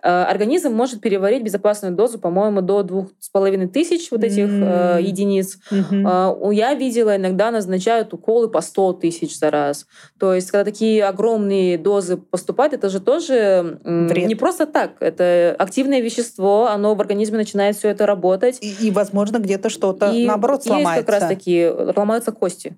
организм 0.03 0.73
может 0.73 0.99
переварить 0.99 1.43
безопасную 1.43 1.95
дозу, 1.95 2.19
по-моему, 2.19 2.61
до 2.61 2.83
двух 2.83 3.07
с 3.19 3.29
половиной 3.29 3.67
тысяч 3.67 4.11
вот 4.11 4.23
этих 4.23 4.45
mm-hmm. 4.49 4.97
э, 4.97 5.01
единиц. 5.01 5.59
Mm-hmm. 5.71 6.49
Э, 6.51 6.53
я 6.53 6.73
видела, 6.73 7.15
иногда 7.15 7.51
назначают 7.51 8.13
уколы 8.13 8.49
по 8.49 8.61
100 8.61 8.93
тысяч 8.93 9.37
за 9.37 9.49
раз. 9.49 9.85
То 10.19 10.33
есть, 10.33 10.51
когда 10.51 10.65
такие 10.65 11.05
огромные 11.05 11.77
дозы 11.77 12.17
поступают, 12.17 12.73
это 12.73 12.89
же 12.89 12.99
тоже 12.99 13.79
Вред. 13.83 14.27
не 14.27 14.35
просто 14.35 14.65
так. 14.65 14.91
Это 14.99 15.55
активное 15.57 16.01
вещество, 16.01 16.67
оно 16.67 16.95
в 16.95 17.01
организме 17.01 17.37
начинает 17.37 17.77
все 17.77 17.89
это 17.89 18.05
работать. 18.05 18.57
И, 18.61 18.87
и 18.87 18.91
возможно, 18.91 19.37
где-то 19.37 19.69
что-то, 19.69 20.11
наоборот, 20.11 20.63
сломается. 20.63 20.95
Есть 20.95 21.05
как 21.05 21.21
раз-таки, 21.21 21.69
ломаются 21.95 22.31
кости. 22.31 22.77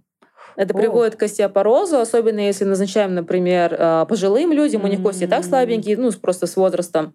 Это 0.56 0.74
О. 0.74 0.78
приводит 0.78 1.16
к 1.16 1.24
остеопорозу, 1.24 2.00
особенно 2.00 2.40
если 2.40 2.66
назначаем, 2.66 3.14
например, 3.14 3.76
э, 3.78 4.06
пожилым 4.08 4.52
людям, 4.54 4.84
у 4.84 4.88
них 4.88 5.02
кости 5.02 5.28
так 5.28 5.44
слабенькие, 5.44 5.98
ну, 5.98 6.12
просто 6.14 6.48
с 6.48 6.56
возрастом. 6.56 7.14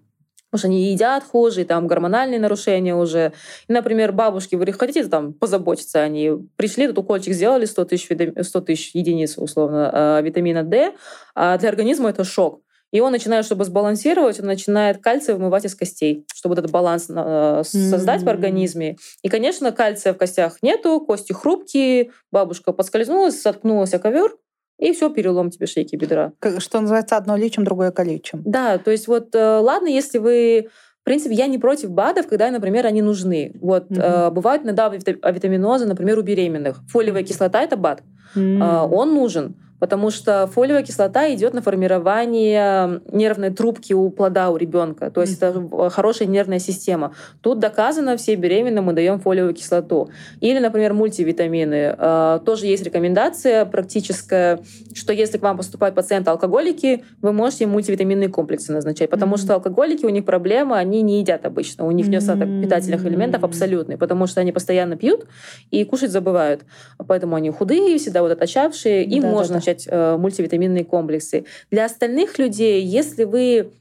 Потому 0.51 0.59
что 0.59 0.69
они 0.69 0.93
едят 0.93 1.23
хуже, 1.23 1.61
и 1.61 1.65
там 1.65 1.87
гормональные 1.87 2.41
нарушения 2.41 2.97
уже. 2.97 3.33
И, 3.69 3.73
например, 3.73 4.11
бабушки, 4.11 4.57
вы 4.57 4.73
хотите 4.73 5.05
там 5.05 5.33
позаботиться, 5.33 6.01
они 6.01 6.33
пришли, 6.57 6.89
тут 6.89 6.99
укольчик 6.99 7.33
сделали 7.33 7.67
100 7.67 7.85
тысяч, 7.85 8.09
100 8.43 8.61
тысяч 8.63 8.91
единиц, 8.95 9.39
условно, 9.39 9.91
э, 9.93 10.23
витамина 10.23 10.65
D, 10.65 10.93
а 11.37 11.57
для 11.57 11.69
организма 11.69 12.11
это 12.11 12.25
шок. 12.25 12.63
И 12.93 13.01
он 13.01 13.13
начинает, 13.13 13.45
чтобы 13.45 13.65
сбалансировать, 13.65 14.41
он 14.41 14.47
начинает 14.47 14.99
кальций 14.99 15.35
вымывать 15.35 15.65
из 15.65 15.75
костей, 15.75 16.27
чтобы 16.35 16.55
этот 16.55 16.71
баланс 16.71 17.07
э, 17.09 17.63
создать 17.65 18.23
mm-hmm. 18.23 18.25
в 18.25 18.29
организме. 18.29 18.97
И, 19.23 19.29
конечно, 19.29 19.71
кальция 19.73 20.13
в 20.13 20.17
костях 20.17 20.59
нету, 20.63 21.01
кости 21.01 21.33
хрупкие, 21.33 22.11
бабушка 22.33 22.73
подскользнулась, 22.73 23.41
соткнулась 23.41 23.95
о 23.95 23.99
ковер, 23.99 24.37
и 24.79 24.93
все, 24.93 25.11
перелом 25.11 25.51
тебе 25.51 25.67
шейки 25.67 25.95
бедра. 25.95 26.33
Что 26.59 26.81
называется, 26.81 27.17
одно 27.17 27.37
лечим, 27.37 27.65
другое 27.65 27.93
калечим. 27.93 28.43
Да, 28.45 28.79
то 28.79 28.91
есть 28.91 29.07
вот 29.07 29.35
э, 29.35 29.59
ладно, 29.59 29.89
если 29.89 30.19
вы 30.19 30.69
в 31.01 31.05
принципе, 31.05 31.35
я 31.35 31.47
не 31.47 31.57
против 31.57 31.91
БАДов, 31.91 32.27
когда, 32.29 32.51
например, 32.51 32.85
они 32.85 33.01
нужны. 33.01 33.53
Вот 33.61 33.91
mm-hmm. 33.91 34.29
э, 34.29 34.31
бывают 34.31 34.65
иногда 34.65 34.87
авитаминозы, 34.87 35.87
например, 35.87 36.19
у 36.19 36.23
беременных. 36.23 36.83
Фолиевая 36.89 37.23
кислота 37.23 37.63
это 37.63 37.77
БАД. 37.77 38.03
Mm-hmm. 38.37 38.63
Э, 38.63 38.87
он 38.87 39.15
нужен 39.15 39.57
потому 39.81 40.11
что 40.11 40.47
фолиевая 40.47 40.85
кислота 40.85 41.33
идет 41.35 41.55
на 41.55 41.63
формирование 41.63 43.01
нервной 43.11 43.51
трубки 43.51 43.93
у 43.93 44.11
плода 44.11 44.51
у 44.51 44.57
ребенка. 44.57 45.11
То 45.11 45.23
есть 45.23 45.43
mm-hmm. 45.43 45.77
это 45.77 45.91
хорошая 45.91 46.29
нервная 46.29 46.59
система. 46.59 47.15
Тут 47.41 47.59
доказано, 47.59 48.17
все 48.17 48.37
беременным 48.37 48.85
мы 48.85 48.93
даем 48.93 49.19
фолиевую 49.19 49.55
кислоту. 49.55 50.11
Или, 50.41 50.59
например, 50.59 50.93
мультивитамины. 50.93 51.95
А, 51.99 52.39
тоже 52.41 52.67
есть 52.67 52.85
рекомендация 52.85 53.65
практическая, 53.65 54.61
что 54.95 55.13
если 55.13 55.39
к 55.39 55.43
вам 55.43 55.57
поступают 55.57 55.95
пациенты 55.95 56.31
алкоголики, 56.31 57.05
вы 57.23 57.33
можете 57.33 57.67
мультивитаминные 57.67 58.29
комплексы 58.29 58.73
назначать, 58.73 59.09
потому 59.11 59.35
mm-hmm. 59.35 59.39
что 59.39 59.55
алкоголики, 59.55 60.05
у 60.05 60.11
них 60.11 60.25
проблема, 60.25 60.77
они 60.77 61.01
не 61.03 61.21
едят 61.21 61.47
обычно. 61.47 61.87
У 61.87 61.91
них 61.91 62.07
недостаток 62.07 62.49
питательных 62.63 63.05
элементов 63.07 63.43
абсолютный, 63.45 63.97
потому 63.97 64.27
что 64.27 64.43
они 64.43 64.53
постоянно 64.53 64.97
пьют 64.97 65.25
и 65.71 65.85
кушать 65.85 66.11
забывают. 66.11 66.63
Поэтому 66.99 67.37
они 67.37 67.51
худые, 67.51 67.97
всегда 67.99 68.21
вот 68.21 68.33
оточавшие. 68.33 69.05
Им 69.05 69.23
да, 69.23 69.29
можно 69.31 69.55
да, 69.55 69.70
да 69.71 69.81
начать 69.81 69.87
э, 69.89 70.17
мультивитаминные 70.17 70.85
комплексы. 70.85 71.45
Для 71.71 71.85
остальных 71.85 72.39
людей, 72.39 72.83
если 72.83 73.25
вы 73.25 73.73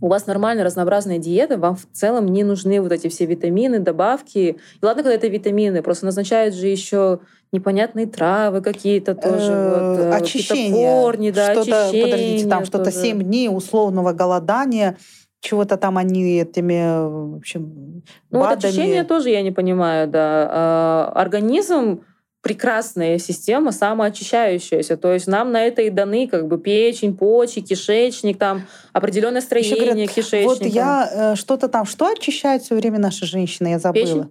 у 0.00 0.08
вас 0.08 0.26
нормальная 0.26 0.64
разнообразная 0.64 1.18
диета, 1.18 1.56
вам 1.56 1.76
в 1.76 1.86
целом 1.92 2.26
не 2.26 2.44
нужны 2.44 2.80
вот 2.80 2.92
эти 2.92 3.08
все 3.08 3.26
витамины, 3.26 3.78
добавки. 3.78 4.38
И 4.38 4.56
ладно, 4.82 5.02
когда 5.02 5.14
это 5.14 5.28
витамины, 5.28 5.82
просто 5.82 6.06
назначают 6.06 6.54
же 6.54 6.66
еще 6.66 7.20
непонятные 7.52 8.06
травы 8.06 8.60
какие-то 8.60 9.14
тоже. 9.14 9.52
Вот, 9.52 9.98
э, 10.00 10.10
очищение. 10.12 11.02
Корни, 11.02 11.30
да, 11.30 11.52
что-то, 11.52 11.84
очищение. 11.84 12.04
Подождите, 12.04 12.48
там 12.48 12.64
что-то 12.64 12.90
7 12.90 13.22
дней 13.22 13.48
условного 13.48 14.12
голодания 14.12 14.96
чего-то 15.40 15.76
там 15.76 15.98
они 15.98 16.40
этими, 16.40 17.34
в 17.34 17.36
общем, 17.36 18.02
Ну, 18.30 18.40
БАДами... 18.40 18.54
вот 18.54 18.64
очищение 18.64 19.04
тоже 19.04 19.28
я 19.28 19.42
не 19.42 19.50
понимаю, 19.50 20.08
да. 20.08 20.48
А, 20.50 21.12
организм 21.14 22.00
прекрасная 22.44 23.18
система, 23.18 23.72
самоочищающаяся. 23.72 24.98
То 24.98 25.14
есть 25.14 25.26
нам 25.26 25.50
на 25.50 25.64
это 25.64 25.80
и 25.80 25.88
даны 25.88 26.28
как 26.28 26.46
бы 26.46 26.58
печень, 26.58 27.16
почки, 27.16 27.60
кишечник, 27.60 28.38
там 28.38 28.66
определенное 28.92 29.40
строение 29.40 29.92
говорят, 29.92 30.10
кишечника. 30.14 30.48
Вот 30.48 30.62
я 30.62 31.32
э, 31.32 31.36
что-то 31.36 31.68
там, 31.68 31.86
что 31.86 32.06
очищает 32.06 32.62
все 32.62 32.74
время 32.74 32.98
наши 32.98 33.24
женщины, 33.24 33.68
я 33.68 33.78
забыла. 33.78 34.04
Печень? 34.04 34.30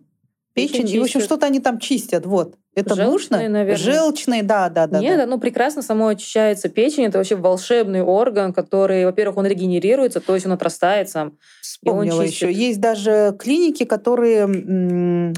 Печень, 0.54 0.84
Печень 0.84 0.96
и, 0.96 1.00
в 1.00 1.04
общем, 1.04 1.22
что-то 1.22 1.48
они 1.48 1.60
там 1.60 1.80
чистят, 1.80 2.28
вот. 2.28 2.54
Это 2.76 2.94
Желчные, 2.94 3.10
нужно? 3.10 3.50
наверное. 3.50 3.78
Желчные, 3.78 4.44
да, 4.44 4.70
да, 4.70 4.86
да. 4.86 5.00
Нет, 5.00 5.18
да. 5.18 5.26
ну 5.26 5.40
прекрасно 5.40 5.82
само 5.82 6.08
очищается 6.08 6.70
печень. 6.70 7.06
Это 7.06 7.18
вообще 7.18 7.36
волшебный 7.36 8.04
орган, 8.04 8.54
который, 8.54 9.06
во-первых, 9.06 9.38
он 9.38 9.48
регенерируется, 9.48 10.20
то 10.20 10.36
есть 10.36 10.46
он 10.46 10.52
отрастает 10.52 11.10
сам. 11.10 11.38
Вспомнила 11.62 12.22
еще. 12.22 12.52
Есть 12.52 12.80
даже 12.80 13.36
клиники, 13.40 13.86
которые 13.86 15.34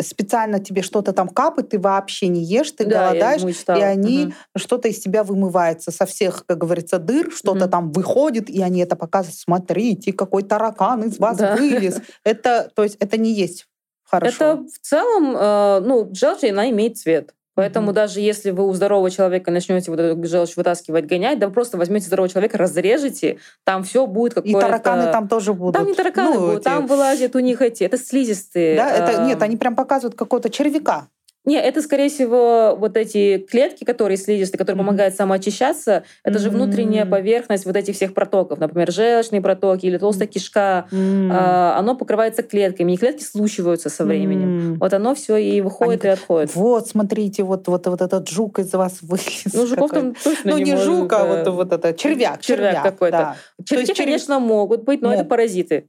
специально 0.00 0.60
тебе 0.60 0.82
что-то 0.82 1.12
там 1.12 1.28
капают, 1.28 1.70
ты 1.70 1.78
вообще 1.78 2.28
не 2.28 2.42
ешь, 2.44 2.70
ты 2.72 2.84
да, 2.84 3.08
голодаешь, 3.08 3.42
и 3.42 3.82
они 3.82 4.26
угу. 4.26 4.32
что-то 4.56 4.88
из 4.88 5.00
тебя 5.00 5.24
вымывается 5.24 5.90
со 5.90 6.06
всех, 6.06 6.44
как 6.46 6.58
говорится, 6.58 6.98
дыр, 6.98 7.30
что-то 7.32 7.64
угу. 7.64 7.70
там 7.70 7.92
выходит, 7.92 8.48
и 8.48 8.62
они 8.62 8.80
это 8.80 8.96
показывают. 8.96 9.38
Смотрите, 9.38 10.12
какой 10.12 10.42
таракан 10.42 11.02
из 11.04 11.18
вас 11.18 11.38
да. 11.38 11.56
вылез. 11.56 12.00
Это, 12.24 12.70
то 12.74 12.82
есть, 12.82 12.96
это 13.00 13.16
не 13.16 13.32
есть 13.32 13.66
хорошо. 14.04 14.44
Это 14.44 14.56
в 14.64 14.78
целом, 14.80 15.36
э, 15.36 15.80
ну, 15.80 16.10
желчь, 16.12 16.44
она 16.44 16.70
имеет 16.70 16.98
цвет. 16.98 17.34
Поэтому 17.60 17.90
mm-hmm. 17.90 17.94
даже 17.94 18.20
если 18.20 18.52
вы 18.52 18.66
у 18.66 18.72
здорового 18.72 19.10
человека 19.10 19.50
начнете 19.50 19.90
вот 19.90 20.00
эту 20.00 20.26
желчь 20.26 20.56
вытаскивать, 20.56 21.04
гонять, 21.04 21.38
да 21.38 21.50
просто 21.50 21.76
возьмете 21.76 22.06
здорового 22.06 22.30
человека, 22.30 22.56
разрежете, 22.56 23.36
там 23.64 23.84
все 23.84 24.06
будет 24.06 24.32
какое-то... 24.32 24.58
И 24.58 24.60
тараканы 24.62 25.12
там 25.12 25.28
тоже 25.28 25.52
будут. 25.52 25.74
Там 25.74 25.86
не 25.86 25.92
тараканы 25.92 26.36
ну, 26.36 26.40
будут, 26.40 26.60
эти... 26.60 26.64
там 26.64 26.86
вылазят 26.86 27.36
у 27.36 27.38
них 27.40 27.60
эти, 27.60 27.84
это 27.84 27.98
слизистые. 27.98 28.76
Да, 28.76 28.90
это, 28.90 29.24
нет, 29.24 29.42
они 29.42 29.58
прям 29.58 29.76
показывают 29.76 30.16
какого-то 30.16 30.48
червяка. 30.48 31.08
Не, 31.46 31.56
это, 31.56 31.80
скорее 31.80 32.10
всего, 32.10 32.76
вот 32.78 32.98
эти 32.98 33.38
клетки, 33.38 33.84
которые 33.84 34.18
слизистые, 34.18 34.58
которые 34.58 34.82
mm-hmm. 34.82 34.86
помогают 34.86 35.14
самоочищаться, 35.14 36.04
это 36.22 36.38
mm-hmm. 36.38 36.42
же 36.42 36.50
внутренняя 36.50 37.06
поверхность 37.06 37.64
вот 37.64 37.76
этих 37.76 37.94
всех 37.94 38.12
протоков, 38.12 38.58
например, 38.58 38.92
желчные 38.92 39.40
протоки 39.40 39.86
или 39.86 39.96
толстая 39.96 40.28
кишка. 40.28 40.86
Mm-hmm. 40.90 41.30
А, 41.32 41.78
оно 41.78 41.96
покрывается 41.96 42.42
клетками, 42.42 42.92
и 42.92 42.96
клетки 42.98 43.22
слушиваются 43.22 43.88
со 43.88 44.04
временем. 44.04 44.74
Mm-hmm. 44.74 44.78
Вот 44.80 44.92
оно 44.92 45.14
все 45.14 45.36
и 45.38 45.62
выходит 45.62 46.04
Они... 46.04 46.10
и 46.10 46.14
отходит. 46.14 46.54
Вот, 46.54 46.88
смотрите, 46.88 47.42
вот, 47.42 47.66
вот, 47.68 47.86
вот 47.86 48.02
этот 48.02 48.28
жук 48.28 48.58
из 48.58 48.72
вас 48.74 48.98
вылез. 49.02 49.54
Ну, 49.54 49.66
жуков 49.66 49.92
там 49.92 50.14
точно 50.14 50.50
Ну, 50.50 50.58
не, 50.58 50.72
не 50.72 50.76
жук, 50.76 51.10
а 51.14 51.24
вот, 51.24 51.48
вот 51.48 51.72
это 51.72 51.94
червяк. 51.94 52.42
Червяк, 52.42 52.42
червяк 52.42 52.82
какой-то. 52.82 53.16
Да. 53.16 53.36
Червяки, 53.64 53.88
есть, 53.88 53.98
конечно, 53.98 54.38
могут 54.40 54.84
быть, 54.84 55.00
но 55.00 55.08
могут. 55.08 55.20
это 55.20 55.28
паразиты. 55.28 55.88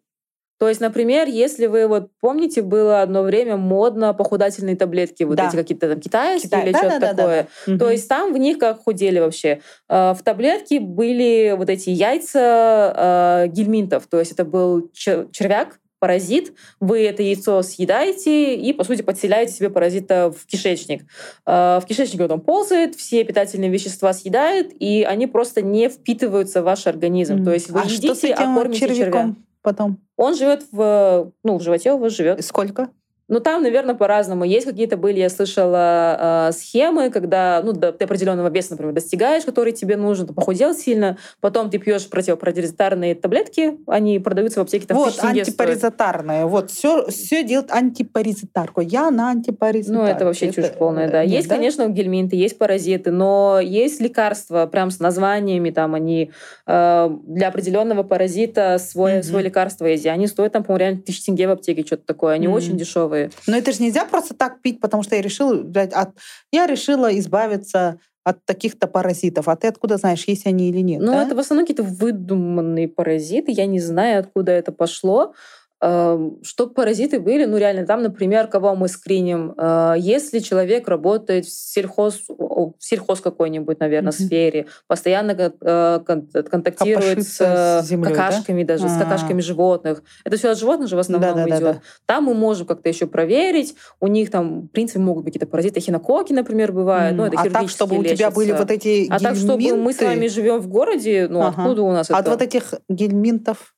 То 0.62 0.70
есть, 0.70 0.80
например, 0.80 1.28
если 1.28 1.66
вы 1.66 1.88
вот 1.88 2.12
помните, 2.20 2.62
было 2.62 3.02
одно 3.02 3.24
время 3.24 3.58
модно 3.58 4.14
похудательные 4.14 4.76
таблетки, 4.76 5.24
вот 5.24 5.38
Да. 5.38 5.48
эти 5.48 5.56
какие-то 5.56 5.90
там 5.90 6.00
китайские 6.00 6.50
Китай- 6.52 6.64
или 6.66 6.72
да, 6.72 6.78
что-то 6.78 7.00
да, 7.00 7.00
да, 7.00 7.14
да, 7.14 7.16
такое. 7.24 7.48
да. 7.66 7.78
То 7.80 7.90
есть 7.90 8.08
там 8.08 8.32
в 8.32 8.38
них 8.38 8.60
как 8.60 8.84
худели 8.84 9.18
вообще. 9.18 9.62
Э, 9.90 10.14
В 10.14 10.22
таблетке 10.24 10.80
были 10.80 11.56
вот 11.58 11.68
эти 11.72 11.90
яйца 11.90 13.44
э, 13.46 13.48
гельминтов. 13.48 14.06
То 14.06 14.20
есть 14.20 14.34
это 14.34 14.46
был 14.46 14.92
чер- 14.94 15.30
червяк, 15.32 15.80
паразит. 15.98 16.54
Вы 16.80 17.06
это 17.08 17.24
яйцо 17.24 17.64
съедаете 17.64 18.56
и, 18.56 18.72
по 18.74 18.84
сути, 18.84 19.02
подселяете 19.02 19.54
себе 19.54 19.72
паразита 19.72 20.32
в 20.32 20.46
кишечник. 20.46 21.02
Э, 21.48 21.80
В 21.82 21.86
кишечнике 21.88 22.26
он 22.26 22.40
ползает, 22.42 22.94
все 22.96 23.24
питательные 23.24 23.72
вещества 23.72 24.14
съедает, 24.14 24.72
и 24.80 25.02
они 25.10 25.26
просто 25.26 25.64
не 25.64 25.90
впитываются 25.90 26.62
в 26.62 26.66
ваш 26.66 26.86
организм. 26.86 27.44
То 27.44 27.52
есть 27.52 27.72
вы 27.72 27.80
а 27.82 27.84
едите, 27.86 28.08
что 28.10 28.16
с 28.16 28.24
этим 28.26 28.52
а 28.52 28.60
кормите 28.60 28.80
червя. 28.82 28.96
червяком 28.96 29.46
потом? 29.64 30.00
Он 30.22 30.36
живет 30.36 30.68
в, 30.72 31.34
ну, 31.44 31.58
в 31.58 31.64
животе 31.64 31.94
вас 31.98 32.14
живет. 32.14 32.46
Сколько? 32.46 32.92
Ну, 33.32 33.40
там, 33.40 33.64
наверное, 33.64 33.96
по-разному. 33.96 34.44
Есть 34.44 34.66
какие-то 34.66 34.98
были, 34.98 35.20
я 35.20 35.30
слышала, 35.30 36.50
э, 36.50 36.52
схемы, 36.52 37.10
когда 37.10 37.62
ну, 37.64 37.72
до, 37.72 37.94
ты 37.94 38.04
определенного 38.04 38.50
веса, 38.50 38.72
например, 38.72 38.94
достигаешь, 38.94 39.46
который 39.46 39.72
тебе 39.72 39.96
нужен, 39.96 40.28
ты 40.28 40.34
похудел 40.34 40.74
сильно, 40.76 41.18
потом 41.40 41.70
ты 41.70 41.78
пьешь 41.78 42.10
противопаразитарные 42.10 43.16
таблетки, 43.16 43.78
они 43.88 44.20
продаются 44.20 44.60
в 44.60 44.64
аптеке, 44.64 44.86
там 44.86 44.98
вот, 44.98 45.18
антипаразитарное. 45.24 46.46
Вот, 46.46 46.72
все, 46.72 47.08
все 47.08 47.46
делает 47.46 47.72
антипаразитарку. 47.72 48.82
Я 48.82 49.10
на 49.12 49.30
антипаразитарку. 49.32 50.04
Ну, 50.04 50.10
это 50.10 50.26
вообще 50.26 50.52
чушь 50.52 50.70
полная, 50.78 51.10
да. 51.10 51.24
э, 51.24 51.26
нет, 51.26 51.36
есть, 51.38 51.48
конечно, 51.48 51.88
гельминты, 51.88 52.36
есть 52.36 52.58
паразиты, 52.58 53.12
но 53.12 53.62
есть 53.64 54.02
лекарства 54.02 54.66
прям 54.66 54.92
с 54.92 55.00
названиями, 55.00 55.70
там 55.70 55.96
они 55.96 56.32
э, 56.68 57.10
для 57.28 57.48
определенного 57.48 58.04
паразита 58.04 58.78
свой, 58.78 59.14
Мгм. 59.14 59.24
свое 59.24 59.46
лекарство 59.46 59.86
есть. 59.86 60.04
И 60.06 60.10
Они 60.10 60.28
стоят, 60.28 60.52
там, 60.52 60.64
по-моему, 60.66 60.82
реально 60.82 61.02
тысячи 61.02 61.24
тенге 61.24 61.48
в 61.48 61.52
аптеке, 61.52 61.86
что-то 61.86 62.04
такое. 62.06 62.34
Они 62.34 62.48
Мгм. 62.50 62.58
очень 62.58 62.78
дешевые. 62.78 63.21
Но 63.48 63.58
это 63.58 63.72
же 63.72 63.84
нельзя 63.84 64.06
просто 64.06 64.34
так 64.34 64.62
пить, 64.62 64.80
потому 64.80 65.04
что 65.04 65.16
я 65.16 65.22
решила, 65.22 65.64
от... 65.94 66.10
я 66.52 66.66
решила 66.66 67.18
избавиться 67.20 68.00
от 68.24 68.46
таких-то 68.46 68.88
паразитов. 68.88 69.48
А 69.48 69.56
ты 69.56 69.68
откуда 69.68 69.98
знаешь, 69.98 70.26
есть 70.28 70.46
они 70.46 70.70
или 70.70 70.80
нет? 70.80 71.02
Ну, 71.02 71.12
да? 71.12 71.24
это 71.24 71.36
в 71.36 71.40
основном 71.40 71.66
какие-то 71.66 71.84
выдуманные 71.84 72.88
паразиты. 72.88 73.52
Я 73.52 73.66
не 73.66 73.80
знаю, 73.80 74.20
откуда 74.20 74.52
это 74.52 74.72
пошло. 74.72 75.34
Эм, 75.84 76.38
Что 76.44 76.68
паразиты 76.68 77.20
были? 77.20 77.46
Ну, 77.46 77.58
реально, 77.58 77.88
там, 77.88 78.04
например, 78.04 78.48
кого 78.48 78.76
мы 78.76 78.88
скриним? 78.88 79.54
Э, 79.58 79.96
Если 79.98 80.40
человек 80.40 80.88
работает 80.88 81.46
в 81.46 81.52
сельхоз, 81.52 82.22
в 82.28 82.74
сельхоз 82.80 83.20
какой-нибудь, 83.20 83.80
наверное, 83.80 84.14
Мгм. 84.18 84.26
сфере, 84.28 84.68
постоянно 84.88 85.32
э, 85.32 86.00
кон- 86.06 86.28
контактирует 86.50 87.04
Копошится 87.10 87.80
с 87.82 87.86
с 87.86 87.90
землей, 87.90 88.14
да? 88.14 88.28
какашками 88.30 88.64
даже, 88.64 88.88
с 88.90 88.96
А. 88.96 89.00
какашками 89.00 89.42
животных. 89.42 90.04
Это 90.24 90.38
все 90.38 90.52
от 90.52 90.60
животных 90.60 90.88
же 90.88 90.96
в 90.96 91.00
основном 91.00 91.36
Да-да-да-да. 91.36 91.72
идет. 91.72 91.82
Там 92.06 92.26
мы 92.26 92.36
можем 92.36 92.68
как-то 92.68 92.88
еще 92.88 93.08
проверить. 93.08 93.76
У 94.00 94.06
них 94.08 94.30
там, 94.30 94.62
в 94.64 94.68
принципе, 94.68 95.00
могут 95.00 95.24
быть 95.24 95.34
какие-то 95.34 95.50
паразиты. 95.50 95.80
Хинококи, 95.80 96.32
например, 96.34 96.74
бывают. 96.74 97.18
Ну, 97.18 97.26
это 97.26 97.40
а 97.42 97.50
так, 97.50 97.70
чтобы 97.70 97.98
у 97.98 98.04
тебя 98.04 98.30
были 98.30 98.52
вот 98.52 98.70
эти 98.70 99.08
а 99.10 99.18
так, 99.20 99.36
чтобы 99.36 99.58
мы 99.76 99.94
с 99.94 99.98
гельминты, 99.98 100.06
вами 100.06 100.28
живем 100.28 100.60
в 100.60 100.68
городе, 100.68 101.28
ну 101.28 101.42
Ага. 101.42 101.56
откуда 101.64 101.82
у 101.82 101.92
нас 101.92 102.12
От 102.12 102.20
это? 102.22 102.30
вот 102.30 102.42
этих 102.44 102.74
гельминтов. 102.88 103.74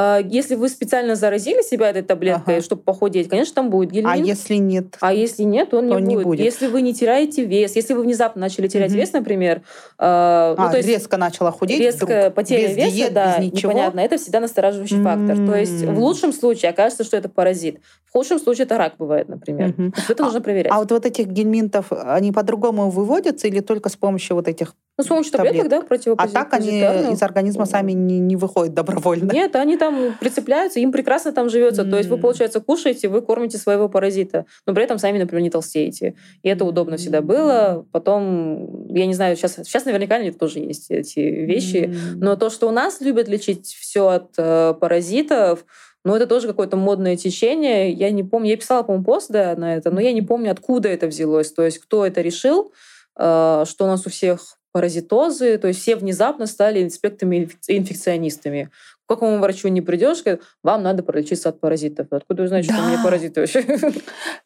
А, 0.00 0.20
Если 0.20 0.54
вы 0.54 0.68
специально 0.68 1.16
заразили 1.16 1.60
себя 1.62 1.90
этой 1.90 2.02
таблеткой, 2.02 2.54
Ага. 2.58 2.62
чтобы 2.64 2.82
похудеть, 2.82 3.28
конечно, 3.28 3.52
там 3.56 3.68
будет 3.68 3.90
гельминт. 3.90 4.14
А 4.14 4.16
если 4.16 4.54
нет? 4.54 4.96
А 5.00 5.12
если 5.12 5.42
нет, 5.42 5.74
он 5.74 5.88
не, 5.88 5.94
Он 5.96 6.04
не 6.04 6.14
будет. 6.14 6.26
будет. 6.26 6.40
Если 6.40 6.68
вы 6.68 6.82
не 6.82 6.94
теряете 6.94 7.44
вес, 7.44 7.74
если 7.74 7.94
вы 7.94 8.02
внезапно 8.02 8.40
начали 8.42 8.68
терять 8.68 8.92
Мгм. 8.92 9.00
вес, 9.00 9.12
например, 9.12 9.62
э, 9.98 10.54
ну, 10.56 10.64
а, 10.64 10.68
то 10.70 10.76
есть 10.76 10.88
резко 10.88 11.16
начала 11.16 11.50
худеть 11.50 11.80
резкая 11.80 12.20
вдруг, 12.30 12.34
потеря 12.36 12.68
без 12.68 12.76
веса, 12.76 12.90
диет, 12.92 13.12
да, 13.12 13.38
без 13.40 13.46
ничего. 13.52 13.72
непонятно, 13.72 13.98
это 13.98 14.18
всегда 14.18 14.38
настораживающий 14.38 15.02
фактор. 15.02 15.36
То 15.36 15.56
есть 15.56 15.84
в 15.84 15.98
лучшем 15.98 16.32
случае 16.32 16.70
окажется, 16.70 17.02
что 17.02 17.16
это 17.16 17.28
паразит. 17.28 17.80
В 18.04 18.12
худшем 18.12 18.38
случае 18.38 18.66
это 18.66 18.78
рак 18.78 18.94
бывает, 18.98 19.28
например. 19.28 19.74
Это 20.08 20.22
нужно 20.22 20.40
проверять. 20.40 20.72
А 20.72 20.78
вот, 20.78 20.92
вот 20.92 21.06
этих 21.06 21.26
гельминтов, 21.26 21.86
они 21.90 22.30
по-другому 22.30 22.88
выводятся 22.88 23.48
или 23.48 23.58
только 23.58 23.88
с 23.88 23.96
помощью 23.96 24.36
вот 24.36 24.46
этих? 24.46 24.74
Ну, 24.98 25.04
с 25.04 25.06
помощью 25.06 25.32
таблеток, 25.32 25.68
да, 25.68 25.82
А 26.16 26.26
так 26.26 26.52
они 26.54 26.80
из 27.12 27.22
организма 27.22 27.66
сами 27.66 27.92
не, 27.92 28.18
не 28.18 28.34
выходят 28.34 28.74
добровольно. 28.74 29.30
Нет, 29.30 29.54
они 29.54 29.76
там 29.76 30.16
прицепляются, 30.18 30.80
им 30.80 30.90
прекрасно 30.90 31.32
там 31.32 31.48
живется. 31.48 31.84
То 31.84 31.96
есть 31.96 32.10
вы, 32.10 32.18
получается, 32.18 32.58
кушаете, 32.58 33.08
вы 33.08 33.22
кормите 33.22 33.58
своего 33.58 33.88
паразита, 33.88 34.46
но 34.66 34.74
при 34.74 34.82
этом 34.82 34.98
сами, 34.98 35.18
например, 35.18 35.42
не 35.42 35.50
толстеете. 35.50 36.16
И 36.42 36.48
это 36.48 36.64
удобно 36.64 36.96
всегда 36.96 37.22
было. 37.22 37.86
Потом, 37.92 38.88
я 38.88 39.06
не 39.06 39.14
знаю, 39.14 39.36
сейчас, 39.36 39.54
сейчас 39.54 39.84
наверняка 39.84 40.16
они 40.16 40.32
тоже 40.32 40.58
есть, 40.58 40.90
эти 40.90 41.20
вещи. 41.20 41.84
М. 41.84 42.18
Но 42.18 42.34
то, 42.34 42.50
что 42.50 42.66
у 42.66 42.72
нас 42.72 43.00
любят 43.00 43.28
лечить 43.28 43.66
все 43.66 44.08
от 44.08 44.32
э, 44.36 44.74
паразитов, 44.80 45.64
ну, 46.04 46.16
это 46.16 46.26
тоже 46.26 46.48
какое-то 46.48 46.76
модное 46.76 47.16
течение. 47.16 47.92
Я 47.92 48.10
не 48.10 48.24
помню, 48.24 48.50
я 48.50 48.56
писала, 48.56 48.82
по-моему, 48.82 49.04
пост 49.04 49.30
да, 49.30 49.54
на 49.56 49.76
это, 49.76 49.92
но 49.92 50.00
я 50.00 50.12
не 50.12 50.22
помню, 50.22 50.50
откуда 50.50 50.88
это 50.88 51.06
взялось. 51.06 51.52
То 51.52 51.62
есть 51.62 51.78
кто 51.78 52.04
это 52.04 52.20
решил, 52.20 52.72
э, 53.16 53.64
что 53.64 53.84
у 53.84 53.86
нас 53.86 54.04
у 54.04 54.10
всех 54.10 54.57
паразитозы, 54.72 55.58
то 55.58 55.68
есть 55.68 55.80
все 55.80 55.96
внезапно 55.96 56.46
стали 56.46 56.82
инспектами 56.82 57.48
инфекционистами. 57.68 58.70
К 59.06 59.08
какому 59.14 59.38
врачу 59.38 59.68
не 59.68 59.80
придешь, 59.80 60.22
говорят, 60.22 60.42
вам 60.62 60.82
надо 60.82 61.02
пролечиться 61.02 61.48
от 61.48 61.60
паразитов. 61.60 62.08
Откуда 62.10 62.42
вы 62.42 62.48
знаете, 62.48 62.72
что 62.72 62.82
у 62.82 62.86
меня 62.86 62.98
Да. 62.98 63.04
паразиты 63.04 63.40
вообще? 63.40 63.64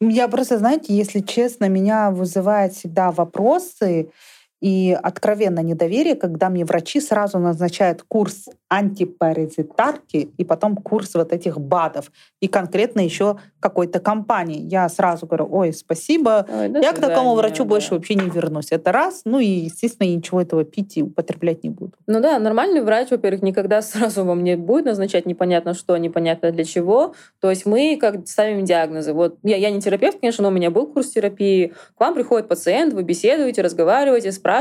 Я 0.00 0.28
просто, 0.28 0.58
знаете, 0.58 0.94
если 0.94 1.20
честно, 1.20 1.68
меня 1.68 2.10
вызывает 2.12 2.72
всегда 2.72 3.10
вопросы 3.10 4.10
и 4.62 4.96
откровенно 5.02 5.58
недоверие, 5.58 6.14
когда 6.14 6.48
мне 6.48 6.64
врачи 6.64 7.00
сразу 7.00 7.40
назначают 7.40 8.04
курс 8.06 8.48
антипаразитарки 8.68 10.30
и 10.38 10.44
потом 10.44 10.76
курс 10.76 11.14
вот 11.14 11.32
этих 11.32 11.58
БАДов 11.58 12.12
и 12.40 12.46
конкретно 12.46 13.00
еще 13.00 13.38
какой-то 13.58 13.98
компании. 13.98 14.60
Я 14.60 14.88
сразу 14.88 15.26
говорю, 15.26 15.48
ой, 15.50 15.72
спасибо, 15.72 16.46
Ой, 16.48 16.68
до 16.68 16.78
я 16.78 16.92
к 16.92 17.00
такому 17.00 17.34
врачу 17.34 17.64
да. 17.64 17.70
больше 17.70 17.94
вообще 17.94 18.14
не 18.14 18.30
вернусь. 18.30 18.68
Это 18.70 18.92
раз. 18.92 19.22
Ну 19.24 19.40
и, 19.40 19.46
естественно, 19.46 20.06
я 20.06 20.16
ничего 20.16 20.40
этого 20.40 20.64
пить 20.64 20.96
и 20.96 21.02
употреблять 21.02 21.64
не 21.64 21.70
буду. 21.70 21.92
Ну 22.06 22.20
да, 22.20 22.38
нормальный 22.38 22.82
врач, 22.82 23.10
во-первых, 23.10 23.42
никогда 23.42 23.82
сразу 23.82 24.24
вам 24.24 24.44
не 24.44 24.56
будет 24.56 24.84
назначать 24.84 25.26
непонятно 25.26 25.74
что, 25.74 25.96
непонятно 25.96 26.52
для 26.52 26.64
чего. 26.64 27.14
То 27.40 27.50
есть 27.50 27.66
мы 27.66 27.98
как 28.00 28.28
ставим 28.28 28.64
диагнозы. 28.64 29.12
Вот 29.12 29.38
я, 29.42 29.56
я 29.56 29.70
не 29.70 29.80
терапевт, 29.80 30.20
конечно, 30.20 30.42
но 30.42 30.48
у 30.48 30.52
меня 30.52 30.70
был 30.70 30.86
курс 30.86 31.10
терапии. 31.10 31.74
К 31.96 32.00
вам 32.00 32.14
приходит 32.14 32.46
пациент, 32.46 32.94
вы 32.94 33.02
беседуете, 33.02 33.60
разговариваете, 33.60 34.30
спрашиваете. 34.30 34.51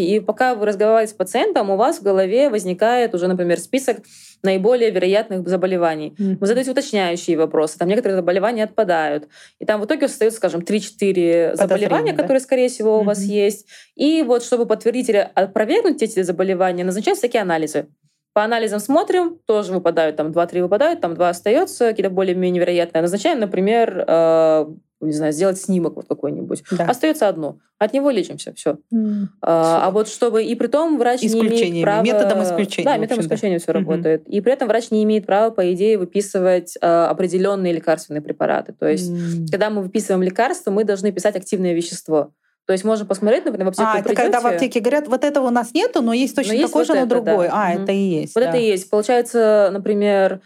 И 0.00 0.20
пока 0.20 0.54
вы 0.54 0.66
разговариваете 0.66 1.12
с 1.12 1.16
пациентом, 1.16 1.70
у 1.70 1.76
вас 1.76 1.98
в 1.98 2.02
голове 2.02 2.48
возникает 2.50 3.14
уже, 3.14 3.28
например, 3.28 3.58
список 3.58 3.98
наиболее 4.42 4.90
вероятных 4.90 5.46
заболеваний. 5.48 6.14
Вы 6.18 6.46
задаете 6.46 6.70
уточняющие 6.70 7.36
вопросы, 7.36 7.78
там 7.78 7.88
некоторые 7.88 8.16
заболевания 8.16 8.64
отпадают. 8.64 9.28
И 9.58 9.64
там 9.64 9.80
в 9.80 9.84
итоге 9.84 10.06
остается, 10.06 10.38
скажем, 10.38 10.60
3-4 10.62 11.56
заболевания, 11.56 12.12
да? 12.12 12.22
которые, 12.22 12.40
скорее 12.40 12.68
всего, 12.68 13.00
у 13.00 13.02
вас 13.02 13.22
есть. 13.22 13.66
И 13.96 14.22
вот, 14.22 14.42
чтобы 14.42 14.66
подтвердить 14.66 15.08
или 15.08 15.30
опровергнуть 15.34 16.02
эти 16.02 16.22
заболевания, 16.22 16.84
назначают 16.84 17.18
всякие 17.18 17.42
анализы. 17.42 17.86
По 18.32 18.44
анализам 18.44 18.78
смотрим, 18.78 19.38
тоже 19.44 19.72
выпадают, 19.72 20.16
там 20.16 20.28
2-3 20.28 20.62
выпадают, 20.62 21.00
там 21.00 21.14
2 21.14 21.28
остается, 21.28 21.88
какие-то 21.88 22.10
более-менее 22.10 22.60
вероятные. 22.60 23.02
Назначаем, 23.02 23.40
например, 23.40 24.04
э, 24.06 24.66
не 25.06 25.12
знаю, 25.12 25.32
сделать 25.32 25.58
снимок 25.60 25.96
вот 25.96 26.06
какой-нибудь. 26.08 26.62
Да. 26.72 26.84
Остается 26.84 27.28
одно. 27.28 27.58
От 27.78 27.94
него 27.94 28.10
лечимся, 28.10 28.52
все. 28.54 28.78
М. 28.92 29.30
А, 29.40 29.86
а 29.86 29.90
вот 29.90 30.08
чтобы 30.08 30.44
и 30.44 30.54
при 30.54 30.66
том 30.66 30.98
врач 30.98 31.22
не 31.22 31.28
имеет 31.40 31.82
права... 31.82 32.02
методом 32.02 32.42
исключения, 32.42 32.84
Да, 32.84 32.96
методом 32.96 33.18
общем, 33.20 33.28
да. 33.28 33.34
исключения 33.34 33.58
все 33.58 33.72
работает. 33.72 34.28
И 34.28 34.40
при 34.40 34.52
этом 34.52 34.68
врач 34.68 34.90
не 34.90 35.02
имеет 35.04 35.24
права, 35.26 35.50
по 35.50 35.72
идее, 35.72 35.96
выписывать 35.96 36.76
э, 36.80 36.86
определенные 36.86 37.72
лекарственные 37.72 38.20
препараты. 38.20 38.74
То 38.78 38.86
есть, 38.86 39.10
М. 39.10 39.46
когда 39.50 39.70
мы 39.70 39.82
выписываем 39.82 40.22
лекарство, 40.22 40.70
мы 40.70 40.84
должны 40.84 41.12
писать 41.12 41.36
активное 41.36 41.72
вещество. 41.72 42.32
То 42.66 42.72
есть 42.72 42.84
можно 42.84 43.04
посмотреть, 43.04 43.44
например, 43.46 43.66
в 43.66 43.70
аптеку 43.70 43.88
А, 43.92 43.98
это 43.98 44.14
когда 44.14 44.40
в 44.40 44.46
аптеке 44.46 44.78
говорят, 44.80 45.08
вот 45.08 45.24
этого 45.24 45.48
у 45.48 45.50
нас 45.50 45.74
нету, 45.74 46.02
но 46.02 46.12
есть 46.12 46.36
точно 46.36 46.52
есть 46.52 46.66
такой 46.66 46.82
вот 46.82 46.86
же, 46.86 46.92
но 46.92 47.00
это, 47.00 47.08
да. 47.08 47.14
другой. 47.16 47.48
А, 47.50 47.72
Мгм. 47.72 47.82
это 47.82 47.92
и 47.92 47.96
есть. 47.96 48.34
Вот 48.36 48.44
да. 48.44 48.50
это 48.50 48.58
и 48.58 48.64
есть. 48.66 48.88
Получается, 48.90 49.70
например, 49.72 50.40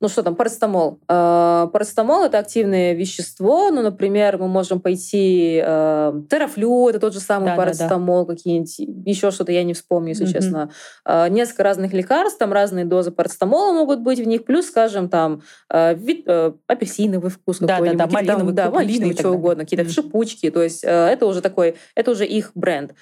ну 0.00 0.08
что 0.08 0.22
там, 0.22 0.36
парацетамол. 0.36 0.98
Э, 1.08 1.68
Парацетамол 1.72 2.24
это 2.24 2.38
активное 2.38 2.92
вещество. 2.92 3.70
Ну, 3.70 3.80
например, 3.82 4.36
мы 4.38 4.46
можем 4.46 4.80
пойти 4.80 5.60
э, 5.64 6.12
терафлю, 6.28 6.88
это 6.88 7.00
тот 7.00 7.14
же 7.14 7.20
самый 7.20 7.46
Да-да-да. 7.46 7.62
парацетамол, 7.62 8.26
какие-нибудь 8.26 8.78
еще 9.06 9.30
что-то 9.30 9.52
я 9.52 9.64
не 9.64 9.72
вспомню, 9.74 10.10
если 10.10 10.24
Мгм. 10.24 10.32
честно. 10.32 10.70
Э, 11.06 11.28
Несколько 11.30 11.62
разных 11.62 11.92
лекарств, 11.94 12.38
там 12.38 12.52
разные 12.52 12.84
дозы 12.84 13.10
парацетамола 13.10 13.72
могут 13.72 14.00
быть 14.00 14.20
в 14.20 14.26
них, 14.26 14.44
плюс, 14.44 14.66
скажем, 14.66 15.08
там 15.08 15.42
вид- 15.72 16.26
апельсиновый 16.66 17.30
вкус 17.30 17.58
Да-да-да, 17.60 17.74
какой-нибудь, 17.76 18.02
какие-то 18.02 18.26
там, 18.26 18.36
малиновый, 18.46 18.54
да, 18.54 18.70
малиновый, 18.70 19.14
что 19.14 19.30
угодно, 19.30 19.64
какие-то 19.64 19.84
Мгм. 19.84 19.92
шипучки. 19.92 20.50
То 20.50 20.62
есть 20.62 20.84
это 20.84 21.26
уже 21.26 21.40
такой, 21.40 21.76
это 21.94 22.10
уже 22.10 22.26
их 22.26 22.52
бренд. 22.54 22.92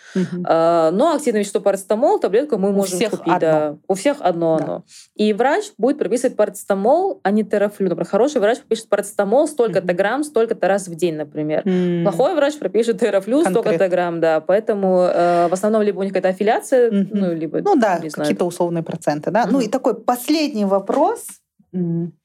А, 0.45 0.91
Но 0.93 1.15
активное 1.15 1.41
вещество 1.41 1.61
парацетамол, 1.61 2.19
таблетку 2.21 2.57
мы 2.59 2.71
У 2.71 2.73
можем 2.73 2.99
купить. 2.99 3.19
одно. 3.25 3.39
Да. 3.41 3.77
У 3.89 3.95
всех 3.95 4.19
одно 4.21 4.59
Да. 4.59 4.65
оно. 4.65 4.85
И 5.16 5.33
врач 5.33 5.65
будет 5.79 5.99
прописывать 5.99 6.37
парацетамол, 6.37 6.84
а 7.23 7.31
не 7.31 7.44
терафлю. 7.44 7.89
Например, 7.89 8.06
хороший 8.06 8.40
врач 8.40 8.59
пропишет 8.59 8.89
парацетамол 8.89 9.47
столько-то 9.48 9.93
грамм, 9.94 10.24
столько-то 10.24 10.69
раз 10.69 10.89
в 10.89 10.94
день, 10.94 11.16
например. 11.16 11.62
М. 11.66 12.02
Плохой 12.02 12.35
врач 12.35 12.59
пропишет 12.59 13.01
терафлю 13.01 13.43
столько-то 13.43 13.89
грамм, 13.89 14.20
да. 14.20 14.40
Поэтому 14.40 15.01
э, 15.02 15.48
в 15.48 15.52
основном 15.52 15.82
либо 15.82 16.01
у 16.01 16.02
них 16.02 16.12
какая-то 16.12 16.28
аффилиация, 16.28 16.90
Мгм. 16.90 17.09
ну, 17.12 17.35
либо, 17.35 17.61
Ну 17.62 17.77
да, 17.77 18.01
какие-то 18.12 18.44
условные 18.44 18.82
проценты, 18.82 19.31
да. 19.31 19.47
Ну 19.47 19.59
Мгм. 19.59 19.66
и 19.66 19.69
такой 19.69 19.94
последний 19.94 20.65
вопрос. 20.65 21.27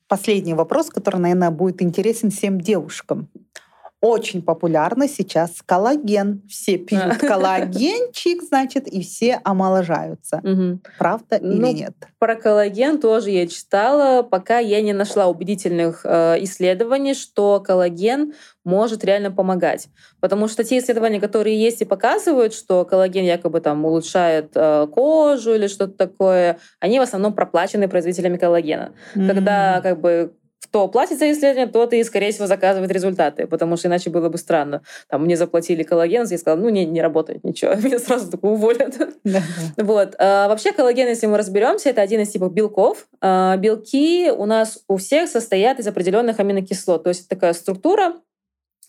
Последний 0.07 0.55
вопрос, 0.55 0.89
который, 0.89 1.17
наверное, 1.17 1.51
будет 1.51 1.81
интересен 1.81 2.31
всем 2.31 2.59
девушкам. 2.59 3.29
Очень 4.01 4.41
популярно 4.41 5.09
сейчас 5.09 5.61
коллаген. 5.65 6.41
Все 6.47 6.77
пьют 6.77 7.17
коллагенчик, 7.17 8.43
значит, 8.43 8.87
и 8.87 9.01
все 9.01 9.41
омоложаются. 9.43 10.41
Правда 10.97 11.35
или 11.35 11.59
ну, 11.59 11.73
нет? 11.73 11.93
Про 12.17 12.35
коллаген 12.35 12.99
тоже 12.99 13.31
я 13.31 13.45
читала, 13.47 14.23
пока 14.23 14.59
я 14.59 14.81
не 14.81 14.93
нашла 14.93 15.27
убедительных 15.27 16.01
э, 16.05 16.37
исследований, 16.43 17.13
что 17.13 17.59
коллаген 17.59 18.33
может 18.63 19.03
реально 19.03 19.31
помогать. 19.31 19.89
Потому 20.21 20.47
что 20.47 20.63
те 20.63 20.77
исследования, 20.77 21.19
которые 21.19 21.61
есть 21.61 21.81
и 21.81 21.85
показывают, 21.85 22.53
что 22.53 22.85
коллаген 22.85 23.25
якобы 23.25 23.59
там 23.59 23.83
улучшает 23.83 24.51
э, 24.55 24.87
кожу 24.93 25.55
или 25.55 25.67
что-то 25.67 25.93
такое, 25.93 26.59
они 26.79 26.99
в 26.99 27.03
основном 27.03 27.33
проплачены 27.33 27.89
производителями 27.89 28.37
коллагена. 28.37 28.93
Mm-hmm. 29.15 29.27
Когда 29.27 29.81
как 29.81 29.99
бы 29.99 30.33
кто 30.69 30.87
платит 30.87 31.17
за 31.17 31.31
исследование, 31.31 31.65
тот 31.65 31.93
и, 31.93 32.03
скорее 32.03 32.31
всего, 32.31 32.45
заказывает 32.45 32.91
результаты, 32.91 33.47
потому 33.47 33.75
что 33.75 33.87
иначе 33.87 34.11
было 34.11 34.29
бы 34.29 34.37
странно. 34.37 34.83
Там 35.07 35.23
мне 35.23 35.35
заплатили 35.35 35.81
коллаген, 35.81 36.27
я 36.29 36.37
сказала, 36.37 36.59
ну, 36.59 36.69
не, 36.69 36.85
не 36.85 37.01
работает 37.01 37.43
ничего. 37.43 37.73
Меня 37.83 37.97
сразу 37.97 38.29
так 38.29 38.43
уволят. 38.43 38.95
Вот. 39.77 40.15
А, 40.19 40.47
вообще 40.47 40.71
коллаген, 40.71 41.07
если 41.07 41.25
мы 41.25 41.37
разберемся, 41.37 41.89
это 41.89 42.01
один 42.01 42.21
из 42.21 42.29
типов 42.29 42.53
белков. 42.53 43.07
А, 43.19 43.57
белки 43.57 44.31
у 44.31 44.45
нас 44.45 44.83
у 44.87 44.97
всех 44.97 45.29
состоят 45.29 45.79
из 45.79 45.87
определенных 45.87 46.39
аминокислот. 46.39 47.03
То 47.03 47.09
есть 47.09 47.27
такая 47.27 47.53
структура, 47.53 48.13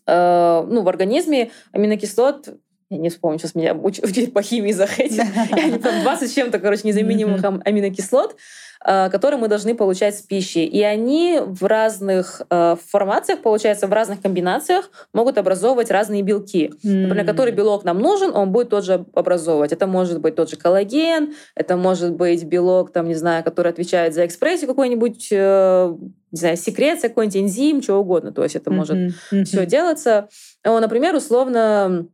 а, 0.07 0.67
ну, 0.69 0.83
в 0.83 0.89
организме 0.89 1.51
аминокислот 1.73 2.49
я 2.91 2.99
не 2.99 3.09
вспомню, 3.09 3.39
сейчас 3.39 3.55
меня 3.55 3.75
учить 3.75 4.33
по 4.35 4.43
химии. 4.43 4.71
Я 5.57 5.69
не 5.69 5.79
помню, 5.79 6.03
20 6.03 6.31
с 6.31 6.35
чем-то, 6.35 6.59
короче, 6.59 6.83
незаменимых 6.87 7.43
аминокислот. 7.65 8.37
Э, 8.83 9.11
которые 9.11 9.39
мы 9.39 9.49
должны 9.49 9.75
получать 9.75 10.17
с 10.17 10.23
пищей. 10.23 10.65
И 10.65 10.83
они 10.83 11.39
в 11.45 11.65
разных 11.67 12.41
э, 12.49 12.77
формациях, 12.89 13.43
получается, 13.43 13.87
в 13.87 13.93
разных 13.93 14.23
комбинациях 14.23 14.91
могут 15.13 15.37
образовывать 15.37 15.91
разные 15.91 16.23
белки. 16.23 16.73
Например, 16.83 17.27
который 17.27 17.53
белок 17.53 17.85
нам 17.85 17.99
нужен, 17.99 18.35
он 18.35 18.53
будет 18.53 18.71
тот 18.71 18.85
же 18.87 19.05
образовывать. 19.15 19.73
Это 19.73 19.87
может 19.87 20.23
быть 20.23 20.35
тот 20.35 20.49
же 20.49 20.57
коллаген, 20.57 21.35
это 21.55 21.77
может 21.77 22.15
быть 22.15 22.43
белок, 22.45 22.91
там, 22.91 23.07
не 23.07 23.15
знаю, 23.15 23.45
который 23.45 23.71
отвечает 23.71 24.15
за 24.15 24.25
экспрессию 24.25 24.67
какой-нибудь, 24.67 25.29
э, 25.31 25.95
не 26.33 26.39
знаю, 26.39 26.57
секреция, 26.57 27.11
какой-нибудь 27.11 27.37
энзим, 27.37 27.83
что 27.83 27.99
угодно. 27.99 28.33
То 28.33 28.43
есть 28.45 28.57
это 28.57 28.71
может 28.71 29.13
все 29.45 29.67
делаться. 29.67 30.31
Например, 30.65 31.15
условно, 31.15 32.07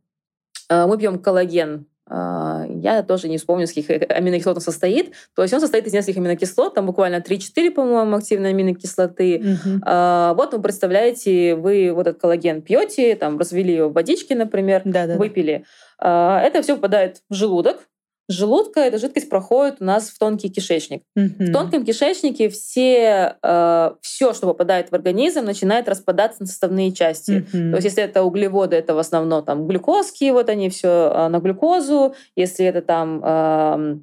мы 0.69 0.97
пьем 0.97 1.19
коллаген 1.19 1.87
а, 2.09 2.65
я 2.69 3.03
тоже 3.03 3.27
не 3.27 3.37
вспомню, 3.37 3.67
с 3.67 3.73
каких 3.73 3.89
аминокислот 4.09 4.57
он 4.57 4.61
состоит. 4.61 5.13
То 5.35 5.41
есть 5.41 5.53
он 5.53 5.59
состоит 5.59 5.85
из 5.87 5.93
нескольких 5.93 6.17
аминокислот, 6.17 6.73
там 6.73 6.85
буквально 6.85 7.17
3-4, 7.17 7.71
по-моему, 7.71 8.15
активные 8.15 8.51
аминокислоты. 8.51 9.39
Угу. 9.39 9.81
А, 9.83 10.33
вот 10.33 10.53
вы 10.53 10.61
представляете, 10.61 11.55
вы 11.55 11.91
вот 11.93 12.07
этот 12.07 12.21
коллаген 12.21 12.61
пьете, 12.61 13.15
там 13.15 13.37
развели 13.37 13.73
его 13.73 13.89
в 13.89 13.93
водичке, 13.93 14.35
например, 14.35 14.81
да 14.85 15.05
-да 15.05 15.15
-да. 15.15 15.17
выпили. 15.17 15.65
А, 15.99 16.41
это 16.41 16.61
все 16.61 16.75
попадает 16.75 17.21
в 17.29 17.33
желудок, 17.33 17.87
желудка 18.29 18.81
эта 18.81 18.97
жидкость 18.97 19.29
проходит 19.29 19.77
у 19.79 19.83
нас 19.83 20.09
в 20.09 20.19
тонкий 20.19 20.49
кишечник. 20.49 21.03
Mm-hmm. 21.17 21.45
В 21.45 21.53
тонком 21.53 21.85
кишечнике 21.85 22.49
все, 22.49 23.37
э, 23.41 23.91
все, 24.01 24.33
что 24.33 24.47
попадает 24.47 24.89
в 24.91 24.93
организм, 24.93 25.45
начинает 25.45 25.87
распадаться 25.87 26.41
на 26.41 26.47
составные 26.47 26.91
части. 26.91 27.31
Mm-hmm. 27.31 27.71
То 27.71 27.75
есть 27.77 27.85
если 27.85 28.03
это 28.03 28.23
углеводы, 28.23 28.75
это 28.75 28.95
в 28.95 28.99
основном 28.99 29.43
там 29.45 29.67
глюкозки, 29.67 30.29
вот 30.31 30.49
они 30.49 30.69
все 30.69 31.11
э, 31.13 31.27
на 31.29 31.39
глюкозу. 31.39 32.15
Если 32.35 32.65
это 32.65 32.81
там 32.81 33.21
э, 33.23 33.99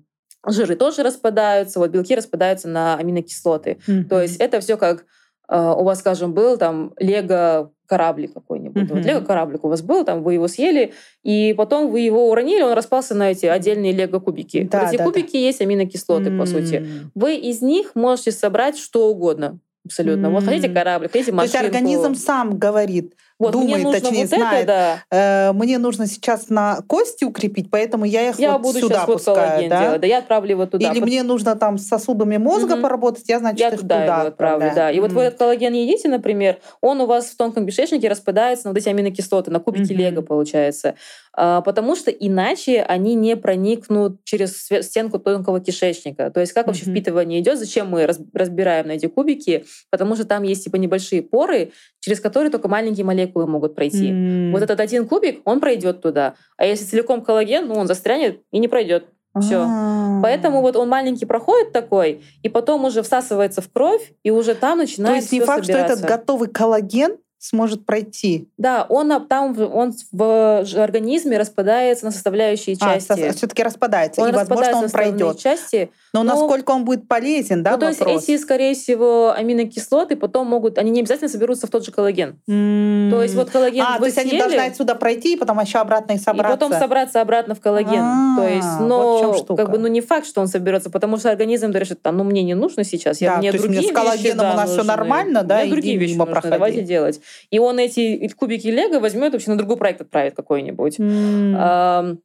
жиры 0.47 0.77
тоже 0.77 1.03
распадаются, 1.03 1.79
вот 1.79 1.91
белки 1.91 2.15
распадаются 2.15 2.69
на 2.69 2.97
аминокислоты. 2.97 3.79
Mm-hmm. 3.87 4.05
То 4.05 4.23
есть 4.23 4.37
это 4.41 4.61
все 4.61 4.77
как 4.77 5.05
у 5.49 5.85
вас, 5.85 5.99
скажем, 6.01 6.33
был 6.33 6.57
там 6.57 6.93
лего 6.99 7.71
кораблик 7.87 8.33
какой-нибудь. 8.33 8.85
Mm-hmm. 8.85 8.95
Вот 8.95 9.05
лего-кораблик 9.05 9.65
у 9.65 9.69
вас 9.69 9.83
был, 9.83 10.05
там 10.05 10.23
вы 10.23 10.35
его 10.35 10.49
съели, 10.49 10.95
и 11.23 11.55
потом 11.57 11.91
вы 11.91 12.01
его 12.01 12.31
уронили, 12.31 12.62
он 12.62 12.73
распался 12.73 13.15
на 13.15 13.31
эти 13.31 13.47
отдельные 13.47 13.93
лего-кубики. 13.93 14.62
Да, 14.71 14.81
вот 14.81 14.89
эти 14.89 14.97
да, 14.99 15.05
кубики 15.05 15.33
да. 15.33 15.39
есть 15.39 15.61
аминокислоты, 15.61 16.31
mm-hmm. 16.31 16.39
по 16.39 16.47
сути. 16.47 16.87
Вы 17.15 17.37
из 17.37 17.61
них 17.61 17.95
можете 17.95 18.33
собрать 18.33 18.79
что 18.79 19.11
угодно. 19.11 19.59
Абсолютно. 19.85 20.27
Mm-hmm. 20.27 20.31
Вот 20.31 20.45
хотите 20.45 20.69
корабль, 20.71 21.09
хотите 21.09 21.33
машинку. 21.33 21.59
То 21.59 21.65
есть 21.65 21.75
организм 21.75 22.15
сам 22.15 22.59
говорит, 22.59 23.15
вот, 23.39 23.52
думает, 23.52 23.74
мне 23.74 23.85
нужно 23.85 24.01
точнее, 24.01 24.20
вот 24.20 24.28
знает, 24.28 24.62
это, 24.62 25.02
да. 25.11 25.48
э, 25.48 25.52
мне 25.55 25.78
нужно 25.78 26.06
сейчас 26.06 26.51
на 26.51 26.81
кости 26.86 27.24
укрепить, 27.24 27.69
поэтому 27.69 28.05
я 28.05 28.28
их 28.28 28.39
я 28.39 28.52
вот 28.52 28.62
буду 28.62 28.78
сюда 28.78 28.94
сейчас 28.94 29.06
пускаю. 29.06 29.62
Вот 29.62 29.70
да? 29.70 29.81
Делать, 29.82 30.01
да, 30.01 30.06
я 30.06 30.19
отправлю 30.19 30.51
его 30.51 30.66
туда. 30.66 30.93
Или 30.93 31.01
мне 31.01 31.23
нужно 31.24 31.56
там 31.56 31.77
с 31.77 31.89
сосудами 31.89 32.36
мозга 32.36 32.74
угу. 32.74 32.82
поработать, 32.82 33.28
я, 33.28 33.40
значит, 33.40 33.59
я 33.59 33.69
их 33.70 33.81
туда, 33.81 34.01
туда 34.02 34.19
его 34.19 34.28
отправлю. 34.28 34.73
Да. 34.74 34.90
И 34.90 34.98
mm. 34.98 35.01
вот 35.01 35.12
вы 35.12 35.23
этот 35.23 35.39
коллаген 35.40 35.73
едите, 35.73 36.09
например, 36.09 36.59
он 36.81 37.01
у 37.01 37.06
вас 37.06 37.27
в 37.27 37.36
тонком 37.36 37.66
кишечнике 37.66 38.09
распадается 38.09 38.66
на 38.66 38.70
вот 38.70 38.78
эти 38.78 38.89
аминокислоты, 38.89 39.51
на 39.51 39.59
кубики 39.59 39.93
mm-hmm. 39.93 40.11
лего, 40.11 40.23
получается. 40.23 40.94
А, 41.36 41.61
потому 41.61 41.97
что 41.97 42.11
иначе 42.12 42.82
они 42.82 43.15
не 43.15 43.36
проникнут 43.36 44.23
через 44.24 44.69
стенку 44.86 45.19
тонкого 45.19 45.61
кишечника. 45.61 46.31
То 46.31 46.40
есть 46.40 46.52
как 46.52 46.69
вообще 46.69 46.85
mm-hmm. 46.85 46.90
впитывание 46.90 47.40
идет, 47.40 47.59
зачем 47.59 47.89
мы 47.89 48.06
разбираем 48.32 48.86
на 48.86 48.93
эти 48.93 49.06
кубики, 49.06 49.65
потому 49.90 50.15
что 50.15 50.24
там 50.24 50.44
есть 50.44 50.65
типа 50.65 50.77
небольшие 50.77 51.23
поры, 51.23 51.73
через 52.05 52.20
которые 52.20 52.51
только 52.51 52.68
маленькие 52.68 53.06
молекулы 53.06 53.47
могут 53.47 53.74
пройти. 53.74 54.10
Mm. 54.10 54.52
Вот 54.52 54.60
этот 54.60 54.78
один 54.78 55.09
кубик, 55.09 55.40
он 55.47 55.59
пройдет 55.59 56.02
туда. 56.02 56.35
А 56.59 56.66
если 56.66 56.85
целиком 56.85 57.22
коллаген, 57.22 57.66
ну 57.66 57.76
он 57.76 57.86
застрянет 57.86 58.43
и 58.52 58.59
не 58.59 58.68
пройдет. 58.68 59.06
Все. 59.40 59.62
А-а-а. 59.62 60.20
Поэтому 60.22 60.60
вот 60.60 60.76
он 60.76 60.90
маленький 60.90 61.24
проходит 61.24 61.72
такой, 61.72 62.22
и 62.43 62.51
потом 62.51 62.85
уже 62.85 63.02
всасывается 63.02 63.62
в 63.62 63.72
кровь, 63.72 64.12
и 64.22 64.31
уже 64.31 64.55
там 64.55 64.78
начинает 64.78 65.14
То 65.14 65.20
есть 65.22 65.32
не 65.32 65.40
факт, 65.40 65.64
собираться. 65.64 65.97
что 65.97 66.06
этот 66.06 66.18
готовый 66.18 66.48
коллаген 66.48 67.16
сможет 67.39 67.86
пройти. 67.86 68.48
Да, 68.59 68.85
он 68.86 69.26
там 69.26 69.59
он 69.59 69.94
в 70.12 70.64
организме 70.76 71.39
распадается 71.39 72.05
на 72.05 72.10
составляющие 72.10 72.76
а, 72.81 72.94
части. 72.94 73.12
А, 73.12 73.32
все-таки 73.32 73.62
распадается, 73.62 74.20
он 74.20 74.28
и 74.28 74.32
возможно 74.32 74.76
он 74.76 74.90
пройдет. 74.90 75.39
Части. 75.39 75.90
Но, 76.15 76.23
Но 76.23 76.35
насколько 76.35 76.70
он 76.70 76.85
будет 76.85 77.09
полезен, 77.09 77.65
да? 77.65 77.73
Ну, 77.73 77.78
то 77.78 77.86
вопрос? 77.86 78.15
есть 78.15 78.28
эти, 78.28 78.41
скорее 78.41 78.74
всего, 78.74 79.32
аминокислоты 79.36 80.15
потом 80.15 80.47
могут, 80.47 80.78
они 80.78 80.93
не 80.93 81.01
обязательно 81.01 81.28
соберутся 81.28 81.66
в 81.66 81.70
тот 81.70 81.85
же 81.85 81.91
коллаген. 81.91 82.41
Mm. 82.49 83.11
То 83.11 83.20
есть 83.20 83.35
вот 83.35 83.51
коллаген. 83.51 83.82
А, 83.82 83.99
то 83.99 84.05
есть 84.05 84.16
съели, 84.16 84.31
они 84.31 84.39
должны 84.39 84.61
отсюда 84.61 84.95
пройти 84.95 85.32
и 85.32 85.36
потом 85.36 85.59
еще 85.59 85.78
обратно 85.78 86.12
и 86.12 86.19
собраться. 86.19 86.55
И 86.55 86.57
потом 86.57 86.78
собраться 86.78 87.20
обратно 87.20 87.57
в 87.57 87.61
коллаген. 87.61 88.01
А, 88.01 88.36
то 88.36 88.49
есть, 88.49 88.81
но 88.81 89.32
вот 89.32 89.57
как 89.57 89.73
бы, 89.73 89.78
ну 89.78 89.89
не 89.89 90.01
факт, 90.01 90.24
что 90.28 90.41
он 90.41 90.47
соберется, 90.47 90.89
потому 90.89 91.16
что 91.16 91.31
организм 91.31 91.73
решит, 91.73 91.99
а 92.05 92.12
ну 92.12 92.23
мне 92.23 92.45
не 92.45 92.55
нужно 92.55 92.85
сейчас, 92.85 93.20
я 93.20 93.32
да, 93.32 93.39
мне 93.39 93.51
то 93.51 93.59
другие 93.59 93.81
есть 93.81 93.91
мне 93.91 93.99
с 93.99 94.01
коллагеном 94.01 94.24
вещи, 94.24 94.36
да, 94.36 94.53
у 94.53 94.57
нас 94.57 94.69
нужны. 94.69 94.82
все 94.82 94.89
нормально, 94.89 95.43
да, 95.43 95.62
мне 95.62 95.70
другие 95.70 95.97
вещи 95.97 96.15
нужны, 96.15 96.41
давайте 96.45 96.82
делать. 96.82 97.20
И 97.51 97.59
он 97.59 97.81
эти 97.81 98.28
кубики 98.28 98.69
Лего 98.69 99.01
возьмет 99.01 99.32
вообще 99.32 99.51
на 99.51 99.59
другой 99.59 99.78
проект 99.78 100.01
отправит 100.01 100.36
какой-нибудь. 100.36 101.01
Mm. 101.01 102.19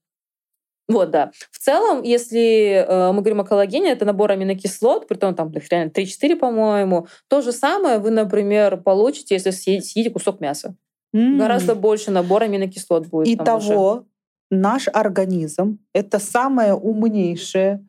Вот, 0.89 1.11
да. 1.11 1.31
В 1.51 1.59
целом, 1.59 2.01
если 2.01 2.83
э, 2.85 3.11
мы 3.11 3.21
говорим 3.21 3.41
о 3.41 3.45
коллагене, 3.45 3.91
это 3.91 4.05
набор 4.05 4.31
аминокислот, 4.31 5.07
при 5.07 5.17
том 5.17 5.35
там 5.35 5.51
их 5.51 5.69
реально 5.69 5.91
3-4, 5.91 6.35
по-моему. 6.35 7.07
То 7.27 7.41
же 7.41 7.51
самое 7.51 7.99
вы, 7.99 8.09
например, 8.09 8.77
получите, 8.77 9.35
если 9.35 9.51
съедите 9.51 10.09
кусок 10.09 10.41
мяса. 10.41 10.75
Mm. 11.15 11.37
Гораздо 11.37 11.75
больше 11.75 12.11
набор 12.11 12.43
аминокислот 12.43 13.07
будет. 13.07 13.27
Итого, 13.27 14.05
наш 14.49 14.87
организм— 14.91 15.79
это 15.93 16.19
самое 16.19 16.73
умнейшее 16.73 17.85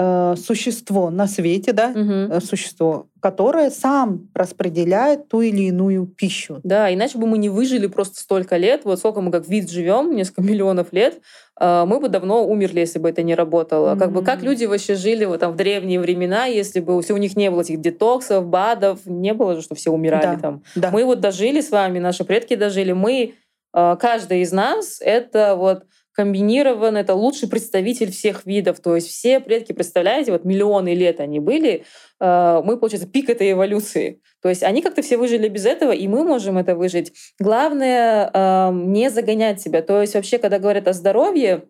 Э, 0.00 0.36
существо 0.36 1.10
на 1.10 1.26
свете, 1.26 1.72
да, 1.72 1.88
угу. 1.88 2.40
существо, 2.40 3.08
которое 3.20 3.68
сам 3.68 4.28
распределяет 4.32 5.28
ту 5.28 5.40
или 5.40 5.62
иную 5.62 6.06
пищу. 6.06 6.60
Да, 6.62 6.94
иначе 6.94 7.18
бы 7.18 7.26
мы 7.26 7.36
не 7.36 7.48
выжили 7.48 7.88
просто 7.88 8.20
столько 8.20 8.58
лет. 8.58 8.82
Вот 8.84 9.00
сколько 9.00 9.20
мы 9.20 9.32
как 9.32 9.48
вид 9.48 9.68
живем, 9.68 10.14
несколько 10.14 10.42
миллионов 10.48 10.92
лет, 10.92 11.20
э, 11.60 11.84
мы 11.84 11.98
бы 11.98 12.08
давно 12.08 12.46
умерли, 12.46 12.78
если 12.78 13.00
бы 13.00 13.08
это 13.08 13.24
не 13.24 13.34
работало. 13.34 13.94
Mm-hmm. 13.94 13.98
Как 13.98 14.12
бы 14.12 14.22
как 14.22 14.42
люди 14.42 14.66
вообще 14.66 14.94
жили 14.94 15.24
вот, 15.24 15.40
там, 15.40 15.54
в 15.54 15.56
древние 15.56 15.98
времена, 15.98 16.44
если 16.44 16.78
бы 16.78 16.96
у 16.96 17.16
них 17.16 17.34
не 17.34 17.50
было 17.50 17.62
этих 17.62 17.80
детоксов, 17.80 18.46
БАДов, 18.46 19.00
не 19.04 19.34
было 19.34 19.56
же, 19.56 19.62
что 19.62 19.74
все 19.74 19.90
умирали 19.90 20.36
да, 20.36 20.38
там. 20.40 20.62
Да. 20.76 20.90
Мы 20.92 21.04
вот 21.04 21.18
дожили 21.18 21.60
с 21.60 21.70
вами, 21.70 21.98
наши 21.98 22.22
предки 22.22 22.54
дожили, 22.54 22.92
мы, 22.92 23.34
каждый 23.72 24.42
из 24.42 24.52
нас, 24.52 25.00
это 25.00 25.56
вот 25.56 25.84
комбинирован, 26.18 26.96
это 26.96 27.14
лучший 27.14 27.48
представитель 27.48 28.10
всех 28.10 28.44
видов. 28.44 28.80
То 28.80 28.96
есть 28.96 29.06
все 29.06 29.38
предки, 29.38 29.70
представляете, 29.70 30.32
вот 30.32 30.44
миллионы 30.44 30.92
лет 30.92 31.20
они 31.20 31.38
были, 31.38 31.84
э, 32.18 32.60
мы, 32.64 32.76
получается, 32.76 33.08
пик 33.08 33.30
этой 33.30 33.52
эволюции. 33.52 34.20
То 34.42 34.48
есть 34.48 34.64
они 34.64 34.82
как-то 34.82 35.00
все 35.00 35.16
выжили 35.16 35.46
без 35.46 35.64
этого, 35.64 35.92
и 35.92 36.08
мы 36.08 36.24
можем 36.24 36.58
это 36.58 36.74
выжить. 36.74 37.12
Главное 37.38 38.28
эм, 38.34 38.92
не 38.92 39.10
загонять 39.10 39.60
себя. 39.60 39.80
То 39.80 40.00
есть 40.00 40.14
вообще, 40.14 40.38
когда 40.38 40.58
говорят 40.58 40.88
о 40.88 40.92
здоровье, 40.92 41.66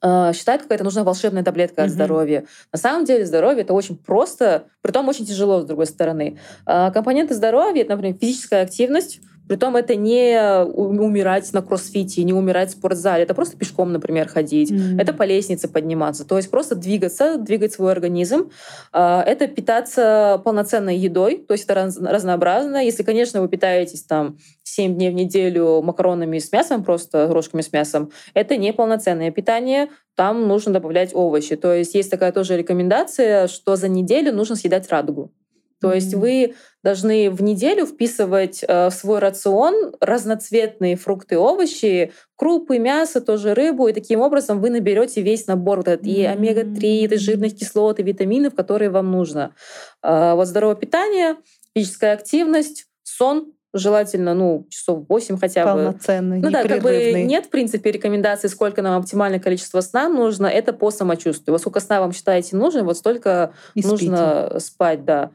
э, 0.00 0.32
считают, 0.34 0.62
какая-то 0.62 0.84
нужна 0.84 1.04
волшебная 1.04 1.44
таблетка 1.44 1.82
mm-hmm. 1.82 1.84
от 1.84 1.90
здоровья. 1.90 2.44
На 2.72 2.78
самом 2.78 3.04
деле 3.04 3.26
здоровье 3.26 3.64
это 3.64 3.74
очень 3.74 3.98
просто, 3.98 4.68
при 4.80 4.92
том 4.92 5.06
очень 5.08 5.26
тяжело, 5.26 5.60
с 5.60 5.66
другой 5.66 5.84
стороны. 5.84 6.38
Э, 6.66 6.90
компоненты 6.90 7.34
здоровья 7.34 7.82
это, 7.82 7.96
например, 7.96 8.16
физическая 8.18 8.62
активность, 8.62 9.20
Притом 9.46 9.76
это 9.76 9.94
не 9.94 10.64
умирать 10.64 11.52
на 11.52 11.60
кроссфите, 11.60 12.24
не 12.24 12.32
умирать 12.32 12.70
в 12.70 12.72
спортзале. 12.72 13.24
Это 13.24 13.34
просто 13.34 13.58
пешком, 13.58 13.92
например, 13.92 14.26
ходить. 14.26 14.70
Mm-hmm. 14.70 15.00
Это 15.00 15.12
по 15.12 15.24
лестнице 15.24 15.68
подниматься. 15.68 16.24
То 16.24 16.38
есть 16.38 16.50
просто 16.50 16.74
двигаться, 16.74 17.36
двигать 17.36 17.72
свой 17.72 17.92
организм. 17.92 18.50
А, 18.92 19.22
это 19.22 19.46
питаться 19.46 20.40
полноценной 20.44 20.96
едой. 20.96 21.44
То 21.46 21.52
есть 21.52 21.64
это 21.64 21.74
разнообразно. 21.74 22.82
Если, 22.84 23.02
конечно, 23.02 23.42
вы 23.42 23.48
питаетесь 23.48 24.02
там 24.04 24.38
7 24.62 24.94
дней 24.94 25.10
в 25.10 25.14
неделю 25.14 25.82
макаронами 25.82 26.38
с 26.38 26.50
мясом, 26.50 26.82
просто 26.82 27.28
рожками 27.28 27.60
с 27.60 27.70
мясом, 27.70 28.10
это 28.32 28.56
не 28.56 28.72
полноценное 28.72 29.30
питание. 29.30 29.90
Там 30.14 30.48
нужно 30.48 30.72
добавлять 30.72 31.14
овощи. 31.14 31.56
То 31.56 31.74
есть 31.74 31.94
есть 31.94 32.10
такая 32.10 32.32
тоже 32.32 32.56
рекомендация, 32.56 33.48
что 33.48 33.76
за 33.76 33.88
неделю 33.88 34.32
нужно 34.32 34.56
съедать 34.56 34.88
радугу. 34.90 35.32
То 35.80 35.90
mm-hmm. 35.90 35.94
есть 35.96 36.14
вы 36.14 36.54
должны 36.84 37.30
в 37.30 37.42
неделю 37.42 37.86
вписывать 37.86 38.62
э, 38.62 38.90
в 38.90 38.92
свой 38.92 39.18
рацион 39.18 39.94
разноцветные 40.00 40.96
фрукты, 40.96 41.38
овощи, 41.38 42.12
крупы, 42.36 42.78
мясо, 42.78 43.22
тоже 43.22 43.54
рыбу, 43.54 43.88
и 43.88 43.94
таким 43.94 44.20
образом 44.20 44.60
вы 44.60 44.68
наберете 44.68 45.22
весь 45.22 45.46
набор 45.46 45.78
вот 45.78 45.88
этот, 45.88 46.06
и 46.06 46.24
омега-3, 46.24 46.80
и 46.82 47.16
жирных 47.16 47.56
кислот, 47.56 48.00
и 48.00 48.02
витаминов, 48.02 48.54
которые 48.54 48.90
вам 48.90 49.10
нужно. 49.10 49.54
Э, 50.02 50.34
вот 50.34 50.46
здоровое 50.46 50.76
питание, 50.76 51.36
физическая 51.74 52.12
активность, 52.12 52.86
сон, 53.02 53.54
желательно, 53.72 54.34
ну, 54.34 54.66
часов 54.68 55.06
8 55.08 55.38
хотя 55.38 55.64
бы. 55.64 55.84
Полноценный, 55.84 56.40
Ну 56.40 56.50
да, 56.50 56.64
как 56.64 56.82
бы 56.82 57.24
нет, 57.24 57.46
в 57.46 57.48
принципе, 57.48 57.92
рекомендаций, 57.92 58.50
сколько 58.50 58.82
нам 58.82 59.00
оптимальное 59.00 59.40
количество 59.40 59.80
сна 59.80 60.10
нужно. 60.10 60.46
Это 60.46 60.74
по 60.74 60.90
самочувствию. 60.90 61.54
Вот 61.54 61.62
сколько 61.62 61.80
сна 61.80 62.00
вам 62.00 62.12
считаете 62.12 62.56
нужно, 62.56 62.84
вот 62.84 62.98
столько 62.98 63.54
и 63.74 63.82
нужно 63.82 64.48
спите. 64.50 64.60
спать, 64.60 65.04
да. 65.06 65.30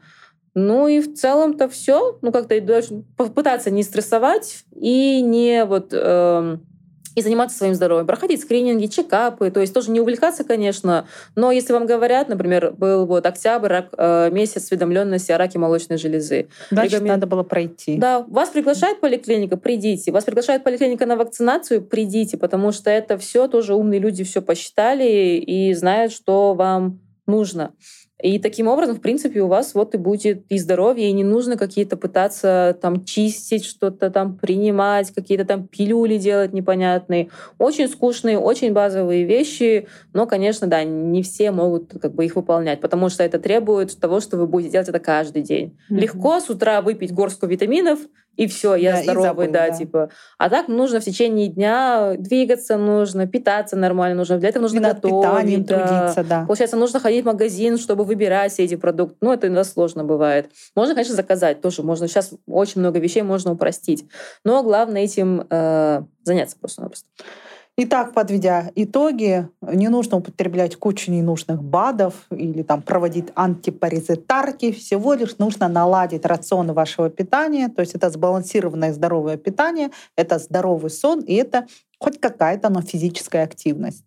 Ну 0.60 0.88
и 0.88 1.00
в 1.00 1.14
целом-то 1.14 1.68
все. 1.68 2.18
Ну 2.22 2.32
как-то 2.32 2.60
должен 2.60 3.04
попытаться 3.16 3.70
не 3.70 3.82
стрессовать 3.82 4.64
и 4.74 5.20
не 5.22 5.64
вот 5.64 5.88
э, 5.92 6.58
и 7.14 7.22
заниматься 7.22 7.56
своим 7.56 7.74
здоровьем, 7.74 8.06
проходить 8.06 8.40
скрининги, 8.40 8.86
чекапы, 8.86 9.50
то 9.50 9.60
есть 9.60 9.74
тоже 9.74 9.90
не 9.90 10.00
увлекаться, 10.00 10.44
конечно, 10.44 11.06
но 11.34 11.50
если 11.50 11.72
вам 11.72 11.86
говорят, 11.86 12.28
например, 12.28 12.72
был 12.72 13.06
вот 13.06 13.26
октябрь, 13.26 13.68
рак, 13.68 13.88
э, 13.96 14.30
месяц 14.30 14.64
осведомленности 14.64 15.32
о 15.32 15.38
раке 15.38 15.58
молочной 15.58 15.98
железы. 15.98 16.48
Значит, 16.70 16.94
Рекомен... 16.94 17.12
надо 17.14 17.26
было 17.26 17.42
пройти. 17.42 17.96
Да, 17.96 18.24
вас 18.28 18.50
приглашает 18.50 19.00
поликлиника, 19.00 19.56
придите. 19.56 20.12
Вас 20.12 20.24
приглашает 20.24 20.62
поликлиника 20.62 21.06
на 21.06 21.16
вакцинацию, 21.16 21.82
придите, 21.82 22.36
потому 22.36 22.72
что 22.72 22.90
это 22.90 23.18
все 23.18 23.48
тоже 23.48 23.74
умные 23.74 24.00
люди 24.00 24.24
все 24.24 24.40
посчитали 24.40 25.36
и 25.36 25.74
знают, 25.74 26.12
что 26.12 26.54
вам 26.54 27.00
нужно. 27.26 27.72
И 28.22 28.38
таким 28.38 28.68
образом, 28.68 28.96
в 28.96 29.00
принципе, 29.00 29.40
у 29.40 29.46
вас 29.46 29.74
вот 29.74 29.94
и 29.94 29.98
будет 29.98 30.44
и 30.48 30.58
здоровье, 30.58 31.08
и 31.08 31.12
не 31.12 31.24
нужно 31.24 31.56
какие-то 31.56 31.96
пытаться 31.96 32.76
там 32.80 33.04
чистить, 33.04 33.64
что-то 33.64 34.10
там 34.10 34.36
принимать, 34.36 35.10
какие-то 35.10 35.44
там 35.44 35.66
пилюли 35.66 36.18
делать 36.18 36.52
непонятные. 36.52 37.30
Очень 37.58 37.88
скучные, 37.88 38.38
очень 38.38 38.72
базовые 38.72 39.24
вещи, 39.24 39.88
но, 40.12 40.26
конечно, 40.26 40.66
да, 40.66 40.84
не 40.84 41.22
все 41.22 41.50
могут 41.50 41.92
как 42.00 42.14
бы 42.14 42.24
их 42.24 42.36
выполнять, 42.36 42.80
потому 42.80 43.08
что 43.08 43.24
это 43.24 43.38
требует 43.38 43.98
того, 43.98 44.20
что 44.20 44.36
вы 44.36 44.46
будете 44.46 44.72
делать 44.72 44.88
это 44.88 45.00
каждый 45.00 45.42
день. 45.42 45.78
Mm-hmm. 45.90 45.98
Легко 45.98 46.40
с 46.40 46.50
утра 46.50 46.82
выпить 46.82 47.12
горстку 47.12 47.46
витаминов, 47.46 48.00
и 48.40 48.46
все, 48.46 48.74
я 48.74 48.92
да, 48.92 49.02
здоровый, 49.02 49.28
забыл, 49.28 49.52
да, 49.52 49.68
да, 49.68 49.76
типа. 49.76 50.10
А 50.38 50.48
так 50.48 50.68
нужно 50.68 51.00
в 51.00 51.04
течение 51.04 51.48
дня 51.48 52.14
двигаться, 52.16 52.78
нужно 52.78 53.26
питаться 53.26 53.76
нормально, 53.76 54.16
нужно 54.16 54.38
для 54.38 54.48
этого 54.48 54.62
нужно 54.62 54.78
и 54.78 54.80
готовить, 54.80 55.66
да. 55.66 55.76
трудиться, 55.76 56.24
да. 56.24 56.44
Получается, 56.46 56.78
нужно 56.78 57.00
ходить 57.00 57.24
в 57.24 57.26
магазин, 57.26 57.76
чтобы 57.76 58.04
выбирать 58.04 58.58
эти 58.58 58.76
продукты. 58.76 59.16
Ну, 59.20 59.30
это 59.34 59.48
иногда 59.48 59.64
сложно 59.64 60.04
бывает. 60.04 60.50
Можно, 60.74 60.94
конечно, 60.94 61.14
заказать 61.14 61.60
тоже. 61.60 61.82
Можно 61.82 62.08
сейчас 62.08 62.32
очень 62.46 62.80
много 62.80 62.98
вещей 62.98 63.20
можно 63.20 63.52
упростить, 63.52 64.06
но 64.42 64.62
главное 64.62 65.02
этим 65.02 65.46
э, 65.50 66.02
заняться 66.24 66.56
просто-напросто. 66.58 67.06
Итак, 67.82 68.12
подведя 68.12 68.70
итоги, 68.74 69.48
не 69.62 69.88
нужно 69.88 70.18
употреблять 70.18 70.76
кучу 70.76 71.10
ненужных 71.10 71.62
БАДов 71.62 72.26
или 72.30 72.62
там 72.62 72.82
проводить 72.82 73.28
антипаразитарки. 73.34 74.70
Всего 74.70 75.14
лишь 75.14 75.38
нужно 75.38 75.66
наладить 75.66 76.26
рацион 76.26 76.74
вашего 76.74 77.08
питания. 77.08 77.70
То 77.70 77.80
есть 77.80 77.94
это 77.94 78.10
сбалансированное 78.10 78.92
здоровое 78.92 79.38
питание, 79.38 79.92
это 80.14 80.38
здоровый 80.38 80.90
сон 80.90 81.20
и 81.20 81.32
это 81.32 81.66
хоть 81.98 82.20
какая-то, 82.20 82.68
но 82.68 82.82
физическая 82.82 83.44
активность. 83.44 84.04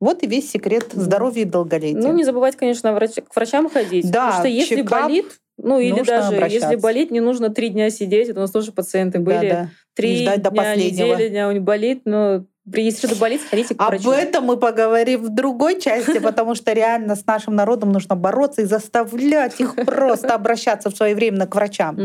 Вот 0.00 0.24
и 0.24 0.26
весь 0.26 0.50
секрет 0.50 0.88
здоровья 0.92 1.42
и 1.42 1.44
долголетия. 1.44 2.02
Ну, 2.02 2.12
не 2.12 2.24
забывать, 2.24 2.56
конечно, 2.56 2.92
врач... 2.92 3.12
к 3.12 3.36
врачам 3.36 3.70
ходить. 3.70 4.10
Да, 4.10 4.26
потому 4.26 4.40
что 4.40 4.48
если 4.48 4.76
чекап, 4.78 5.02
болит, 5.04 5.26
ну 5.58 5.78
или 5.78 6.02
даже 6.02 6.34
если 6.34 6.74
болит, 6.74 7.12
не 7.12 7.20
нужно 7.20 7.50
три 7.50 7.68
дня 7.68 7.88
сидеть. 7.90 8.30
Это 8.30 8.40
у 8.40 8.42
нас 8.42 8.50
тоже 8.50 8.72
пациенты 8.72 9.20
были. 9.20 9.48
Да, 9.48 9.54
да. 9.54 9.70
Три 9.94 10.24
дня, 10.24 10.38
до 10.38 10.50
последнего. 10.50 11.14
недели, 11.14 11.28
дня 11.28 11.48
у 11.48 11.52
них 11.52 11.62
болит, 11.62 12.02
но 12.04 12.46
если 12.64 13.06
что-то 13.06 13.16
болит, 13.16 13.40
сходите 13.40 13.74
к 13.74 13.82
врачу. 13.82 14.10
Об 14.10 14.16
этом 14.16 14.44
мы 14.44 14.56
поговорим 14.56 15.22
в 15.22 15.34
другой 15.34 15.80
части, 15.80 16.18
потому 16.20 16.54
что 16.54 16.72
реально 16.72 17.16
с 17.16 17.26
нашим 17.26 17.56
народом 17.56 17.90
нужно 17.90 18.14
бороться 18.14 18.62
и 18.62 18.64
заставлять 18.64 19.60
их 19.60 19.74
просто 19.74 20.34
обращаться 20.34 20.90
в 20.90 20.96
своевременно 20.96 21.46
к 21.46 21.54
врачам. 21.54 21.98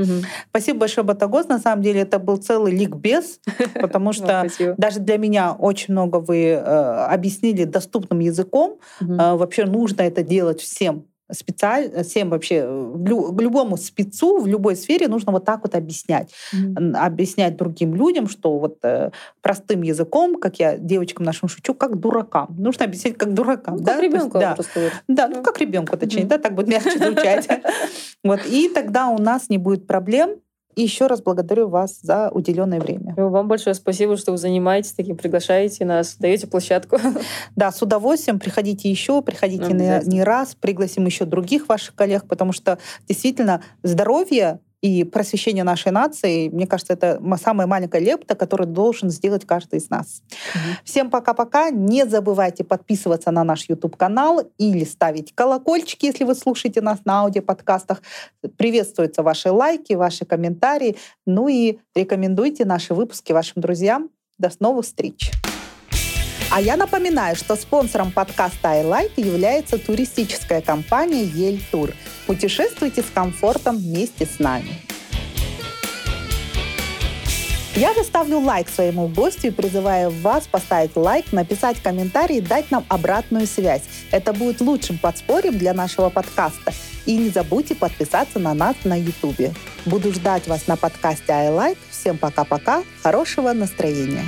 Спасибо 0.49 0.79
большое, 0.79 1.05
Батагоз. 1.05 1.47
На 1.47 1.59
самом 1.59 1.83
деле 1.83 2.01
это 2.01 2.19
был 2.19 2.37
целый 2.37 2.75
ликбез, 2.75 3.39
потому 3.75 4.13
что 4.17 4.47
даже 4.77 4.99
для 4.99 5.17
меня 5.17 5.53
очень 5.53 5.93
много 5.93 6.17
вы 6.17 6.45
э, 6.45 6.57
объяснили 6.57 7.63
доступным 7.63 8.19
языком. 8.19 8.79
Э, 9.01 9.35
вообще 9.35 9.65
нужно 9.65 10.01
это 10.01 10.23
делать 10.23 10.61
всем 10.61 11.05
специально, 11.31 12.03
всем 12.03 12.29
вообще, 12.29 12.67
в 12.67 13.39
любому 13.39 13.77
спецу 13.77 14.39
в 14.39 14.47
любой 14.47 14.75
сфере 14.75 15.07
нужно 15.07 15.31
вот 15.31 15.45
так 15.45 15.61
вот 15.63 15.75
объяснять. 15.75 16.31
Mm-hmm. 16.53 16.95
Объяснять 16.95 17.57
другим 17.57 17.95
людям, 17.95 18.27
что 18.27 18.57
вот 18.57 18.77
э, 18.83 19.11
простым 19.41 19.81
языком, 19.81 20.39
как 20.39 20.59
я 20.59 20.77
девочкам 20.77 21.25
нашим 21.25 21.49
шучу, 21.49 21.73
как 21.73 21.99
дуракам. 21.99 22.55
Нужно 22.57 22.85
объяснять 22.85 23.17
как 23.17 23.33
дуракам. 23.33 23.77
Ну, 23.77 23.83
да? 23.83 23.93
Как 23.93 24.03
ребенку 24.03 24.39
да. 24.39 24.57
Да, 25.07 25.27
ну 25.27 25.43
как 25.43 25.59
ребенку, 25.59 25.97
точнее, 25.97 26.23
mm-hmm. 26.23 26.27
да, 26.27 26.37
так 26.37 26.55
будет 26.55 26.67
мягче 26.67 26.97
звучать. 26.97 27.47
Вот, 28.23 28.41
и 28.45 28.67
тогда 28.67 29.07
у 29.07 29.19
нас 29.19 29.47
не 29.49 29.57
будет 29.57 29.87
проблем 29.87 30.41
и 30.77 30.83
еще 30.83 31.07
раз 31.07 31.23
благодарю 31.23 31.69
вас 31.69 31.99
за 32.03 32.29
уделенное 32.29 32.79
время. 32.79 33.15
Вам 33.17 33.47
большое 33.47 33.73
спасибо, 33.73 34.15
что 34.15 34.31
вы 34.31 34.37
занимаетесь 34.37 34.93
таким, 34.93 35.17
приглашаете 35.17 35.85
нас, 35.85 36.15
даете 36.17 36.47
площадку. 36.47 36.97
Да, 37.55 37.71
с 37.71 37.81
удовольствием. 37.81 38.39
Приходите 38.39 38.89
еще, 38.89 39.23
приходите 39.23 39.73
не, 39.73 40.01
не 40.05 40.23
раз, 40.23 40.53
пригласим 40.53 41.05
еще 41.07 41.25
других 41.25 41.67
ваших 41.67 41.95
коллег, 41.95 42.27
потому 42.27 42.51
что 42.51 42.77
действительно 43.07 43.63
здоровье 43.81 44.59
и 44.81 45.03
просвещение 45.03 45.63
нашей 45.63 45.91
нации, 45.91 46.49
мне 46.49 46.67
кажется, 46.67 46.93
это 46.93 47.21
самая 47.41 47.67
маленькая 47.67 47.99
лепта, 47.99 48.35
которую 48.35 48.67
должен 48.67 49.09
сделать 49.09 49.45
каждый 49.45 49.79
из 49.79 49.89
нас. 49.89 50.21
Угу. 50.53 50.61
Всем 50.83 51.09
пока-пока. 51.09 51.69
Не 51.71 52.05
забывайте 52.05 52.63
подписываться 52.63 53.31
на 53.31 53.43
наш 53.43 53.67
YouTube-канал 53.69 54.51
или 54.57 54.83
ставить 54.83 55.33
колокольчики, 55.33 56.05
если 56.05 56.23
вы 56.23 56.35
слушаете 56.35 56.81
нас 56.81 56.99
на 57.05 57.21
аудиоподкастах. 57.21 58.01
Приветствуются 58.57 59.23
ваши 59.23 59.51
лайки, 59.51 59.93
ваши 59.93 60.25
комментарии. 60.25 60.97
Ну 61.25 61.47
и 61.47 61.79
рекомендуйте 61.95 62.65
наши 62.65 62.93
выпуски 62.93 63.31
вашим 63.31 63.61
друзьям. 63.61 64.09
До 64.37 64.51
новых 64.59 64.85
встреч! 64.85 65.31
А 66.49 66.61
я 66.61 66.77
напоминаю, 66.77 67.35
что 67.35 67.55
спонсором 67.57 68.11
подкаста 68.11 68.69
iLike 68.69 69.11
является 69.17 69.77
туристическая 69.77 70.61
компания 70.61 71.23
Ель 71.23 71.61
Тур. 71.71 71.91
Путешествуйте 72.25 73.01
с 73.01 73.07
комфортом 73.13 73.77
вместе 73.77 74.25
с 74.25 74.39
нами. 74.39 74.79
Я 77.75 77.93
заставлю 77.93 78.39
лайк 78.39 78.69
своему 78.69 79.07
гостю 79.07 79.47
и 79.47 79.51
призываю 79.51 80.09
вас 80.09 80.47
поставить 80.47 80.95
лайк, 80.95 81.31
написать 81.31 81.79
комментарий 81.79 82.37
и 82.37 82.41
дать 82.41 82.71
нам 82.71 82.85
обратную 82.87 83.45
связь. 83.45 83.83
Это 84.09 84.33
будет 84.33 84.61
лучшим 84.61 84.97
подспорьем 84.97 85.57
для 85.59 85.73
нашего 85.73 86.09
подкаста. 86.09 86.73
И 87.05 87.15
не 87.15 87.29
забудьте 87.29 87.75
подписаться 87.75 88.39
на 88.39 88.53
нас 88.53 88.77
на 88.83 88.97
YouTube. 88.97 89.53
Буду 89.85 90.11
ждать 90.11 90.47
вас 90.47 90.65
на 90.65 90.75
подкасте 90.75 91.33
iLike. 91.33 91.77
Всем 91.91 92.17
пока-пока. 92.17 92.83
Хорошего 93.03 93.53
настроения. 93.53 94.23